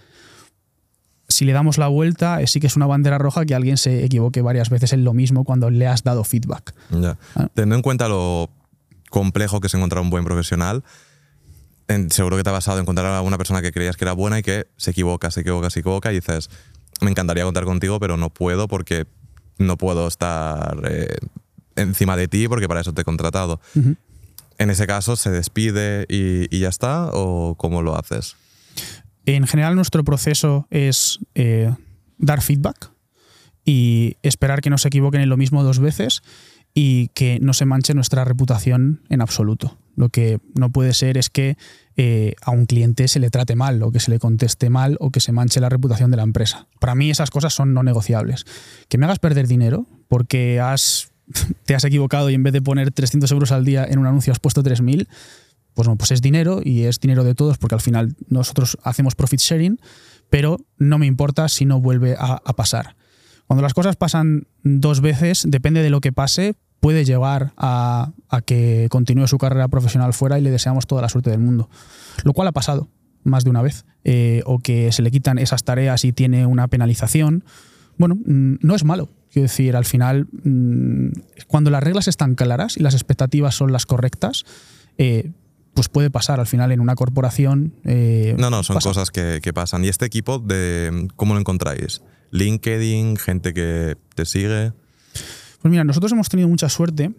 Si 1.27 1.43
le 1.43 1.53
damos 1.53 1.77
la 1.77 1.87
vuelta, 1.87 2.41
eh, 2.41 2.47
sí 2.47 2.59
que 2.59 2.67
es 2.67 2.75
una 2.75 2.85
bandera 2.85 3.17
roja 3.17 3.45
que 3.45 3.55
alguien 3.55 3.77
se 3.77 4.05
equivoque 4.05 4.41
varias 4.41 4.69
veces 4.69 4.93
en 4.93 5.03
lo 5.03 5.13
mismo 5.13 5.43
cuando 5.43 5.71
le 5.71 5.87
has 5.87 6.03
dado 6.03 6.23
feedback. 6.23 6.75
Ya. 6.91 7.17
Ah. 7.35 7.47
Teniendo 7.53 7.75
en 7.75 7.81
cuenta 7.81 8.07
lo 8.07 8.49
complejo 9.09 9.59
que 9.59 9.67
es 9.67 9.73
encontrar 9.73 10.01
un 10.01 10.11
buen 10.11 10.23
profesional, 10.23 10.83
seguro 12.09 12.37
que 12.37 12.43
te 12.43 12.49
ha 12.49 12.53
pasado 12.53 12.79
encontrar 12.79 13.07
a 13.07 13.21
una 13.21 13.37
persona 13.37 13.61
que 13.61 13.71
creías 13.71 13.97
que 13.97 14.05
era 14.05 14.13
buena 14.13 14.39
y 14.39 14.43
que 14.43 14.67
se 14.77 14.91
equivoca, 14.91 15.31
se 15.31 15.41
equivoca, 15.41 15.69
se 15.69 15.79
equivoca 15.79 16.11
y 16.11 16.15
dices, 16.15 16.49
me 17.01 17.09
encantaría 17.09 17.43
contar 17.43 17.65
contigo, 17.65 17.99
pero 17.99 18.17
no 18.17 18.29
puedo 18.29 18.67
porque 18.67 19.05
no 19.57 19.77
puedo 19.77 20.07
estar 20.07 20.81
eh, 20.89 21.15
encima 21.75 22.15
de 22.17 22.27
ti 22.27 22.47
porque 22.47 22.67
para 22.67 22.81
eso 22.81 22.93
te 22.93 23.01
he 23.01 23.05
contratado 23.05 23.59
en 24.57 24.69
ese 24.69 24.87
caso 24.87 25.15
se 25.15 25.31
despide 25.31 26.05
y, 26.09 26.59
ya 26.59 26.69
está 26.69 27.09
o 27.13 27.55
cómo 27.55 27.81
lo 27.81 27.97
haces? 27.97 28.35
En 29.25 29.47
general 29.47 29.75
nuestro 29.75 30.03
proceso 30.03 30.67
es 30.69 31.19
eh, 31.33 31.73
dar 32.17 32.41
feedback 32.41 32.91
y 33.63 34.17
esperar 34.21 34.61
que 34.61 34.69
no 34.69 34.77
se 34.77 34.89
equivoquen 34.89 35.21
en 35.21 35.29
lo 35.29 35.37
mismo 35.37 35.63
dos 35.63 35.79
veces 35.79 36.21
y 36.73 37.07
que 37.09 37.39
no 37.41 37.53
se 37.53 37.65
manche 37.65 37.93
nuestra 37.93 38.25
reputación 38.25 39.01
en 39.09 39.21
absoluto. 39.21 39.77
Lo 39.95 40.09
que 40.09 40.39
no 40.55 40.71
puede 40.71 40.93
ser 40.93 41.17
es 41.17 41.29
que 41.29 41.57
eh, 41.95 42.35
a 42.41 42.51
un 42.51 42.65
cliente 42.65 43.07
se 43.07 43.19
le 43.19 43.29
trate 43.29 43.55
mal 43.55 43.81
o 43.81 43.91
que 43.91 44.01
se 44.01 44.11
le 44.11 44.19
conteste 44.19 44.69
mal 44.69 44.97
o 44.99 45.09
que 45.09 45.21
se 45.21 45.31
manche 45.31 45.61
la 45.61 45.69
reputación 45.69 46.11
de 46.11 46.17
la 46.17 46.23
empresa. 46.23 46.67
Para 46.79 46.93
mí 46.93 47.09
esas 47.09 47.31
cosas 47.31 47.53
son 47.53 47.73
no 47.73 47.81
negociables. 47.81 48.45
Que 48.89 48.97
me 48.97 49.05
hagas 49.05 49.19
perder 49.19 49.47
dinero 49.47 49.87
porque 50.09 50.59
has 50.59 51.13
te 51.65 51.75
has 51.75 51.83
equivocado 51.83 52.29
y 52.29 52.33
en 52.33 52.43
vez 52.43 52.53
de 52.53 52.61
poner 52.61 52.91
300 52.91 53.31
euros 53.31 53.51
al 53.51 53.65
día 53.65 53.85
en 53.85 53.99
un 53.99 54.07
anuncio 54.07 54.31
has 54.31 54.39
puesto 54.39 54.63
3.000, 54.63 55.07
pues 55.73 55.87
no, 55.87 55.95
pues 55.97 56.11
es 56.11 56.21
dinero 56.21 56.61
y 56.63 56.83
es 56.83 56.99
dinero 56.99 57.23
de 57.23 57.35
todos 57.35 57.57
porque 57.57 57.75
al 57.75 57.81
final 57.81 58.15
nosotros 58.29 58.77
hacemos 58.83 59.15
profit 59.15 59.39
sharing, 59.39 59.79
pero 60.29 60.57
no 60.77 60.97
me 60.97 61.05
importa 61.05 61.49
si 61.49 61.65
no 61.65 61.81
vuelve 61.81 62.15
a, 62.17 62.37
pasar. 62.55 62.95
Cuando 63.47 63.61
las 63.61 63.73
cosas 63.73 63.95
pasan 63.95 64.47
dos 64.63 65.01
veces, 65.01 65.43
depende 65.47 65.83
de 65.83 65.89
lo 65.89 66.01
que 66.01 66.11
pase, 66.11 66.55
puede 66.79 67.05
llegar 67.05 67.53
a, 67.57 68.13
que 68.45 68.87
continúe 68.89 69.27
su 69.27 69.37
carrera 69.37 69.67
profesional 69.67 70.13
fuera 70.13 70.39
y 70.39 70.41
le 70.41 70.51
deseamos 70.51 70.87
toda 70.87 71.01
la 71.01 71.09
suerte 71.09 71.29
del 71.29 71.39
mundo. 71.39 71.69
Lo 72.23 72.33
cual 72.33 72.47
ha 72.47 72.51
pasado 72.51 72.89
más 73.23 73.43
de 73.43 73.49
una 73.49 73.61
vez. 73.61 73.85
Eh, 74.03 74.43
o 74.45 74.59
que 74.59 74.91
se 74.91 75.01
le 75.01 75.11
quitan 75.11 75.39
esas 75.39 75.63
tareas 75.63 76.05
y 76.05 76.13
tiene 76.13 76.45
una 76.45 76.67
penalización. 76.67 77.43
Bueno, 77.97 78.15
mm, 78.15 78.57
no 78.61 78.75
es 78.75 78.83
malo. 78.83 79.09
Quiero 79.35 79.49
decir, 79.49 79.75
al 79.75 79.83
final, 79.83 80.29
mm, 80.45 81.09
cuando 81.47 81.69
las 81.69 81.83
reglas 81.83 82.07
están 82.07 82.35
claras 82.35 82.77
y 82.77 82.79
las 82.79 82.93
expectativas 82.93 83.53
son 83.53 83.73
las 83.73 83.85
correctas, 83.85 84.45
eh, 84.97 85.33
pues 85.73 85.89
puede 85.89 86.09
pasar 86.09 86.39
al 86.39 86.47
final 86.47 86.71
en 86.71 86.79
una 86.79 86.95
corporación. 86.95 87.73
Eh, 87.83 88.33
no, 88.39 88.49
no, 88.49 88.63
son 88.63 88.79
cosas 88.79 89.11
que, 89.11 89.51
pasan. 89.53 89.83
¿Y 89.83 89.89
este 89.89 90.05
equipo, 90.05 90.39
de, 90.39 91.09
cómo 91.17 91.33
lo 91.33 91.41
encontráis? 91.41 92.01
¿LinkedIn? 92.31 93.17
¿Gente 93.17 93.53
que 93.53 93.97
te 94.15 94.25
sigue? 94.25 94.71
Pues 95.61 95.69
mira, 95.69 95.83
nosotros 95.83 96.13
hemos 96.13 96.29
tenido 96.29 96.47
mucha 96.47 96.69
suerte 96.69 97.13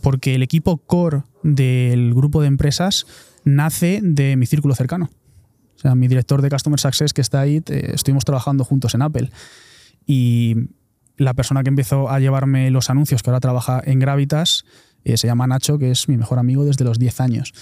porque 0.00 0.34
el 0.34 0.42
equipo 0.42 0.78
core 0.78 1.22
del 1.44 2.12
grupo 2.12 2.40
de 2.40 2.48
empresas 2.48 3.06
nace 3.44 4.00
de 4.02 4.34
mi 4.34 4.46
círculo 4.46 4.74
cercano. 4.74 5.10
O 5.76 5.78
sea, 5.78 5.94
mi 5.94 6.08
director 6.08 6.42
de 6.42 6.50
Customer 6.50 6.80
Success 6.80 7.12
que 7.12 7.20
está 7.20 7.38
ahí, 7.38 7.62
estuvimos 7.68 8.24
trabajando 8.24 8.64
juntos 8.64 8.96
en 8.96 9.02
Apple. 9.02 9.30
Y 10.08 10.56
la 11.16 11.34
persona 11.34 11.62
que 11.62 11.68
empezó 11.68 12.10
a 12.10 12.18
llevarme 12.20 12.70
los 12.70 12.90
anuncios, 12.90 13.22
que 13.22 13.30
ahora 13.30 13.40
trabaja 13.40 13.82
en 13.84 13.98
Gravitas, 13.98 14.64
eh, 15.04 15.16
se 15.16 15.26
llama 15.26 15.46
Nacho, 15.46 15.78
que 15.78 15.90
es 15.90 16.08
mi 16.08 16.16
mejor 16.16 16.38
amigo 16.38 16.64
desde 16.64 16.84
los 16.84 16.98
10 16.98 17.20
años. 17.20 17.52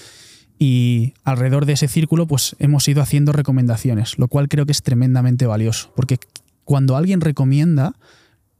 Y 0.58 1.14
alrededor 1.24 1.64
de 1.64 1.72
ese 1.72 1.88
círculo, 1.88 2.26
pues 2.26 2.54
hemos 2.58 2.86
ido 2.86 3.00
haciendo 3.02 3.32
recomendaciones, 3.32 4.18
lo 4.18 4.28
cual 4.28 4.48
creo 4.48 4.66
que 4.66 4.72
es 4.72 4.82
tremendamente 4.82 5.46
valioso, 5.46 5.92
porque 5.96 6.18
cuando 6.64 6.96
alguien 6.96 7.20
recomienda, 7.20 7.94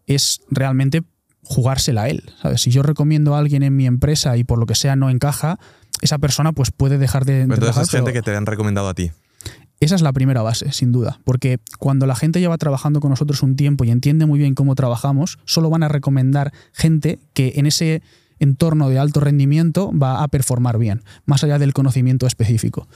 es 0.06 0.40
realmente 0.50 1.02
jugársela 1.42 2.02
a 2.02 2.08
él. 2.08 2.32
¿sabes? 2.42 2.62
Si 2.62 2.70
yo 2.70 2.82
recomiendo 2.82 3.34
a 3.34 3.38
alguien 3.38 3.62
en 3.62 3.76
mi 3.76 3.86
empresa 3.86 4.36
y 4.36 4.44
por 4.44 4.58
lo 4.58 4.66
que 4.66 4.74
sea 4.74 4.96
no 4.96 5.10
encaja, 5.10 5.58
esa 6.00 6.18
persona 6.18 6.52
pues 6.52 6.70
puede 6.70 6.98
dejar 6.98 7.24
de. 7.24 7.44
Pero 7.48 7.54
entonces 7.54 7.82
es 7.84 7.90
gente 7.90 8.12
que 8.12 8.22
te 8.22 8.34
han 8.34 8.46
recomendado 8.46 8.88
a 8.88 8.94
ti. 8.94 9.10
Esa 9.80 9.94
es 9.94 10.02
la 10.02 10.12
primera 10.12 10.42
base, 10.42 10.72
sin 10.72 10.92
duda, 10.92 11.20
porque 11.24 11.58
cuando 11.78 12.06
la 12.06 12.14
gente 12.14 12.38
lleva 12.38 12.58
trabajando 12.58 13.00
con 13.00 13.08
nosotros 13.08 13.42
un 13.42 13.56
tiempo 13.56 13.84
y 13.84 13.90
entiende 13.90 14.26
muy 14.26 14.38
bien 14.38 14.54
cómo 14.54 14.74
trabajamos, 14.74 15.38
solo 15.46 15.70
van 15.70 15.82
a 15.82 15.88
recomendar 15.88 16.52
gente 16.72 17.18
que 17.32 17.54
en 17.56 17.64
ese 17.64 18.02
entorno 18.40 18.88
de 18.90 18.98
alto 18.98 19.20
rendimiento 19.20 19.90
va 19.96 20.22
a 20.22 20.28
performar 20.28 20.78
bien, 20.78 21.02
más 21.24 21.44
allá 21.44 21.58
del 21.58 21.72
conocimiento 21.72 22.26
específico. 22.26 22.88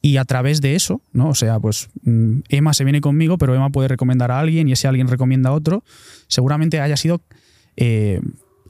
Y 0.00 0.16
a 0.16 0.24
través 0.24 0.60
de 0.60 0.76
eso, 0.76 1.02
¿no? 1.12 1.28
O 1.28 1.34
sea, 1.34 1.60
pues 1.60 1.88
mm, 2.04 2.40
Emma 2.48 2.72
se 2.72 2.84
viene 2.84 3.02
conmigo, 3.02 3.36
pero 3.36 3.54
Emma 3.54 3.70
puede 3.70 3.88
recomendar 3.88 4.30
a 4.30 4.40
alguien 4.40 4.68
y 4.68 4.72
ese 4.72 4.88
alguien 4.88 5.08
recomienda 5.08 5.50
a 5.50 5.52
otro. 5.52 5.84
Seguramente 6.26 6.80
haya 6.80 6.96
sido 6.96 7.20
eh, 7.76 8.20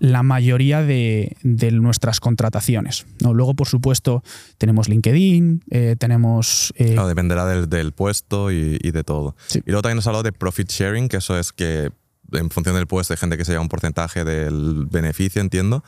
la 0.00 0.22
mayoría 0.22 0.82
de, 0.82 1.36
de 1.42 1.70
nuestras 1.72 2.20
contrataciones. 2.20 3.06
¿no? 3.20 3.34
Luego, 3.34 3.54
por 3.54 3.68
supuesto, 3.68 4.24
tenemos 4.58 4.88
LinkedIn, 4.88 5.62
eh, 5.70 5.94
tenemos... 5.98 6.72
eh, 6.76 6.94
Claro, 6.94 7.06
dependerá 7.06 7.44
del, 7.44 7.68
del 7.68 7.92
puesto 7.92 8.50
y, 8.50 8.78
y 8.82 8.90
de 8.90 9.04
todo. 9.04 9.36
Sí. 9.46 9.60
Y 9.64 9.70
luego 9.70 9.82
también 9.82 9.96
nos 9.96 10.06
hablado 10.06 10.22
de 10.22 10.32
profit 10.32 10.70
sharing, 10.70 11.08
que 11.08 11.18
eso 11.18 11.38
es 11.38 11.52
que 11.52 11.90
en 12.32 12.48
función 12.48 12.76
del 12.76 12.86
puesto 12.86 13.12
hay 13.12 13.18
gente 13.18 13.36
que 13.36 13.44
se 13.44 13.52
lleva 13.52 13.62
un 13.62 13.68
porcentaje 13.68 14.24
del 14.24 14.86
beneficio, 14.90 15.42
entiendo. 15.42 15.84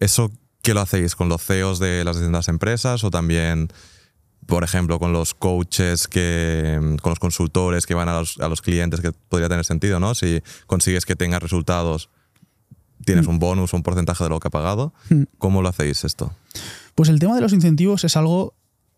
¿Eso 0.00 0.32
qué 0.62 0.74
lo 0.74 0.80
hacéis? 0.80 1.14
¿Con 1.14 1.28
los 1.28 1.42
CEOs 1.42 1.78
de 1.78 2.02
las 2.04 2.16
distintas 2.16 2.48
empresas 2.48 3.04
o 3.04 3.10
también, 3.10 3.68
por 4.46 4.64
ejemplo, 4.64 4.98
con 4.98 5.12
los 5.12 5.34
coaches, 5.34 6.08
que, 6.08 6.96
con 7.00 7.10
los 7.10 7.18
consultores 7.20 7.86
que 7.86 7.94
van 7.94 8.08
a 8.08 8.18
los, 8.18 8.40
a 8.40 8.48
los 8.48 8.60
clientes, 8.60 9.00
que 9.00 9.12
podría 9.12 9.48
tener 9.48 9.64
sentido, 9.64 10.00
¿no? 10.00 10.14
Si 10.16 10.42
consigues 10.66 11.04
que 11.06 11.14
tengas 11.14 11.42
resultados, 11.42 12.08
tienes 13.04 13.26
un 13.26 13.38
bonus 13.38 13.72
un 13.72 13.82
porcentaje 13.82 14.24
de 14.24 14.30
lo 14.30 14.40
que 14.40 14.48
ha 14.48 14.50
pagado. 14.50 14.92
Mm. 15.10 15.22
¿Cómo 15.38 15.62
lo 15.62 15.68
hacéis 15.68 16.04
esto? 16.04 16.32
Pues 16.94 17.08
el 17.08 17.18
tema 17.18 17.34
de 17.34 17.40
los 17.40 17.52
incentivos 17.52 18.04
es 18.04 18.16
algo 18.16 18.54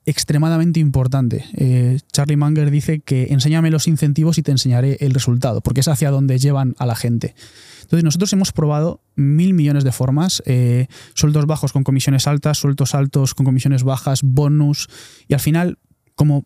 extremadamente 0.07 0.81
importante. 0.81 1.45
Eh, 1.55 1.99
Charlie 2.13 2.37
Munger 2.37 2.71
dice 2.71 3.01
que 3.01 3.29
enséñame 3.31 3.71
los 3.71 3.89
incentivos 3.89 4.39
y 4.39 4.43
te 4.43 4.51
enseñaré 4.51 4.99
el 5.01 5.15
resultado, 5.15 5.61
porque 5.61 5.81
es 5.81 5.89
hacia 5.89 6.11
donde 6.11 6.39
llevan 6.39 6.75
a 6.79 6.87
la 6.87 6.95
gente. 6.95 7.35
Entonces 7.83 8.05
nosotros 8.05 8.33
hemos 8.33 8.53
probado 8.53 9.01
mil 9.15 9.55
millones 9.55 9.85
de 9.85 9.93
formas, 9.93 10.43
eh, 10.47 10.89
sueldos 11.15 11.47
bajos 11.47 11.73
con 11.73 11.85
comisiones 11.85 12.27
altas, 12.27 12.59
sueldos 12.59 12.95
altos 12.95 13.35
con 13.35 13.47
comisiones 13.47 13.83
bajas, 13.83 14.21
bonus, 14.23 14.89
y 15.29 15.35
al 15.35 15.41
final, 15.41 15.79
como 16.15 16.45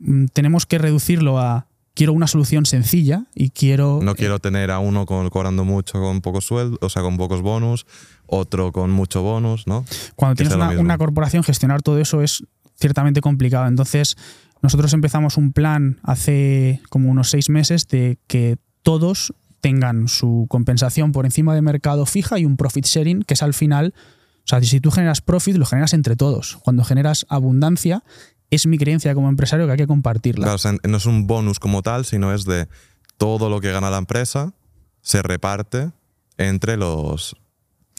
mm, 0.00 0.26
tenemos 0.32 0.66
que 0.66 0.78
reducirlo 0.78 1.38
a 1.38 1.66
quiero 1.94 2.12
una 2.12 2.26
solución 2.26 2.66
sencilla 2.66 3.26
y 3.34 3.50
quiero... 3.50 4.00
No 4.02 4.14
quiero 4.14 4.38
tener 4.38 4.70
a 4.70 4.78
uno 4.78 5.06
con, 5.06 5.28
cobrando 5.30 5.64
mucho 5.64 6.00
con 6.00 6.20
pocos 6.20 6.44
sueldos, 6.44 6.78
o 6.82 6.88
sea, 6.88 7.02
con 7.02 7.16
pocos 7.16 7.42
bonus, 7.42 7.86
otro 8.26 8.72
con 8.72 8.90
mucho 8.90 9.22
bonus, 9.22 9.66
¿no? 9.66 9.84
Cuando 10.16 10.36
que 10.36 10.44
tienes 10.44 10.56
una, 10.56 10.80
una 10.80 10.98
corporación, 10.98 11.42
gestionar 11.42 11.82
todo 11.82 11.98
eso 11.98 12.22
es 12.22 12.44
ciertamente 12.78 13.20
complicado. 13.20 13.66
Entonces, 13.66 14.16
nosotros 14.62 14.92
empezamos 14.92 15.36
un 15.36 15.52
plan 15.52 15.98
hace 16.02 16.80
como 16.88 17.10
unos 17.10 17.30
seis 17.30 17.48
meses 17.48 17.88
de 17.88 18.18
que 18.26 18.56
todos 18.82 19.34
tengan 19.60 20.08
su 20.08 20.46
compensación 20.48 21.12
por 21.12 21.26
encima 21.26 21.54
de 21.54 21.62
mercado 21.62 22.06
fija 22.06 22.38
y 22.38 22.44
un 22.44 22.56
profit 22.56 22.86
sharing, 22.86 23.22
que 23.22 23.34
es 23.34 23.42
al 23.42 23.54
final, 23.54 23.94
o 24.38 24.48
sea, 24.48 24.62
si 24.62 24.80
tú 24.80 24.90
generas 24.90 25.20
profit, 25.20 25.56
lo 25.56 25.66
generas 25.66 25.92
entre 25.92 26.16
todos. 26.16 26.56
Cuando 26.62 26.84
generas 26.84 27.26
abundancia, 27.28 28.02
es 28.50 28.66
mi 28.66 28.78
creencia 28.78 29.14
como 29.14 29.28
empresario 29.28 29.66
que 29.66 29.72
hay 29.72 29.78
que 29.78 29.86
compartirla. 29.86 30.44
Claro, 30.44 30.56
o 30.56 30.58
sea, 30.58 30.74
no 30.86 30.96
es 30.96 31.06
un 31.06 31.26
bonus 31.26 31.58
como 31.58 31.82
tal, 31.82 32.04
sino 32.04 32.34
es 32.34 32.44
de 32.44 32.68
todo 33.16 33.48
lo 33.48 33.60
que 33.60 33.70
gana 33.70 33.90
la 33.90 33.98
empresa 33.98 34.54
se 35.02 35.22
reparte 35.22 35.90
entre 36.36 36.76
los 36.76 37.36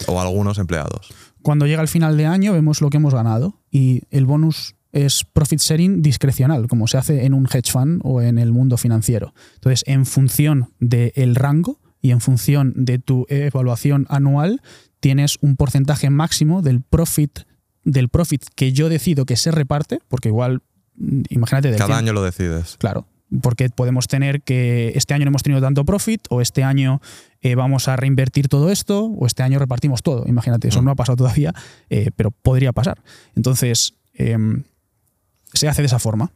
o 0.07 0.19
algunos 0.19 0.57
empleados. 0.57 1.13
Cuando 1.41 1.65
llega 1.67 1.81
el 1.81 1.87
final 1.87 2.17
de 2.17 2.25
año, 2.25 2.53
vemos 2.53 2.81
lo 2.81 2.89
que 2.89 2.97
hemos 2.97 3.13
ganado 3.13 3.59
y 3.71 4.03
el 4.09 4.25
bonus 4.25 4.75
es 4.91 5.23
profit 5.23 5.59
sharing 5.59 6.01
discrecional, 6.01 6.67
como 6.67 6.87
se 6.87 6.97
hace 6.97 7.25
en 7.25 7.33
un 7.33 7.45
hedge 7.45 7.71
fund 7.71 8.01
o 8.03 8.21
en 8.21 8.37
el 8.37 8.51
mundo 8.51 8.77
financiero. 8.77 9.33
Entonces, 9.55 9.83
en 9.87 10.05
función 10.05 10.73
del 10.79 11.35
rango 11.35 11.79
y 12.01 12.11
en 12.11 12.19
función 12.19 12.73
de 12.75 12.99
tu 12.99 13.25
evaluación 13.29 14.05
anual, 14.09 14.61
tienes 14.99 15.37
un 15.41 15.55
porcentaje 15.55 16.09
máximo 16.09 16.61
del 16.61 16.81
profit 16.81 17.39
del 17.83 18.09
profit 18.09 18.43
que 18.55 18.73
yo 18.73 18.89
decido 18.89 19.25
que 19.25 19.35
se 19.35 19.51
reparte, 19.51 19.99
porque 20.07 20.29
igual, 20.29 20.61
mm, 20.95 21.21
imagínate, 21.29 21.69
del 21.69 21.77
Cada 21.77 21.95
100 21.95 21.97
año 22.05 22.13
lo 22.13 22.23
decides. 22.23 22.77
Claro, 22.77 23.07
porque 23.41 23.69
podemos 23.69 24.07
tener 24.07 24.41
que 24.41 24.91
este 24.95 25.13
año 25.13 25.25
no 25.25 25.29
hemos 25.29 25.43
tenido 25.43 25.61
tanto 25.61 25.85
profit 25.85 26.21
o 26.29 26.41
este 26.41 26.63
año 26.63 27.01
eh, 27.41 27.55
vamos 27.55 27.87
a 27.87 27.95
reinvertir 27.95 28.49
todo 28.49 28.69
esto 28.71 29.05
o 29.05 29.25
este 29.25 29.41
año 29.41 29.57
repartimos 29.57 30.03
todo. 30.03 30.25
Imagínate, 30.27 30.67
eso 30.67 30.81
Mm. 30.81 30.85
no 30.85 30.91
ha 30.91 30.95
pasado 30.95 31.15
todavía, 31.15 31.53
eh, 31.89 32.11
pero 32.15 32.31
podría 32.31 32.71
pasar. 32.73 33.01
Entonces, 33.35 33.93
em, 34.13 34.63
se 35.53 35.67
hace 35.67 35.81
de 35.81 35.87
esa 35.87 35.99
forma. 35.99 36.31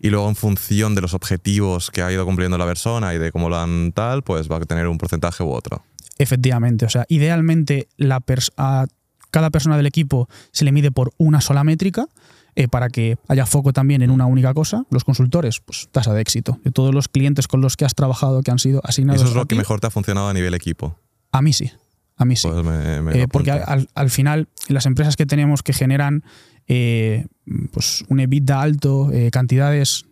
Y 0.00 0.10
luego, 0.10 0.28
en 0.28 0.36
función 0.36 0.94
de 0.94 1.00
los 1.00 1.14
objetivos 1.14 1.90
que 1.90 2.02
ha 2.02 2.12
ido 2.12 2.24
cumpliendo 2.26 2.58
la 2.58 2.66
persona 2.66 3.14
y 3.14 3.18
de 3.18 3.32
cómo 3.32 3.48
lo 3.48 3.56
han 3.58 3.92
tal, 3.92 4.22
pues 4.22 4.50
va 4.50 4.56
a 4.58 4.60
tener 4.60 4.86
un 4.88 4.98
porcentaje 4.98 5.42
u 5.42 5.50
otro. 5.50 5.84
Efectivamente, 6.18 6.86
o 6.86 6.88
sea, 6.88 7.06
idealmente 7.08 7.88
la 7.96 8.22
a 8.56 8.86
cada 9.30 9.50
persona 9.50 9.76
del 9.76 9.86
equipo 9.86 10.28
se 10.52 10.64
le 10.64 10.72
mide 10.72 10.90
por 10.90 11.12
una 11.18 11.40
sola 11.40 11.64
métrica 11.64 12.06
eh, 12.54 12.68
para 12.68 12.88
que 12.88 13.18
haya 13.28 13.44
foco 13.46 13.72
también 13.72 14.02
en 14.02 14.10
una 14.10 14.26
única 14.26 14.54
cosa. 14.54 14.84
Los 14.90 15.04
consultores, 15.04 15.60
pues 15.60 15.88
tasa 15.92 16.14
de 16.14 16.22
éxito. 16.22 16.58
De 16.64 16.70
todos 16.70 16.94
los 16.94 17.08
clientes 17.08 17.48
con 17.48 17.60
los 17.60 17.76
que 17.76 17.84
has 17.84 17.94
trabajado, 17.94 18.42
que 18.42 18.50
han 18.50 18.58
sido 18.58 18.80
asignados 18.84 19.20
Eso 19.22 19.30
es 19.30 19.36
lo 19.36 19.46
que 19.46 19.54
mejor 19.56 19.80
te 19.80 19.86
ha 19.88 19.90
funcionado 19.90 20.28
a 20.28 20.32
nivel 20.32 20.54
equipo. 20.54 20.98
A 21.32 21.42
mí 21.42 21.52
sí, 21.52 21.70
a 22.16 22.24
mí 22.24 22.34
sí. 22.36 22.48
Pues 22.48 22.64
me- 22.64 23.22
Eh, 23.22 23.28
porque 23.28 23.50
al, 23.50 23.88
al 23.94 24.10
final 24.10 24.48
las 24.68 24.86
empresas 24.86 25.16
que 25.16 25.26
tenemos 25.26 25.62
que 25.62 25.74
generan 25.74 26.24
eh, 26.66 27.26
pues 27.72 28.04
un 28.08 28.20
EBITDA 28.20 28.60
alto, 28.62 29.10
cantidades 29.30 30.06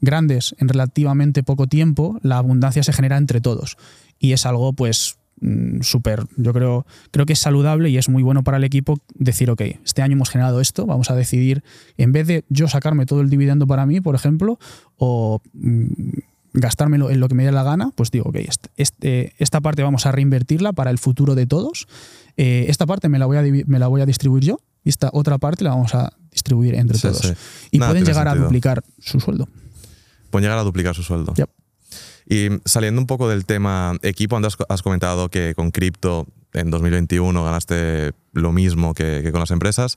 grandes 0.00 0.54
en 0.58 0.68
relativamente 0.68 1.42
poco 1.42 1.66
tiempo, 1.66 2.18
la 2.22 2.38
abundancia 2.38 2.82
se 2.84 2.92
genera 2.92 3.16
entre 3.16 3.40
todos. 3.40 3.76
Y 4.20 4.32
es 4.32 4.46
algo 4.46 4.72
pues 4.72 5.17
mm, 5.40 5.80
súper, 5.82 6.24
yo 6.36 6.52
creo, 6.52 6.86
creo 7.10 7.26
que 7.26 7.32
es 7.34 7.38
saludable 7.38 7.90
y 7.90 7.98
es 7.98 8.08
muy 8.08 8.22
bueno 8.22 8.42
para 8.44 8.56
el 8.56 8.64
equipo 8.64 8.98
decir, 9.14 9.50
ok, 9.50 9.62
este 9.84 10.02
año 10.02 10.14
hemos 10.14 10.30
generado 10.30 10.60
esto, 10.60 10.86
vamos 10.86 11.10
a 11.10 11.14
decidir, 11.14 11.62
en 11.96 12.12
vez 12.12 12.26
de 12.26 12.44
yo 12.48 12.68
sacarme 12.68 13.06
todo 13.06 13.20
el 13.20 13.30
dividendo 13.30 13.66
para 13.66 13.86
mí, 13.86 14.00
por 14.00 14.14
ejemplo, 14.14 14.58
o 14.96 15.40
mm, 15.54 15.86
gastármelo 16.54 17.10
en 17.10 17.20
lo 17.20 17.28
que 17.28 17.34
me 17.34 17.44
dé 17.44 17.52
la 17.52 17.62
gana, 17.62 17.90
pues 17.94 18.10
digo, 18.10 18.26
ok, 18.30 18.36
este- 18.36 18.70
este- 18.76 19.32
esta 19.38 19.60
parte 19.60 19.82
vamos 19.82 20.06
a 20.06 20.12
reinvertirla 20.12 20.72
para 20.72 20.90
el 20.90 20.98
futuro 20.98 21.34
de 21.34 21.46
todos. 21.46 21.86
Eh, 22.36 22.66
esta 22.68 22.86
parte 22.86 23.08
me 23.08 23.18
la, 23.18 23.26
voy 23.26 23.36
a, 23.36 23.42
me 23.42 23.78
la 23.78 23.86
voy 23.88 24.00
a 24.00 24.06
distribuir 24.06 24.44
yo 24.44 24.60
y 24.82 24.88
esta 24.88 25.10
otra 25.12 25.38
parte 25.38 25.62
la 25.64 25.70
vamos 25.70 25.94
a 25.94 26.12
distribuir 26.32 26.74
entre 26.74 26.96
Sí, 26.96 27.02
todos. 27.02 27.18
sí. 27.18 27.32
Y 27.70 27.78
Nada, 27.78 27.90
pueden 27.92 28.04
llegar 28.06 28.28
a 28.28 28.34
duplicar 28.34 28.82
su 28.98 29.20
sueldo. 29.20 29.48
Pueden 30.30 30.44
llegar 30.44 30.58
a 30.58 30.62
duplicar 30.62 30.94
su 30.94 31.02
sueldo. 31.02 31.34
Yep. 31.34 31.50
Y 32.28 32.48
saliendo 32.66 33.00
un 33.00 33.06
poco 33.06 33.28
del 33.28 33.46
tema 33.46 33.94
equipo, 34.02 34.36
antes 34.36 34.56
has 34.68 34.82
comentado 34.82 35.30
que 35.30 35.54
con 35.54 35.70
cripto 35.70 36.26
en 36.52 36.70
2021 36.70 37.42
ganaste 37.42 38.12
lo 38.32 38.52
mismo 38.52 38.92
que, 38.92 39.20
que 39.22 39.32
con 39.32 39.40
las 39.40 39.50
empresas. 39.50 39.96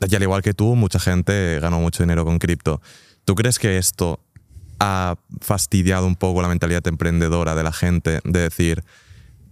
Y 0.00 0.14
al 0.14 0.22
igual 0.22 0.42
que 0.42 0.54
tú, 0.54 0.74
mucha 0.74 0.98
gente 0.98 1.60
ganó 1.60 1.78
mucho 1.80 2.02
dinero 2.02 2.24
con 2.24 2.38
cripto. 2.38 2.80
¿Tú 3.24 3.34
crees 3.36 3.60
que 3.60 3.78
esto 3.78 4.20
ha 4.80 5.16
fastidiado 5.40 6.06
un 6.06 6.16
poco 6.16 6.42
la 6.42 6.48
mentalidad 6.48 6.86
emprendedora 6.86 7.54
de 7.54 7.62
la 7.62 7.72
gente 7.72 8.20
de 8.24 8.40
decir, 8.40 8.84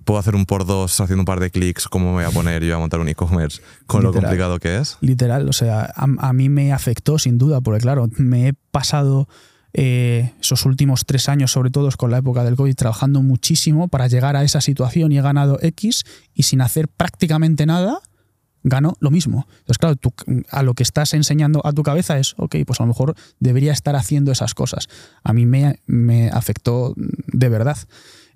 puedo 0.05 0.19
hacer 0.19 0.35
un 0.35 0.47
por 0.47 0.67
dos 0.67 1.01
haciendo 1.01 1.23
un 1.23 1.27
par 1.27 1.41
de 1.41 1.51
clics, 1.51 1.89
¿cómo 1.89 2.07
me 2.07 2.13
voy 2.13 2.25
a 2.25 2.31
poner 2.31 2.63
yo 2.63 2.77
a 2.77 2.79
montar 2.79 3.01
un 3.01 3.09
e-commerce 3.09 3.63
con 3.87 4.03
lo 4.03 4.11
Literal. 4.11 4.25
complicado 4.25 4.59
que 4.59 4.77
es? 4.79 4.99
Literal, 5.01 5.49
o 5.49 5.53
sea, 5.53 5.93
a, 5.95 6.07
a 6.19 6.33
mí 6.33 6.49
me 6.49 6.73
afectó 6.73 7.19
sin 7.19 7.39
duda, 7.39 7.61
porque 7.61 7.81
claro, 7.81 8.09
me 8.19 8.49
he 8.49 8.53
pasado 8.71 9.29
eh, 9.77 10.33
esos 10.41 10.65
últimos 10.67 11.05
tres 11.05 11.29
años, 11.29 11.51
sobre 11.51 11.71
todo 11.71 11.91
con 11.97 12.13
la 12.13 12.19
época 12.19 12.45
del 12.45 12.55
COVID, 12.55 12.77
trabajando 12.77 13.23
muchísimo 13.23 13.89
para 13.89 14.07
llegar 14.07 14.37
a 14.37 14.45
esa 14.45 14.61
situación 14.61 15.11
y 15.11 15.19
he 15.19 15.23
ganado 15.23 15.59
X 15.61 16.05
y 16.33 16.45
sin 16.45 16.61
hacer 16.61 16.87
prácticamente 16.87 17.67
nada, 17.67 17.99
gano 18.63 18.97
lo 19.01 19.11
mismo. 19.11 19.49
Entonces, 19.51 19.79
claro, 19.79 19.97
tú, 19.97 20.15
a 20.49 20.63
lo 20.63 20.75
que 20.75 20.85
estás 20.85 21.13
enseñando 21.13 21.61
a 21.67 21.73
tu 21.73 21.83
cabeza 21.83 22.19
es, 22.19 22.35
ok, 22.39 22.57
pues 22.65 22.81
a 22.81 22.85
lo 22.85 22.89
mejor 22.89 23.17
debería 23.41 23.73
estar 23.73 23.97
haciendo 23.97 24.31
esas 24.31 24.55
cosas. 24.55 24.89
A 25.25 25.33
mí 25.33 25.45
me, 25.45 25.81
me 25.87 26.31
afectó 26.31 26.95
de 26.97 27.49
verdad. 27.49 27.77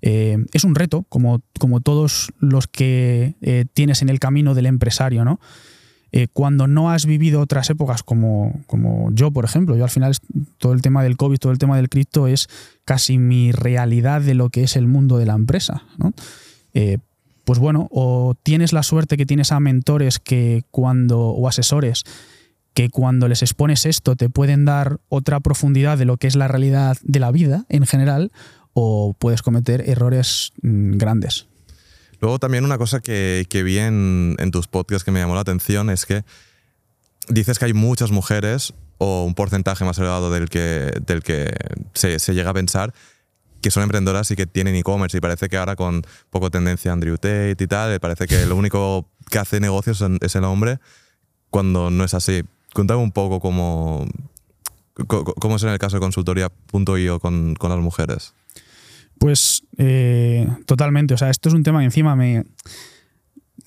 Eh, 0.03 0.45
es 0.53 0.65
un 0.65 0.75
reto, 0.75 1.07
como, 1.09 1.43
como 1.59 1.81
todos 1.81 2.33
los 2.39 2.67
que 2.67 3.37
eh, 3.43 3.65
tienes 3.73 4.03
en 4.03 4.09
el 4.09 4.19
camino 4.19 4.55
del 4.55 4.67
empresario, 4.67 5.25
¿no? 5.25 5.41
Eh, 6.11 6.27
cuando 6.33 6.67
no 6.67 6.91
has 6.91 7.05
vivido 7.05 7.41
otras 7.41 7.69
épocas 7.71 8.03
como, 8.03 8.61
como 8.67 9.11
yo, 9.13 9.31
por 9.31 9.45
ejemplo, 9.45 9.77
yo 9.77 9.85
al 9.85 9.91
final 9.91 10.17
todo 10.57 10.73
el 10.73 10.81
tema 10.81 11.03
del 11.03 11.17
COVID, 11.17 11.39
todo 11.39 11.53
el 11.53 11.59
tema 11.59 11.77
del 11.77 11.89
cripto 11.89 12.27
es 12.27 12.49
casi 12.85 13.19
mi 13.19 13.53
realidad 13.53 14.23
de 14.23 14.35
lo 14.35 14.49
que 14.49 14.63
es 14.63 14.77
el 14.77 14.87
mundo 14.87 15.19
de 15.19 15.27
la 15.27 15.35
empresa. 15.35 15.83
¿no? 15.99 16.13
Eh, 16.73 16.99
pues 17.45 17.59
bueno, 17.59 17.89
o 17.91 18.35
tienes 18.43 18.73
la 18.73 18.83
suerte 18.83 19.17
que 19.17 19.27
tienes 19.27 19.53
a 19.53 19.61
mentores 19.61 20.19
que 20.19 20.65
cuando, 20.71 21.21
o 21.21 21.49
asesores 21.49 22.05
que 22.75 22.91
cuando 22.91 23.27
les 23.27 23.43
expones 23.43 23.87
esto 23.87 24.17
te 24.17 24.31
pueden 24.31 24.65
dar 24.65 25.01
otra 25.09 25.41
profundidad 25.41 25.99
de 25.99 26.05
lo 26.05 26.17
que 26.17 26.27
es 26.27 26.37
la 26.37 26.47
realidad 26.47 26.97
de 27.03 27.19
la 27.19 27.33
vida 27.33 27.65
en 27.69 27.87
general, 27.87 28.31
o 28.73 29.15
puedes 29.19 29.43
cometer 29.43 29.89
errores 29.89 30.53
mm, 30.63 30.99
grandes. 30.99 31.49
Luego 32.21 32.39
también 32.39 32.65
una 32.65 32.79
cosa 32.79 33.01
que, 33.01 33.47
que 33.49 33.63
vi 33.63 33.79
en, 33.79 34.37
en 34.39 34.51
tus 34.51 34.67
podcasts 34.67 35.05
que 35.05 35.11
me 35.11 35.21
llamó 35.21 35.35
la 35.35 35.43
atención 35.43 35.91
es 35.91 36.07
que 36.07 36.25
dices 37.29 37.59
que 37.59 37.67
hay 37.67 37.75
muchas 37.75 38.11
mujeres 38.11 38.75
o 38.99 39.25
un 39.25 39.35
porcentaje 39.35 39.85
más 39.85 39.99
elevado 39.99 40.31
del 40.31 40.49
que, 40.49 40.93
del 41.07 41.23
que 41.23 41.55
se, 41.95 42.19
se 42.19 42.35
llega 42.35 42.51
a 42.51 42.55
pensar 42.55 42.93
que 43.61 43.71
son 43.71 43.83
emprendedoras 43.83 44.31
y 44.31 44.37
que 44.37 44.47
tienen 44.47 44.75
e-commerce 44.75 45.17
y 45.17 45.21
parece 45.21 45.49
que 45.49 45.57
ahora 45.57 45.77
con 45.77 46.03
poco 46.31 46.51
tendencia 46.51 46.93
Andrew 46.93 47.17
Tate 47.17 47.57
y 47.59 47.67
tal, 47.67 47.93
eh, 47.93 48.01
parece 48.01 48.27
que 48.27 48.47
lo 48.47 48.57
único 48.57 49.09
que 49.31 49.39
hace 49.39 49.61
negocios 49.61 50.05
es 50.21 50.37
el 50.37 50.45
hombre 50.45 50.79
cuando 51.51 51.91
no 51.91 52.05
es 52.05 52.15
así. 52.15 52.45
Cuéntame 52.73 53.01
un 53.01 53.13
poco 53.13 53.41
cómo, 53.41 54.07
cómo 55.07 55.57
es 55.57 55.63
en 55.63 55.71
el 55.71 55.79
caso 55.79 55.97
de 55.97 56.01
consultoría.io 56.01 57.21
con, 57.21 57.55
con 57.55 57.71
las 57.71 57.81
mujeres. 57.81 58.35
Pues 59.19 59.63
eh, 59.77 60.49
totalmente. 60.67 61.15
O 61.15 61.17
sea, 61.17 61.31
esto 61.31 61.49
es 61.49 61.55
un 61.55 61.63
tema 61.63 61.81
que 61.81 61.87
encima 61.87 62.15
me, 62.15 62.45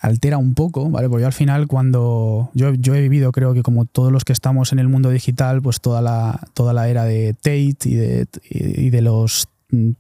altera 0.02 0.38
un 0.38 0.56
poco, 0.56 0.90
¿vale? 0.90 1.08
Porque 1.08 1.22
yo 1.22 1.28
al 1.28 1.34
final 1.34 1.68
cuando 1.68 2.50
yo, 2.56 2.74
yo, 2.74 2.96
he 2.96 3.02
vivido, 3.02 3.32
creo 3.32 3.54
que 3.54 3.62
como 3.62 3.86
todos 3.86 4.12
los 4.12 4.26
que 4.26 4.34
estamos 4.34 4.72
en 4.74 4.80
el 4.80 4.88
mundo 4.88 5.12
digital, 5.12 5.62
pues 5.62 5.80
toda 5.80 6.02
la, 6.02 6.48
toda 6.54 6.74
la 6.74 6.90
era 6.90 7.06
de 7.06 7.34
Tate 7.34 7.78
y 7.86 7.96
de, 7.96 8.28
y 8.50 8.90
de 8.90 9.02
los 9.02 9.48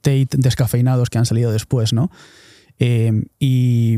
Tate 0.02 0.30
descafeinados 0.38 1.10
que 1.10 1.19
han 1.19 1.26
salido 1.26 1.52
después, 1.52 1.94
¿no? 1.94 2.10
Eh, 2.80 3.26
y 3.38 3.98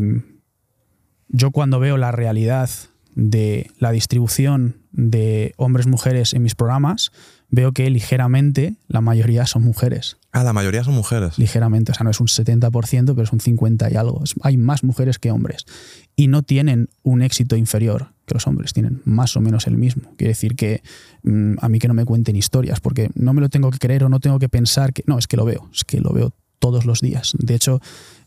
yo 1.30 1.52
cuando 1.52 1.80
veo 1.80 1.98
la 1.98 2.12
realidad 2.12 2.70
de 3.16 3.72
la 3.80 3.92
distribución 3.92 4.82
de 4.92 5.54
hombres-mujeres 5.56 6.34
en 6.34 6.44
mis 6.44 6.54
programas, 6.54 7.12
veo 7.54 7.72
que 7.72 7.88
ligeramente 7.92 8.74
la 8.88 9.00
mayoría 9.00 9.46
son 9.46 9.62
mujeres. 9.62 10.18
Ah, 10.32 10.44
la 10.44 10.54
mayoría 10.54 10.84
son 10.84 10.96
mujeres. 10.96 11.38
Ligeramente, 11.38 11.92
o 11.92 11.96
sea, 11.96 12.04
no 12.04 12.10
es 12.10 12.20
un 12.20 12.26
70%, 12.26 13.06
pero 13.06 13.22
es 13.22 13.32
un 13.32 13.40
50 13.40 13.92
y 13.92 13.96
algo. 13.96 14.24
hay 14.42 14.58
más 14.58 14.84
mujeres 14.84 15.20
que 15.20 15.30
hombres. 15.30 15.68
Y 16.16 16.28
no 16.30 16.42
tienen 16.42 16.90
un 17.04 17.22
éxito 17.22 17.56
inferior 17.56 18.08
que 18.26 18.34
los 18.34 18.48
hombres, 18.48 18.74
tienen 18.74 19.04
más 19.06 19.38
o 19.38 19.42
menos 19.42 19.68
el 19.68 19.78
mismo. 19.78 20.16
Quiere 20.18 20.30
decir 20.30 20.56
que 20.56 20.82
mm, 21.22 21.58
a 21.62 21.70
mí 21.70 21.78
que 21.78 21.88
no 21.88 21.94
me 21.94 22.06
cuenten 22.06 22.36
historias, 22.36 22.80
porque 22.80 23.12
no 23.14 23.34
me 23.34 23.42
lo 23.42 23.50
tengo 23.50 23.70
que 23.70 23.78
creer 23.78 24.04
o 24.04 24.10
no 24.10 24.20
tengo 24.20 24.40
que 24.40 24.50
pensar 24.50 24.92
que... 24.92 25.04
No, 25.06 25.20
es 25.20 25.28
que 25.28 25.38
lo 25.38 25.46
veo, 25.46 25.70
es 25.72 25.84
que 25.84 26.02
lo 26.02 26.12
veo 26.12 26.34
todos 26.58 26.86
los 26.86 27.02
días. 27.02 27.34
De 27.38 27.54
hecho, 27.54 27.82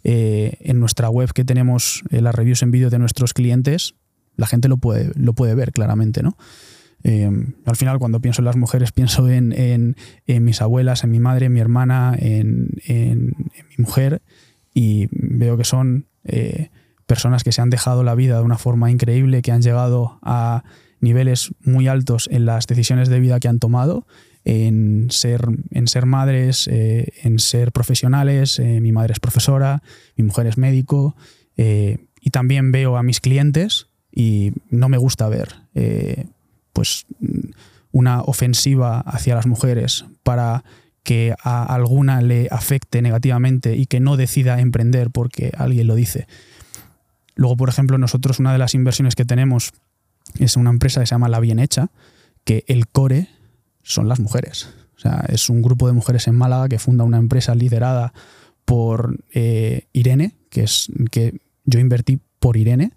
eh, 0.05 0.57
en 0.61 0.78
nuestra 0.78 1.11
web 1.11 1.32
que 1.32 1.44
tenemos 1.44 2.05
eh, 2.11 2.20
las 2.20 2.35
reviews 2.35 2.62
en 2.62 2.70
vídeo 2.70 2.90
de 2.90 3.01
nuestros 3.01 3.35
clientes, 3.35 3.94
la 4.36 4.47
gente 4.47 4.69
lo 4.69 4.77
puede, 4.77 5.11
lo 5.16 5.32
puede 5.32 5.57
ver 5.57 5.73
claramente, 5.73 6.23
¿no? 6.23 6.36
Eh, 7.02 7.31
al 7.64 7.77
final, 7.77 7.98
cuando 7.98 8.20
pienso 8.20 8.40
en 8.40 8.47
las 8.47 8.56
mujeres, 8.56 8.93
pienso 8.93 9.28
en, 9.28 9.94
mis 10.27 10.60
abuelas, 10.60 11.05
en 11.05 11.10
mi 11.10 11.20
madre, 11.20 11.47
en 11.47 11.52
mi 11.52 11.60
hermana, 11.60 12.16
en, 12.18 12.70
mi 12.89 13.77
mujer, 13.78 14.23
y 14.74 15.09
veo 15.12 15.56
que 15.56 15.64
son 15.64 16.06
eh, 16.24 16.70
personas 17.06 17.44
que 17.44 17.52
se 17.52 17.62
han 17.62 17.70
dejado 17.70 18.02
la 18.02 18.14
vida 18.14 18.39
de 18.39 18.44
una 18.44 18.59
forma 18.59 18.90
increíble, 18.90 19.43
que 19.43 19.52
han 19.52 19.62
llegado 19.62 20.18
a 20.23 20.64
niveles 21.01 21.55
muy 21.62 21.86
altos 21.86 22.28
en 22.32 22.47
las 22.47 22.66
decisiones 22.66 23.09
de 23.09 23.20
vida 23.20 23.39
que 23.39 23.48
han 23.48 23.59
tomado, 23.59 24.06
en 24.44 25.09
ser, 25.10 25.43
en 25.70 25.89
ser 25.89 26.06
madres, 26.06 26.68
eh, 26.68 27.12
en 27.23 27.39
ser 27.39 27.73
profesionales. 27.73 28.60
mi 28.60 28.93
madre 28.93 29.12
es 29.12 29.20
profesora, 29.20 29.82
mi 30.16 30.24
mujer 30.24 30.47
es 30.47 30.59
médico, 30.59 31.16
y 31.56 32.31
también 32.31 32.73
veo 32.73 32.97
a 32.97 33.02
mis 33.02 33.20
clientes 33.20 33.86
y 34.12 34.52
no 34.68 34.89
me 34.89 34.98
gusta 34.98 35.28
ver 35.28 35.55
pues 36.77 37.07
una 37.90 38.20
ofensiva 38.20 39.01
hacia 39.01 39.35
las 39.35 39.47
mujeres 39.47 40.05
para 40.23 40.62
que 41.03 41.35
a 41.43 41.65
alguna 41.65 42.20
le 42.20 42.48
afecte 42.51 43.01
negativamente 43.01 43.77
y 43.77 43.86
que 43.86 43.98
no 43.98 44.19
decida 44.19 44.61
emprender 44.61 45.11
porque 45.11 45.53
alguien 45.57 45.86
lo 45.86 45.94
dice. 45.94 46.27
Luego, 47.35 47.57
por 47.57 47.70
ejemplo, 47.70 47.97
nosotros 47.97 48.40
una 48.40 48.53
de 48.53 48.59
las 48.59 48.74
inversiones 48.74 49.15
que 49.15 49.24
tenemos 49.24 49.73
es 50.39 50.59
una 50.59 50.69
empresa 50.69 51.01
que 51.01 51.07
se 51.07 51.15
llama 51.15 51.31
La 51.31 51.40
Bien 51.40 51.59
Hecha, 51.59 51.89
que 52.44 52.65
el 52.66 52.89
core 52.89 53.31
son 53.82 54.07
las 54.07 54.20
mujeres. 54.20 54.69
O 54.97 55.01
sea, 55.01 55.24
es 55.28 55.48
un 55.48 55.62
grupo 55.62 55.86
de 55.86 55.94
mujeres 55.94 56.28
en 56.28 56.35
Málaga 56.35 56.69
que 56.69 56.78
funda 56.78 57.05
una 57.05 57.16
empresa 57.16 57.55
liderada 57.55 58.12
por 58.66 59.24
eh, 59.32 59.86
Irene, 59.94 60.35
que 60.51 60.65
es 60.65 60.89
que 61.11 61.40
yo 61.65 61.81
invertí 61.81 62.20
por 62.39 62.59
Irene, 62.59 62.93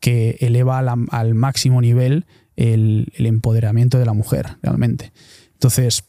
que 0.00 0.38
eleva 0.40 0.80
al 0.80 1.34
máximo 1.36 1.80
nivel 1.80 2.26
el, 2.60 3.12
empoderamiento 3.16 3.98
de 3.98 4.04
la 4.04 4.12
mujer, 4.12 4.56
realmente. 4.62 5.12
Entonces, 5.54 6.04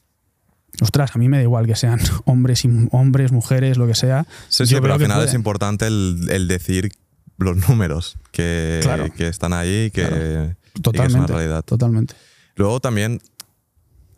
ostras, 0.82 1.12
a 1.16 1.20
mí 1.20 1.30
me 1.30 1.38
da 1.38 1.44
igual 1.44 1.66
que 1.66 1.76
sean 1.76 2.00
hombres, 2.26 2.66
y, 2.66 2.70
hombres 2.92 3.32
mujeres, 3.32 3.78
lo 3.78 3.88
que 3.88 3.96
sea. 3.96 4.26
Sí, 4.50 4.66
sí, 4.66 4.76
pero 4.82 4.94
al 4.94 5.00
final 5.00 5.24
es 5.24 5.34
importante 5.34 5.88
el, 5.88 6.48
decir 6.48 6.92
los 7.38 7.58
números 7.68 8.18
que, 8.32 8.82
que 9.16 9.28
están 9.28 9.54
ahí 9.54 9.90
que, 9.92 10.56
totalmente, 10.82 11.08
es 11.08 11.16
una 11.16 11.28
realidad. 11.28 11.64
Totalmente. 11.64 12.14
Luego 12.56 12.80
también 12.80 13.22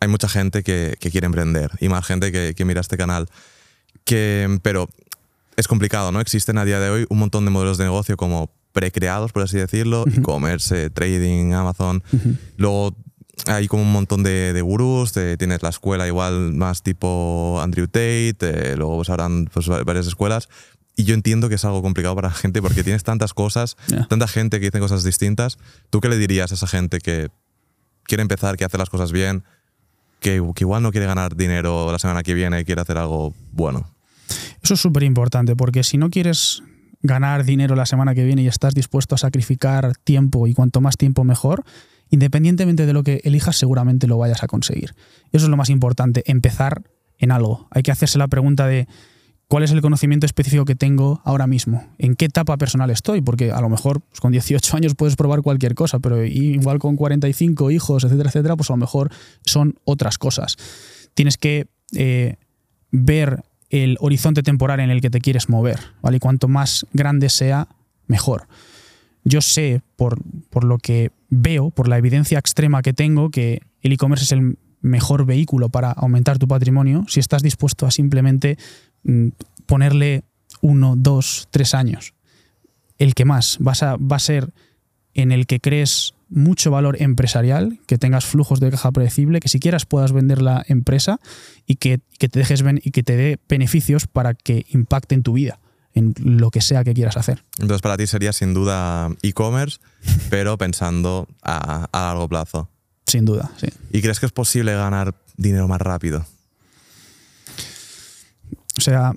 hay 0.00 0.08
mucha 0.08 0.28
gente 0.28 0.62
que, 0.62 0.96
quiere 1.00 1.26
emprender 1.26 1.70
y 1.80 1.88
más 1.88 2.04
gente 2.04 2.54
que, 2.54 2.64
mira 2.64 2.80
este 2.80 2.96
canal. 2.96 3.28
Que, 4.04 4.58
pero 4.62 4.88
es 5.56 5.66
complicado, 5.66 6.12
¿no? 6.12 6.20
Existen 6.20 6.58
a 6.58 6.64
día 6.64 6.80
de 6.80 6.90
hoy 6.90 7.06
un 7.08 7.18
montón 7.18 7.44
de 7.44 7.50
modelos 7.50 7.78
de 7.78 7.84
negocio 7.84 8.16
como 8.16 8.50
precreados, 8.74 9.32
por 9.32 9.44
así 9.44 9.56
decirlo, 9.56 10.04
e-commerce, 10.12 10.90
trading, 10.90 11.52
Amazon. 11.52 12.02
Luego 12.56 12.94
hay 13.46 13.68
como 13.68 13.84
un 13.84 13.92
montón 13.92 14.24
de, 14.24 14.52
de 14.52 14.62
gurús, 14.62 15.12
tienes 15.12 15.62
la 15.62 15.68
escuela 15.68 16.06
igual 16.06 16.52
más 16.52 16.82
tipo 16.82 17.60
Andrew 17.62 17.86
Tate, 17.86 18.36
eh, 18.40 18.74
luego 18.76 18.96
pues 18.96 19.08
habrán 19.10 19.46
pues, 19.46 19.68
varias 19.68 20.08
escuelas. 20.08 20.48
Y 20.96 21.04
yo 21.04 21.14
entiendo 21.14 21.48
que 21.48 21.54
es 21.54 21.64
algo 21.64 21.82
complicado 21.82 22.14
para 22.16 22.28
la 22.28 22.34
gente 22.34 22.60
porque 22.60 22.82
tienes 22.82 23.04
tantas 23.04 23.32
cosas, 23.32 23.76
tanta 24.08 24.26
gente 24.26 24.58
que 24.58 24.66
dice 24.66 24.80
cosas 24.80 25.04
distintas. 25.04 25.58
¿Tú 25.90 26.00
qué 26.00 26.08
le 26.08 26.18
dirías 26.18 26.50
a 26.50 26.56
esa 26.56 26.66
gente 26.66 26.98
que 26.98 27.28
quiere 28.02 28.22
empezar, 28.22 28.56
que 28.56 28.64
hace 28.64 28.76
las 28.76 28.90
cosas 28.90 29.12
bien, 29.12 29.44
que, 30.18 30.42
que 30.54 30.64
igual 30.64 30.82
no 30.82 30.90
quiere 30.90 31.06
ganar 31.06 31.36
dinero 31.36 31.92
la 31.92 32.00
semana 32.00 32.24
que 32.24 32.34
viene 32.34 32.60
y 32.60 32.64
quiere 32.64 32.80
hacer 32.80 32.98
algo 32.98 33.34
bueno? 33.52 33.88
Eso 34.62 34.74
es 34.74 34.80
súper 34.80 35.04
importante 35.04 35.54
porque 35.54 35.84
si 35.84 35.96
no 35.96 36.10
quieres 36.10 36.62
ganar 37.04 37.44
dinero 37.44 37.76
la 37.76 37.86
semana 37.86 38.14
que 38.14 38.24
viene 38.24 38.42
y 38.42 38.48
estás 38.48 38.74
dispuesto 38.74 39.14
a 39.14 39.18
sacrificar 39.18 39.92
tiempo 40.02 40.46
y 40.48 40.54
cuanto 40.54 40.80
más 40.80 40.96
tiempo 40.96 41.22
mejor, 41.22 41.62
independientemente 42.10 42.86
de 42.86 42.92
lo 42.94 43.02
que 43.02 43.20
elijas, 43.24 43.56
seguramente 43.56 44.06
lo 44.08 44.16
vayas 44.16 44.42
a 44.42 44.46
conseguir. 44.46 44.94
Eso 45.30 45.44
es 45.44 45.50
lo 45.50 45.56
más 45.56 45.68
importante, 45.68 46.24
empezar 46.26 46.82
en 47.18 47.30
algo. 47.30 47.68
Hay 47.70 47.82
que 47.82 47.92
hacerse 47.92 48.18
la 48.18 48.26
pregunta 48.26 48.66
de 48.66 48.88
cuál 49.48 49.64
es 49.64 49.70
el 49.70 49.82
conocimiento 49.82 50.24
específico 50.24 50.64
que 50.64 50.74
tengo 50.74 51.20
ahora 51.24 51.46
mismo, 51.46 51.86
en 51.98 52.16
qué 52.16 52.24
etapa 52.24 52.56
personal 52.56 52.88
estoy, 52.88 53.20
porque 53.20 53.52
a 53.52 53.60
lo 53.60 53.68
mejor 53.68 54.00
pues, 54.00 54.20
con 54.20 54.32
18 54.32 54.74
años 54.74 54.94
puedes 54.94 55.14
probar 55.14 55.42
cualquier 55.42 55.74
cosa, 55.74 55.98
pero 55.98 56.24
igual 56.24 56.78
con 56.78 56.96
45 56.96 57.70
hijos, 57.70 58.04
etcétera, 58.04 58.30
etcétera, 58.30 58.56
pues 58.56 58.70
a 58.70 58.72
lo 58.72 58.78
mejor 58.78 59.10
son 59.44 59.74
otras 59.84 60.16
cosas. 60.16 60.56
Tienes 61.12 61.36
que 61.36 61.66
eh, 61.94 62.36
ver 62.90 63.42
el 63.74 63.96
horizonte 63.98 64.44
temporal 64.44 64.78
en 64.78 64.90
el 64.90 65.00
que 65.00 65.10
te 65.10 65.20
quieres 65.20 65.48
mover, 65.48 65.80
¿vale? 66.00 66.18
Y 66.18 66.20
cuanto 66.20 66.46
más 66.46 66.86
grande 66.92 67.28
sea, 67.28 67.66
mejor. 68.06 68.46
Yo 69.24 69.40
sé, 69.40 69.82
por, 69.96 70.20
lo 70.62 70.78
que 70.78 71.10
veo, 71.28 71.70
por 71.70 71.88
la 71.88 71.98
evidencia 71.98 72.38
extrema 72.38 72.82
que 72.82 72.92
tengo, 72.92 73.30
que 73.30 73.62
el 73.82 73.92
e-commerce 73.92 74.24
es 74.24 74.32
el 74.32 74.58
mejor 74.80 75.26
vehículo 75.26 75.70
para 75.70 75.90
aumentar 75.90 76.38
tu 76.38 76.46
patrimonio 76.46 77.04
si 77.08 77.18
estás 77.18 77.42
dispuesto 77.42 77.86
a 77.86 77.90
simplemente 77.90 78.58
mm, 79.02 79.28
ponerle 79.66 80.22
uno, 80.60 80.94
dos, 80.96 81.48
tres 81.50 81.74
años. 81.74 82.14
El 82.98 83.14
que 83.14 83.24
más 83.24 83.58
a, 83.82 83.96
va 83.96 84.16
a 84.16 84.20
ser 84.20 84.50
en 85.14 85.32
el 85.32 85.46
que 85.46 85.58
crees 85.58 86.14
mucho 86.34 86.70
valor 86.70 87.00
empresarial, 87.00 87.78
que 87.86 87.96
tengas 87.96 88.26
flujos 88.26 88.60
de 88.60 88.70
caja 88.70 88.90
predecible, 88.90 89.40
que 89.40 89.48
siquiera 89.48 89.78
puedas 89.88 90.12
vender 90.12 90.42
la 90.42 90.64
empresa 90.66 91.20
y 91.66 91.76
que, 91.76 92.00
te 92.18 92.28
dejes 92.38 92.62
ven, 92.62 92.80
y 92.82 92.90
que 92.90 93.02
te 93.02 93.16
dé 93.16 93.38
beneficios 93.48 94.06
para 94.06 94.34
que 94.34 94.66
impacten 94.68 95.22
tu 95.22 95.34
vida 95.34 95.60
en 95.94 96.12
lo 96.18 96.50
que 96.50 96.60
sea 96.60 96.82
que 96.82 96.92
quieras 96.92 97.16
hacer. 97.16 97.44
Entonces 97.58 97.82
para 97.82 97.96
ti 97.96 98.06
sería 98.06 98.32
sin 98.32 98.52
duda 98.52 99.10
e-commerce, 99.22 99.78
pero 100.30 100.58
pensando 100.58 101.28
a, 101.42 101.88
a, 101.92 102.00
largo 102.06 102.28
plazo. 102.28 102.68
Sin 103.06 103.24
duda, 103.24 103.52
sí. 103.56 103.68
¿Y 103.92 104.02
crees 104.02 104.18
que 104.18 104.26
es 104.26 104.32
posible 104.32 104.74
ganar 104.74 105.14
dinero 105.36 105.68
más 105.68 105.80
rápido? 105.80 106.26
O 108.76 108.80
sea, 108.80 109.12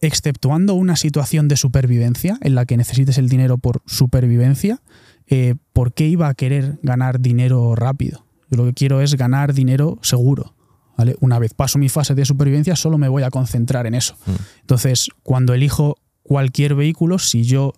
exceptuando 0.00 0.74
una 0.74 0.96
situación 0.96 1.48
de 1.48 1.56
supervivencia 1.56 2.38
en 2.40 2.54
la 2.54 2.64
que 2.64 2.76
necesites 2.78 3.18
el 3.18 3.28
dinero 3.28 3.58
por 3.58 3.82
supervivencia, 3.86 4.80
eh, 5.26 5.54
¿por 5.72 5.92
qué 5.92 6.06
iba 6.06 6.28
a 6.28 6.34
querer 6.34 6.78
ganar 6.82 7.20
dinero 7.20 7.74
rápido? 7.74 8.24
Yo 8.50 8.58
lo 8.58 8.64
que 8.64 8.74
quiero 8.74 9.00
es 9.00 9.14
ganar 9.14 9.54
dinero 9.54 9.98
seguro. 10.02 10.54
¿vale? 10.96 11.16
Una 11.20 11.38
vez 11.38 11.54
paso 11.54 11.78
mi 11.78 11.88
fase 11.88 12.14
de 12.14 12.24
supervivencia, 12.24 12.76
solo 12.76 12.98
me 12.98 13.08
voy 13.08 13.22
a 13.22 13.30
concentrar 13.30 13.86
en 13.86 13.94
eso. 13.94 14.16
Mm. 14.26 14.32
Entonces, 14.60 15.08
cuando 15.22 15.54
elijo 15.54 15.96
cualquier 16.22 16.74
vehículo, 16.74 17.18
si 17.18 17.44
yo 17.44 17.72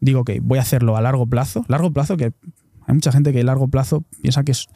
digo 0.00 0.24
que 0.24 0.40
voy 0.40 0.58
a 0.58 0.62
hacerlo 0.62 0.96
a 0.96 1.00
largo 1.00 1.26
plazo, 1.26 1.64
largo 1.68 1.92
plazo 1.92 2.16
que 2.16 2.32
hay 2.86 2.94
mucha 2.94 3.12
gente 3.12 3.32
que 3.32 3.40
a 3.40 3.44
largo 3.44 3.68
plazo 3.68 4.04
piensa 4.20 4.42
que 4.42 4.52
es 4.52 4.68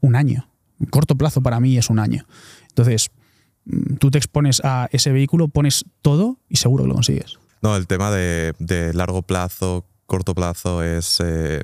un 0.00 0.16
año. 0.16 0.48
corto 0.90 1.16
plazo 1.16 1.42
para 1.42 1.60
mí 1.60 1.76
es 1.76 1.90
un 1.90 1.98
año. 1.98 2.26
Entonces, 2.68 3.10
mm, 3.64 3.96
tú 3.96 4.10
te 4.10 4.18
expones 4.18 4.60
a 4.64 4.88
ese 4.92 5.12
vehículo, 5.12 5.48
pones 5.48 5.84
todo 6.02 6.38
y 6.48 6.56
seguro 6.56 6.84
que 6.84 6.88
lo 6.88 6.94
consigues. 6.94 7.38
No, 7.62 7.76
el 7.76 7.86
tema 7.86 8.10
de, 8.10 8.54
de 8.58 8.94
largo 8.94 9.22
plazo, 9.22 9.84
corto 10.10 10.34
plazo 10.34 10.82
es 10.82 11.18
eh, 11.24 11.62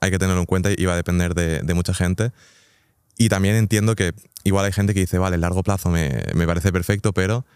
hay 0.00 0.10
que 0.10 0.18
tenerlo 0.18 0.40
en 0.40 0.46
cuenta 0.46 0.68
y 0.76 0.84
va 0.84 0.92
a 0.92 0.96
depender 0.96 1.34
de, 1.34 1.74
mucha 1.74 1.94
gente. 1.94 2.30
Y 3.16 3.30
también 3.30 3.56
entiendo 3.56 3.96
que 3.96 4.12
igual 4.44 4.66
hay 4.66 4.72
gente 4.72 4.92
que 4.92 5.00
dice, 5.00 5.16
vale, 5.16 5.38
largo 5.38 5.62
plazo 5.62 5.88
me, 5.88 6.22
parece 6.46 6.70
perfecto, 6.70 7.14
pero 7.14 7.46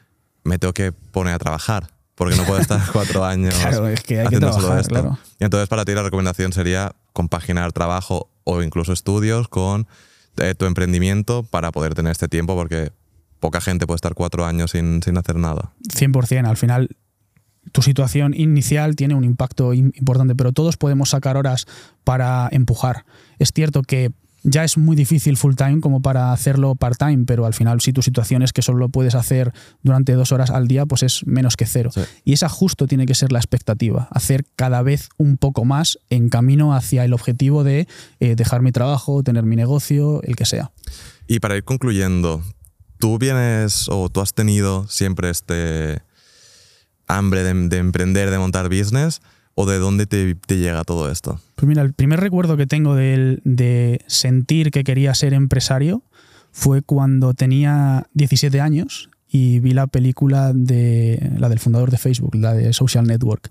me 0.43 0.59
tengo 0.59 0.73
que 0.73 0.93
poner 0.93 1.35
a 1.35 1.39
trabajar 1.39 1.91
porque 2.15 2.35
no 2.35 2.45
puedo 2.45 2.61
estar 2.61 2.81
cuatro 2.93 3.27
años 3.27 3.55
claro, 3.55 3.89
es 3.89 4.01
que 4.01 4.21
hay 4.21 4.27
haciendo 4.27 4.49
que 4.49 4.53
trabajar, 4.59 4.85
solo 4.85 5.03
esto. 5.03 5.19
Y 5.39 5.45
entonces 5.45 5.69
para 5.69 5.85
ti 5.85 5.93
la 5.93 6.03
recomendación 6.03 6.55
sería 6.55 6.93
compaginar 7.13 7.73
trabajo 7.73 8.31
o 8.45 8.63
incluso 8.63 8.95
estudios 8.95 9.49
con 9.49 9.87
eh, 10.39 10.55
tu 10.55 10.65
emprendimiento 10.65 11.43
para 11.43 11.73
poder 11.73 11.95
tener 11.95 12.13
este 12.13 12.29
tiempo 12.29 12.57
porque 12.57 12.91
poca 13.39 13.61
gente 13.61 13.87
puede 13.87 13.97
estar 13.97 14.15
cuatro 14.15 14.47
años 14.47 14.71
sin, 14.71 15.03
sin 15.03 15.19
hacer 15.19 15.37
nada. 15.37 15.73
100%. 15.95 16.47
Al 16.47 16.57
final 16.57 16.89
tu 17.73 17.83
situación 17.83 18.35
inicial 18.35 18.97
tiene 18.97 19.15
un 19.15 19.25
impacto 19.25 19.75
importante, 19.75 20.35
pero 20.35 20.53
todos 20.53 20.77
podemos 20.77 21.11
sacar 21.11 21.37
horas 21.37 21.67
para 22.05 22.49
empujar. 22.51 23.05
Es 23.39 23.53
cierto 23.53 23.83
que 23.83 24.13
ya 24.43 24.65
es 24.65 24.79
muy 24.79 24.97
difícil 24.97 25.37
full 25.37 25.55
time 25.55 25.81
como 25.81 26.01
para 26.01 26.33
hacerlo 26.33 26.75
part 26.75 26.99
time, 26.99 27.25
pero 27.27 27.47
al 27.47 27.55
final 27.55 27.81
si 27.81 27.93
tu 27.93 28.03
situación 28.03 28.43
es 28.43 28.53
que 28.53 28.63
solo 28.63 28.79
lo 28.79 28.89
puedes 28.89 29.15
hacer 29.15 29.53
durante 29.83 30.15
dos 30.15 30.33
horas 30.33 30.51
al 30.51 30.67
día, 30.67 30.87
pues 30.87 31.03
es 31.03 31.27
menos 31.27 31.57
que 31.57 31.67
cero. 31.67 31.91
Y 32.25 32.33
esa 32.33 32.49
justo 32.49 32.87
tiene 32.87 33.07
que 33.07 33.15
ser 33.15 33.33
la 33.33 33.39
expectativa, 33.39 34.09
hacer 34.11 34.45
cada 34.57 34.83
vez 34.83 35.11
un 35.19 35.37
poco 35.37 35.65
más 35.65 35.99
en 36.09 36.29
camino 36.29 36.75
hacia 36.75 37.05
el 37.05 37.13
objetivo 37.13 37.65
de 37.65 37.87
eh, 38.21 38.35
dejar 38.35 38.63
mi 38.63 38.73
trabajo, 38.73 39.23
tener 39.23 39.45
mi 39.45 39.57
negocio, 39.57 40.23
el 40.23 40.37
que 40.37 40.47
sea. 40.47 40.71
Y 41.27 41.41
para 41.41 41.57
ir 41.57 41.65
concluyendo, 41.65 42.43
¿tú 42.99 43.19
vienes 43.19 43.89
o 43.89 44.09
tú 44.09 44.21
has 44.21 44.35
tenido 44.35 44.89
siempre 44.89 45.31
este 45.31 46.03
hambre 47.17 47.43
de, 47.43 47.77
emprender, 47.79 48.31
de 48.31 48.39
montar 48.39 48.69
business? 48.69 49.21
¿O 49.55 49.67
de 49.67 49.79
dónde 49.79 50.07
te, 50.07 50.37
llega 50.57 50.85
todo 50.85 51.11
esto? 51.11 51.41
Pues 51.57 51.69
mira, 51.69 51.83
el 51.83 51.93
primer 51.93 52.21
recuerdo 52.21 52.57
que 52.57 52.67
tengo 52.67 52.95
de, 52.95 53.41
de, 53.45 54.01
sentir 54.07 54.71
que 54.71 54.85
quería 54.85 55.13
ser 55.15 55.35
empresario 55.35 56.03
fue 56.53 56.83
cuando 56.83 57.35
tenía 57.35 58.07
17 58.15 58.61
años 58.61 59.11
y 59.29 59.61
vi 59.61 59.73
la 59.73 59.87
película 59.87 60.53
de 60.55 61.33
la 61.39 61.49
del 61.49 61.59
fundador 61.59 61.91
de 61.91 61.99
Facebook, 61.99 62.35
la 62.37 62.55
de 62.55 62.73
Social 62.73 63.07
Network. 63.07 63.51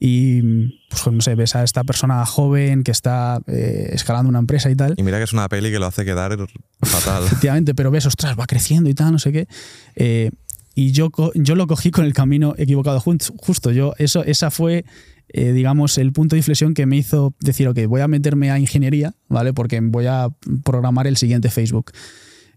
Y 0.00 0.42
pues 0.88 1.06
no 1.10 1.20
sé, 1.20 1.34
ves 1.34 1.56
a 1.56 1.64
esta 1.64 1.82
persona 1.82 2.24
joven 2.24 2.84
que 2.84 2.92
está 2.92 3.40
eh, 3.48 3.90
escalando 3.92 4.28
una 4.28 4.38
empresa 4.38 4.70
y 4.70 4.76
tal. 4.76 4.94
Y 4.96 5.02
mira 5.02 5.18
que 5.18 5.24
es 5.24 5.32
una 5.32 5.48
peli 5.48 5.72
que 5.72 5.80
lo 5.80 5.86
hace 5.86 6.04
quedar 6.04 6.36
fatal. 6.82 7.24
Efectivamente, 7.26 7.74
pero 7.74 7.90
ves, 7.90 8.06
ostras, 8.06 8.38
va 8.38 8.46
creciendo 8.46 8.88
y 8.88 8.94
tal, 8.94 9.10
no 9.10 9.18
sé 9.18 9.32
qué. 9.32 9.48
Eh, 9.96 10.30
y 10.78 10.92
yo, 10.92 11.10
yo 11.34 11.56
lo 11.56 11.66
cogí 11.66 11.90
con 11.90 12.04
el 12.04 12.12
camino 12.12 12.54
equivocado. 12.56 13.00
Justo, 13.00 13.72
yo, 13.72 13.94
eso, 13.98 14.22
esa 14.22 14.52
fue, 14.52 14.84
eh, 15.28 15.50
digamos, 15.50 15.98
el 15.98 16.12
punto 16.12 16.36
de 16.36 16.38
inflexión 16.38 16.72
que 16.72 16.86
me 16.86 16.96
hizo 16.96 17.34
decir, 17.40 17.66
ok, 17.66 17.80
voy 17.88 18.00
a 18.00 18.06
meterme 18.06 18.52
a 18.52 18.60
ingeniería, 18.60 19.12
¿vale? 19.28 19.52
Porque 19.52 19.80
voy 19.80 20.06
a 20.06 20.28
programar 20.62 21.08
el 21.08 21.16
siguiente 21.16 21.50
Facebook. 21.50 21.90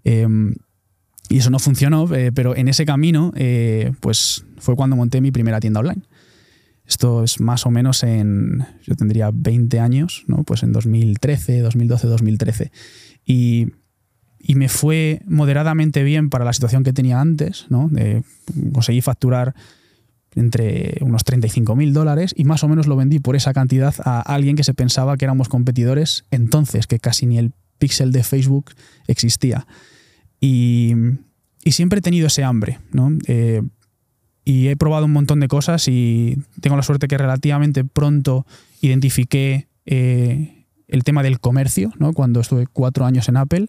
Em, 0.04 0.54
y 1.30 1.40
eso 1.40 1.50
no 1.50 1.58
funcionó, 1.58 2.14
eh, 2.14 2.32
pero 2.32 2.56
en 2.56 2.68
ese 2.68 2.86
camino, 2.86 3.32
eh, 3.36 3.92
pues 4.02 4.46
fue 4.60 4.76
cuando 4.76 4.96
monté 4.96 5.20
mi 5.20 5.32
primera 5.32 5.60
tienda 5.60 5.80
online. 5.80 6.04
Esto 6.86 7.24
es 7.24 7.40
más 7.40 7.66
o 7.66 7.72
menos 7.72 8.04
en, 8.04 8.64
yo 8.84 8.94
tendría 8.94 9.32
20 9.34 9.80
años, 9.80 10.26
¿no? 10.28 10.44
Pues 10.44 10.62
en 10.62 10.74
2013, 10.74 11.62
2012, 11.62 12.08
2013. 12.08 12.72
Y 13.26 13.66
y 14.44 14.56
me 14.56 14.70
fue 14.70 15.22
moderadamente 15.26 16.04
bien 16.04 16.30
para 16.30 16.46
la 16.46 16.54
situación 16.54 16.84
que 16.84 16.94
tenía 16.94 17.20
antes, 17.22 17.66
¿no? 17.70 17.90
conseguí 18.74 19.02
facturar 19.02 19.54
entre 20.36 20.98
unos 21.02 21.24
35 21.24 21.76
mil 21.76 21.94
dólares 21.94 22.34
y 22.36 22.46
más 22.46 22.64
o 22.64 22.68
menos 22.68 22.88
lo 22.88 22.96
vendí 22.96 23.20
por 23.20 23.36
esa 23.36 23.54
cantidad 23.54 23.94
a 24.06 24.22
alguien 24.22 24.56
que 24.56 24.64
se 24.64 24.74
pensaba 24.74 25.18
que 25.18 25.26
éramos 25.26 25.50
competidores 25.50 26.26
entonces, 26.32 26.88
que 26.88 27.00
casi 27.00 27.26
ni 27.26 27.38
el 27.38 27.52
pixel 27.78 28.12
de 28.12 28.24
Facebook 28.24 28.72
existía. 29.08 29.68
Y, 30.40 30.94
siempre 31.66 32.00
he 32.00 32.02
tenido 32.02 32.28
ese 32.28 32.44
hambre, 32.44 32.80
¿no? 32.92 33.12
Eh, 33.28 33.62
y 34.44 34.68
he 34.68 34.76
probado 34.76 35.06
un 35.06 35.12
montón 35.12 35.40
de 35.40 35.48
cosas 35.48 35.88
y 35.88 36.38
tengo 36.60 36.76
la 36.76 36.84
suerte 36.84 37.08
que 37.08 37.18
relativamente 37.18 37.84
pronto 37.84 38.48
identifiqué 38.82 39.68
eh, 39.86 40.66
el 40.88 41.04
tema 41.04 41.24
del 41.24 41.40
comercio, 41.40 41.92
¿no? 42.00 42.14
cuando 42.14 42.42
estuve 42.42 42.68
cuatro 42.68 43.06
años 43.06 43.30
en 43.30 43.38
Apple 43.38 43.68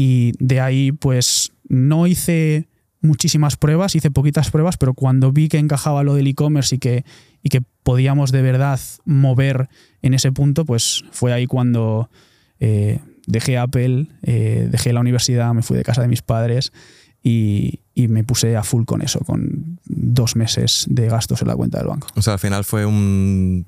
y 0.00 0.30
de 0.38 0.60
ahí, 0.60 0.92
pues 0.92 1.50
no 1.68 2.06
hice 2.06 2.68
muchísimas 3.00 3.56
pruebas, 3.56 3.96
hice 3.96 4.12
poquitas 4.12 4.48
pruebas, 4.48 4.76
pero 4.76 4.94
cuando 4.94 5.32
vi 5.32 5.48
que 5.48 5.58
encajaba 5.58 6.04
lo 6.04 6.14
del 6.14 6.28
e-commerce 6.28 6.76
y 6.76 6.78
que, 6.78 7.04
y 7.42 7.48
que 7.48 7.62
podíamos 7.82 8.30
de 8.30 8.42
verdad 8.42 8.78
mover 9.04 9.68
en 10.00 10.14
ese 10.14 10.30
punto, 10.30 10.64
pues 10.64 11.02
fue 11.10 11.32
ahí 11.32 11.46
cuando 11.46 12.10
eh, 12.60 13.00
dejé 13.26 13.58
Apple, 13.58 14.06
eh, 14.22 14.68
dejé 14.70 14.92
la 14.92 15.00
universidad, 15.00 15.52
me 15.52 15.62
fui 15.62 15.76
de 15.76 15.82
casa 15.82 16.02
de 16.02 16.06
mis 16.06 16.22
padres 16.22 16.72
y, 17.20 17.80
y, 17.92 18.06
me 18.06 18.22
puse 18.22 18.56
a 18.56 18.62
full 18.62 18.84
con 18.84 19.02
eso, 19.02 19.18
con 19.18 19.80
dos 19.84 20.36
meses 20.36 20.86
de 20.88 21.08
gastos 21.08 21.42
en 21.42 21.48
la 21.48 21.56
cuenta 21.56 21.78
del 21.78 21.88
banco. 21.88 22.06
O 22.14 22.22
sea, 22.22 22.34
al 22.34 22.38
final 22.38 22.64
fue 22.64 22.86
un 22.86 23.66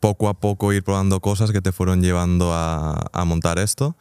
poco 0.00 0.28
a 0.28 0.40
poco 0.40 0.72
ir 0.72 0.82
probando 0.82 1.20
cosas 1.20 1.52
que 1.52 1.62
te 1.62 1.70
fueron 1.70 2.02
llevando 2.02 2.52
a, 2.52 3.10
a 3.12 3.24
montar 3.24 3.60
esto 3.60 3.96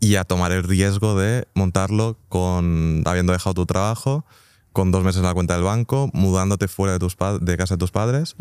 y 0.00 0.16
a 0.16 0.24
tomar 0.24 0.52
el 0.52 0.62
riesgo 0.62 1.18
de 1.18 1.46
montarlo 1.54 2.16
con 2.28 3.02
habiendo 3.04 3.32
dejado 3.32 3.54
tu 3.54 3.66
trabajo, 3.66 4.24
con 4.72 4.90
dos 4.90 5.04
meses 5.04 5.18
en 5.18 5.26
la 5.26 5.34
cuenta 5.34 5.54
del 5.54 5.64
banco, 5.64 6.10
mudándote 6.12 6.68
fuera 6.68 6.92
de, 6.92 6.98
tus 6.98 7.16
de 7.40 7.56
casa 7.56 7.74
de 7.74 7.78
tus 7.78 7.90
padres. 7.90 8.36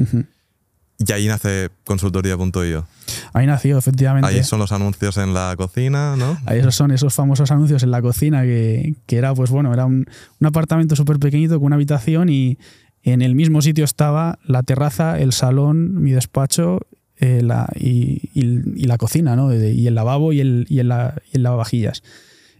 Y 0.99 1.11
ahí 1.11 1.27
nace 1.27 1.69
consultoría.io. 1.85 2.87
Ahí 3.33 3.45
nació, 3.45 3.77
efectivamente. 3.77 4.27
Ahí 4.27 4.43
son 4.43 4.59
los 4.59 4.71
anuncios 4.71 5.17
en 5.17 5.33
la 5.33 5.53
cocina, 5.55 6.15
¿no? 6.15 6.37
Ahí 6.45 6.59
esos 6.59 6.75
son 6.75 6.91
esos 6.91 7.13
famosos 7.13 7.51
anuncios 7.51 7.83
en 7.83 7.91
la 7.91 8.01
cocina 8.01 8.41
que, 8.43 8.95
que 9.05 9.17
era, 9.17 9.33
pues 9.35 9.51
bueno, 9.51 9.73
era 9.73 9.85
un, 9.85 10.05
un 10.39 10.47
apartamento 10.47 10.95
súper 10.95 11.19
pequeñito 11.19 11.55
con 11.55 11.67
una 11.67 11.75
habitación 11.75 12.29
y 12.29 12.57
en 13.03 13.21
el 13.21 13.35
mismo 13.35 13.61
sitio 13.61 13.85
estaba 13.85 14.39
la 14.43 14.63
terraza, 14.63 15.19
el 15.19 15.33
salón, 15.33 16.01
mi 16.01 16.11
despacho 16.11 16.79
eh, 17.19 17.41
y, 17.75 18.85
la 18.85 18.97
cocina, 18.97 19.35
¿no? 19.35 19.53
y 19.53 19.87
el 19.87 19.95
lavabo 19.95 20.33
y 20.33 20.39
el, 20.39 20.65
y 20.69 20.79
el, 20.79 20.87
lavavajillas. 21.33 22.03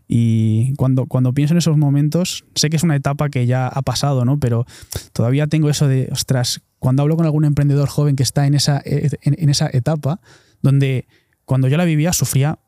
Y 0.07 0.73
cuando, 0.75 1.05
cuando 1.05 1.34
pienso 1.34 1.53
en 1.53 1.57
esos 1.57 1.77
momentos, 1.77 2.45
sé 2.55 2.69
que 2.69 2.77
es 2.77 2.84
una 2.84 2.95
etapa 2.95 3.29
que 3.29 3.45
ya 3.45 3.67
ha 3.67 3.81
pasado, 3.81 4.23
¿no? 4.23 4.39
Pero 4.39 4.65
todavía 5.11 5.47
tengo 5.47 5.69
eso 5.69 5.88
de, 5.88 6.07
ostras, 6.11 6.61
cuando 6.79 7.01
hablo 7.01 7.17
con 7.17 7.25
algún 7.25 7.43
emprendedor 7.43 7.89
joven 7.89 8.15
que 8.15 8.23
está 8.23 8.47
en 8.47 8.53
esa, 8.53 8.81
en 8.85 9.49
esa 9.49 9.69
etapa, 9.71 10.21
donde 10.61 11.07
cuando 11.43 11.67
yo 11.67 11.77
la 11.77 11.85
vivía 11.85 12.13
sufría 12.13 12.59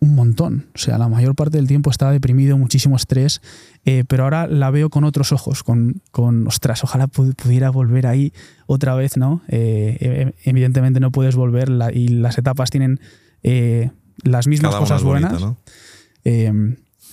un 0.00 0.14
montón. 0.14 0.66
O 0.74 0.78
sea, 0.78 0.98
la 0.98 1.08
mayor 1.08 1.34
parte 1.34 1.58
del 1.58 1.68
tiempo 1.68 1.90
estaba 1.90 2.10
deprimido, 2.10 2.56
muchísimo 2.56 2.96
estrés, 2.96 3.40
eh, 3.84 4.04
pero 4.08 4.24
ahora 4.24 4.46
la 4.46 4.70
veo 4.70 4.88
con 4.88 5.04
otros 5.04 5.30
ojos, 5.32 5.62
con, 5.62 6.02
con 6.10 6.46
ostras, 6.46 6.82
ojalá 6.82 7.06
pudiera 7.06 7.70
volver 7.70 8.06
ahí 8.06 8.32
otra 8.66 8.94
vez, 8.94 9.18
¿no? 9.18 9.42
Eh, 9.48 9.98
e-, 10.00 10.48
evidentemente 10.48 11.00
no 11.00 11.12
puedes 11.12 11.36
volver 11.36 11.70
y 11.92 12.08
las 12.08 12.38
etapas 12.38 12.70
tienen 12.70 12.98
eh, 13.42 13.90
las 14.22 14.46
mismas 14.46 14.74
cosas 14.74 15.02
buenas, 15.02 15.42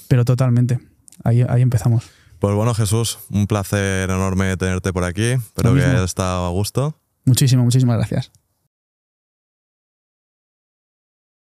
pero 0.08 0.24
totalmente, 0.24 0.80
ahí, 1.24 1.44
ahí 1.48 1.62
empezamos. 1.62 2.10
Pues 2.40 2.56
bueno, 2.56 2.74
Jesús, 2.74 3.18
un 3.30 3.48
placer 3.48 4.10
enorme 4.10 4.56
tenerte 4.58 4.94
por 4.94 5.04
aquí. 5.04 5.32
Espero 5.32 5.74
que 5.74 5.84
hayas 5.84 6.04
estado 6.04 6.46
a 6.46 6.50
gusto. 6.50 6.98
Muchísimo, 7.26 7.64
muchísimas 7.64 7.98
gracias. 7.98 8.32